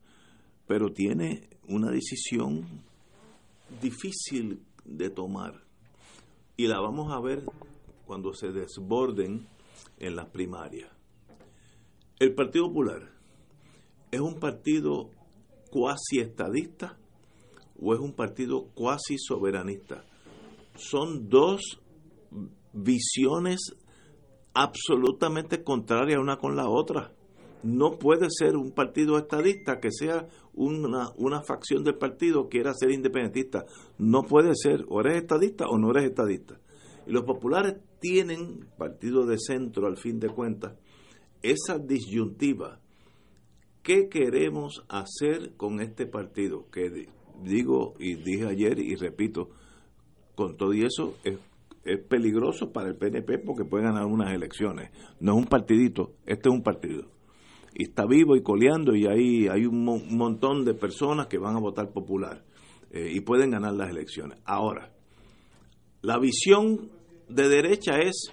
pero 0.66 0.90
tiene 0.92 1.48
una 1.68 1.92
decisión 1.92 2.66
difícil 3.80 4.60
de 4.84 5.10
tomar 5.10 5.67
y 6.58 6.66
la 6.66 6.80
vamos 6.80 7.12
a 7.12 7.20
ver 7.20 7.44
cuando 8.04 8.34
se 8.34 8.48
desborden 8.48 9.46
en 9.98 10.16
las 10.16 10.26
primarias. 10.26 10.90
El 12.18 12.34
Partido 12.34 12.66
Popular 12.66 13.12
es 14.10 14.20
un 14.20 14.40
partido 14.40 15.08
cuasi 15.70 16.18
estadista 16.18 16.98
o 17.80 17.94
es 17.94 18.00
un 18.00 18.12
partido 18.12 18.66
cuasi 18.74 19.18
soberanista. 19.18 20.04
Son 20.74 21.28
dos 21.28 21.80
visiones 22.72 23.76
absolutamente 24.52 25.62
contrarias 25.62 26.18
una 26.18 26.38
con 26.38 26.56
la 26.56 26.68
otra. 26.68 27.12
No 27.62 27.98
puede 27.98 28.28
ser 28.30 28.56
un 28.56 28.70
partido 28.70 29.18
estadista 29.18 29.80
que 29.80 29.90
sea 29.90 30.28
una, 30.54 31.10
una 31.16 31.42
facción 31.42 31.84
del 31.84 31.96
partido 31.96 32.48
quiera 32.48 32.72
ser 32.74 32.90
independentista. 32.90 33.64
No 33.98 34.22
puede 34.22 34.52
ser, 34.54 34.84
o 34.88 35.00
eres 35.00 35.16
estadista 35.22 35.66
o 35.68 35.78
no 35.78 35.90
eres 35.90 36.04
estadista. 36.04 36.58
Y 37.06 37.12
los 37.12 37.24
populares 37.24 37.76
tienen, 38.00 38.66
partido 38.76 39.26
de 39.26 39.38
centro 39.38 39.86
al 39.86 39.96
fin 39.96 40.20
de 40.20 40.28
cuentas, 40.28 40.74
esa 41.42 41.78
disyuntiva. 41.78 42.80
¿Qué 43.82 44.08
queremos 44.08 44.84
hacer 44.88 45.54
con 45.56 45.80
este 45.80 46.06
partido? 46.06 46.66
Que 46.70 47.08
digo 47.42 47.94
y 47.98 48.16
dije 48.16 48.46
ayer 48.46 48.78
y 48.78 48.94
repito, 48.96 49.50
con 50.34 50.56
todo 50.56 50.74
y 50.74 50.84
eso 50.84 51.16
es, 51.24 51.38
es 51.84 51.98
peligroso 52.00 52.72
para 52.72 52.88
el 52.88 52.96
PNP 52.96 53.38
porque 53.38 53.64
puede 53.64 53.84
ganar 53.84 54.04
unas 54.04 54.32
elecciones. 54.32 54.90
No 55.20 55.32
es 55.32 55.38
un 55.38 55.46
partidito, 55.46 56.12
este 56.26 56.48
es 56.48 56.54
un 56.54 56.62
partido. 56.62 57.17
Y 57.78 57.84
está 57.84 58.04
vivo 58.04 58.36
y 58.36 58.42
coleando 58.42 58.94
y 58.94 59.06
ahí 59.06 59.48
hay 59.48 59.64
un, 59.64 59.82
montón 59.82 60.66
de 60.66 60.74
personas 60.74 61.28
que 61.28 61.38
van 61.38 61.56
a 61.56 61.60
votar 61.60 61.90
popular 61.90 62.44
eh, 62.90 63.10
y 63.14 63.20
pueden 63.20 63.50
ganar 63.50 63.72
las 63.72 63.88
elecciones. 63.88 64.38
Ahora, 64.44 64.90
la 66.02 66.18
visión 66.18 66.90
de 67.30 67.48
derecha 67.48 67.98
es 68.00 68.30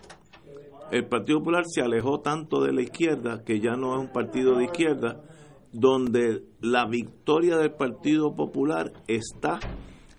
el 0.92 1.08
Partido 1.08 1.40
Popular 1.40 1.64
se 1.66 1.82
alejó 1.82 2.20
tanto 2.20 2.62
de 2.62 2.72
la 2.72 2.82
izquierda 2.82 3.44
que 3.44 3.60
ya 3.60 3.76
no 3.76 3.96
es 3.96 4.02
un 4.02 4.14
partido 4.14 4.58
de 4.58 4.66
izquierda, 4.66 5.24
donde 5.72 6.44
la 6.62 6.86
victoria 6.86 7.58
del 7.58 7.72
Partido 7.72 8.36
Popular 8.36 8.94
está 9.08 9.60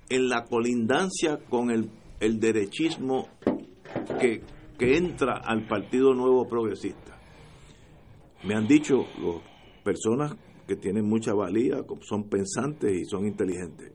en 0.08 0.28
la 0.28 0.44
colindancia 0.44 1.38
con 1.48 1.70
el, 1.70 1.90
el 2.20 2.40
derechismo 2.40 3.28
que, 4.20 4.42
que 4.76 4.96
entra 4.96 5.38
al 5.38 5.66
Partido 5.66 6.14
Nuevo 6.14 6.48
Progresista. 6.48 7.15
Me 8.44 8.54
han 8.54 8.66
dicho 8.66 9.06
los 9.20 9.42
personas 9.82 10.36
que 10.66 10.76
tienen 10.76 11.08
mucha 11.08 11.32
valía, 11.32 11.84
son 12.00 12.28
pensantes 12.28 12.92
y 12.92 13.04
son 13.04 13.26
inteligentes. 13.26 13.92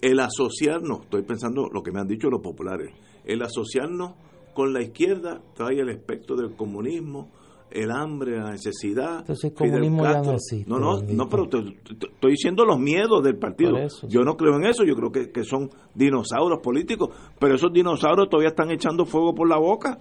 El 0.00 0.20
asociarnos, 0.20 1.02
estoy 1.02 1.22
pensando 1.22 1.68
lo 1.72 1.82
que 1.82 1.90
me 1.92 2.00
han 2.00 2.06
dicho 2.06 2.28
los 2.28 2.40
populares, 2.40 2.92
el 3.24 3.42
asociarnos 3.42 4.14
con 4.54 4.72
la 4.72 4.82
izquierda 4.82 5.40
trae 5.54 5.80
el 5.80 5.88
espectro 5.88 6.36
del 6.36 6.56
comunismo, 6.56 7.30
el 7.70 7.90
hambre, 7.90 8.38
la 8.38 8.50
necesidad. 8.50 9.20
Entonces 9.20 9.52
comunismo 9.52 10.04
ya 10.04 10.22
no 10.22 10.32
existe. 10.32 10.68
No, 10.68 10.78
no, 10.78 11.00
no, 11.00 11.28
pero 11.28 11.44
estoy 11.44 12.30
diciendo 12.30 12.64
los 12.64 12.78
miedos 12.78 13.22
del 13.22 13.36
partido. 13.36 13.76
yo 14.08 14.22
no 14.22 14.36
creo 14.36 14.56
en 14.56 14.66
eso, 14.66 14.84
yo 14.84 14.94
creo 14.94 15.12
que, 15.12 15.30
que, 15.30 15.44
son 15.44 15.70
dinosaurios 15.94 16.60
políticos, 16.60 17.10
pero 17.38 17.54
esos 17.54 17.72
dinosaurios 17.72 18.28
todavía 18.28 18.50
están 18.50 18.70
echando 18.70 19.04
fuego 19.04 19.34
por 19.34 19.48
la 19.48 19.58
boca. 19.58 19.98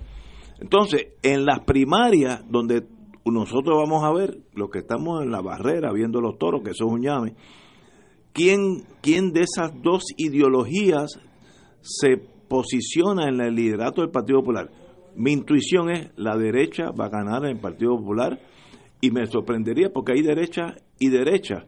Entonces, 0.59 1.09
en 1.21 1.45
las 1.45 1.59
primarias, 1.65 2.43
donde 2.49 2.83
nosotros 3.31 3.77
vamos 3.77 4.03
a 4.03 4.13
ver, 4.13 4.39
los 4.53 4.69
que 4.69 4.79
estamos 4.79 5.23
en 5.23 5.31
la 5.31 5.41
barrera 5.41 5.91
viendo 5.91 6.21
los 6.21 6.37
toros, 6.37 6.61
que 6.63 6.71
es 6.71 6.81
un 6.81 7.01
llame, 7.01 7.35
¿quién, 8.33 8.83
quién 9.01 9.31
de 9.31 9.41
esas 9.41 9.71
dos 9.81 10.03
ideologías 10.17 11.19
se 11.81 12.17
posiciona 12.47 13.27
en 13.27 13.41
el 13.41 13.55
liderato 13.55 14.01
del 14.01 14.11
Partido 14.11 14.39
Popular. 14.39 14.69
Mi 15.15 15.31
intuición 15.31 15.89
es 15.89 16.11
la 16.15 16.37
derecha 16.37 16.91
va 16.91 17.05
a 17.05 17.09
ganar 17.09 17.43
en 17.45 17.51
el 17.51 17.59
Partido 17.59 17.97
Popular 17.97 18.39
y 19.01 19.11
me 19.11 19.25
sorprendería 19.25 19.89
porque 19.91 20.13
hay 20.13 20.21
derecha 20.21 20.75
y 20.99 21.09
derecha. 21.09 21.65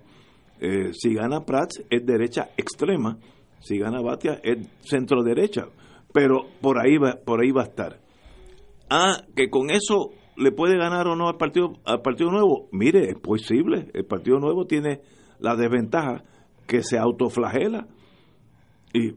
Eh, 0.60 0.92
si 0.94 1.14
gana 1.14 1.46
Prats 1.46 1.84
es 1.90 2.06
derecha 2.06 2.50
extrema, 2.58 3.18
si 3.60 3.78
gana 3.78 4.02
Batia 4.02 4.40
es 4.44 4.68
centro 4.82 5.24
derecha, 5.24 5.68
pero 6.14 6.48
por 6.62 6.80
ahí 6.80 6.98
va, 6.98 7.16
por 7.24 7.42
ahí 7.42 7.52
va 7.52 7.64
a 7.64 7.66
estar. 7.66 8.00
Ah, 8.90 9.22
que 9.36 9.50
con 9.50 9.70
eso 9.70 10.12
le 10.40 10.52
puede 10.52 10.78
ganar 10.78 11.08
o 11.08 11.16
no 11.16 11.28
al 11.28 11.38
partido 11.38 11.74
al 11.86 12.02
Partido 12.02 12.32
Nuevo. 12.32 12.70
Mire, 12.72 13.10
es 13.10 13.20
posible. 13.20 13.90
El 13.94 14.06
Partido 14.06 14.40
Nuevo 14.40 14.66
tiene 14.66 15.02
la 15.40 15.56
desventaja 15.56 16.24
que 16.66 16.82
se 16.82 16.98
autoflagela 16.98 17.88
y, 18.94 19.12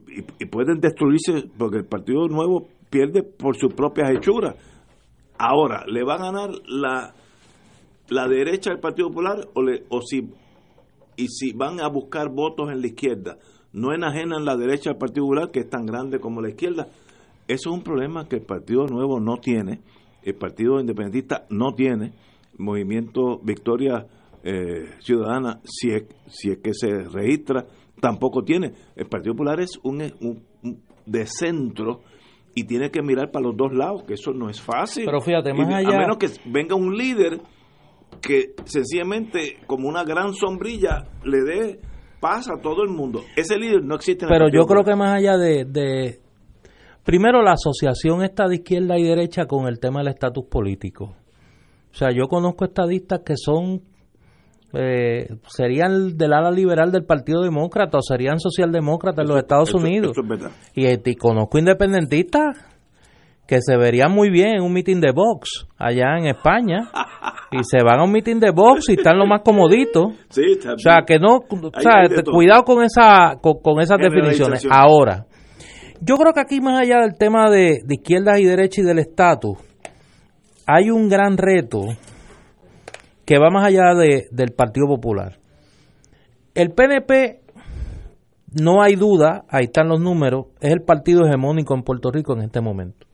pueden 0.47 0.79
destruirse 0.79 1.49
porque 1.57 1.77
el 1.77 1.85
Partido 1.85 2.27
Nuevo 2.27 2.67
pierde 2.89 3.23
por 3.23 3.55
sus 3.55 3.73
propias 3.73 4.11
hechuras. 4.11 4.55
Ahora, 5.37 5.83
¿le 5.87 6.03
va 6.03 6.15
a 6.15 6.31
ganar 6.31 6.49
la, 6.67 7.13
la 8.09 8.27
derecha 8.27 8.69
del 8.71 8.79
Partido 8.79 9.07
Popular 9.09 9.47
o, 9.55 9.63
o 9.89 10.01
si 10.01 10.29
y 11.15 11.27
si 11.27 11.53
van 11.53 11.79
a 11.79 11.87
buscar 11.87 12.29
votos 12.29 12.69
en 12.71 12.81
la 12.81 12.87
izquierda? 12.87 13.37
No 13.71 13.93
enajenan 13.93 14.45
la 14.45 14.55
derecha 14.55 14.91
del 14.91 14.99
Partido 14.99 15.25
Popular, 15.25 15.51
que 15.51 15.61
es 15.61 15.69
tan 15.69 15.85
grande 15.85 16.19
como 16.19 16.41
la 16.41 16.49
izquierda. 16.49 16.87
Eso 17.47 17.69
es 17.69 17.75
un 17.75 17.83
problema 17.83 18.27
que 18.27 18.37
el 18.37 18.43
Partido 18.43 18.85
Nuevo 18.85 19.19
no 19.19 19.37
tiene, 19.37 19.79
el 20.25 20.35
Partido 20.35 20.79
Independentista 20.79 21.45
no 21.49 21.73
tiene, 21.73 22.13
Movimiento 22.57 23.39
Victoria 23.43 24.05
eh, 24.43 24.85
Ciudadana, 24.99 25.59
si 25.63 25.91
es, 25.91 26.03
si 26.27 26.51
es 26.51 26.59
que 26.59 26.73
se 26.73 27.03
registra, 27.03 27.65
tampoco 27.99 28.43
tiene. 28.43 28.73
El 28.95 29.07
Partido 29.07 29.33
Popular 29.33 29.59
es 29.59 29.79
un, 29.83 29.99
de 31.05 31.25
centro 31.25 32.01
y 32.55 32.65
tiene 32.65 32.91
que 32.91 33.01
mirar 33.01 33.31
para 33.31 33.45
los 33.45 33.57
dos 33.57 33.73
lados, 33.73 34.03
que 34.03 34.13
eso 34.13 34.33
no 34.33 34.49
es 34.49 34.61
fácil. 34.61 35.05
Pero 35.05 35.21
fíjate, 35.21 35.53
más 35.53 35.73
allá... 35.73 35.95
A 35.95 35.99
menos 35.99 36.17
que 36.17 36.27
venga 36.45 36.75
un 36.75 36.95
líder 36.95 37.41
que 38.21 38.53
sencillamente, 38.65 39.57
como 39.65 39.87
una 39.87 40.03
gran 40.03 40.33
sombrilla, 40.33 41.05
le 41.23 41.41
dé 41.41 41.79
paz 42.19 42.49
a 42.49 42.61
todo 42.61 42.83
el 42.83 42.89
mundo. 42.89 43.21
Ese 43.35 43.57
líder 43.57 43.83
no 43.83 43.95
existe. 43.95 44.25
En 44.25 44.29
Pero 44.29 44.47
yo 44.49 44.65
creo 44.65 44.83
que 44.83 44.95
más 44.95 45.17
allá 45.17 45.37
de, 45.37 45.65
de... 45.65 46.19
Primero, 47.03 47.41
la 47.41 47.53
asociación 47.53 48.23
está 48.23 48.47
de 48.47 48.55
izquierda 48.55 48.97
y 48.97 49.03
derecha 49.03 49.45
con 49.45 49.67
el 49.67 49.79
tema 49.79 49.99
del 49.99 50.09
estatus 50.09 50.45
político. 50.45 51.15
O 51.91 51.95
sea, 51.95 52.09
yo 52.11 52.27
conozco 52.27 52.65
estadistas 52.65 53.21
que 53.25 53.35
son 53.37 53.81
eh, 54.75 55.27
serían 55.47 56.17
del 56.17 56.33
ala 56.33 56.49
liberal 56.49 56.91
del 56.91 57.05
Partido 57.05 57.43
Demócrata 57.43 57.99
o 57.99 58.01
serían 58.01 58.39
socialdemócratas 58.39 59.23
en 59.23 59.29
los 59.29 59.37
Estados 59.37 59.73
Unidos. 59.75 60.17
y, 60.73 61.15
conozco 61.15 61.59
independentistas 61.59 62.57
que 63.45 63.59
se 63.61 63.77
verían 63.77 64.11
muy 64.11 64.31
bien 64.31 64.55
en 64.55 64.63
un 64.63 64.73
meeting 64.73 64.99
de 64.99 65.11
Vox 65.11 65.67
allá 65.77 66.17
en 66.17 66.25
España 66.25 66.89
y 67.51 67.63
se 67.63 67.83
van 67.83 67.99
a 67.99 68.03
un 68.03 68.11
meeting 68.11 68.39
de 68.39 68.49
Vox 68.49 68.89
y 68.89 68.93
están 68.93 69.19
lo 69.19 69.27
más 69.27 69.41
comoditos. 69.43 70.05
o 70.07 70.77
sea, 70.77 71.03
que 71.05 71.19
no, 71.19 71.37
o 71.37 71.79
sea, 71.79 72.09
cuidado 72.31 72.63
con 72.63 72.83
esa 72.83 73.35
con, 73.41 73.79
esas 73.79 73.99
definiciones. 73.99 74.65
Ahora, 74.71 75.27
yo 76.01 76.15
creo 76.17 76.33
que 76.33 76.39
aquí 76.41 76.61
más 76.61 76.81
allá 76.81 76.99
del 77.01 77.17
tema 77.17 77.49
de, 77.49 77.81
de 77.85 77.95
izquierdas 77.95 78.39
y 78.39 78.45
derechas 78.45 78.79
y 78.79 78.87
del 78.87 78.99
estatus, 78.99 79.57
hay 80.65 80.89
un 80.89 81.09
gran 81.09 81.37
reto 81.37 81.81
que 83.25 83.37
va 83.37 83.49
más 83.49 83.65
allá 83.65 83.93
de, 83.95 84.27
del 84.31 84.51
Partido 84.51 84.87
Popular. 84.87 85.37
El 86.53 86.71
PNP, 86.71 87.41
no 88.61 88.81
hay 88.81 88.95
duda, 88.95 89.45
ahí 89.49 89.65
están 89.65 89.87
los 89.87 89.99
números, 89.99 90.47
es 90.59 90.71
el 90.71 90.81
partido 90.81 91.25
hegemónico 91.25 91.73
en 91.73 91.83
Puerto 91.83 92.11
Rico 92.11 92.33
en 92.33 92.43
este 92.43 92.61
momento. 92.61 93.07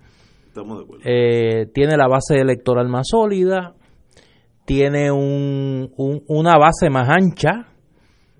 Estamos 0.47 0.79
de 0.79 0.83
acuerdo. 0.83 1.03
Eh, 1.05 1.65
tiene 1.73 1.95
la 1.95 2.07
base 2.07 2.35
electoral 2.35 2.89
más 2.89 3.07
sólida, 3.09 3.75
tiene 4.65 5.11
un, 5.11 5.91
una 6.27 6.57
base 6.57 6.89
más 6.89 7.07
ancha, 7.09 7.67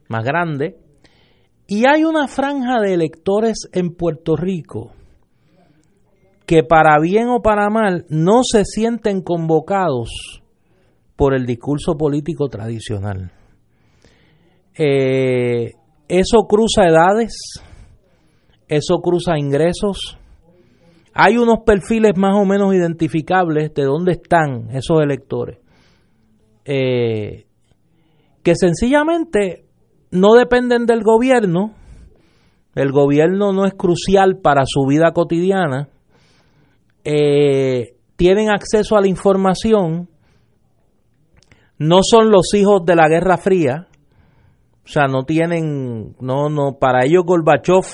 más 0.10 0.24
grande, 0.24 0.76
y 1.72 1.86
hay 1.86 2.04
una 2.04 2.28
franja 2.28 2.82
de 2.82 2.96
electores 2.96 3.70
en 3.72 3.92
Puerto 3.92 4.36
Rico 4.36 4.92
que 6.48 6.64
para 6.64 7.00
bien 7.00 7.28
o 7.30 7.44
para 7.44 7.70
mal 7.70 8.08
no 8.10 8.42
se 8.44 8.66
sienten 8.66 9.22
convocados 9.22 10.42
por 11.16 11.36
el 11.36 11.46
discurso 11.46 11.96
político 11.96 12.50
tradicional. 12.50 13.32
Eh, 14.76 15.74
eso 16.08 16.48
cruza 16.50 16.88
edades, 16.88 17.36
eso 18.68 18.96
cruza 18.96 19.38
ingresos. 19.38 20.18
Hay 21.14 21.38
unos 21.38 21.60
perfiles 21.68 22.14
más 22.18 22.36
o 22.36 22.46
menos 22.46 22.74
identificables 22.74 23.76
de 23.76 23.84
dónde 23.84 24.14
están 24.14 24.72
esos 24.72 25.02
electores, 25.04 25.60
eh, 26.66 27.46
que 28.42 28.56
sencillamente 28.56 29.69
no 30.12 30.34
dependen 30.34 30.86
del 30.86 31.04
gobierno, 31.04 31.74
el 32.76 32.92
gobierno 32.92 33.52
no 33.52 33.66
es 33.66 33.74
crucial 33.74 34.38
para 34.42 34.64
su 34.66 34.86
vida 34.88 35.12
cotidiana, 35.12 35.90
eh, 37.04 37.96
tienen 38.16 38.50
acceso 38.50 38.98
a 38.98 39.02
la 39.02 39.08
información, 39.08 40.10
no 41.78 42.00
son 42.04 42.30
los 42.30 42.54
hijos 42.54 42.86
de 42.86 42.96
la 42.96 43.08
Guerra 43.08 43.38
Fría, 43.38 43.88
o 44.84 44.88
sea, 44.88 45.06
no 45.06 45.24
tienen, 45.24 46.16
no, 46.20 46.50
no, 46.50 46.78
para 46.80 47.06
ellos 47.06 47.24
Gorbachev, 47.26 47.86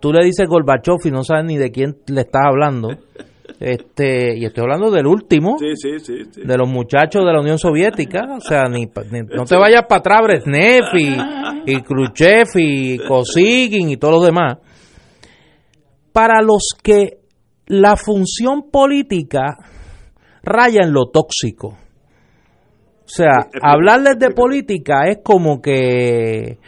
tú 0.00 0.12
le 0.12 0.24
dices 0.24 0.48
Gorbachev 0.48 0.98
y 1.04 1.10
no 1.10 1.22
sabes 1.22 1.44
ni 1.44 1.56
de 1.56 1.70
quién 1.70 1.98
le 2.08 2.22
estás 2.22 2.42
hablando. 2.44 2.88
Este, 3.58 4.36
y 4.36 4.44
estoy 4.44 4.62
hablando 4.62 4.90
del 4.90 5.06
último, 5.06 5.56
de 5.58 6.56
los 6.56 6.68
muchachos 6.68 7.24
de 7.24 7.32
la 7.32 7.40
Unión 7.40 7.58
Soviética, 7.58 8.26
o 8.36 8.40
sea, 8.40 8.64
ni, 8.64 8.86
no 8.86 9.44
te 9.44 9.56
vayas 9.56 9.82
para 9.88 9.98
atrás, 9.98 10.20
Brezhnev 10.22 10.84
y, 10.94 11.72
y 11.72 11.82
Khrushchev 11.82 12.48
y 12.56 12.98
Kosygin 12.98 13.90
y 13.90 13.96
todos 13.96 14.14
los 14.14 14.26
demás. 14.26 14.58
Para 16.12 16.42
los 16.42 16.68
que 16.82 17.20
la 17.66 17.96
función 17.96 18.70
política 18.70 19.56
raya 20.42 20.82
en 20.82 20.92
lo 20.92 21.06
tóxico. 21.06 21.68
O 21.68 23.08
sea, 23.14 23.48
hablarles 23.60 24.18
de 24.18 24.30
política 24.30 25.04
es 25.08 25.18
como 25.22 25.60
que 25.60 26.58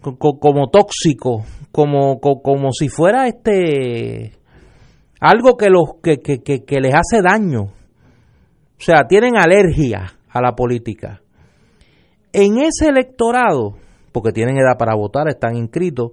como 0.00 0.70
tóxico, 0.70 1.44
como, 1.72 2.20
como 2.20 2.72
si 2.72 2.88
fuera 2.88 3.26
este 3.26 4.37
algo 5.20 5.56
que, 5.56 5.70
los, 5.70 5.96
que, 6.02 6.18
que, 6.18 6.40
que, 6.40 6.80
les 6.80 6.94
hace 6.94 7.22
daño. 7.22 7.62
O 7.62 8.80
sea, 8.80 9.06
tienen 9.08 9.36
alergia 9.36 10.12
a 10.28 10.40
la 10.40 10.54
política. 10.54 11.22
En 12.32 12.58
ese 12.58 12.88
electorado, 12.88 13.76
porque 14.12 14.32
tienen 14.32 14.56
edad 14.56 14.78
para 14.78 14.94
votar, 14.94 15.28
están 15.28 15.56
inscritos, 15.56 16.12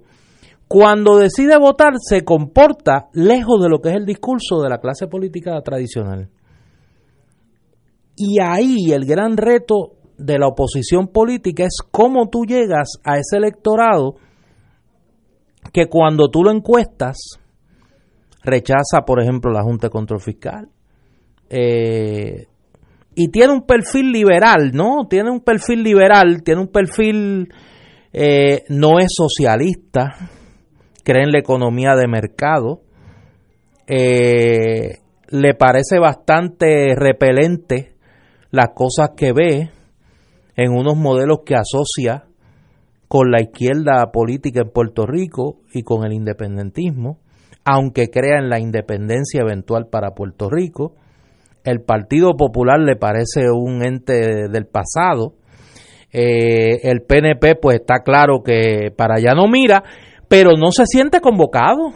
cuando 0.68 1.18
decide 1.18 1.56
votar 1.58 1.92
se 2.00 2.24
comporta 2.24 3.08
lejos 3.12 3.62
de 3.62 3.68
lo 3.68 3.80
que 3.80 3.90
es 3.90 3.96
el 3.96 4.04
discurso 4.04 4.60
de 4.62 4.68
la 4.68 4.78
clase 4.78 5.06
política 5.06 5.60
tradicional. 5.62 6.28
Y 8.16 8.40
ahí 8.40 8.92
el 8.92 9.04
gran 9.04 9.36
reto 9.36 9.92
de 10.18 10.38
la 10.38 10.48
oposición 10.48 11.08
política 11.08 11.64
es 11.64 11.78
cómo 11.90 12.28
tú 12.28 12.44
llegas 12.46 12.98
a 13.04 13.18
ese 13.18 13.36
electorado 13.36 14.16
que 15.72 15.86
cuando 15.86 16.28
tú 16.28 16.42
lo 16.42 16.50
encuestas, 16.50 17.38
rechaza, 18.46 19.04
por 19.06 19.20
ejemplo, 19.20 19.50
la 19.50 19.62
Junta 19.62 19.88
de 19.88 19.90
Control 19.90 20.20
Fiscal. 20.20 20.68
Eh, 21.50 22.46
y 23.14 23.28
tiene 23.28 23.52
un 23.52 23.62
perfil 23.62 24.12
liberal, 24.12 24.72
¿no? 24.72 25.06
Tiene 25.08 25.30
un 25.30 25.40
perfil 25.40 25.82
liberal, 25.82 26.42
tiene 26.42 26.60
un 26.60 26.68
perfil 26.68 27.48
eh, 28.12 28.64
no 28.68 28.98
es 28.98 29.08
socialista, 29.14 30.14
cree 31.02 31.24
en 31.24 31.32
la 31.32 31.38
economía 31.38 31.94
de 31.94 32.08
mercado, 32.08 32.80
eh, 33.86 34.98
le 35.28 35.54
parece 35.54 35.98
bastante 35.98 36.94
repelente 36.96 37.94
las 38.50 38.70
cosas 38.74 39.10
que 39.16 39.32
ve 39.32 39.70
en 40.56 40.72
unos 40.72 40.96
modelos 40.96 41.40
que 41.44 41.54
asocia 41.56 42.24
con 43.08 43.30
la 43.30 43.40
izquierda 43.40 44.10
política 44.12 44.62
en 44.62 44.70
Puerto 44.70 45.06
Rico 45.06 45.60
y 45.72 45.82
con 45.82 46.04
el 46.04 46.12
independentismo 46.12 47.18
aunque 47.66 48.10
crea 48.10 48.38
en 48.38 48.48
la 48.48 48.60
independencia 48.60 49.40
eventual 49.40 49.88
para 49.90 50.12
Puerto 50.12 50.48
Rico. 50.48 50.94
El 51.64 51.80
Partido 51.80 52.36
Popular 52.36 52.78
le 52.78 52.94
parece 52.94 53.50
un 53.50 53.84
ente 53.84 54.48
del 54.48 54.66
pasado. 54.66 55.34
Eh, 56.12 56.88
el 56.88 57.02
PNP 57.02 57.56
pues 57.60 57.80
está 57.80 58.04
claro 58.04 58.44
que 58.44 58.92
para 58.96 59.16
allá 59.16 59.34
no 59.34 59.48
mira, 59.48 59.82
pero 60.28 60.52
no 60.56 60.70
se 60.70 60.86
siente 60.86 61.20
convocado 61.20 61.90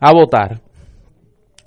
a 0.00 0.12
votar. 0.14 0.62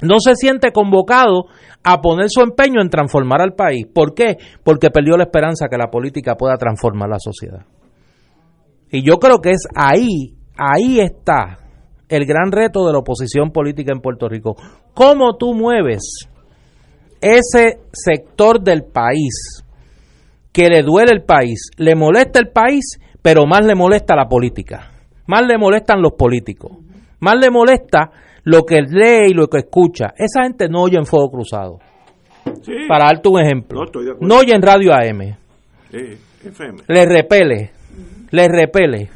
No 0.02 0.16
se 0.20 0.36
siente 0.36 0.72
convocado 0.72 1.46
a 1.84 2.02
poner 2.02 2.26
su 2.30 2.42
empeño 2.42 2.82
en 2.82 2.90
transformar 2.90 3.42
al 3.42 3.54
país. 3.54 3.86
¿Por 3.86 4.16
qué? 4.16 4.38
Porque 4.64 4.90
perdió 4.90 5.16
la 5.16 5.26
esperanza 5.26 5.68
que 5.70 5.78
la 5.78 5.92
política 5.92 6.36
pueda 6.36 6.58
transformar 6.58 7.08
la 7.08 7.20
sociedad. 7.20 7.68
Y 8.90 9.06
yo 9.06 9.18
creo 9.18 9.38
que 9.38 9.52
es 9.52 9.68
ahí, 9.76 10.36
ahí 10.58 11.00
está 11.00 11.63
el 12.16 12.26
gran 12.26 12.52
reto 12.52 12.86
de 12.86 12.94
la 12.94 13.00
oposición 13.00 13.52
política 13.52 13.92
en 13.92 14.02
Puerto 14.02 14.30
Rico. 14.30 14.56
¿Cómo 14.94 15.36
tú 15.38 15.54
mueves 15.54 16.28
ese 17.20 17.80
sector 17.92 18.62
del 18.62 18.84
país 18.84 19.64
que 20.52 20.70
le 20.70 20.84
duele 20.84 21.12
el 21.14 21.24
país, 21.24 21.72
le 21.78 21.96
molesta 21.96 22.40
el 22.40 22.50
país, 22.50 23.00
pero 23.22 23.46
más 23.48 23.66
le 23.66 23.76
molesta 23.76 24.16
la 24.16 24.28
política? 24.28 24.92
Más 25.26 25.48
le 25.48 25.58
molestan 25.58 26.02
los 26.02 26.14
políticos. 26.14 26.78
Más 27.20 27.36
le 27.42 27.50
molesta 27.50 28.12
lo 28.44 28.64
que 28.64 28.82
lee 28.82 29.32
y 29.32 29.34
lo 29.34 29.48
que 29.48 29.60
escucha. 29.60 30.14
Esa 30.16 30.44
gente 30.44 30.68
no 30.68 30.84
oye 30.84 30.98
en 30.98 31.06
Fuego 31.06 31.32
Cruzado. 31.32 31.80
Para 32.88 33.06
darte 33.06 33.30
un 33.30 33.40
ejemplo. 33.40 33.86
No, 34.20 34.38
oye 34.38 34.54
en 34.54 34.62
Radio 34.62 34.92
AM. 34.94 35.36
Le 36.88 37.06
repele. 37.06 37.72
Le 38.32 38.48
repele. 38.48 39.10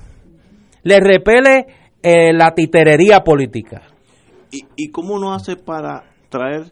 Le 0.83 0.99
repele 0.99 1.65
eh, 2.01 2.33
la 2.33 2.53
titerería 2.53 3.19
política. 3.21 3.81
¿Y, 4.51 4.61
¿Y 4.75 4.91
cómo 4.91 5.15
uno 5.15 5.33
hace 5.33 5.55
para 5.55 6.03
traer 6.29 6.71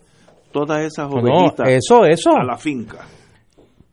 todas 0.51 0.83
esas 0.83 1.11
ovejitas 1.11 1.67
eso, 1.67 2.05
eso. 2.05 2.31
a 2.31 2.43
la 2.43 2.57
finca? 2.57 3.05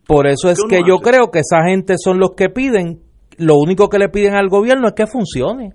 Por 0.06 0.26
eso 0.26 0.50
es 0.50 0.60
que 0.68 0.80
yo 0.86 0.98
creo 0.98 1.30
que 1.30 1.40
esa 1.40 1.64
gente 1.66 1.94
son 1.96 2.18
los 2.18 2.32
que 2.36 2.48
piden, 2.48 3.00
lo 3.38 3.56
único 3.56 3.88
que 3.88 3.98
le 3.98 4.08
piden 4.08 4.34
al 4.34 4.48
gobierno 4.48 4.88
es 4.88 4.94
que 4.94 5.06
funcione. 5.06 5.72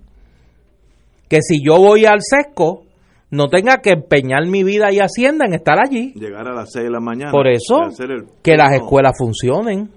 Que 1.27 1.41
si 1.41 1.63
yo 1.63 1.77
voy 1.77 2.05
al 2.05 2.19
sesco, 2.21 2.83
no 3.31 3.47
tenga 3.47 3.77
que 3.77 3.91
empeñar 3.91 4.45
mi 4.47 4.63
vida 4.63 4.91
y 4.91 4.99
hacienda 4.99 5.45
en 5.45 5.53
estar 5.53 5.77
allí. 5.79 6.13
Llegar 6.13 6.47
a 6.47 6.53
las 6.53 6.71
6 6.71 6.85
de 6.85 6.91
la 6.91 6.99
mañana. 6.99 7.31
Por 7.31 7.47
eso, 7.47 7.89
que 8.43 8.55
las 8.55 8.73
escuelas 8.73 9.13
funcionen. 9.17 9.89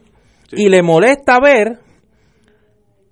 Y 0.52 0.68
le 0.68 0.82
molesta 0.82 1.38
ver 1.40 1.78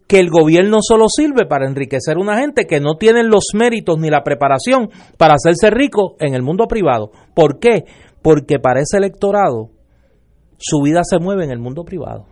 que 0.09 0.19
el 0.19 0.31
gobierno 0.31 0.79
solo 0.81 1.07
sirve 1.09 1.47
para 1.47 1.69
enriquecer 1.69 2.17
a 2.17 2.21
una 2.21 2.39
gente 2.39 2.67
que 2.67 2.81
no 2.81 2.97
tiene 2.97 3.23
los 3.23 3.49
méritos 3.55 3.99
ni 3.99 4.09
la 4.09 4.25
preparación 4.25 4.89
para 5.19 5.35
hacerse 5.35 5.71
rico 5.71 6.17
en 6.19 6.35
el 6.35 6.43
mundo 6.43 6.67
privado. 6.67 7.13
¿Por 7.35 7.59
qué? 7.59 7.85
Porque 8.23 8.59
para 8.59 8.81
ese 8.81 8.97
electorado 8.97 9.71
su 10.57 10.81
vida 10.83 11.03
se 11.05 11.19
mueve 11.19 11.45
en 11.45 11.51
el 11.51 11.59
mundo 11.59 11.85
privado. 11.85 12.25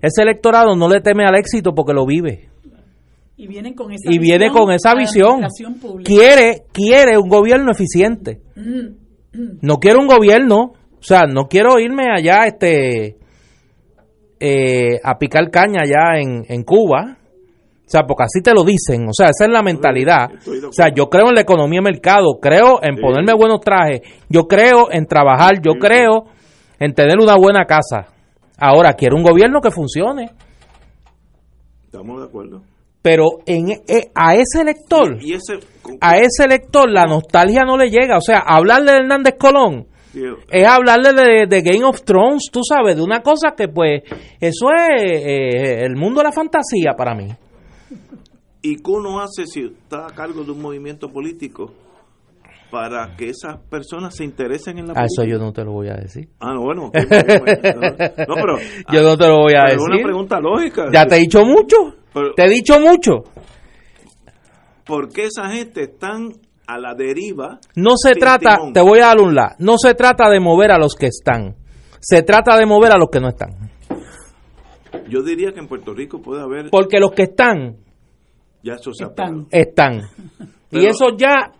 Ese 0.00 0.22
electorado 0.22 0.76
no 0.76 0.88
le 0.88 1.00
teme 1.00 1.24
al 1.26 1.34
éxito 1.36 1.74
porque 1.74 1.92
lo 1.92 2.06
vive. 2.06 2.48
Y 3.36 3.48
viene 3.48 3.74
con 3.74 3.92
esa 3.92 4.10
y 4.10 4.18
viene 4.18 4.50
con 4.50 4.70
esa 4.70 4.94
visión. 4.94 5.40
Quiere, 6.04 6.62
quiere 6.72 7.18
un 7.18 7.28
gobierno 7.28 7.72
eficiente. 7.72 8.40
No 9.60 9.76
quiero 9.78 10.00
un 10.00 10.06
gobierno, 10.06 10.72
o 10.92 11.02
sea, 11.02 11.24
no 11.28 11.48
quiero 11.48 11.78
irme 11.80 12.04
allá 12.10 12.46
este 12.46 13.18
eh, 14.40 15.00
a 15.02 15.18
picar 15.18 15.50
caña 15.50 15.80
allá 15.82 16.20
en, 16.20 16.44
en 16.48 16.62
Cuba. 16.62 17.16
O 17.86 17.88
sea, 17.88 18.02
porque 18.02 18.24
así 18.24 18.42
te 18.42 18.52
lo 18.52 18.64
dicen. 18.64 19.08
O 19.08 19.12
sea, 19.12 19.28
esa 19.28 19.44
es 19.44 19.50
la 19.50 19.62
mentalidad. 19.62 20.28
O 20.68 20.72
sea, 20.72 20.88
yo 20.88 21.08
creo 21.08 21.28
en 21.28 21.36
la 21.36 21.42
economía 21.42 21.80
de 21.80 21.92
mercado, 21.92 22.38
creo 22.40 22.82
en 22.82 22.96
ponerme 22.96 23.32
buenos 23.32 23.60
trajes, 23.60 24.00
yo 24.28 24.48
creo 24.48 24.90
en 24.90 25.06
trabajar, 25.06 25.60
yo 25.62 25.74
creo 25.74 26.24
en 26.80 26.94
tener 26.94 27.18
una 27.20 27.36
buena 27.36 27.64
casa. 27.64 28.08
Ahora, 28.58 28.94
quiero 28.94 29.16
un 29.16 29.22
gobierno 29.22 29.60
que 29.60 29.70
funcione. 29.70 30.30
Estamos 31.84 32.20
de 32.20 32.26
acuerdo. 32.26 32.62
Pero 33.02 33.24
en, 33.46 33.70
eh, 33.70 34.10
a 34.14 34.34
ese 34.34 34.62
elector, 34.62 35.16
a 36.00 36.18
ese 36.18 36.44
elector 36.44 36.90
la 36.90 37.04
nostalgia 37.04 37.62
no 37.64 37.76
le 37.76 37.88
llega. 37.88 38.16
O 38.16 38.20
sea, 38.20 38.38
hablarle 38.38 38.92
de 38.92 38.98
Hernández 38.98 39.34
Colón 39.38 39.86
es 40.50 40.66
hablarle 40.66 41.46
de, 41.46 41.62
Game 41.62 41.84
of 41.84 42.02
Thrones, 42.02 42.50
tú 42.50 42.60
sabes, 42.62 42.96
de 42.96 43.02
una 43.02 43.20
cosa 43.20 43.54
que 43.56 43.68
pues 43.68 44.02
eso 44.40 44.68
es 44.70 45.02
eh, 45.02 45.84
el 45.84 45.96
mundo 45.96 46.20
de 46.20 46.24
la 46.24 46.32
fantasía 46.32 46.94
para 46.96 47.14
mí. 47.14 47.28
¿Y 48.62 48.76
qué 48.76 48.90
uno 48.90 49.20
hace 49.20 49.46
si 49.46 49.64
está 49.64 50.06
a 50.06 50.14
cargo 50.14 50.42
de 50.42 50.52
un 50.52 50.60
movimiento 50.60 51.08
político 51.08 51.72
para 52.70 53.14
que 53.16 53.28
esas 53.28 53.58
personas 53.70 54.16
se 54.16 54.24
interesen 54.24 54.78
en 54.78 54.88
la 54.88 54.94
política? 54.94 55.22
Eso 55.22 55.30
yo 55.30 55.38
no 55.38 55.52
te 55.52 55.64
lo 55.64 55.72
voy 55.72 55.88
a 55.88 55.94
decir. 55.94 56.28
Ah, 56.40 56.52
no, 56.52 56.62
bueno. 56.62 56.90
no, 56.94 58.34
pero, 58.34 58.58
yo 58.92 59.02
no 59.02 59.16
te 59.16 59.28
lo 59.28 59.42
voy 59.42 59.54
a 59.54 59.64
decir. 59.64 59.78
Es 59.78 59.86
una 59.86 60.02
pregunta 60.02 60.40
lógica. 60.40 60.86
Ya 60.92 61.06
te 61.06 61.16
he 61.16 61.20
dicho 61.20 61.44
mucho. 61.44 61.76
te 62.34 62.44
he 62.44 62.48
dicho 62.48 62.80
mucho. 62.80 63.24
¿Por 64.84 65.12
qué 65.12 65.26
esa 65.26 65.50
gente 65.50 65.82
están 65.82 66.32
a 66.66 66.78
la 66.78 66.94
deriva. 66.94 67.60
No 67.74 67.92
se 67.96 68.14
trata, 68.14 68.58
te 68.72 68.80
voy 68.80 69.00
a 69.00 69.06
dar 69.06 69.20
un 69.20 69.34
la, 69.34 69.56
no 69.58 69.76
se 69.78 69.94
trata 69.94 70.28
de 70.30 70.40
mover 70.40 70.70
a 70.70 70.78
los 70.78 70.94
que 70.94 71.06
están, 71.06 71.56
se 72.00 72.22
trata 72.22 72.56
de 72.56 72.66
mover 72.66 72.92
a 72.92 72.98
los 72.98 73.08
que 73.10 73.20
no 73.20 73.28
están. 73.28 73.70
Yo 75.08 75.22
diría 75.22 75.52
que 75.52 75.60
en 75.60 75.68
Puerto 75.68 75.94
Rico 75.94 76.20
puede 76.20 76.42
haber... 76.42 76.70
Porque 76.70 76.98
los 76.98 77.12
que 77.12 77.24
están... 77.24 77.76
Ya 78.62 78.74
eso 78.74 78.92
se 78.92 79.04
están. 79.04 79.46
Están. 79.50 80.02
y 80.70 80.86
eso 80.86 81.16
ya 81.16 81.52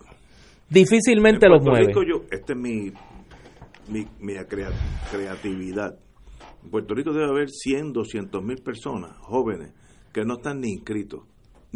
difícilmente 0.68 1.48
los 1.48 1.62
mueve. 1.62 1.86
Rico 1.86 2.02
yo, 2.02 2.24
esta 2.30 2.54
es 2.54 2.58
mi, 2.58 2.92
mi, 3.88 4.06
mi 4.18 4.34
creatividad. 5.10 5.96
En 6.64 6.70
Puerto 6.70 6.94
Rico 6.94 7.12
debe 7.12 7.26
haber 7.26 7.48
100, 7.50 7.92
200 7.92 8.42
mil 8.42 8.56
personas 8.62 9.12
jóvenes 9.20 9.72
que 10.12 10.24
no 10.24 10.38
están 10.38 10.60
ni 10.60 10.70
inscritos 10.70 11.20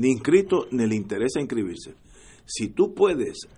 ni 0.00 0.12
inscritos 0.12 0.66
ni 0.70 0.86
le 0.86 0.96
interesa 0.96 1.40
inscribirse. 1.40 1.94
Si 2.52 2.68
tú 2.68 2.94
puedes 2.94 3.48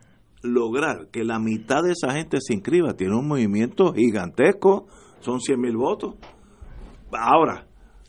lograr 0.43 1.09
que 1.11 1.25
la 1.25 1.39
mitad 1.39 1.83
de 1.83 1.93
esa 1.93 2.13
gente 2.13 2.39
se 2.41 2.53
inscriba, 2.55 2.95
tiene 2.95 3.17
un 3.17 3.27
movimiento 3.27 3.93
gigantesco, 3.95 4.87
son 5.21 5.41
100 5.41 5.61
mil 5.61 5.77
votos. 5.77 6.15
Ahora, 7.13 7.67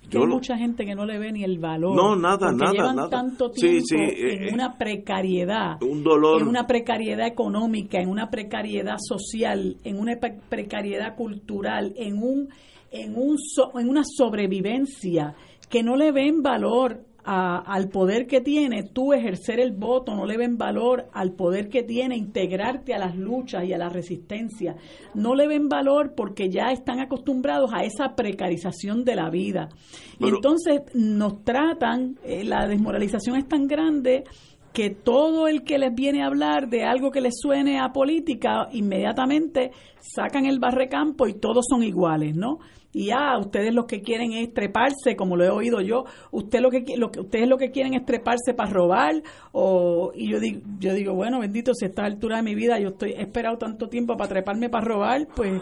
que 0.10 0.18
hay 0.18 0.28
mucha 0.28 0.58
gente 0.58 0.86
que 0.86 0.96
no 0.96 1.06
le 1.06 1.18
ve 1.18 1.32
ni 1.32 1.44
el 1.44 1.60
valor. 1.60 1.96
No, 1.96 2.16
nada, 2.16 2.52
nada. 2.52 2.72
Llevan 2.74 2.96
nada. 2.98 3.10
tanto 3.10 3.52
tiempo 3.52 3.80
sí, 3.88 3.96
sí, 3.96 3.96
en 3.96 4.44
eh, 4.44 4.54
una 4.54 4.78
precariedad. 4.78 5.82
Un 5.82 6.04
dolor. 6.04 6.42
En 6.42 6.48
una 6.48 6.68
precariedad 6.68 7.26
económica, 7.26 8.00
en 8.00 8.10
una 8.10 8.30
precariedad 8.30 8.98
social, 9.00 9.78
en 9.84 9.98
una 10.00 10.14
precariedad 10.50 11.16
cultural, 11.16 11.94
en 11.96 12.18
un 12.18 12.50
en 12.92 13.16
un 13.16 13.38
so- 13.40 13.72
en 13.80 13.90
una 13.90 14.04
sobrevivencia 14.06 15.34
que 15.70 15.82
no 15.82 15.96
le 15.96 16.12
ven 16.12 16.44
valor 16.44 17.00
a- 17.26 17.58
al 17.60 17.90
poder 17.90 18.28
que 18.28 18.41
tiene 18.41 18.84
tú 18.84 19.14
ejercer 19.14 19.60
el 19.60 19.72
voto, 19.72 20.16
no 20.16 20.26
le 20.26 20.38
ven 20.38 20.58
valor 20.58 21.08
al 21.14 21.32
poder 21.34 21.70
que 21.70 21.84
tiene 21.84 22.18
integrarte 22.18 22.94
a 22.94 23.00
las 23.00 23.16
luchas 23.16 23.66
y 23.66 23.74
a 23.74 23.78
la 23.78 23.90
resistencia, 23.90 24.76
no 25.14 25.36
le 25.36 25.48
ven 25.48 25.70
valor 25.70 26.14
porque 26.16 26.50
ya 26.50 26.72
están 26.72 27.00
acostumbrados 27.00 27.72
a 27.74 27.84
esa 27.84 28.16
precarización 28.16 29.04
de 29.06 29.16
la 29.16 29.30
vida. 29.30 29.70
y 30.20 30.28
entonces 30.30 30.82
nos 30.94 31.44
tratan, 31.44 32.18
eh, 32.24 32.44
la 32.44 32.68
desmoralización 32.68 33.36
es 33.38 33.48
tan 33.48 33.68
grande 33.68 34.24
que 34.74 34.90
todo 34.90 35.48
el 35.48 35.64
que 35.64 35.78
les 35.78 35.94
viene 35.94 36.24
a 36.24 36.28
hablar 36.28 36.68
de 36.70 36.84
algo 36.84 37.12
que 37.12 37.22
les 37.22 37.34
suene 37.40 37.80
a 37.80 37.91
política, 37.94 38.68
inmediatamente 38.72 39.72
sacan 40.00 40.45
el 40.45 40.60
barrecampo 40.60 41.28
y 41.28 41.34
todos 41.34 41.66
son 41.70 41.84
iguales, 41.84 42.36
¿no? 42.36 42.60
Y 42.94 43.07
ya, 43.07 43.38
ustedes 43.40 43.74
lo 43.74 43.88
que 43.88 44.02
quieren 44.02 44.34
es 44.34 44.53
treparse, 44.53 45.15
como 45.18 45.36
lo 45.36 45.44
he 45.44 45.49
oído 45.49 45.82
yo, 45.82 46.06
usted 46.32 46.61
lo 46.61 46.70
que, 46.70 46.86
lo 46.95 47.11
que 47.11 47.22
ustedes 47.22 47.48
lo 47.48 47.57
que 47.57 47.72
quieren 47.72 47.95
es 47.95 48.06
treparse 48.06 48.53
para 48.56 48.70
robar, 48.70 49.15
o, 49.52 50.11
y 50.15 50.30
yo 50.30 50.40
digo, 50.40 50.61
yo 50.80 50.94
digo, 50.94 51.14
bueno, 51.15 51.40
bendito, 51.40 51.74
si 51.74 51.86
a 51.86 51.88
esta 51.90 52.06
altura 52.06 52.38
de 52.38 52.44
mi 52.44 52.53
vida 52.53 52.80
yo 52.80 52.90
estoy 52.90 53.14
esperado 53.18 53.57
tanto 53.57 53.90
tiempo 53.90 54.15
para 54.15 54.30
treparme 54.30 54.70
para 54.70 54.86
robar, 54.86 55.28
pues... 55.36 55.61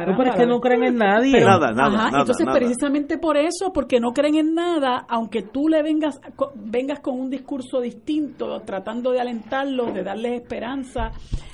No, 0.00 0.16
pero 0.16 0.30
es 0.30 0.36
que 0.36 0.46
no 0.46 0.60
creen 0.60 0.84
en 0.84 0.96
nadie. 0.96 1.32
Pero- 1.32 1.46
Nada, 1.46 1.72
nada, 1.72 1.86
ajá, 1.88 2.10
nada, 2.10 2.20
entonces 2.20 2.46
nada. 2.46 2.58
precisamente 2.58 3.18
por 3.18 3.36
eso, 3.36 3.72
porque 3.72 4.00
no 4.00 4.12
creen 4.12 4.36
en 4.36 4.54
nada, 4.54 5.04
aunque 5.08 5.42
tú 5.42 5.68
le 5.68 5.82
vengas 5.82 6.20
co- 6.36 6.52
vengas 6.54 7.00
con 7.00 7.20
un 7.20 7.28
discurso 7.30 7.80
distinto, 7.80 8.60
tratando 8.64 9.12
de 9.12 9.20
alentarlos, 9.20 9.92
de 9.94 10.02
darles 10.02 10.40
esperanza, 10.40 11.10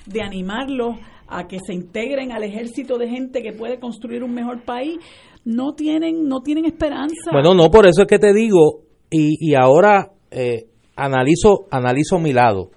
de 0.06 0.22
animarlos 0.22 0.96
a 1.26 1.46
que 1.46 1.58
se 1.60 1.74
integren 1.74 2.32
al 2.32 2.42
ejército 2.44 2.96
de 2.96 3.08
gente 3.08 3.42
que 3.42 3.52
puede 3.52 3.78
construir 3.78 4.22
un 4.22 4.32
mejor 4.32 4.62
país, 4.64 4.98
no 5.44 5.72
tienen 5.74 6.26
no 6.28 6.40
tienen 6.40 6.64
esperanza. 6.64 7.30
Bueno, 7.32 7.54
no, 7.54 7.70
por 7.70 7.86
eso 7.86 8.02
es 8.02 8.08
que 8.08 8.18
te 8.18 8.32
digo, 8.32 8.82
y, 9.10 9.36
y 9.40 9.54
ahora 9.54 10.10
eh, 10.30 10.66
analizo, 10.96 11.66
analizo 11.70 12.18
mi 12.18 12.32
lado. 12.32 12.70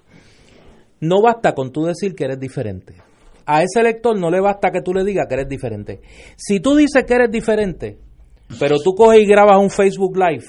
No 0.99 1.21
basta 1.21 1.53
con 1.53 1.71
tú 1.71 1.83
decir 1.83 2.13
que 2.13 2.25
eres 2.25 2.39
diferente. 2.39 2.95
A 3.45 3.63
ese 3.63 3.79
elector 3.79 4.17
no 4.17 4.29
le 4.29 4.39
basta 4.39 4.71
que 4.71 4.81
tú 4.81 4.93
le 4.93 5.03
digas 5.03 5.25
que 5.27 5.35
eres 5.35 5.49
diferente. 5.49 6.01
Si 6.37 6.59
tú 6.59 6.75
dices 6.75 7.03
que 7.05 7.13
eres 7.13 7.31
diferente, 7.31 7.97
pero 8.59 8.77
tú 8.77 8.93
coges 8.93 9.21
y 9.21 9.25
grabas 9.25 9.57
un 9.57 9.69
Facebook 9.69 10.17
Live, 10.17 10.45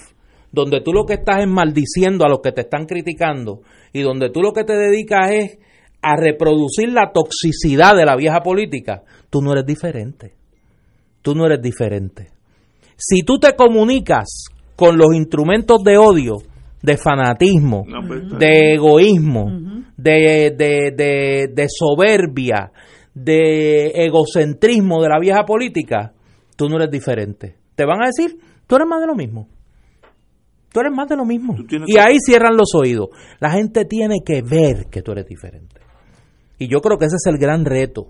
donde 0.51 0.81
tú 0.81 0.93
lo 0.93 1.05
que 1.05 1.15
estás 1.15 1.41
es 1.41 1.49
maldiciendo 1.49 2.25
a 2.25 2.29
los 2.29 2.41
que 2.41 2.53
te 2.53 2.63
están 2.63 2.87
criticando, 2.87 3.63
y 3.93 4.03
donde 4.03 4.31
tú 4.31 4.43
lo 4.43 4.53
que 4.53 4.65
te 4.65 4.75
dedicas 4.75 5.31
es 5.31 5.59
a 6.03 6.17
reproducir 6.17 6.93
la 6.93 7.13
toxicidad 7.13 7.97
de 7.97 8.05
la 8.05 8.17
vieja 8.17 8.41
política, 8.41 9.03
tú 9.31 9.41
no 9.41 9.53
eres 9.53 9.67
diferente. 9.67 10.35
Tú 11.23 11.35
no 11.35 11.47
eres 11.47 11.63
diferente. 11.63 12.29
Si 12.97 13.23
tú 13.23 13.39
te 13.39 13.55
comunicas 13.55 14.47
con 14.77 14.99
los 14.99 15.15
instrumentos 15.15 15.83
de 15.85 15.97
odio, 15.97 16.39
de 16.83 16.97
fanatismo, 16.97 17.85
No, 17.87 18.07
pues, 18.07 18.39
de 18.39 18.75
egoísmo, 18.75 19.82
de, 20.03 20.55
de, 20.57 20.93
de, 20.97 21.49
de 21.55 21.67
soberbia, 21.69 22.73
de 23.15 23.93
egocentrismo 24.07 25.03
de 25.03 25.09
la 25.09 25.19
vieja 25.21 25.45
política, 25.45 26.13
tú 26.57 26.69
no 26.69 26.77
eres 26.77 26.91
diferente. 26.91 27.57
Te 27.75 27.85
van 27.85 28.03
a 28.03 28.07
decir, 28.07 28.37
tú 28.67 28.77
eres 28.77 28.89
más 28.89 29.01
de 29.01 29.07
lo 29.07 29.15
mismo. 29.15 29.49
Tú 30.73 30.81
eres 30.81 30.93
más 30.93 31.09
de 31.09 31.17
lo 31.17 31.25
mismo. 31.27 31.55
Y 31.59 31.67
que- 31.67 32.01
ahí 32.01 32.17
cierran 32.25 32.57
los 32.57 32.75
oídos. 32.75 33.09
La 33.41 33.51
gente 33.51 33.85
tiene 33.85 34.21
que 34.25 34.41
ver 34.43 34.87
que 34.91 35.03
tú 35.03 35.13
eres 35.13 35.27
diferente. 35.27 35.81
Y 36.59 36.69
yo 36.69 36.81
creo 36.81 36.97
que 36.97 37.07
ese 37.07 37.17
es 37.17 37.27
el 37.27 37.39
gran 37.39 37.65
reto. 37.65 38.07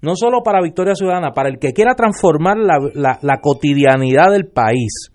No 0.00 0.14
solo 0.16 0.42
para 0.44 0.60
Victoria 0.62 0.94
Ciudadana, 0.94 1.32
para 1.32 1.48
el 1.48 1.58
que 1.58 1.72
quiera 1.72 1.94
transformar 1.94 2.56
la, 2.56 2.78
la- 2.94 3.18
la 3.22 3.40
cotidianidad 3.40 4.30
del 4.32 4.46
país. 4.46 5.10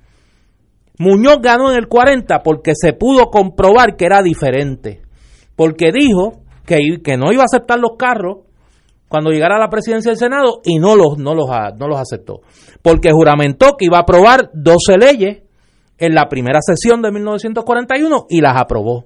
Muñoz 1.00 1.40
ganó 1.42 1.72
en 1.72 1.78
el 1.78 1.88
40 1.88 2.44
porque 2.44 2.74
se 2.76 2.94
pudo 2.94 3.26
comprobar 3.28 3.96
que 3.98 4.06
era 4.06 4.22
diferente. 4.22 5.02
Porque 5.56 5.92
dijo 5.92 6.42
que, 6.66 6.78
que 7.04 7.18
no 7.18 7.32
iba 7.32 7.42
a 7.44 7.46
aceptar 7.46 7.80
los 7.80 7.98
carros 7.98 8.40
cuando 9.08 9.30
llegara 9.32 9.58
a 9.58 9.60
la 9.60 9.70
presidencia 9.70 10.10
del 10.12 10.18
Senado 10.18 10.62
y 10.64 10.80
no 10.80 10.96
los, 10.96 11.18
no 11.20 11.36
los, 11.36 11.50
a- 11.52 11.72
no 11.78 11.88
los 11.88 12.00
aceptó. 12.00 12.42
Porque 12.82 13.12
juramentó 13.12 13.76
que 13.78 13.86
iba 13.86 13.98
a 13.98 14.02
aprobar 14.02 14.50
12 14.54 14.98
leyes 14.98 15.44
en 16.00 16.16
la 16.16 16.28
primera 16.28 16.60
sesión 16.62 17.02
de 17.02 17.12
1941 17.12 18.26
y 18.30 18.42
las 18.42 18.58
aprobó. 18.60 19.06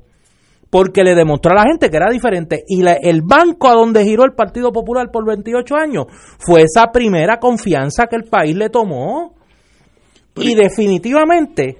Porque 0.70 1.04
le 1.04 1.16
demostró 1.16 1.52
a 1.52 1.64
la 1.64 1.70
gente 1.70 1.90
que 1.90 1.98
era 1.98 2.10
diferente. 2.12 2.64
Y 2.68 2.82
la- 2.84 2.94
el 3.02 3.22
banco 3.22 3.68
a 3.68 3.74
donde 3.74 4.04
giró 4.06 4.24
el 4.24 4.34
Partido 4.34 4.72
Popular 4.72 5.10
por 5.12 5.26
28 5.26 5.76
años 5.76 6.06
fue 6.40 6.62
esa 6.64 6.92
primera 6.92 7.38
confianza 7.40 8.08
que 8.08 8.16
el 8.16 8.24
país 8.24 8.56
le 8.56 8.70
tomó. 8.70 9.34
Y 10.36 10.56
definitivamente 10.56 11.78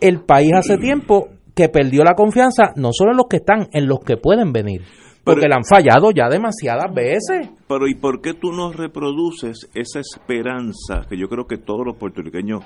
el 0.00 0.20
país 0.20 0.50
hace 0.54 0.78
tiempo 0.78 1.28
que 1.58 1.68
perdió 1.68 2.04
la 2.04 2.14
confianza 2.14 2.72
no 2.76 2.90
solo 2.92 3.10
en 3.10 3.16
los 3.16 3.26
que 3.28 3.38
están, 3.38 3.66
en 3.72 3.88
los 3.88 3.98
que 3.98 4.16
pueden 4.16 4.52
venir. 4.52 4.82
Porque 5.24 5.48
le 5.48 5.54
han 5.56 5.64
fallado 5.64 6.12
ya 6.12 6.28
demasiadas 6.28 6.94
veces. 6.94 7.50
Pero 7.66 7.88
¿y 7.88 7.96
por 7.96 8.20
qué 8.22 8.32
tú 8.34 8.52
no 8.52 8.70
reproduces 8.72 9.68
esa 9.74 9.98
esperanza 9.98 11.02
que 11.08 11.18
yo 11.18 11.28
creo 11.28 11.46
que 11.48 11.58
todos 11.58 11.84
los 11.84 11.96
puertorriqueños 11.96 12.62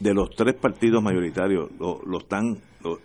de 0.00 0.12
los 0.14 0.30
tres 0.36 0.56
partidos 0.60 1.00
mayoritarios 1.00 1.70
lo, 1.78 2.00
lo 2.04 2.18
están 2.18 2.56
lo- 2.82 2.98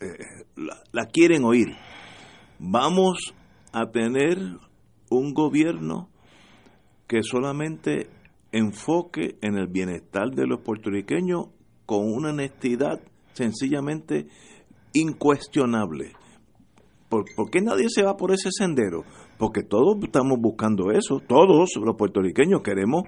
eh, 0.00 0.16
la, 0.56 0.76
la 0.92 1.04
quieren 1.06 1.44
oír? 1.44 1.68
Vamos 2.58 3.34
a 3.74 3.90
tener 3.90 4.38
un 5.10 5.34
gobierno 5.34 6.08
que 7.06 7.18
solamente 7.22 8.08
enfoque 8.50 9.36
en 9.42 9.58
el 9.58 9.66
bienestar 9.68 10.30
de 10.30 10.46
los 10.46 10.60
puertorriqueños 10.62 11.48
con 11.84 12.00
una 12.10 12.30
honestidad 12.30 12.98
sencillamente 13.34 14.26
incuestionable. 14.92 16.12
¿Por, 17.08 17.24
por 17.34 17.50
qué 17.50 17.60
nadie 17.60 17.86
se 17.88 18.02
va 18.02 18.16
por 18.16 18.32
ese 18.32 18.50
sendero? 18.52 19.04
Porque 19.38 19.62
todos 19.62 19.96
estamos 20.02 20.38
buscando 20.40 20.90
eso, 20.92 21.20
todos 21.26 21.70
los 21.76 21.96
puertorriqueños 21.96 22.62
queremos 22.62 23.02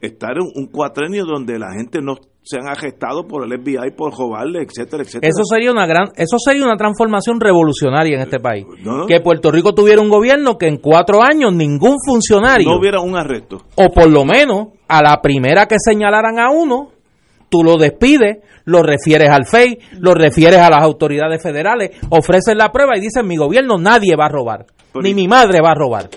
estar 0.00 0.32
en 0.32 0.46
un 0.54 0.66
cuatrenio 0.66 1.24
donde 1.24 1.58
la 1.58 1.72
gente 1.72 2.00
no 2.00 2.16
se 2.42 2.58
han 2.58 2.68
arrestado 2.68 3.26
por 3.26 3.44
el 3.44 3.60
FBI, 3.60 3.90
por 3.96 4.16
robarle, 4.16 4.62
etcétera, 4.62 5.02
etcétera. 5.02 5.28
Eso 5.28 5.44
sería 5.44 5.70
una 5.70 5.86
gran, 5.86 6.08
eso 6.16 6.38
sería 6.38 6.64
una 6.64 6.76
transformación 6.76 7.38
revolucionaria 7.38 8.16
en 8.16 8.22
este 8.22 8.40
país. 8.40 8.66
No. 8.82 9.06
Que 9.06 9.20
Puerto 9.20 9.50
Rico 9.50 9.74
tuviera 9.74 10.00
un 10.00 10.08
gobierno 10.08 10.56
que 10.56 10.66
en 10.66 10.78
cuatro 10.78 11.22
años 11.22 11.52
ningún 11.52 11.96
funcionario, 12.04 12.68
no 12.68 12.78
hubiera 12.78 13.00
un 13.00 13.16
arresto. 13.16 13.58
o 13.76 13.88
por 13.92 14.10
lo 14.10 14.24
menos 14.24 14.68
a 14.88 15.02
la 15.02 15.20
primera 15.20 15.66
que 15.66 15.76
señalaran 15.78 16.38
a 16.38 16.50
uno, 16.50 16.88
tú 17.50 17.62
lo 17.62 17.76
despides, 17.76 18.38
lo 18.64 18.82
refieres 18.82 19.28
al 19.28 19.44
FEI, 19.44 19.78
lo 19.98 20.14
refieres 20.14 20.58
a 20.60 20.70
las 20.70 20.82
autoridades 20.82 21.42
federales, 21.42 21.90
ofreces 22.08 22.56
la 22.56 22.70
prueba 22.72 22.96
y 22.96 23.00
dices 23.00 23.22
mi 23.24 23.36
gobierno 23.36 23.76
nadie 23.78 24.16
va 24.16 24.26
a 24.26 24.30
robar, 24.30 24.64
ni 25.02 25.12
mi 25.14 25.28
madre 25.28 25.60
va 25.62 25.72
a 25.72 25.74
robar. 25.74 26.08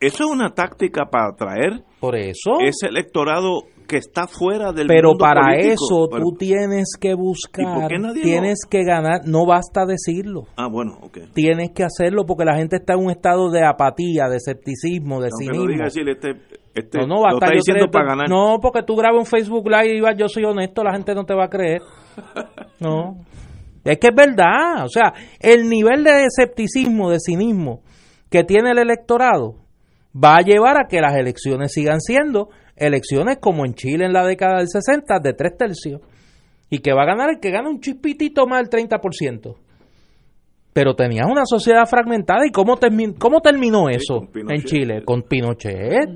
Eso 0.00 0.24
es 0.24 0.30
una 0.30 0.50
táctica 0.54 1.06
para 1.10 1.30
atraer 1.32 1.82
Por 2.00 2.16
eso. 2.16 2.58
ese 2.60 2.86
electorado 2.86 3.62
que 3.88 3.96
está 3.96 4.26
fuera 4.28 4.70
del 4.70 4.86
Pero 4.86 5.08
mundo 5.10 5.24
para 5.24 5.40
político. 5.46 5.72
eso 5.72 6.08
Pero- 6.10 6.22
tú 6.22 6.36
tienes 6.38 6.90
que 7.00 7.08
¿Y 7.10 7.14
buscar, 7.14 7.88
tienes 8.22 8.58
que 8.68 8.84
ganar, 8.84 9.22
no 9.24 9.46
basta 9.46 9.86
decirlo. 9.86 10.42
Ah, 10.56 10.68
bueno, 10.70 10.98
ok. 11.02 11.18
Tienes 11.34 11.70
que 11.74 11.84
hacerlo 11.84 12.26
porque 12.26 12.44
la 12.44 12.54
gente 12.56 12.76
está 12.76 12.92
en 12.92 13.00
un 13.06 13.10
estado 13.10 13.50
de 13.50 13.64
apatía, 13.64 14.28
de 14.28 14.36
escepticismo, 14.36 15.20
de 15.22 15.30
Aunque 15.32 15.52
cinismo. 15.52 15.66
diga 15.68 15.86
este, 15.86 16.34
este 16.74 16.98
No, 16.98 17.06
no, 17.06 17.14
lo 17.16 17.22
basta 17.22 17.46
está 17.46 17.46
yo 17.48 17.54
diciendo 17.56 17.90
para 17.90 18.08
ganar. 18.08 18.28
No, 18.28 18.58
porque 18.60 18.82
tú 18.82 18.94
grabas 18.96 19.18
un 19.18 19.26
Facebook 19.26 19.68
Live 19.68 19.86
y 19.88 19.94
digas, 19.94 20.14
yo 20.16 20.28
soy 20.28 20.44
honesto, 20.44 20.82
la 20.84 20.92
gente 20.92 21.14
no 21.14 21.24
te 21.24 21.34
va 21.34 21.44
a 21.44 21.48
creer. 21.48 21.82
No. 22.80 23.16
Es 23.84 23.98
que 23.98 24.08
es 24.08 24.14
verdad. 24.14 24.84
O 24.84 24.88
sea, 24.88 25.12
el 25.40 25.68
nivel 25.68 26.04
de 26.04 26.24
escepticismo, 26.24 27.10
de 27.10 27.18
cinismo 27.20 27.82
que 28.30 28.44
tiene 28.44 28.70
el 28.72 28.78
electorado 28.78 29.56
va 30.14 30.36
a 30.36 30.42
llevar 30.42 30.76
a 30.78 30.86
que 30.88 31.00
las 31.00 31.14
elecciones 31.16 31.72
sigan 31.72 32.00
siendo 32.00 32.50
elecciones 32.76 33.38
como 33.40 33.64
en 33.64 33.74
Chile 33.74 34.04
en 34.04 34.12
la 34.12 34.24
década 34.26 34.58
del 34.58 34.68
60 34.68 35.18
de 35.20 35.32
tres 35.32 35.56
tercios. 35.56 36.00
Y 36.70 36.78
que 36.80 36.92
va 36.92 37.02
a 37.02 37.06
ganar 37.06 37.30
el 37.30 37.40
que 37.40 37.50
gana 37.50 37.68
un 37.70 37.80
chispitito 37.80 38.46
más 38.46 38.68
del 38.68 38.86
30%. 38.88 39.56
Pero 40.72 40.94
tenías 40.94 41.26
una 41.28 41.42
sociedad 41.46 41.86
fragmentada. 41.86 42.46
¿Y 42.46 42.50
cómo, 42.52 42.76
termi- 42.76 43.16
cómo 43.18 43.40
terminó 43.40 43.88
eso 43.88 44.20
en 44.34 44.62
Chile? 44.64 45.02
Con 45.04 45.22
Pinochet. 45.22 46.08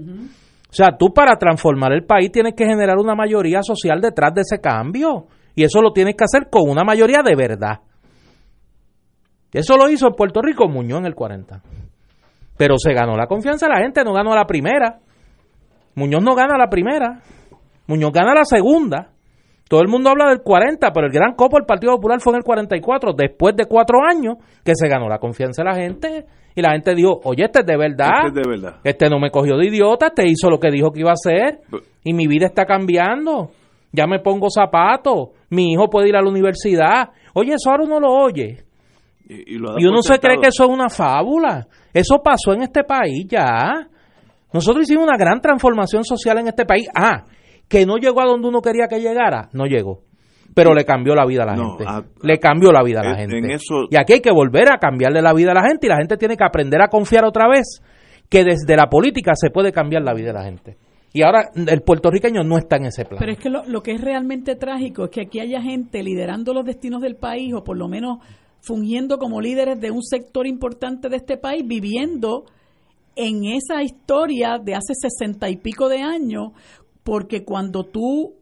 O 0.72 0.74
sea, 0.74 0.96
tú 0.98 1.12
para 1.12 1.36
transformar 1.36 1.92
el 1.92 2.06
país 2.06 2.32
tienes 2.32 2.54
que 2.54 2.64
generar 2.64 2.96
una 2.96 3.14
mayoría 3.14 3.62
social 3.62 4.00
detrás 4.00 4.32
de 4.32 4.40
ese 4.40 4.58
cambio. 4.58 5.26
Y 5.54 5.64
eso 5.64 5.82
lo 5.82 5.92
tienes 5.92 6.14
que 6.16 6.24
hacer 6.24 6.48
con 6.48 6.62
una 6.66 6.82
mayoría 6.82 7.22
de 7.22 7.36
verdad. 7.36 7.80
Eso 9.52 9.76
lo 9.76 9.90
hizo 9.90 10.06
en 10.06 10.14
Puerto 10.14 10.40
Rico 10.40 10.68
Muñoz 10.68 11.00
en 11.00 11.06
el 11.06 11.14
40. 11.14 11.60
Pero 12.56 12.78
se 12.78 12.94
ganó 12.94 13.18
la 13.18 13.26
confianza 13.26 13.66
de 13.66 13.74
la 13.74 13.80
gente, 13.82 14.02
no 14.02 14.14
ganó 14.14 14.34
la 14.34 14.46
primera. 14.46 14.98
Muñoz 15.94 16.22
no 16.22 16.34
gana 16.34 16.56
la 16.56 16.70
primera. 16.70 17.20
Muñoz 17.86 18.10
gana 18.10 18.32
la 18.32 18.44
segunda. 18.44 19.10
Todo 19.72 19.80
el 19.80 19.88
mundo 19.88 20.10
habla 20.10 20.28
del 20.28 20.42
40, 20.42 20.92
pero 20.92 21.06
el 21.06 21.12
gran 21.14 21.32
copo 21.32 21.56
del 21.56 21.64
Partido 21.64 21.94
Popular 21.94 22.20
fue 22.20 22.34
en 22.34 22.40
el 22.40 22.44
44, 22.44 23.14
después 23.14 23.56
de 23.56 23.64
cuatro 23.64 24.00
años 24.06 24.36
que 24.62 24.72
se 24.74 24.86
ganó 24.86 25.08
la 25.08 25.16
confianza 25.18 25.62
de 25.62 25.70
la 25.70 25.74
gente. 25.74 26.26
Y 26.54 26.60
la 26.60 26.72
gente 26.72 26.94
dijo, 26.94 27.20
oye, 27.24 27.44
este 27.44 27.60
es 27.60 27.66
de 27.66 27.78
verdad. 27.78 28.26
Este 28.26 28.40
es 28.40 28.46
de 28.46 28.50
verdad. 28.50 28.80
Este 28.84 29.08
no 29.08 29.18
me 29.18 29.30
cogió 29.30 29.56
de 29.56 29.68
idiota, 29.68 30.08
este 30.08 30.28
hizo 30.28 30.50
lo 30.50 30.60
que 30.60 30.70
dijo 30.70 30.92
que 30.92 31.00
iba 31.00 31.08
a 31.08 31.14
hacer. 31.14 31.60
Y 32.04 32.12
mi 32.12 32.26
vida 32.26 32.48
está 32.48 32.66
cambiando. 32.66 33.52
Ya 33.92 34.06
me 34.06 34.18
pongo 34.18 34.50
zapatos. 34.50 35.30
Mi 35.48 35.72
hijo 35.72 35.88
puede 35.88 36.10
ir 36.10 36.16
a 36.16 36.20
la 36.20 36.28
universidad. 36.28 37.08
Oye, 37.32 37.54
eso 37.54 37.70
ahora 37.70 37.84
uno 37.84 37.98
lo 37.98 38.12
oye. 38.12 38.64
Y, 39.26 39.54
y 39.54 39.58
lo 39.58 39.72
da 39.72 39.76
Y 39.78 39.86
uno 39.86 40.02
se 40.02 40.18
cree 40.18 40.36
que 40.38 40.48
eso 40.48 40.64
es 40.64 40.70
una 40.70 40.90
fábula. 40.90 41.66
Eso 41.94 42.20
pasó 42.22 42.52
en 42.52 42.60
este 42.60 42.84
país 42.84 43.26
ya. 43.26 43.88
Nosotros 44.52 44.82
hicimos 44.82 45.04
una 45.04 45.16
gran 45.16 45.40
transformación 45.40 46.04
social 46.04 46.36
en 46.40 46.48
este 46.48 46.66
país. 46.66 46.90
Ah, 46.94 47.24
que 47.72 47.86
no 47.86 47.96
llegó 47.96 48.20
a 48.20 48.26
donde 48.26 48.48
uno 48.48 48.60
quería 48.60 48.86
que 48.86 49.00
llegara, 49.00 49.48
no 49.54 49.64
llegó. 49.64 50.02
Pero 50.54 50.74
le 50.74 50.84
cambió 50.84 51.14
la 51.14 51.24
vida 51.24 51.44
a 51.44 51.46
la 51.46 51.56
No, 51.56 51.78
gente. 51.78 51.84
a- 51.88 52.04
le 52.22 52.38
cambió 52.38 52.70
la 52.70 52.82
vida 52.82 53.00
a 53.00 53.04
la 53.04 53.10
en- 53.12 53.30
gente. 53.30 53.38
en 53.38 53.50
eso- 53.52 53.86
Y 53.90 53.96
aquí 53.96 54.12
hay 54.12 54.20
que 54.20 54.30
volver 54.30 54.70
a 54.70 54.76
cambiarle 54.76 55.22
la 55.22 55.32
vida 55.32 55.52
a 55.52 55.54
la 55.54 55.62
gente 55.66 55.86
y 55.86 55.88
la 55.88 55.96
gente 55.96 56.18
tiene 56.18 56.36
que 56.36 56.44
aprender 56.44 56.82
a 56.82 56.88
confiar 56.88 57.24
otra 57.24 57.48
vez 57.48 57.80
que 58.28 58.44
desde 58.44 58.76
la 58.76 58.88
política 58.90 59.32
se 59.34 59.48
puede 59.48 59.72
cambiar 59.72 60.02
la 60.02 60.12
vida 60.12 60.26
de 60.26 60.32
la 60.34 60.44
gente. 60.44 60.76
Y 61.14 61.22
ahora 61.22 61.50
el 61.54 61.80
puertorriqueño 61.80 62.42
no 62.44 62.58
está 62.58 62.76
en 62.76 62.84
ese 62.86 63.06
plan. 63.06 63.18
Pero 63.18 63.32
es 63.32 63.38
que 63.38 63.48
lo, 63.48 63.64
lo 63.64 63.82
que 63.82 63.92
es 63.92 64.00
realmente 64.02 64.54
trágico 64.56 65.04
es 65.04 65.10
que 65.10 65.22
aquí 65.22 65.40
haya 65.40 65.62
gente 65.62 66.02
liderando 66.02 66.52
los 66.52 66.64
destinos 66.66 67.00
del 67.00 67.16
país 67.16 67.54
o 67.54 67.64
por 67.64 67.78
lo 67.78 67.88
menos 67.88 68.18
fungiendo 68.60 69.16
como 69.18 69.40
líderes 69.40 69.80
de 69.80 69.90
un 69.90 70.02
sector 70.02 70.46
importante 70.46 71.08
de 71.08 71.16
este 71.16 71.38
país, 71.38 71.62
viviendo 71.66 72.44
en 73.16 73.44
esa 73.44 73.82
historia 73.82 74.58
de 74.62 74.74
hace 74.74 74.94
sesenta 74.94 75.50
y 75.50 75.56
pico 75.56 75.88
de 75.90 76.00
años, 76.00 76.52
porque 77.04 77.44
cuando 77.44 77.84
tú 77.84 78.34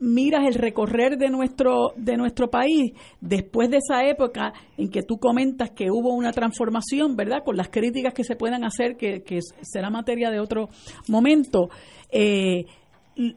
miras 0.00 0.46
el 0.46 0.54
recorrer 0.54 1.18
de 1.18 1.28
nuestro 1.28 1.92
de 1.96 2.16
nuestro 2.16 2.48
país 2.48 2.92
después 3.20 3.68
de 3.68 3.78
esa 3.78 4.04
época 4.08 4.52
en 4.76 4.90
que 4.90 5.02
tú 5.02 5.18
comentas 5.18 5.70
que 5.70 5.90
hubo 5.90 6.14
una 6.14 6.30
transformación, 6.30 7.16
¿verdad? 7.16 7.42
Con 7.44 7.56
las 7.56 7.68
críticas 7.68 8.14
que 8.14 8.22
se 8.22 8.36
puedan 8.36 8.62
hacer, 8.64 8.96
que, 8.96 9.24
será 9.62 9.90
materia 9.90 10.30
de 10.30 10.38
otro 10.38 10.68
momento. 11.08 11.68
eh, 12.12 12.64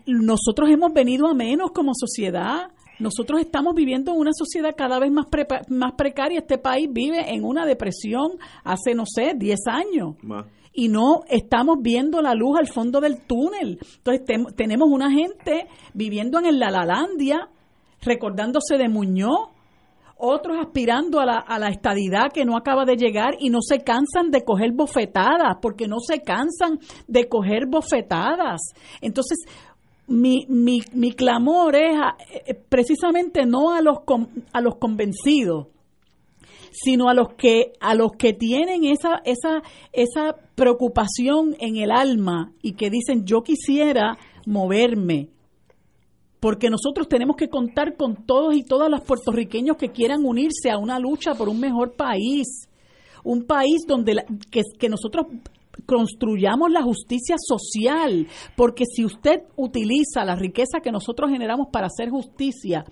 nosotros 0.05 0.69
hemos 0.69 0.93
venido 0.93 1.27
a 1.27 1.33
menos 1.33 1.71
como 1.71 1.93
sociedad. 1.95 2.69
Nosotros 2.99 3.41
estamos 3.41 3.73
viviendo 3.73 4.11
en 4.11 4.19
una 4.19 4.29
sociedad 4.31 4.75
cada 4.77 4.99
vez 4.99 5.11
más, 5.11 5.25
prepa- 5.25 5.67
más 5.69 5.93
precaria. 5.93 6.37
Este 6.39 6.59
país 6.59 6.87
vive 6.91 7.33
en 7.33 7.43
una 7.43 7.65
depresión 7.65 8.33
hace, 8.63 8.93
no 8.93 9.05
sé, 9.07 9.33
10 9.35 9.57
años. 9.65 10.17
Y 10.73 10.87
no 10.87 11.21
estamos 11.29 11.77
viendo 11.81 12.21
la 12.21 12.33
luz 12.33 12.57
al 12.59 12.67
fondo 12.67 13.01
del 13.01 13.21
túnel. 13.25 13.79
Entonces 13.97 14.25
tenemos 14.55 14.89
una 14.89 15.11
gente 15.11 15.67
viviendo 15.93 16.39
en 16.39 16.45
el 16.45 16.59
Lalalandia, 16.59 17.49
recordándose 18.01 18.77
de 18.77 18.87
Muñoz, 18.89 19.49
otros 20.23 20.57
aspirando 20.59 21.19
a 21.19 21.25
la, 21.25 21.37
a 21.39 21.57
la 21.57 21.69
estadidad 21.69 22.31
que 22.31 22.45
no 22.45 22.55
acaba 22.55 22.85
de 22.85 22.95
llegar 22.95 23.35
y 23.39 23.49
no 23.49 23.59
se 23.61 23.79
cansan 23.79 24.29
de 24.29 24.43
coger 24.43 24.71
bofetadas, 24.71 25.57
porque 25.61 25.87
no 25.87 25.99
se 25.99 26.21
cansan 26.21 26.79
de 27.07 27.27
coger 27.27 27.65
bofetadas. 27.67 28.61
Entonces, 29.01 29.39
mi, 30.07 30.45
mi, 30.47 30.81
mi 30.93 31.11
clamor 31.13 31.75
es 31.75 31.97
a- 31.99 32.17
eh, 32.45 32.53
precisamente 32.53 33.45
no 33.45 33.71
a 33.73 33.81
los, 33.81 33.97
a 34.53 34.61
los 34.61 34.75
convencidos, 34.75 35.67
sino 36.71 37.09
a 37.09 37.13
los 37.13 37.33
que 37.35 37.73
a 37.79 37.93
los 37.95 38.11
que 38.13 38.33
tienen 38.33 38.83
esa 38.85 39.21
esa 39.25 39.61
esa 39.91 40.35
preocupación 40.55 41.55
en 41.59 41.77
el 41.77 41.91
alma 41.91 42.51
y 42.61 42.73
que 42.73 42.89
dicen 42.89 43.25
yo 43.25 43.43
quisiera 43.43 44.17
moverme 44.45 45.29
porque 46.39 46.69
nosotros 46.71 47.07
tenemos 47.07 47.35
que 47.35 47.49
contar 47.49 47.95
con 47.95 48.25
todos 48.25 48.55
y 48.55 48.63
todas 48.63 48.89
los 48.89 49.01
puertorriqueños 49.01 49.77
que 49.77 49.89
quieran 49.89 50.25
unirse 50.25 50.71
a 50.71 50.77
una 50.79 50.97
lucha 50.97 51.35
por 51.35 51.47
un 51.49 51.59
mejor 51.59 51.95
país. 51.95 52.67
Un 53.23 53.43
país 53.45 53.85
donde 53.87 54.15
la- 54.15 54.25
que, 54.49 54.61
que 54.79 54.89
nosotros 54.89 55.27
construyamos 55.85 56.71
la 56.71 56.81
justicia 56.81 57.35
social, 57.37 58.27
porque 58.55 58.85
si 58.85 59.05
usted 59.05 59.41
utiliza 59.55 60.25
la 60.25 60.35
riqueza 60.35 60.79
que 60.81 60.91
nosotros 60.91 61.29
generamos 61.29 61.67
para 61.71 61.85
hacer 61.87 62.09
justicia, 62.09 62.85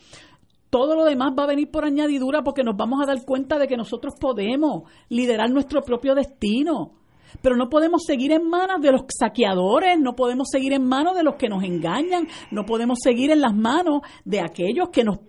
todo 0.70 0.96
lo 0.96 1.06
demás 1.06 1.34
va 1.38 1.44
a 1.44 1.48
venir 1.48 1.70
por 1.72 1.86
añadidura 1.86 2.44
porque 2.44 2.64
nos 2.64 2.78
vamos 2.78 3.02
a 3.02 3.06
dar 3.06 3.24
cuenta 3.26 3.58
de 3.58 3.68
que 3.68 3.78
nosotros 3.78 4.14
podemos 4.20 4.84
liderar 5.10 5.50
nuestro 5.50 5.82
propio 5.82 6.16
destino. 6.16 6.92
Pero 7.42 7.56
no 7.56 7.70
podemos 7.70 8.04
seguir 8.06 8.32
en 8.32 8.50
manos 8.50 8.82
de 8.82 8.92
los 8.92 9.02
saqueadores, 9.08 10.00
no 10.00 10.16
podemos 10.16 10.48
seguir 10.52 10.74
en 10.74 10.88
manos 10.88 11.16
de 11.16 11.24
los 11.24 11.36
que 11.36 11.48
nos 11.48 11.64
engañan, 11.64 12.28
no 12.52 12.66
podemos 12.66 13.00
seguir 13.02 13.32
en 13.32 13.42
las 13.42 13.56
manos 13.56 14.02
de 14.26 14.42
aquellos 14.42 14.90
que 14.90 15.04
nos 15.04 15.20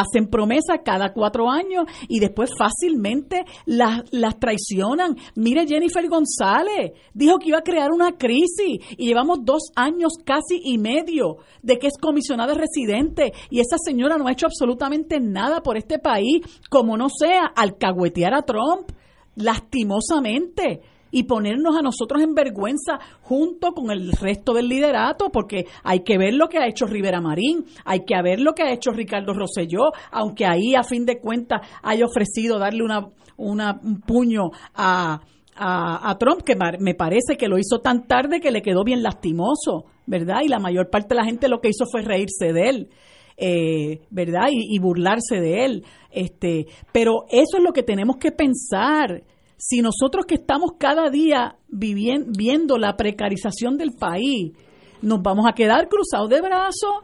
hacen 0.00 0.28
promesas 0.28 0.80
cada 0.84 1.12
cuatro 1.12 1.50
años 1.50 1.84
y 2.08 2.20
después 2.20 2.50
fácilmente 2.58 3.44
las, 3.66 4.02
las 4.10 4.38
traicionan. 4.38 5.16
Mire, 5.34 5.66
Jennifer 5.66 6.06
González 6.08 6.92
dijo 7.12 7.38
que 7.38 7.48
iba 7.48 7.58
a 7.58 7.62
crear 7.62 7.90
una 7.90 8.12
crisis 8.12 8.80
y 8.96 9.06
llevamos 9.06 9.44
dos 9.44 9.70
años 9.76 10.12
casi 10.24 10.60
y 10.62 10.78
medio 10.78 11.38
de 11.62 11.78
que 11.78 11.86
es 11.86 11.98
comisionada 12.00 12.54
residente 12.54 13.32
y 13.50 13.60
esa 13.60 13.76
señora 13.78 14.16
no 14.18 14.26
ha 14.26 14.32
hecho 14.32 14.46
absolutamente 14.46 15.20
nada 15.20 15.62
por 15.62 15.76
este 15.76 15.98
país, 15.98 16.42
como 16.70 16.96
no 16.96 17.08
sea 17.08 17.44
alcahuetear 17.54 18.34
a 18.34 18.42
Trump, 18.42 18.90
lastimosamente 19.36 20.80
y 21.14 21.22
ponernos 21.24 21.76
a 21.76 21.82
nosotros 21.82 22.22
en 22.22 22.34
vergüenza 22.34 22.98
junto 23.22 23.72
con 23.72 23.90
el 23.90 24.12
resto 24.12 24.52
del 24.52 24.68
liderato, 24.68 25.30
porque 25.30 25.64
hay 25.82 26.00
que 26.00 26.18
ver 26.18 26.34
lo 26.34 26.48
que 26.48 26.58
ha 26.58 26.66
hecho 26.66 26.86
Rivera 26.86 27.20
Marín, 27.20 27.64
hay 27.84 28.00
que 28.04 28.20
ver 28.22 28.40
lo 28.40 28.52
que 28.52 28.64
ha 28.64 28.72
hecho 28.72 28.90
Ricardo 28.90 29.32
Rosselló, 29.32 29.92
aunque 30.10 30.44
ahí 30.44 30.74
a 30.74 30.82
fin 30.82 31.06
de 31.06 31.20
cuentas 31.20 31.60
haya 31.82 32.04
ofrecido 32.04 32.58
darle 32.58 32.82
una, 32.82 33.08
una- 33.36 33.80
un 33.82 34.00
puño 34.00 34.50
a, 34.74 35.20
a, 35.56 36.16
Trump, 36.18 36.42
que 36.42 36.56
me 36.80 36.94
parece 36.94 37.36
que 37.38 37.46
lo 37.48 37.58
hizo 37.58 37.78
tan 37.80 38.06
tarde 38.08 38.40
que 38.40 38.50
le 38.50 38.60
quedó 38.62 38.82
bien 38.82 39.02
lastimoso, 39.04 39.84
¿verdad? 40.06 40.40
Y 40.44 40.48
la 40.48 40.58
mayor 40.58 40.90
parte 40.90 41.10
de 41.10 41.14
la 41.20 41.24
gente 41.24 41.48
lo 41.48 41.60
que 41.60 41.68
hizo 41.68 41.84
fue 41.90 42.02
reírse 42.02 42.52
de 42.52 42.68
él. 42.68 42.88
eh, 43.36 44.00
¿verdad? 44.10 44.48
Y, 44.52 44.74
y 44.76 44.78
burlarse 44.80 45.40
de 45.40 45.64
él. 45.64 45.84
Este, 46.10 46.66
pero 46.92 47.24
eso 47.30 47.56
es 47.58 47.62
lo 47.62 47.72
que 47.72 47.82
tenemos 47.82 48.16
que 48.16 48.30
pensar 48.32 49.22
si 49.66 49.80
nosotros 49.80 50.26
que 50.26 50.34
estamos 50.34 50.72
cada 50.78 51.08
día 51.08 51.56
viendo 51.68 52.76
la 52.76 52.96
precarización 52.96 53.78
del 53.78 53.92
país, 53.92 54.52
nos 55.00 55.22
vamos 55.22 55.46
a 55.48 55.54
quedar 55.54 55.88
cruzados 55.88 56.28
de 56.28 56.42
brazos 56.42 56.96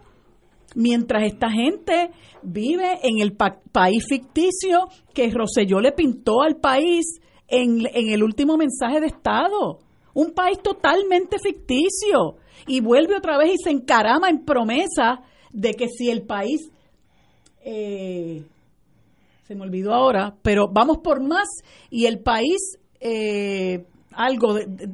mientras 0.74 1.22
esta 1.24 1.50
gente 1.50 2.10
vive 2.42 2.98
en 3.02 3.20
el 3.20 3.32
pa- 3.32 3.60
país 3.72 4.04
ficticio 4.06 4.88
que 5.14 5.30
Rosselló 5.30 5.80
le 5.80 5.92
pintó 5.92 6.42
al 6.42 6.56
país 6.56 7.20
en, 7.48 7.86
en 7.94 8.10
el 8.10 8.22
último 8.22 8.58
mensaje 8.58 9.00
de 9.00 9.06
Estado. 9.06 9.78
Un 10.12 10.32
país 10.34 10.58
totalmente 10.62 11.38
ficticio. 11.38 12.36
Y 12.66 12.80
vuelve 12.80 13.16
otra 13.16 13.38
vez 13.38 13.54
y 13.54 13.62
se 13.64 13.70
encarama 13.70 14.28
en 14.28 14.44
promesa 14.44 15.22
de 15.50 15.72
que 15.72 15.88
si 15.88 16.10
el 16.10 16.26
país... 16.26 16.70
eh, 17.64 18.44
se 19.50 19.56
me 19.56 19.62
olvidó 19.64 19.92
ahora, 19.92 20.36
pero 20.42 20.68
vamos 20.72 20.98
por 20.98 21.20
más 21.20 21.48
y 21.90 22.06
el 22.06 22.20
país 22.20 22.78
eh, 23.00 23.84
algo 24.12 24.54
de- 24.54 24.88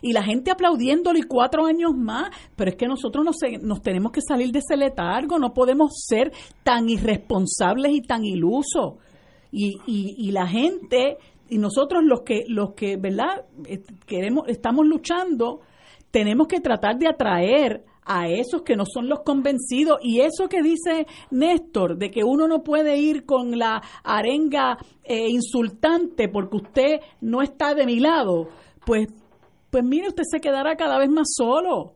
y 0.00 0.14
la 0.14 0.22
gente 0.22 0.50
aplaudiéndolo 0.50 1.18
y 1.18 1.24
cuatro 1.24 1.66
años 1.66 1.90
más, 1.94 2.30
pero 2.56 2.70
es 2.70 2.76
que 2.76 2.86
nosotros 2.86 3.22
nos, 3.22 3.36
nos 3.60 3.82
tenemos 3.82 4.10
que 4.10 4.22
salir 4.22 4.50
de 4.50 4.60
ese 4.60 4.78
letargo, 4.78 5.38
no 5.38 5.52
podemos 5.52 5.90
ser 6.08 6.32
tan 6.64 6.88
irresponsables 6.88 7.92
y 7.92 8.00
tan 8.00 8.24
ilusos. 8.24 8.94
Y, 9.50 9.74
y, 9.86 10.14
y 10.16 10.30
la 10.32 10.46
gente 10.46 11.18
y 11.50 11.58
nosotros 11.58 12.02
los 12.02 12.22
que 12.22 12.44
los 12.48 12.72
que 12.72 12.96
verdad 12.96 13.44
Eh, 13.66 13.82
queremos 14.06 14.44
estamos 14.48 14.86
luchando 14.86 15.60
tenemos 16.10 16.46
que 16.46 16.60
tratar 16.60 16.96
de 16.96 17.08
atraer 17.08 17.84
a 18.04 18.28
esos 18.28 18.62
que 18.62 18.76
no 18.76 18.84
son 18.86 19.08
los 19.08 19.20
convencidos. 19.20 19.98
Y 20.02 20.20
eso 20.20 20.48
que 20.48 20.62
dice 20.62 21.06
Néstor 21.30 21.96
de 21.96 22.10
que 22.10 22.24
uno 22.24 22.48
no 22.48 22.62
puede 22.62 22.98
ir 22.98 23.24
con 23.24 23.58
la 23.58 23.82
arenga 24.02 24.78
eh, 25.04 25.28
insultante 25.28 26.28
porque 26.28 26.56
usted 26.56 27.00
no 27.20 27.42
está 27.42 27.74
de 27.74 27.86
mi 27.86 28.00
lado 28.00 28.48
pues 28.84 29.08
pues 29.72 29.84
mire 29.84 30.08
usted 30.08 30.24
se 30.30 30.38
quedará 30.38 30.76
cada 30.76 30.98
vez 30.98 31.08
más 31.08 31.28
solo. 31.34 31.94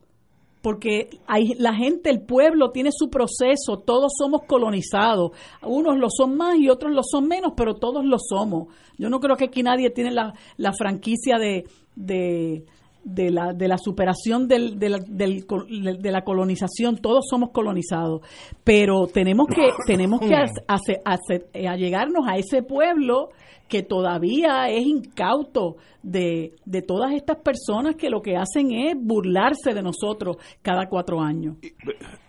Porque 0.63 1.21
hay, 1.29 1.55
la 1.59 1.75
gente, 1.75 2.11
el 2.11 2.23
pueblo 2.23 2.71
tiene 2.71 2.91
su 2.91 3.09
proceso, 3.09 3.79
todos 3.85 4.15
somos 4.19 4.41
colonizados, 4.49 5.31
unos 5.63 5.97
lo 5.97 6.09
son 6.11 6.37
más 6.37 6.57
y 6.57 6.71
otros 6.71 6.93
lo 6.93 7.03
son 7.05 7.29
menos, 7.29 7.53
pero 7.57 7.75
todos 7.75 8.05
lo 8.05 8.17
somos. 8.19 8.75
Yo 8.99 9.09
no 9.09 9.21
creo 9.21 9.37
que 9.37 9.45
aquí 9.45 9.63
nadie 9.63 9.91
tiene 9.91 10.11
la, 10.11 10.33
la 10.57 10.73
franquicia 10.73 11.39
de, 11.39 11.69
de, 11.95 12.65
de 13.07 13.31
la, 13.31 13.53
de 13.53 13.69
la 13.69 13.79
superación 13.79 14.49
del, 14.49 14.81
de, 14.81 14.89
la, 14.89 14.99
del, 14.99 15.47
de 15.47 16.11
la 16.11 16.23
colonización, 16.23 16.97
todos 16.97 17.25
somos 17.31 17.51
colonizados, 17.51 18.23
pero 18.65 19.07
tenemos 19.07 19.47
que, 19.47 19.69
tenemos 19.87 20.21
que 20.21 20.35
hacer, 20.35 21.01
hacer, 21.05 21.47
eh, 21.55 21.69
llegarnos 21.79 22.27
a 22.27 22.37
ese 22.37 22.65
pueblo 22.65 23.29
que 23.69 23.83
todavía 23.83 24.69
es 24.69 24.87
incauto 24.87 25.77
de, 26.03 26.57
de 26.65 26.83
todas 26.83 27.13
estas 27.15 27.39
personas 27.39 27.95
que 27.95 28.11
lo 28.11 28.23
que 28.23 28.37
hacen 28.37 28.73
es 28.73 28.97
burlarse 28.99 29.73
de 29.73 29.83
nosotros 29.83 30.37
cada 30.63 30.89
cuatro 30.89 31.21
años. 31.21 31.57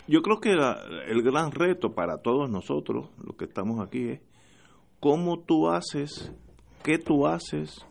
Yo 0.08 0.22
creo 0.22 0.40
que 0.40 0.52
el 0.52 1.22
gran 1.24 1.52
reto 1.52 1.94
para 1.94 2.22
todos 2.22 2.50
nosotros, 2.50 3.10
los 3.24 3.36
que 3.36 3.46
estamos 3.46 3.80
aquí, 3.80 4.10
es 4.10 4.22
cómo 5.00 5.40
tú 5.40 5.70
haces, 5.70 6.32
qué 6.84 6.98
tú 6.98 7.28
haces 7.28 7.86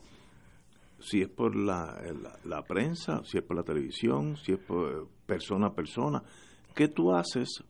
si 1.06 1.22
es 1.22 1.28
por 1.28 1.54
la, 1.54 1.96
la, 2.44 2.62
prensa, 2.62 3.22
si 3.24 3.38
es 3.38 3.44
por 3.44 3.56
la 3.56 3.62
televisión, 3.62 4.36
si 4.36 4.52
es 4.52 4.58
por 4.58 5.06
persona 5.24 5.68
a 5.68 5.74
persona, 5.74 6.22
¿qué 6.74 6.88
tú 6.88 7.14
haces 7.14 7.62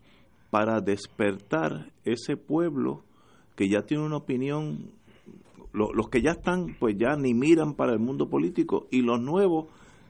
para 0.50 0.80
despertar 0.80 1.92
ese 2.04 2.38
pueblo 2.38 3.04
que 3.54 3.68
ya 3.68 3.82
tiene 3.82 4.04
una 4.04 4.16
opinión, 4.16 4.90
los 5.72 6.08
que 6.08 6.22
ya 6.22 6.30
están, 6.30 6.76
pues 6.78 6.96
ya 6.98 7.14
ni 7.16 7.34
miran 7.34 7.74
para 7.74 7.92
el 7.92 7.98
mundo 7.98 8.30
político 8.30 8.86
y 8.90 9.02
los 9.02 9.20
nuevos 9.20 9.66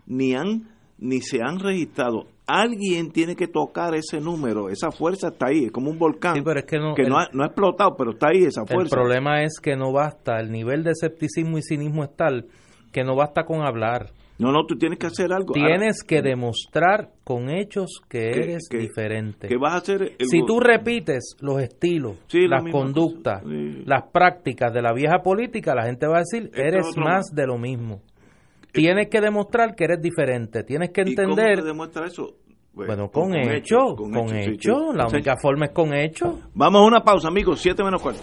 ni 0.06 0.34
han 0.34 0.68
ni 0.98 1.20
se 1.20 1.40
han 1.42 1.58
registrado. 1.58 2.26
Alguien 2.46 3.10
tiene 3.10 3.34
que 3.34 3.48
tocar 3.48 3.94
ese 3.96 4.20
número, 4.20 4.70
esa 4.70 4.92
fuerza 4.92 5.28
está 5.28 5.48
ahí, 5.48 5.64
es 5.64 5.72
como 5.72 5.90
un 5.90 5.98
volcán 5.98 6.34
que, 6.34 6.78
no, 6.78 6.94
no, 6.96 7.18
ha, 7.18 7.28
no, 7.32 7.42
ha, 7.42 7.46
explotado, 7.46 7.96
pero 7.98 8.12
está 8.12 8.28
ahí 8.28 8.44
esa 8.44 8.64
fuerza. 8.64 8.94
El 8.96 9.02
problema 9.02 9.42
es 9.42 9.58
que 9.60 9.76
no 9.76 9.92
basta, 9.92 10.38
el 10.38 10.52
nivel 10.52 10.84
de 10.84 10.92
escepticismo 10.92 11.58
y 11.58 11.62
cinismo 11.62 12.04
es 12.04 12.14
tal 12.16 12.46
que 12.96 13.04
no 13.04 13.14
basta 13.14 13.44
con 13.44 13.60
hablar. 13.60 14.06
No, 14.38 14.52
no, 14.52 14.64
tú 14.64 14.78
tienes 14.78 14.98
que 14.98 15.06
hacer 15.06 15.30
algo. 15.30 15.52
Tienes 15.52 16.02
que 16.02 16.22
demostrar 16.22 17.10
con 17.24 17.50
hechos 17.50 18.00
que 18.08 18.30
eres 18.30 18.70
diferente. 18.70 19.48
Que 19.48 19.58
vas 19.58 19.74
a 19.74 19.76
hacer 19.76 20.16
si 20.18 20.40
tú 20.46 20.60
repites 20.60 21.36
los 21.40 21.60
estilos, 21.60 22.16
las 22.32 22.62
conductas, 22.72 23.42
las 23.44 24.04
prácticas 24.10 24.72
de 24.72 24.80
la 24.80 24.94
vieja 24.94 25.18
política, 25.22 25.74
la 25.74 25.84
gente 25.84 26.06
va 26.06 26.16
a 26.16 26.20
decir, 26.20 26.50
eres 26.54 26.96
más 26.96 27.26
de 27.34 27.46
lo 27.46 27.58
mismo. 27.58 28.00
Tienes 28.72 29.08
que 29.10 29.20
demostrar 29.20 29.74
que 29.74 29.84
eres 29.84 30.00
diferente. 30.00 30.62
Tienes 30.64 30.88
que 30.88 31.02
entender. 31.02 31.52
¿Y 31.52 31.56
cómo 31.56 31.66
demuestra 31.66 32.06
eso? 32.06 32.34
Bueno, 32.72 33.10
con, 33.10 33.34
hecho, 33.34 33.94
con, 33.94 34.34
hecho, 34.34 34.94
la 34.94 35.06
única 35.06 35.36
forma 35.36 35.66
es 35.66 35.72
con 35.72 35.92
hecho. 35.92 36.40
Vamos 36.54 36.80
a 36.80 36.84
una 36.84 37.00
pausa, 37.00 37.28
amigos, 37.28 37.60
siete 37.60 37.84
menos 37.84 38.00
cuarto. 38.00 38.22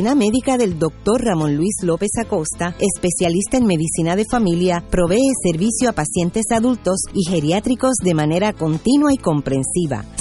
médica 0.01 0.57
del 0.57 0.79
Dr. 0.79 1.21
Ramón 1.23 1.55
Luis 1.55 1.75
López 1.83 2.09
Acosta, 2.19 2.75
especialista 2.79 3.57
en 3.57 3.67
medicina 3.67 4.15
de 4.15 4.25
familia, 4.25 4.83
provee 4.89 5.29
servicio 5.43 5.89
a 5.89 5.93
pacientes 5.93 6.45
adultos 6.51 7.01
y 7.13 7.29
geriátricos 7.29 7.93
de 8.03 8.15
manera 8.15 8.51
continua 8.51 9.13
y 9.13 9.17
comprensiva, 9.17 10.03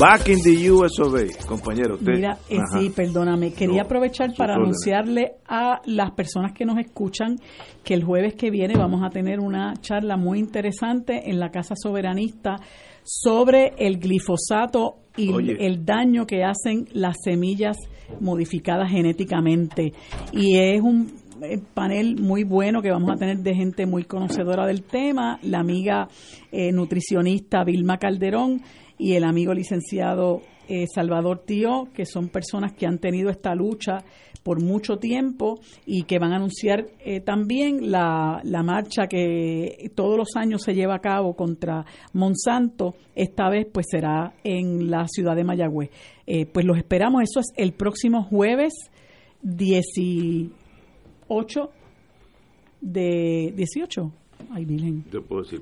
Back 0.00 0.28
in 0.28 0.40
the 0.42 0.70
US 0.70 0.92
compañero. 1.46 1.96
Mira, 2.00 2.38
eh, 2.48 2.58
sí, 2.72 2.90
perdóname. 2.90 3.52
Quería 3.52 3.82
aprovechar 3.82 4.34
para 4.36 4.54
anunciarle 4.54 5.34
a 5.46 5.80
las 5.86 6.12
personas 6.12 6.52
que 6.52 6.64
nos 6.64 6.78
escuchan 6.78 7.36
que 7.82 7.94
el 7.94 8.04
jueves 8.04 8.34
que 8.34 8.50
viene 8.50 8.74
vamos 8.76 9.02
a 9.04 9.10
tener 9.10 9.40
una 9.40 9.74
charla 9.80 10.16
muy 10.16 10.38
interesante 10.38 11.30
en 11.30 11.38
la 11.38 11.50
Casa 11.50 11.74
Soberanista 11.76 12.56
sobre 13.02 13.74
el 13.78 13.98
glifosato 13.98 14.96
y 15.16 15.30
el 15.60 15.84
daño 15.84 16.26
que 16.26 16.42
hacen 16.44 16.88
las 16.92 17.16
semillas 17.22 17.76
modificadas 18.20 18.90
genéticamente. 18.90 19.92
Y 20.32 20.56
es 20.56 20.80
un 20.80 21.12
eh, 21.42 21.60
panel 21.74 22.20
muy 22.20 22.44
bueno 22.44 22.80
que 22.80 22.90
vamos 22.90 23.10
a 23.10 23.16
tener 23.16 23.38
de 23.38 23.54
gente 23.54 23.86
muy 23.86 24.04
conocedora 24.04 24.66
del 24.66 24.82
tema, 24.82 25.38
la 25.42 25.60
amiga 25.60 26.08
eh, 26.50 26.72
nutricionista 26.72 27.64
Vilma 27.64 27.98
Calderón 27.98 28.62
y 28.98 29.14
el 29.14 29.24
amigo 29.24 29.54
licenciado 29.54 30.42
eh, 30.68 30.86
Salvador 30.86 31.42
Tío, 31.44 31.88
que 31.92 32.06
son 32.06 32.28
personas 32.28 32.72
que 32.72 32.86
han 32.86 32.98
tenido 32.98 33.30
esta 33.30 33.54
lucha 33.54 34.04
por 34.42 34.62
mucho 34.62 34.98
tiempo 34.98 35.60
y 35.86 36.04
que 36.04 36.18
van 36.18 36.32
a 36.32 36.36
anunciar 36.36 36.86
eh, 37.00 37.20
también 37.20 37.90
la, 37.90 38.40
la 38.44 38.62
marcha 38.62 39.06
que 39.06 39.90
todos 39.94 40.16
los 40.16 40.36
años 40.36 40.62
se 40.62 40.74
lleva 40.74 40.96
a 40.96 41.00
cabo 41.00 41.34
contra 41.34 41.84
Monsanto. 42.12 42.94
Esta 43.14 43.48
vez 43.48 43.66
pues 43.72 43.86
será 43.90 44.34
en 44.44 44.90
la 44.90 45.06
ciudad 45.08 45.34
de 45.34 45.44
Mayagüez. 45.44 45.90
Eh, 46.26 46.46
pues 46.46 46.64
los 46.64 46.76
esperamos, 46.76 47.22
eso 47.22 47.40
es 47.40 47.46
el 47.56 47.72
próximo 47.72 48.22
jueves 48.22 48.72
18 49.42 51.70
de 52.80 53.52
18 53.56 54.12
Ay, 54.50 54.64
Virgen. 54.64 55.04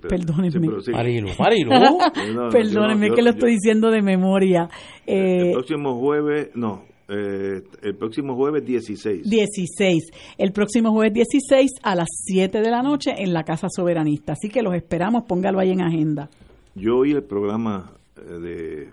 Perdónenme. 0.08 0.68
Marilu, 0.92 1.28
Marilu. 1.38 1.70
Perdónenme 2.50 3.10
que 3.10 3.22
lo 3.22 3.30
estoy 3.30 3.52
diciendo 3.52 3.90
de 3.90 4.02
memoria. 4.02 4.68
el 5.06 5.48
Eh, 5.48 5.52
próximo 5.52 5.98
jueves, 5.98 6.50
no, 6.54 6.84
eh, 7.08 7.62
el 7.82 7.94
próximo 7.96 8.34
jueves 8.36 8.64
16. 8.64 9.28
16. 9.28 10.10
El 10.38 10.52
próximo 10.52 10.92
jueves 10.92 11.12
16 11.14 11.70
a 11.82 11.94
las 11.94 12.08
7 12.24 12.60
de 12.60 12.70
la 12.70 12.82
noche 12.82 13.12
en 13.16 13.32
la 13.32 13.44
Casa 13.44 13.68
Soberanista. 13.74 14.32
Así 14.32 14.48
que 14.48 14.62
los 14.62 14.74
esperamos, 14.74 15.24
póngalo 15.24 15.58
ahí 15.58 15.70
en 15.70 15.80
agenda. 15.82 16.28
Yo 16.74 16.98
oí 16.98 17.12
el 17.12 17.22
programa 17.24 17.92
eh, 18.16 18.38
de 18.38 18.88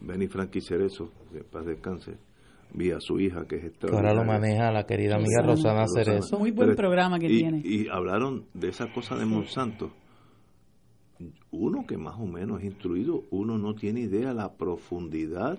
Benny 0.00 0.26
Frankie 0.28 0.60
Cerezo, 0.60 1.10
de 1.32 1.42
paz 1.44 1.66
descanse, 1.66 2.12
vi 2.12 2.16
a 2.94 3.00
su 3.00 3.18
hija 3.18 3.46
que 3.46 3.56
es 3.56 3.72
Que 3.78 3.86
ahora 3.90 4.14
lo 4.14 4.24
maneja 4.24 4.70
la 4.70 4.84
querida 4.86 5.16
amiga 5.16 5.42
Rosana 5.42 5.84
Cerezo. 5.86 6.38
Muy 6.38 6.50
buen 6.52 6.68
Pero- 6.70 6.76
programa 6.76 7.18
que 7.18 7.26
y- 7.26 7.38
tiene. 7.38 7.62
Y 7.64 7.88
hablaron 7.88 8.44
de 8.54 8.68
esa 8.68 8.92
cosa 8.92 9.16
de 9.16 9.24
Monsanto. 9.24 9.90
Uno 11.50 11.84
que 11.86 11.96
más 11.96 12.14
o 12.20 12.26
menos 12.26 12.60
es 12.60 12.66
instruido, 12.66 13.24
uno 13.30 13.58
no 13.58 13.74
tiene 13.74 14.00
idea 14.00 14.32
la 14.32 14.52
profundidad 14.56 15.58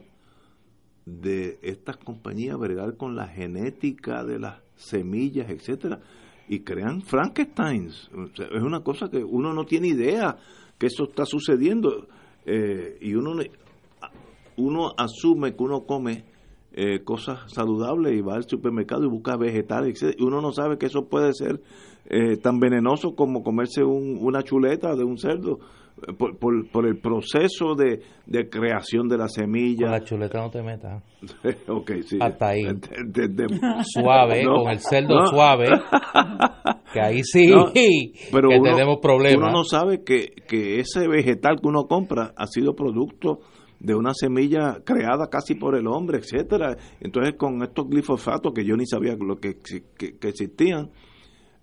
de 1.06 1.58
estas 1.64 1.98
compañías 1.98 2.58
bregar 2.58 2.96
con 2.96 3.16
la 3.16 3.28
genética 3.28 4.24
de 4.24 4.40
las 4.40 4.62
semillas, 4.76 5.50
etcétera, 5.50 6.00
y 6.48 6.60
crean 6.60 7.02
Frankensteins. 7.02 8.10
O 8.14 8.28
sea, 8.36 8.46
es 8.46 8.62
una 8.64 8.82
cosa 8.82 9.10
que 9.10 9.24
uno 9.24 9.54
no 9.54 9.66
tiene 9.66 9.88
idea 9.90 10.38
que 10.78 10.86
eso 10.88 11.06
está 11.06 11.26
sucediendo 11.26 12.08
eh, 12.46 12.98
y 13.02 13.14
uno 13.16 13.42
uno 14.58 14.92
asume 14.98 15.56
que 15.56 15.64
uno 15.64 15.82
come 15.86 16.24
eh, 16.74 17.04
cosas 17.04 17.40
saludables 17.52 18.14
y 18.18 18.22
va 18.22 18.36
al 18.36 18.48
supermercado 18.48 19.04
y 19.06 19.10
busca 19.10 19.36
vegetales, 19.38 20.02
y 20.18 20.24
uno 20.24 20.42
no 20.42 20.52
sabe 20.52 20.78
que 20.78 20.86
eso 20.88 21.08
puede 21.10 21.34
ser 21.34 21.60
eh, 22.06 22.38
tan 22.38 22.60
venenoso 22.60 23.16
como 23.16 23.44
comerse 23.44 23.84
un- 23.84 24.18
una 24.22 24.42
chuleta 24.44 24.96
de 24.96 25.04
un 25.04 25.18
cerdo 25.18 25.60
eh, 26.08 26.14
por, 26.18 26.38
por, 26.40 26.70
por 26.72 26.88
el 26.88 26.98
proceso 27.00 27.76
de, 27.76 28.02
de 28.26 28.50
creación 28.50 29.08
de 29.10 29.18
la 29.18 29.24
Con 29.26 29.30
semilla. 29.30 29.90
la 29.92 30.04
chuleta 30.04 30.40
no 30.40 30.50
te 30.50 30.62
metas. 30.64 31.04
ok, 31.68 31.92
sí. 32.06 32.18
Hasta 32.22 32.48
ahí. 32.48 32.64
De- 32.64 33.28
de- 33.28 33.28
de- 33.28 33.60
Suave, 33.84 34.44
No, 34.46 34.64
con 34.64 34.72
el 34.72 34.80
cerdo 34.80 35.20
no. 35.20 35.26
suave. 35.28 35.66
Que 36.94 37.02
ahí 37.02 37.22
sí, 37.24 37.46
No, 37.48 37.72
que 37.72 37.88
pero 38.32 38.50
uno- 38.50 38.64
tenemos 38.64 38.98
problemas. 39.00 39.50
Uno 39.50 39.60
no 39.60 39.64
sabe 39.64 40.04
que, 40.04 40.30
que 40.48 40.80
ese 40.80 41.08
vegetal 41.08 41.58
que 41.62 41.68
uno 41.68 41.84
compra 41.84 42.34
ha 42.36 42.48
sido 42.48 42.74
producto 42.74 43.42
de 43.80 43.96
una 43.96 44.14
semilla 44.14 44.82
creada 44.84 45.30
casi 45.30 45.56
por 45.56 45.76
el 45.76 45.88
hombre, 45.88 46.20
etcétera. 46.20 46.78
Entonces, 47.00 47.36
con 47.36 47.62
estos 47.64 47.88
glifosatos 47.88 48.54
que 48.54 48.66
yo 48.66 48.76
ni 48.76 48.86
sabía 48.86 49.16
lo 49.16 49.40
que, 49.40 49.58
que, 49.58 50.18
que 50.18 50.28
existían, 50.28 50.92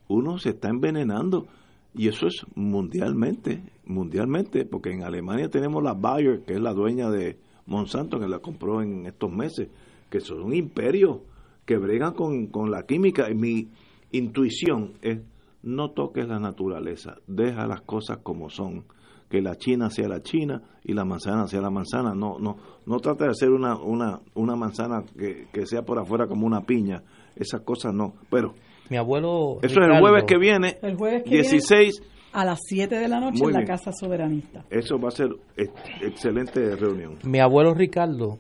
uno 0.09 0.39
se 0.39 0.51
está 0.51 0.69
envenenando. 0.69 1.47
Y 1.95 2.09
eso 2.09 2.27
es 2.27 2.45
mundialmente, 2.55 3.63
mundialmente, 3.87 4.67
porque 4.67 4.91
en 4.91 5.03
Alemania 5.03 5.49
tenemos 5.49 5.83
la 5.83 5.95
Bayer, 5.95 6.43
que 6.45 6.55
es 6.55 6.61
la 6.61 6.75
dueña 6.75 7.11
de 7.11 7.39
Monsanto, 7.67 8.21
que 8.21 8.29
la 8.29 8.39
compró 8.39 8.83
en 8.83 9.07
estos 9.07 9.33
meses, 9.33 9.69
que 10.11 10.21
son 10.21 10.43
un 10.43 10.55
imperio, 10.55 11.23
que 11.65 11.79
bregan 11.79 12.13
con, 12.13 12.49
con 12.49 12.71
la 12.71 12.85
química. 12.85 13.31
Y 13.31 13.35
mi 13.35 13.71
intuición 14.13 14.93
es, 15.01 15.21
no 15.63 15.91
toques 15.93 16.29
la 16.29 16.39
naturaleza, 16.39 17.17
deja 17.27 17.67
las 17.67 17.81
cosas 17.81 18.19
como 18.19 18.51
son, 18.51 18.85
que 19.29 19.41
la 19.43 19.57
China 19.57 19.91
sea 19.91 20.09
la 20.09 20.23
China 20.23 20.63
y 20.85 20.93
la 20.95 21.05
manzana 21.05 21.47
sea 21.47 21.61
la 21.61 21.71
manzana, 21.71 22.15
no 22.15 22.39
no 22.39 22.57
no 22.87 22.99
trate 23.01 23.25
de 23.25 23.31
hacer 23.31 23.51
una, 23.51 23.77
una, 23.77 24.21
una 24.35 24.55
manzana 24.57 25.03
que, 25.19 25.47
que 25.53 25.67
sea 25.67 25.83
por 25.83 25.99
afuera 25.99 26.27
como 26.29 26.47
una 26.47 26.61
piña, 26.63 27.03
esas 27.35 27.63
cosas 27.63 27.93
no, 27.93 28.15
pero 28.31 28.55
Mi 28.91 28.97
abuelo. 28.97 29.59
eso 29.63 29.81
es 29.81 29.89
el 29.89 29.99
jueves 30.01 30.25
que 30.25 30.39
viene, 30.39 30.79
El 30.83 30.95
jueves 30.97 31.25
que 31.25 31.31
16, 31.31 32.01
viene 32.01 32.15
a 32.33 32.45
las 32.45 32.61
7 32.69 32.95
de 32.95 33.09
la 33.09 33.19
noche 33.19 33.39
Muy 33.43 33.49
en 33.49 33.53
la 33.55 33.59
bien. 33.61 33.69
Casa 33.69 33.91
Soberanista. 33.93 34.65
eso 34.71 34.99
va 35.01 35.09
a 35.09 35.11
ser 35.11 35.29
ex- 35.57 35.73
excelente 36.03 36.77
reunión. 36.77 37.17
Mi 37.25 37.41
abuelo 37.41 37.75
Ricardo, 37.75 38.39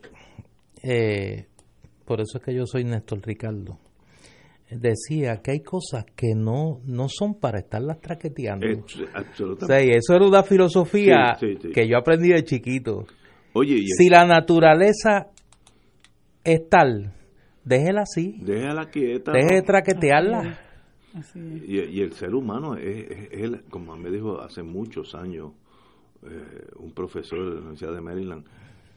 eh, 0.83 1.47
por 2.05 2.21
eso 2.21 2.39
es 2.39 2.45
que 2.45 2.55
yo 2.55 2.67
soy 2.67 2.85
Néstor 2.85 3.21
Ricardo, 3.27 3.79
decía 4.70 5.40
que 5.43 5.52
hay 5.52 5.60
cosas 5.60 6.05
que 6.16 6.34
no, 6.34 6.80
no 6.84 7.09
son 7.09 7.34
para 7.38 7.59
estarlas 7.60 8.01
traqueteando. 8.01 8.66
Es- 8.66 8.78
O 8.78 8.88
sea, 8.88 9.06
absolutamente. 9.14 9.97
eso 9.97 10.14
era 10.14 10.26
una 10.26 10.43
filosofía 10.43 11.36
Sí, 11.38 11.55
sí, 11.55 11.59
sí. 11.62 11.72
que 11.72 11.88
yo 11.88 11.97
aprendí 11.98 12.28
de 12.30 12.43
chiquito. 12.44 13.06
Oye, 13.52 13.74
y 13.76 13.86
Si 13.88 14.09
la 14.09 14.26
naturaleza 14.26 15.28
es 16.44 16.68
tal, 16.68 17.12
déjela 17.64 18.02
así. 18.02 18.38
déjala 18.43 18.90
quieta. 18.90 19.32
Deje 19.32 19.55
de 19.56 19.62
traquetearla. 19.62 20.59
Y, 21.66 21.78
y 21.80 22.01
el 22.02 22.12
ser 22.12 22.34
humano 22.34 22.76
es, 22.76 23.10
es- 23.10 23.28
es 23.32 23.40
el- 23.40 23.62
como 23.70 23.97
me 23.97 24.10
dijo 24.10 24.40
hace 24.40 24.62
muchos 24.62 25.14
años 25.14 25.52
eh, 26.22 26.66
un 26.78 26.90
profesor 26.93 27.38
de 27.38 27.55
la 27.55 27.60
Universidad 27.60 27.94
de 27.94 28.01
Maryland, 28.01 28.44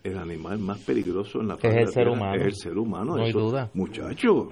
el 0.03 0.17
animal 0.17 0.57
más 0.59 0.79
peligroso 0.79 1.39
en 1.41 1.47
la 1.49 1.55
Es 1.55 1.61
faz 1.61 1.73
de 1.75 1.81
el 1.81 1.87
ser 1.89 2.07
humano. 2.07 2.35
Es 2.35 2.41
el 2.47 2.55
ser 2.55 2.77
humano. 2.77 3.15
No 3.17 3.23
hay 3.23 3.29
Eso, 3.29 3.39
duda. 3.39 3.69
Muchacho, 3.73 4.51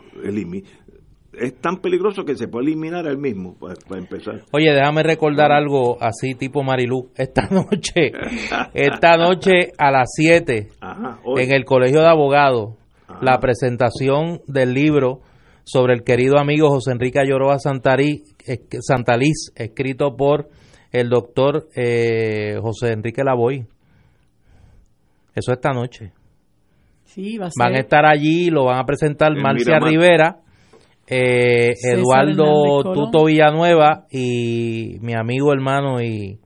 es 1.39 1.55
tan 1.61 1.77
peligroso 1.77 2.23
que 2.25 2.35
se 2.35 2.47
puede 2.47 2.65
eliminar 2.67 3.05
a 3.07 3.11
él 3.11 3.17
mismo, 3.17 3.55
para, 3.59 3.75
para 3.87 3.99
empezar. 4.01 4.41
Oye, 4.51 4.71
déjame 4.73 5.03
recordar 5.03 5.51
algo 5.51 5.97
así 6.01 6.35
tipo 6.35 6.63
Marilú. 6.63 7.09
Esta 7.15 7.47
noche, 7.49 8.11
esta 8.73 9.17
noche 9.17 9.71
a 9.77 9.91
las 9.91 10.09
7 10.15 10.69
Ajá, 10.81 11.19
hoy. 11.23 11.43
en 11.43 11.51
el 11.51 11.65
Colegio 11.65 12.01
de 12.01 12.07
Abogados, 12.09 12.75
la 13.21 13.39
presentación 13.39 14.41
del 14.47 14.73
libro 14.73 15.21
sobre 15.63 15.93
el 15.93 16.03
querido 16.03 16.37
amigo 16.39 16.69
José 16.69 16.91
Enrique 16.91 17.19
Ayoroa 17.19 17.59
Santarí, 17.59 18.23
es- 18.45 18.61
Santaliz, 18.81 19.51
escrito 19.55 20.15
por 20.15 20.49
el 20.91 21.09
doctor 21.09 21.67
eh, 21.75 22.57
José 22.61 22.93
Enrique 22.93 23.23
Lavoy. 23.23 23.65
Eso 25.35 25.51
esta 25.51 25.71
noche. 25.71 26.11
Sí, 27.03 27.37
va 27.37 27.47
a 27.47 27.51
ser. 27.51 27.63
Van 27.63 27.75
a 27.75 27.79
estar 27.79 28.05
allí, 28.05 28.49
lo 28.49 28.65
van 28.65 28.79
a 28.79 28.85
presentar 28.85 29.31
En 29.35 29.41
Marcia 29.41 29.75
Miramar. 29.79 29.89
Rivera, 29.89 30.37
eh, 31.07 31.73
Eduardo. 31.93 32.93
Tuto 32.93 33.25
Villanueva 33.25 34.05
y 34.11 34.97
mi 35.01 35.13
amigo 35.13 35.51
hermano 35.53 36.01
y 36.01 36.39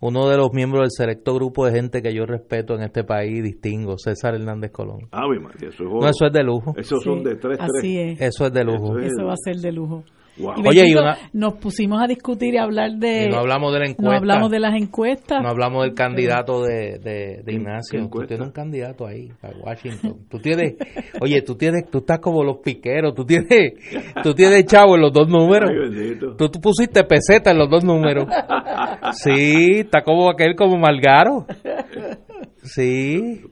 uno 0.00 0.28
de 0.28 0.36
los 0.38 0.52
miembros 0.54 0.80
del 0.82 0.90
selecto 0.90 1.34
grupo 1.34 1.66
de 1.66 1.72
gente 1.72 2.00
que 2.00 2.14
yo 2.14 2.24
respeto 2.24 2.74
en 2.74 2.82
este 2.82 3.04
país 3.04 3.38
y 3.38 3.42
distingo, 3.42 3.98
César 3.98 4.34
Hernández 4.34 4.70
Colón. 4.72 5.08
Ave 5.10 5.38
María, 5.38 5.68
eso 5.68 5.84
es 5.84 5.90
No, 5.90 6.08
eso 6.08 6.26
es 6.26 6.32
de 6.32 6.42
lujo. 6.42 6.74
Son 6.82 7.00
Sí, 7.00 7.24
de 7.24 7.36
tres, 7.36 7.58
tres. 7.58 7.60
Así 7.78 7.98
es. 7.98 8.20
Eso 8.20 8.46
es 8.46 8.52
de 8.52 8.64
lujo. 8.64 8.98
Eso 8.98 9.06
es- 9.06 9.12
Eso 9.12 9.26
va 9.26 9.32
a 9.34 9.36
ser 9.36 9.56
de 9.56 9.72
lujo. 9.72 10.02
Wow. 10.40 10.54
Y 10.56 10.68
Oye, 10.68 10.78
y 10.80 10.82
bendito, 10.94 11.02
una- 11.02 11.18
nos 11.32 11.54
pusimos 11.54 12.02
a 12.02 12.06
discutir 12.06 12.54
y 12.54 12.56
a 12.58 12.62
hablar 12.64 12.92
de... 12.92 13.24
Y 13.24 13.28
no 13.28 13.38
hablamos 13.38 13.72
de 13.72 13.78
la 13.80 13.84
No 13.86 13.90
encuesta. 13.90 14.16
hablamos 14.16 14.50
de 14.50 14.60
las 14.60 14.74
encuestas. 14.74 15.42
No 15.42 15.48
hablamos 15.48 15.82
del 15.84 15.94
candidato 15.94 16.62
de, 16.62 16.98
de, 16.98 17.42
de 17.44 17.52
Ignacio. 17.52 18.08
Tú 18.10 18.26
tienes 18.26 18.46
un 18.46 18.52
candidato 18.52 19.06
ahí, 19.06 19.28
a 19.42 19.48
Washington. 19.64 20.16
Tú 20.30 20.38
tienes, 20.38 20.74
oye, 21.20 21.42
tú 21.42 21.54
tienes, 21.56 21.90
tú 21.90 21.98
estás 21.98 22.18
como 22.20 22.42
los 22.44 22.58
piqueros, 22.58 23.14
tú 23.14 23.24
tienes, 23.24 23.74
tú 24.22 24.34
tienes 24.34 24.64
chavo 24.66 24.94
en 24.96 25.02
los 25.02 25.12
dos 25.12 25.28
números. 25.28 25.70
Ay. 25.70 26.18
Tú, 26.36 26.48
tú 26.48 26.60
pusiste 26.60 27.04
peseta 27.04 27.50
en 27.50 27.58
los 27.58 27.68
dos 27.70 27.84
números. 27.84 28.26
Sí, 29.12 29.80
está 29.80 30.02
como 30.02 30.30
aquel 30.30 30.54
como 30.54 30.76
Malgaro. 30.78 31.46
Sí. 32.62 33.42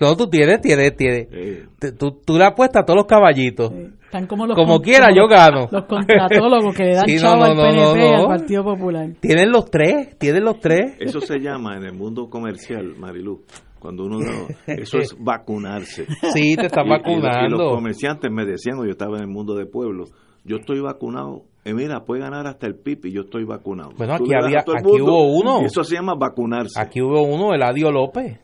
No, 0.00 0.16
tú 0.16 0.28
tienes, 0.28 0.60
tienes, 0.60 0.96
tienes. 0.96 1.28
Eh, 1.30 1.66
Tú, 1.98 2.20
tú 2.24 2.38
le 2.38 2.44
apuestas 2.44 2.82
a 2.82 2.84
todos 2.86 2.96
los 2.98 3.06
caballitos. 3.06 3.72
Están 4.04 4.26
como 4.26 4.46
los 4.46 4.56
Como 4.56 4.76
con- 4.76 4.82
quiera, 4.82 5.06
como 5.06 5.16
yo 5.16 5.28
gano. 5.28 5.68
Los 5.70 5.84
contratólogos 5.84 6.74
que 6.74 6.84
le 6.84 6.94
dan 6.94 7.06
Sí, 7.06 7.14
no, 7.16 7.20
chavo 7.20 7.36
no, 7.36 7.44
al 7.44 7.56
no, 7.56 7.62
PNP 7.62 7.80
no, 7.82 7.96
y 7.96 8.08
al 8.14 8.22
no. 8.22 8.28
Partido 8.28 8.64
Popular. 8.64 9.08
Tienen 9.20 9.50
los 9.50 9.70
tres, 9.70 10.18
tienen 10.18 10.44
los 10.44 10.60
tres. 10.60 10.96
Eso 11.00 11.20
se 11.20 11.38
llama 11.40 11.76
en 11.76 11.84
el 11.84 11.92
mundo 11.94 12.28
comercial, 12.30 12.94
Marilu, 12.96 13.42
cuando 13.78 14.04
uno 14.04 14.18
da- 14.20 14.54
eso 14.74 14.98
es 14.98 15.14
vacunarse. 15.18 16.06
Sí, 16.32 16.56
te 16.56 16.66
están 16.66 16.86
Y- 16.86 16.90
y- 16.90 16.92
Y, 16.92 16.96
vacunando. 16.96 17.56
los 17.58 17.74
comerciantes 17.74 18.30
me 18.30 18.44
decían, 18.46 18.76
yo 18.78 18.90
estaba 18.90 19.16
en 19.18 19.24
el 19.24 19.28
mundo 19.28 19.54
de 19.56 19.66
pueblo, 19.66 20.04
yo 20.44 20.56
estoy 20.56 20.80
vacunado. 20.80 21.42
Eh, 21.64 21.72
mira, 21.72 22.00
puede 22.04 22.20
ganar 22.20 22.46
hasta 22.46 22.66
el 22.66 22.74
PIB 22.74 23.06
y 23.06 23.12
yo 23.12 23.22
estoy 23.22 23.44
vacunado. 23.44 23.90
Bueno, 23.96 24.14
aquí 24.14 24.30
había- 24.34 24.60
aquí 24.60 24.70
mundo, 24.84 25.04
hubo 25.04 25.38
uno. 25.38 25.62
y 25.62 25.64
Eso 25.66 25.82
se 25.82 25.94
llama 25.96 26.14
vacunarse. 26.14 26.78
Aquí 26.80 27.00
hubo 27.00 27.22
uno, 27.22 27.54
Eladio 27.54 27.90
López. 27.90 28.38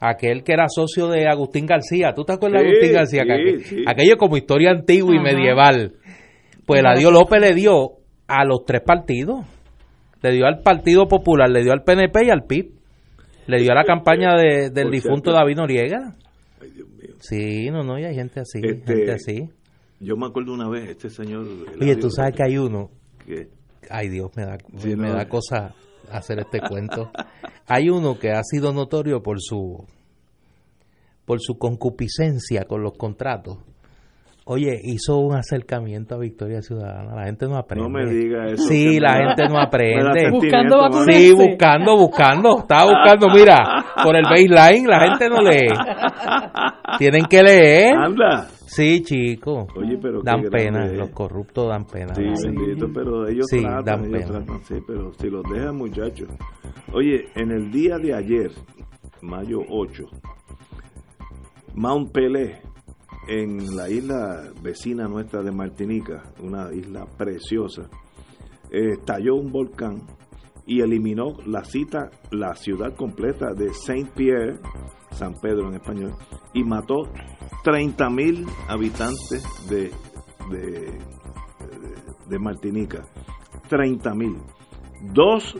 Aquel 0.00 0.42
que 0.42 0.52
era 0.52 0.64
socio 0.68 1.08
de 1.08 1.28
Agustín 1.28 1.66
García. 1.66 2.12
¿Tú 2.14 2.24
te 2.24 2.32
acuerdas 2.32 2.62
de 2.62 2.68
Sí, 2.68 2.74
Agustín 2.74 2.92
García? 2.94 3.22
sí, 3.22 3.26
Que 3.28 3.34
aqu- 3.34 3.62
sí. 3.64 3.84
Aquello 3.86 4.16
como 4.16 4.36
historia 4.36 4.70
antigua 4.70 5.14
y 5.14 5.20
medieval. 5.20 5.92
Pues 6.66 6.80
Eladio 6.80 7.10
López 7.10 7.40
le 7.40 7.54
dio 7.54 7.90
a 8.26 8.44
los 8.44 8.64
tres 8.64 8.80
partidos. 8.84 9.44
Le 10.22 10.30
dio 10.32 10.46
al 10.46 10.60
Partido 10.62 11.06
Popular, 11.08 11.50
le 11.50 11.62
dio 11.62 11.72
al 11.72 11.82
PNP 11.84 12.26
y 12.26 12.30
al 12.30 12.44
PIB. 12.44 12.70
Le 13.46 13.58
dio 13.60 13.72
a 13.72 13.74
la 13.74 13.84
campaña 13.84 14.36
de, 14.36 14.70
del 14.70 14.84
Por 14.84 14.92
difunto 14.92 15.30
cierto. 15.30 15.32
David 15.32 15.56
Noriega. 15.56 16.14
Sí, 17.18 17.68
no, 17.70 17.82
no, 17.84 17.98
y 17.98 18.04
hay 18.04 18.14
gente 18.14 18.40
así, 18.40 18.58
Este, 18.62 18.94
gente 18.94 19.12
así. 19.12 19.48
Yo 20.02 20.16
me 20.16 20.26
acuerdo 20.26 20.52
una 20.52 20.68
vez, 20.68 20.90
este 20.90 21.08
señor... 21.10 21.46
Oye, 21.80 21.96
tú 21.96 22.10
sabes 22.10 22.34
que 22.34 22.42
hay 22.42 22.58
uno. 22.58 22.90
que 23.24 23.48
Ay, 23.88 24.08
Dios, 24.08 24.30
me 24.36 24.44
da, 24.44 24.58
Sí, 24.78 24.96
me 24.96 25.08
no. 25.08 25.14
da 25.14 25.28
cosa 25.28 25.74
hacer 26.10 26.40
este 26.40 26.60
cuento. 26.60 27.10
Hay 27.66 27.88
uno 27.88 28.18
que 28.18 28.32
ha 28.32 28.42
sido 28.42 28.72
notorio 28.72 29.22
por 29.22 29.38
su 29.40 29.86
por 31.24 31.40
su 31.40 31.56
concupiscencia 31.56 32.64
con 32.64 32.82
los 32.82 32.94
contratos. 32.98 33.58
Oye, 34.52 34.80
hizo 34.84 35.18
un 35.18 35.34
acercamiento 35.34 36.14
a 36.14 36.18
Victoria 36.18 36.62
Ciudadana. 36.62 37.14
La 37.14 37.24
gente 37.24 37.46
no 37.46 37.56
aprende. 37.56 37.88
No 37.88 37.90
me 37.90 38.06
diga 38.06 38.46
eso, 38.46 38.64
Sí, 38.68 39.00
la 39.00 39.12
da- 39.12 39.24
gente 39.28 39.48
no 39.48 39.60
aprende. 39.60 40.30
Buscando 40.30 40.78
vacunarse. 40.78 41.12
Sí, 41.12 41.32
buscando, 41.32 41.96
buscando. 41.96 42.58
Estaba 42.58 42.84
buscando, 42.84 43.28
mira, 43.34 43.84
por 44.04 44.16
el 44.16 44.22
baseline. 44.24 44.86
La 44.86 45.00
gente 45.08 45.28
no 45.28 45.42
lee. 45.42 45.68
Tienen 46.98 47.24
que 47.24 47.42
leer. 47.42 47.94
Anda. 47.96 48.46
Sí, 48.66 49.02
chico. 49.02 49.66
Oye, 49.76 49.98
pero 50.00 50.20
qué 50.22 50.30
dan 50.30 50.42
pena. 50.50 50.86
es. 50.86 50.92
Los 50.96 51.10
corruptos 51.10 51.68
dan 51.68 51.84
pena. 51.86 52.14
Sí, 52.14 52.22
Sí. 52.34 52.48
bendito, 52.48 52.88
pero 52.94 53.28
ellos 53.28 53.46
Sí, 53.50 53.60
tratan, 53.60 53.84
dan 53.84 54.04
ellos 54.06 54.24
pena. 54.30 54.44
tratan, 54.44 54.64
sí, 54.64 54.74
pero 54.86 55.12
si 55.14 55.28
los 55.28 55.42
dejan 55.52 55.76
muchachos. 55.76 56.28
Oye, 56.94 57.26
en 57.34 57.50
el 57.50 57.70
día 57.70 57.98
de 57.98 58.14
ayer, 58.14 58.50
mayo 59.20 59.60
8, 59.68 60.04
Mount 61.74 62.12
Pelé, 62.12 62.60
en 63.28 63.76
la 63.76 63.88
isla 63.88 64.50
vecina 64.62 65.06
nuestra 65.06 65.42
de 65.42 65.52
Martinica, 65.52 66.22
una 66.40 66.72
isla 66.72 67.06
preciosa, 67.06 67.88
eh, 68.70 68.92
estalló 68.92 69.36
un 69.36 69.52
volcán 69.52 70.02
y 70.66 70.80
eliminó 70.80 71.36
la 71.46 71.64
cita, 71.64 72.10
la 72.30 72.54
ciudad 72.54 72.94
completa 72.96 73.52
de 73.52 73.72
Saint 73.74 74.10
Pierre, 74.10 74.58
San 75.10 75.34
Pedro 75.40 75.68
en 75.68 75.74
español, 75.74 76.14
y 76.54 76.64
mató 76.64 77.08
30 77.64 78.10
mil 78.10 78.46
habitantes 78.68 79.44
de, 79.68 79.90
de, 82.28 82.38
Martinica. 82.38 83.04
30 83.68 84.14
mil. 84.14 84.36
Dos, 85.12 85.56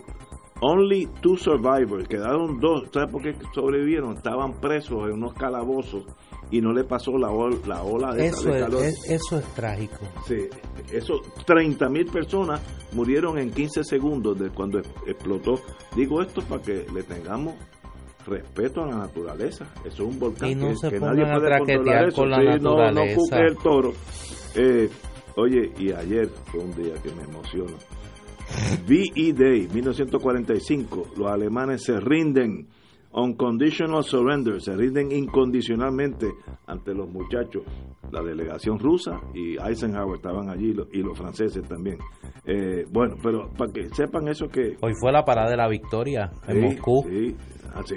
only 0.61 1.07
two 1.21 1.37
survivors, 1.37 2.09
quedaron 2.09 2.61
dos. 2.61 2.89
¿Sabes 2.93 3.13
por 3.13 3.23
qué 3.23 3.37
sobrevivieron? 3.55 4.17
Estaban 4.17 4.61
presos 4.61 5.09
en 5.09 5.15
unos 5.15 5.35
calabozos 5.35 6.07
y 6.53 6.61
no 6.61 6.73
le 6.73 6.85
pasó 6.85 7.19
la, 7.19 7.29
ol- 7.31 7.61
la 7.67 7.83
ola 7.83 8.15
de, 8.15 8.27
Eso 8.29 8.51
de 8.51 8.59
es, 8.59 8.65
calor. 8.65 8.85
es- 8.85 9.11
eso 9.11 9.39
es 9.39 9.45
trágico. 9.55 9.99
Sí, 10.29 10.37
eso, 10.93 11.15
30 11.47 11.89
mil 11.89 12.07
personas 12.07 12.61
murieron 12.93 13.39
en 13.39 13.51
15 13.51 13.83
segundos 13.83 14.39
de 14.39 14.51
cuando 14.51 14.79
explotó. 15.07 15.59
Digo 15.97 16.23
esto 16.23 16.43
para 16.43 16.63
que 16.63 16.87
le 16.95 17.03
tengamos 17.03 17.55
respeto 18.27 18.83
a 18.85 18.87
la 18.87 18.97
naturaleza. 18.99 19.67
Eso 19.85 20.05
es 20.05 20.09
un 20.09 20.19
volcán 20.21 20.51
Y 20.51 20.55
no 20.55 20.69
que, 20.69 20.77
se 20.77 20.91
que 20.91 21.01
pongan 21.01 21.17
nadie 21.17 21.33
a 21.33 21.39
puede 21.39 21.59
controlar 21.59 22.09
eso. 22.09 22.17
con 22.17 22.31
la 22.31 22.37
Sí, 22.39 22.45
no, 22.45 22.55
no 22.77 22.77
naturaleza. 22.93 23.39
el 23.41 23.57
toro. 23.57 23.93
Eh, 24.55 24.89
oye, 25.37 25.73
y 25.79 25.91
ayer 25.93 26.29
fue 26.53 26.61
un 26.61 26.71
día 26.77 26.95
que 27.03 27.11
me 27.13 27.23
emociona. 27.25 27.73
VE 28.87 29.33
Day, 29.33 29.69
1945, 29.73 31.09
los 31.17 31.27
alemanes 31.31 31.83
se 31.85 31.99
rinden. 31.99 32.69
Unconditional 33.15 34.03
surrender, 34.05 34.61
se 34.61 34.75
rinden 34.77 35.13
incondicionalmente 35.13 36.27
ante 36.67 36.95
los 36.95 37.09
muchachos. 37.11 37.63
La 38.11 38.23
delegación 38.23 38.79
rusa 38.79 39.21
y 39.35 39.57
Eisenhower 39.63 40.17
estaban 40.17 40.49
allí 40.51 40.75
y 40.93 41.03
los, 41.03 41.19
franceses 41.19 41.63
también. 41.69 41.99
Eh, 42.45 42.85
bueno, 42.91 43.15
pero 43.23 43.49
para 43.57 43.73
que 43.73 43.89
sepan 43.95 44.29
eso 44.29 44.49
que... 44.49 44.77
Hoy 44.81 44.93
fue 45.01 45.13
la 45.13 45.25
parada 45.25 45.51
de 45.51 45.57
la 45.57 45.69
victoria 45.69 46.31
en 46.47 46.57
Sí, 46.57 46.61
Moscú. 46.61 47.05
sí. 47.09 47.37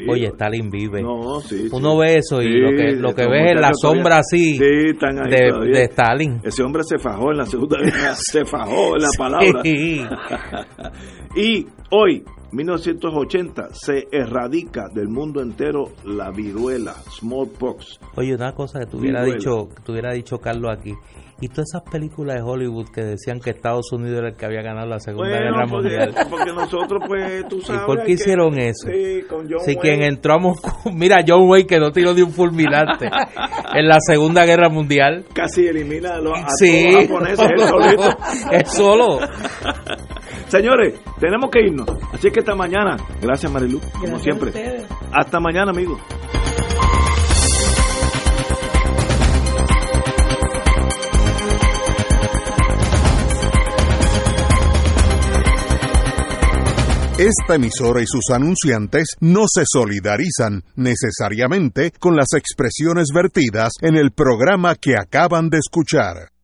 Oye, 0.08 0.28
Stalin 0.28 0.70
vive. 0.70 1.02
No, 1.02 1.42
sí, 1.42 1.68
Uno 1.72 1.92
sí. 1.94 2.00
ve 2.00 2.16
eso 2.16 2.42
y 2.42 2.48
lo 2.62 2.70
que, 2.70 2.92
lo 2.96 3.14
que 3.14 3.28
ves 3.28 3.52
es 3.56 3.60
la 3.60 3.74
sombra 3.74 4.20
así 4.20 4.58
de, 4.58 5.84
Stalin. 5.84 6.40
Ese 6.44 6.64
hombre 6.64 6.84
se 6.84 6.98
fajó 6.98 7.32
en 7.32 7.38
la 7.40 7.46
Segunda 7.46 7.78
Guerra, 7.84 8.14
se 8.16 8.46
fajó 8.46 8.96
en 8.96 9.02
la 9.02 9.10
palabra. 9.18 9.62
Y 11.36 11.68
hoy, 11.92 12.24
1980, 12.56 13.70
se 13.74 14.08
erradica 14.12 14.88
del 14.94 15.08
mundo 15.10 15.42
entero 15.42 15.90
la 16.06 16.32
viruela, 16.32 16.94
smallpox. 17.20 18.00
Oye, 18.16 18.34
una 18.36 18.54
cosa 18.54 18.80
que 18.80 18.86
tuviera 18.86 19.24
dicho, 19.24 19.68
que 19.70 19.82
tuviera 19.84 20.14
dicho 20.14 20.38
Carlos 20.40 20.72
aquí. 20.78 20.94
Y 21.42 21.50
todas 21.50 21.66
esas 21.74 21.82
películas 21.92 22.38
de 22.38 22.42
Hollywood 22.44 22.88
que 22.94 23.02
decían 23.04 23.42
que 23.42 23.50
Estados 23.50 23.92
Unidos 23.92 24.20
era 24.20 24.30
el 24.30 24.38
que 24.38 24.46
había 24.46 24.62
ganado 24.62 24.88
la 24.88 25.02
Segunda 25.02 25.32
Bueno, 25.32 25.44
Guerra 25.52 25.66
porque, 25.70 25.90
Mundial. 25.90 26.16
porque 26.30 26.54
nosotros, 26.54 27.04
pues, 27.06 27.48
tú 27.50 27.58
¿Y 27.58 27.62
sabes. 27.62 27.82
por 27.86 27.98
qué 28.00 28.06
que- 28.06 28.12
hicieron 28.14 28.58
eso? 28.58 28.88
Sí, 28.88 29.22
con 29.28 29.46
John 29.50 29.76
quien 29.82 30.02
entró 30.04 30.36
a 30.36 30.40
Moscú, 30.40 30.92
mira 30.94 31.20
John 31.28 31.50
Wayne 31.50 31.68
que 31.68 31.78
no 31.78 31.92
tiró 31.92 32.14
ni 32.14 32.22
un 32.22 32.32
fulminante 32.32 33.08
en 33.74 33.86
la 33.88 33.98
Segunda 34.00 34.46
Guerra 34.46 34.70
Mundial. 34.70 35.26
Casi 35.34 35.68
elimina 35.68 36.16
a 36.16 36.22
los, 36.22 36.40
a 36.40 36.48
Sí, 36.58 36.88
todos 36.90 36.94
los 36.94 37.08
japoneses 37.10 37.50
él 37.52 37.60
solito. 37.68 38.18
es 38.54 38.72
solo. 38.72 39.20
Señores, 40.48 41.00
tenemos 41.20 41.50
que 41.50 41.62
irnos. 41.62 41.88
Así 42.14 42.30
que 42.32 42.40
hasta 42.40 42.56
mañana. 42.56 42.98
Gracias, 43.22 43.52
Marilu, 43.52 43.80
como 44.00 44.18
Gracias 44.18 44.20
siempre. 44.20 44.52
Hasta 45.12 45.40
mañana, 45.40 45.72
amigos. 45.72 46.00
Esta 57.18 57.56
emisora 57.56 58.02
y 58.02 58.06
sus 58.06 58.30
anunciantes 58.36 59.16
no 59.22 59.46
se 59.48 59.64
solidarizan 59.66 60.64
necesariamente 60.76 61.92
con 61.98 62.18
las 62.18 62.34
expresiones 62.36 63.08
vertidas 63.16 63.72
en 63.80 63.96
el 63.96 64.12
programa 64.12 64.76
que 64.76 64.98
acaban 64.98 65.50
de 65.50 65.60
escuchar. 65.60 66.35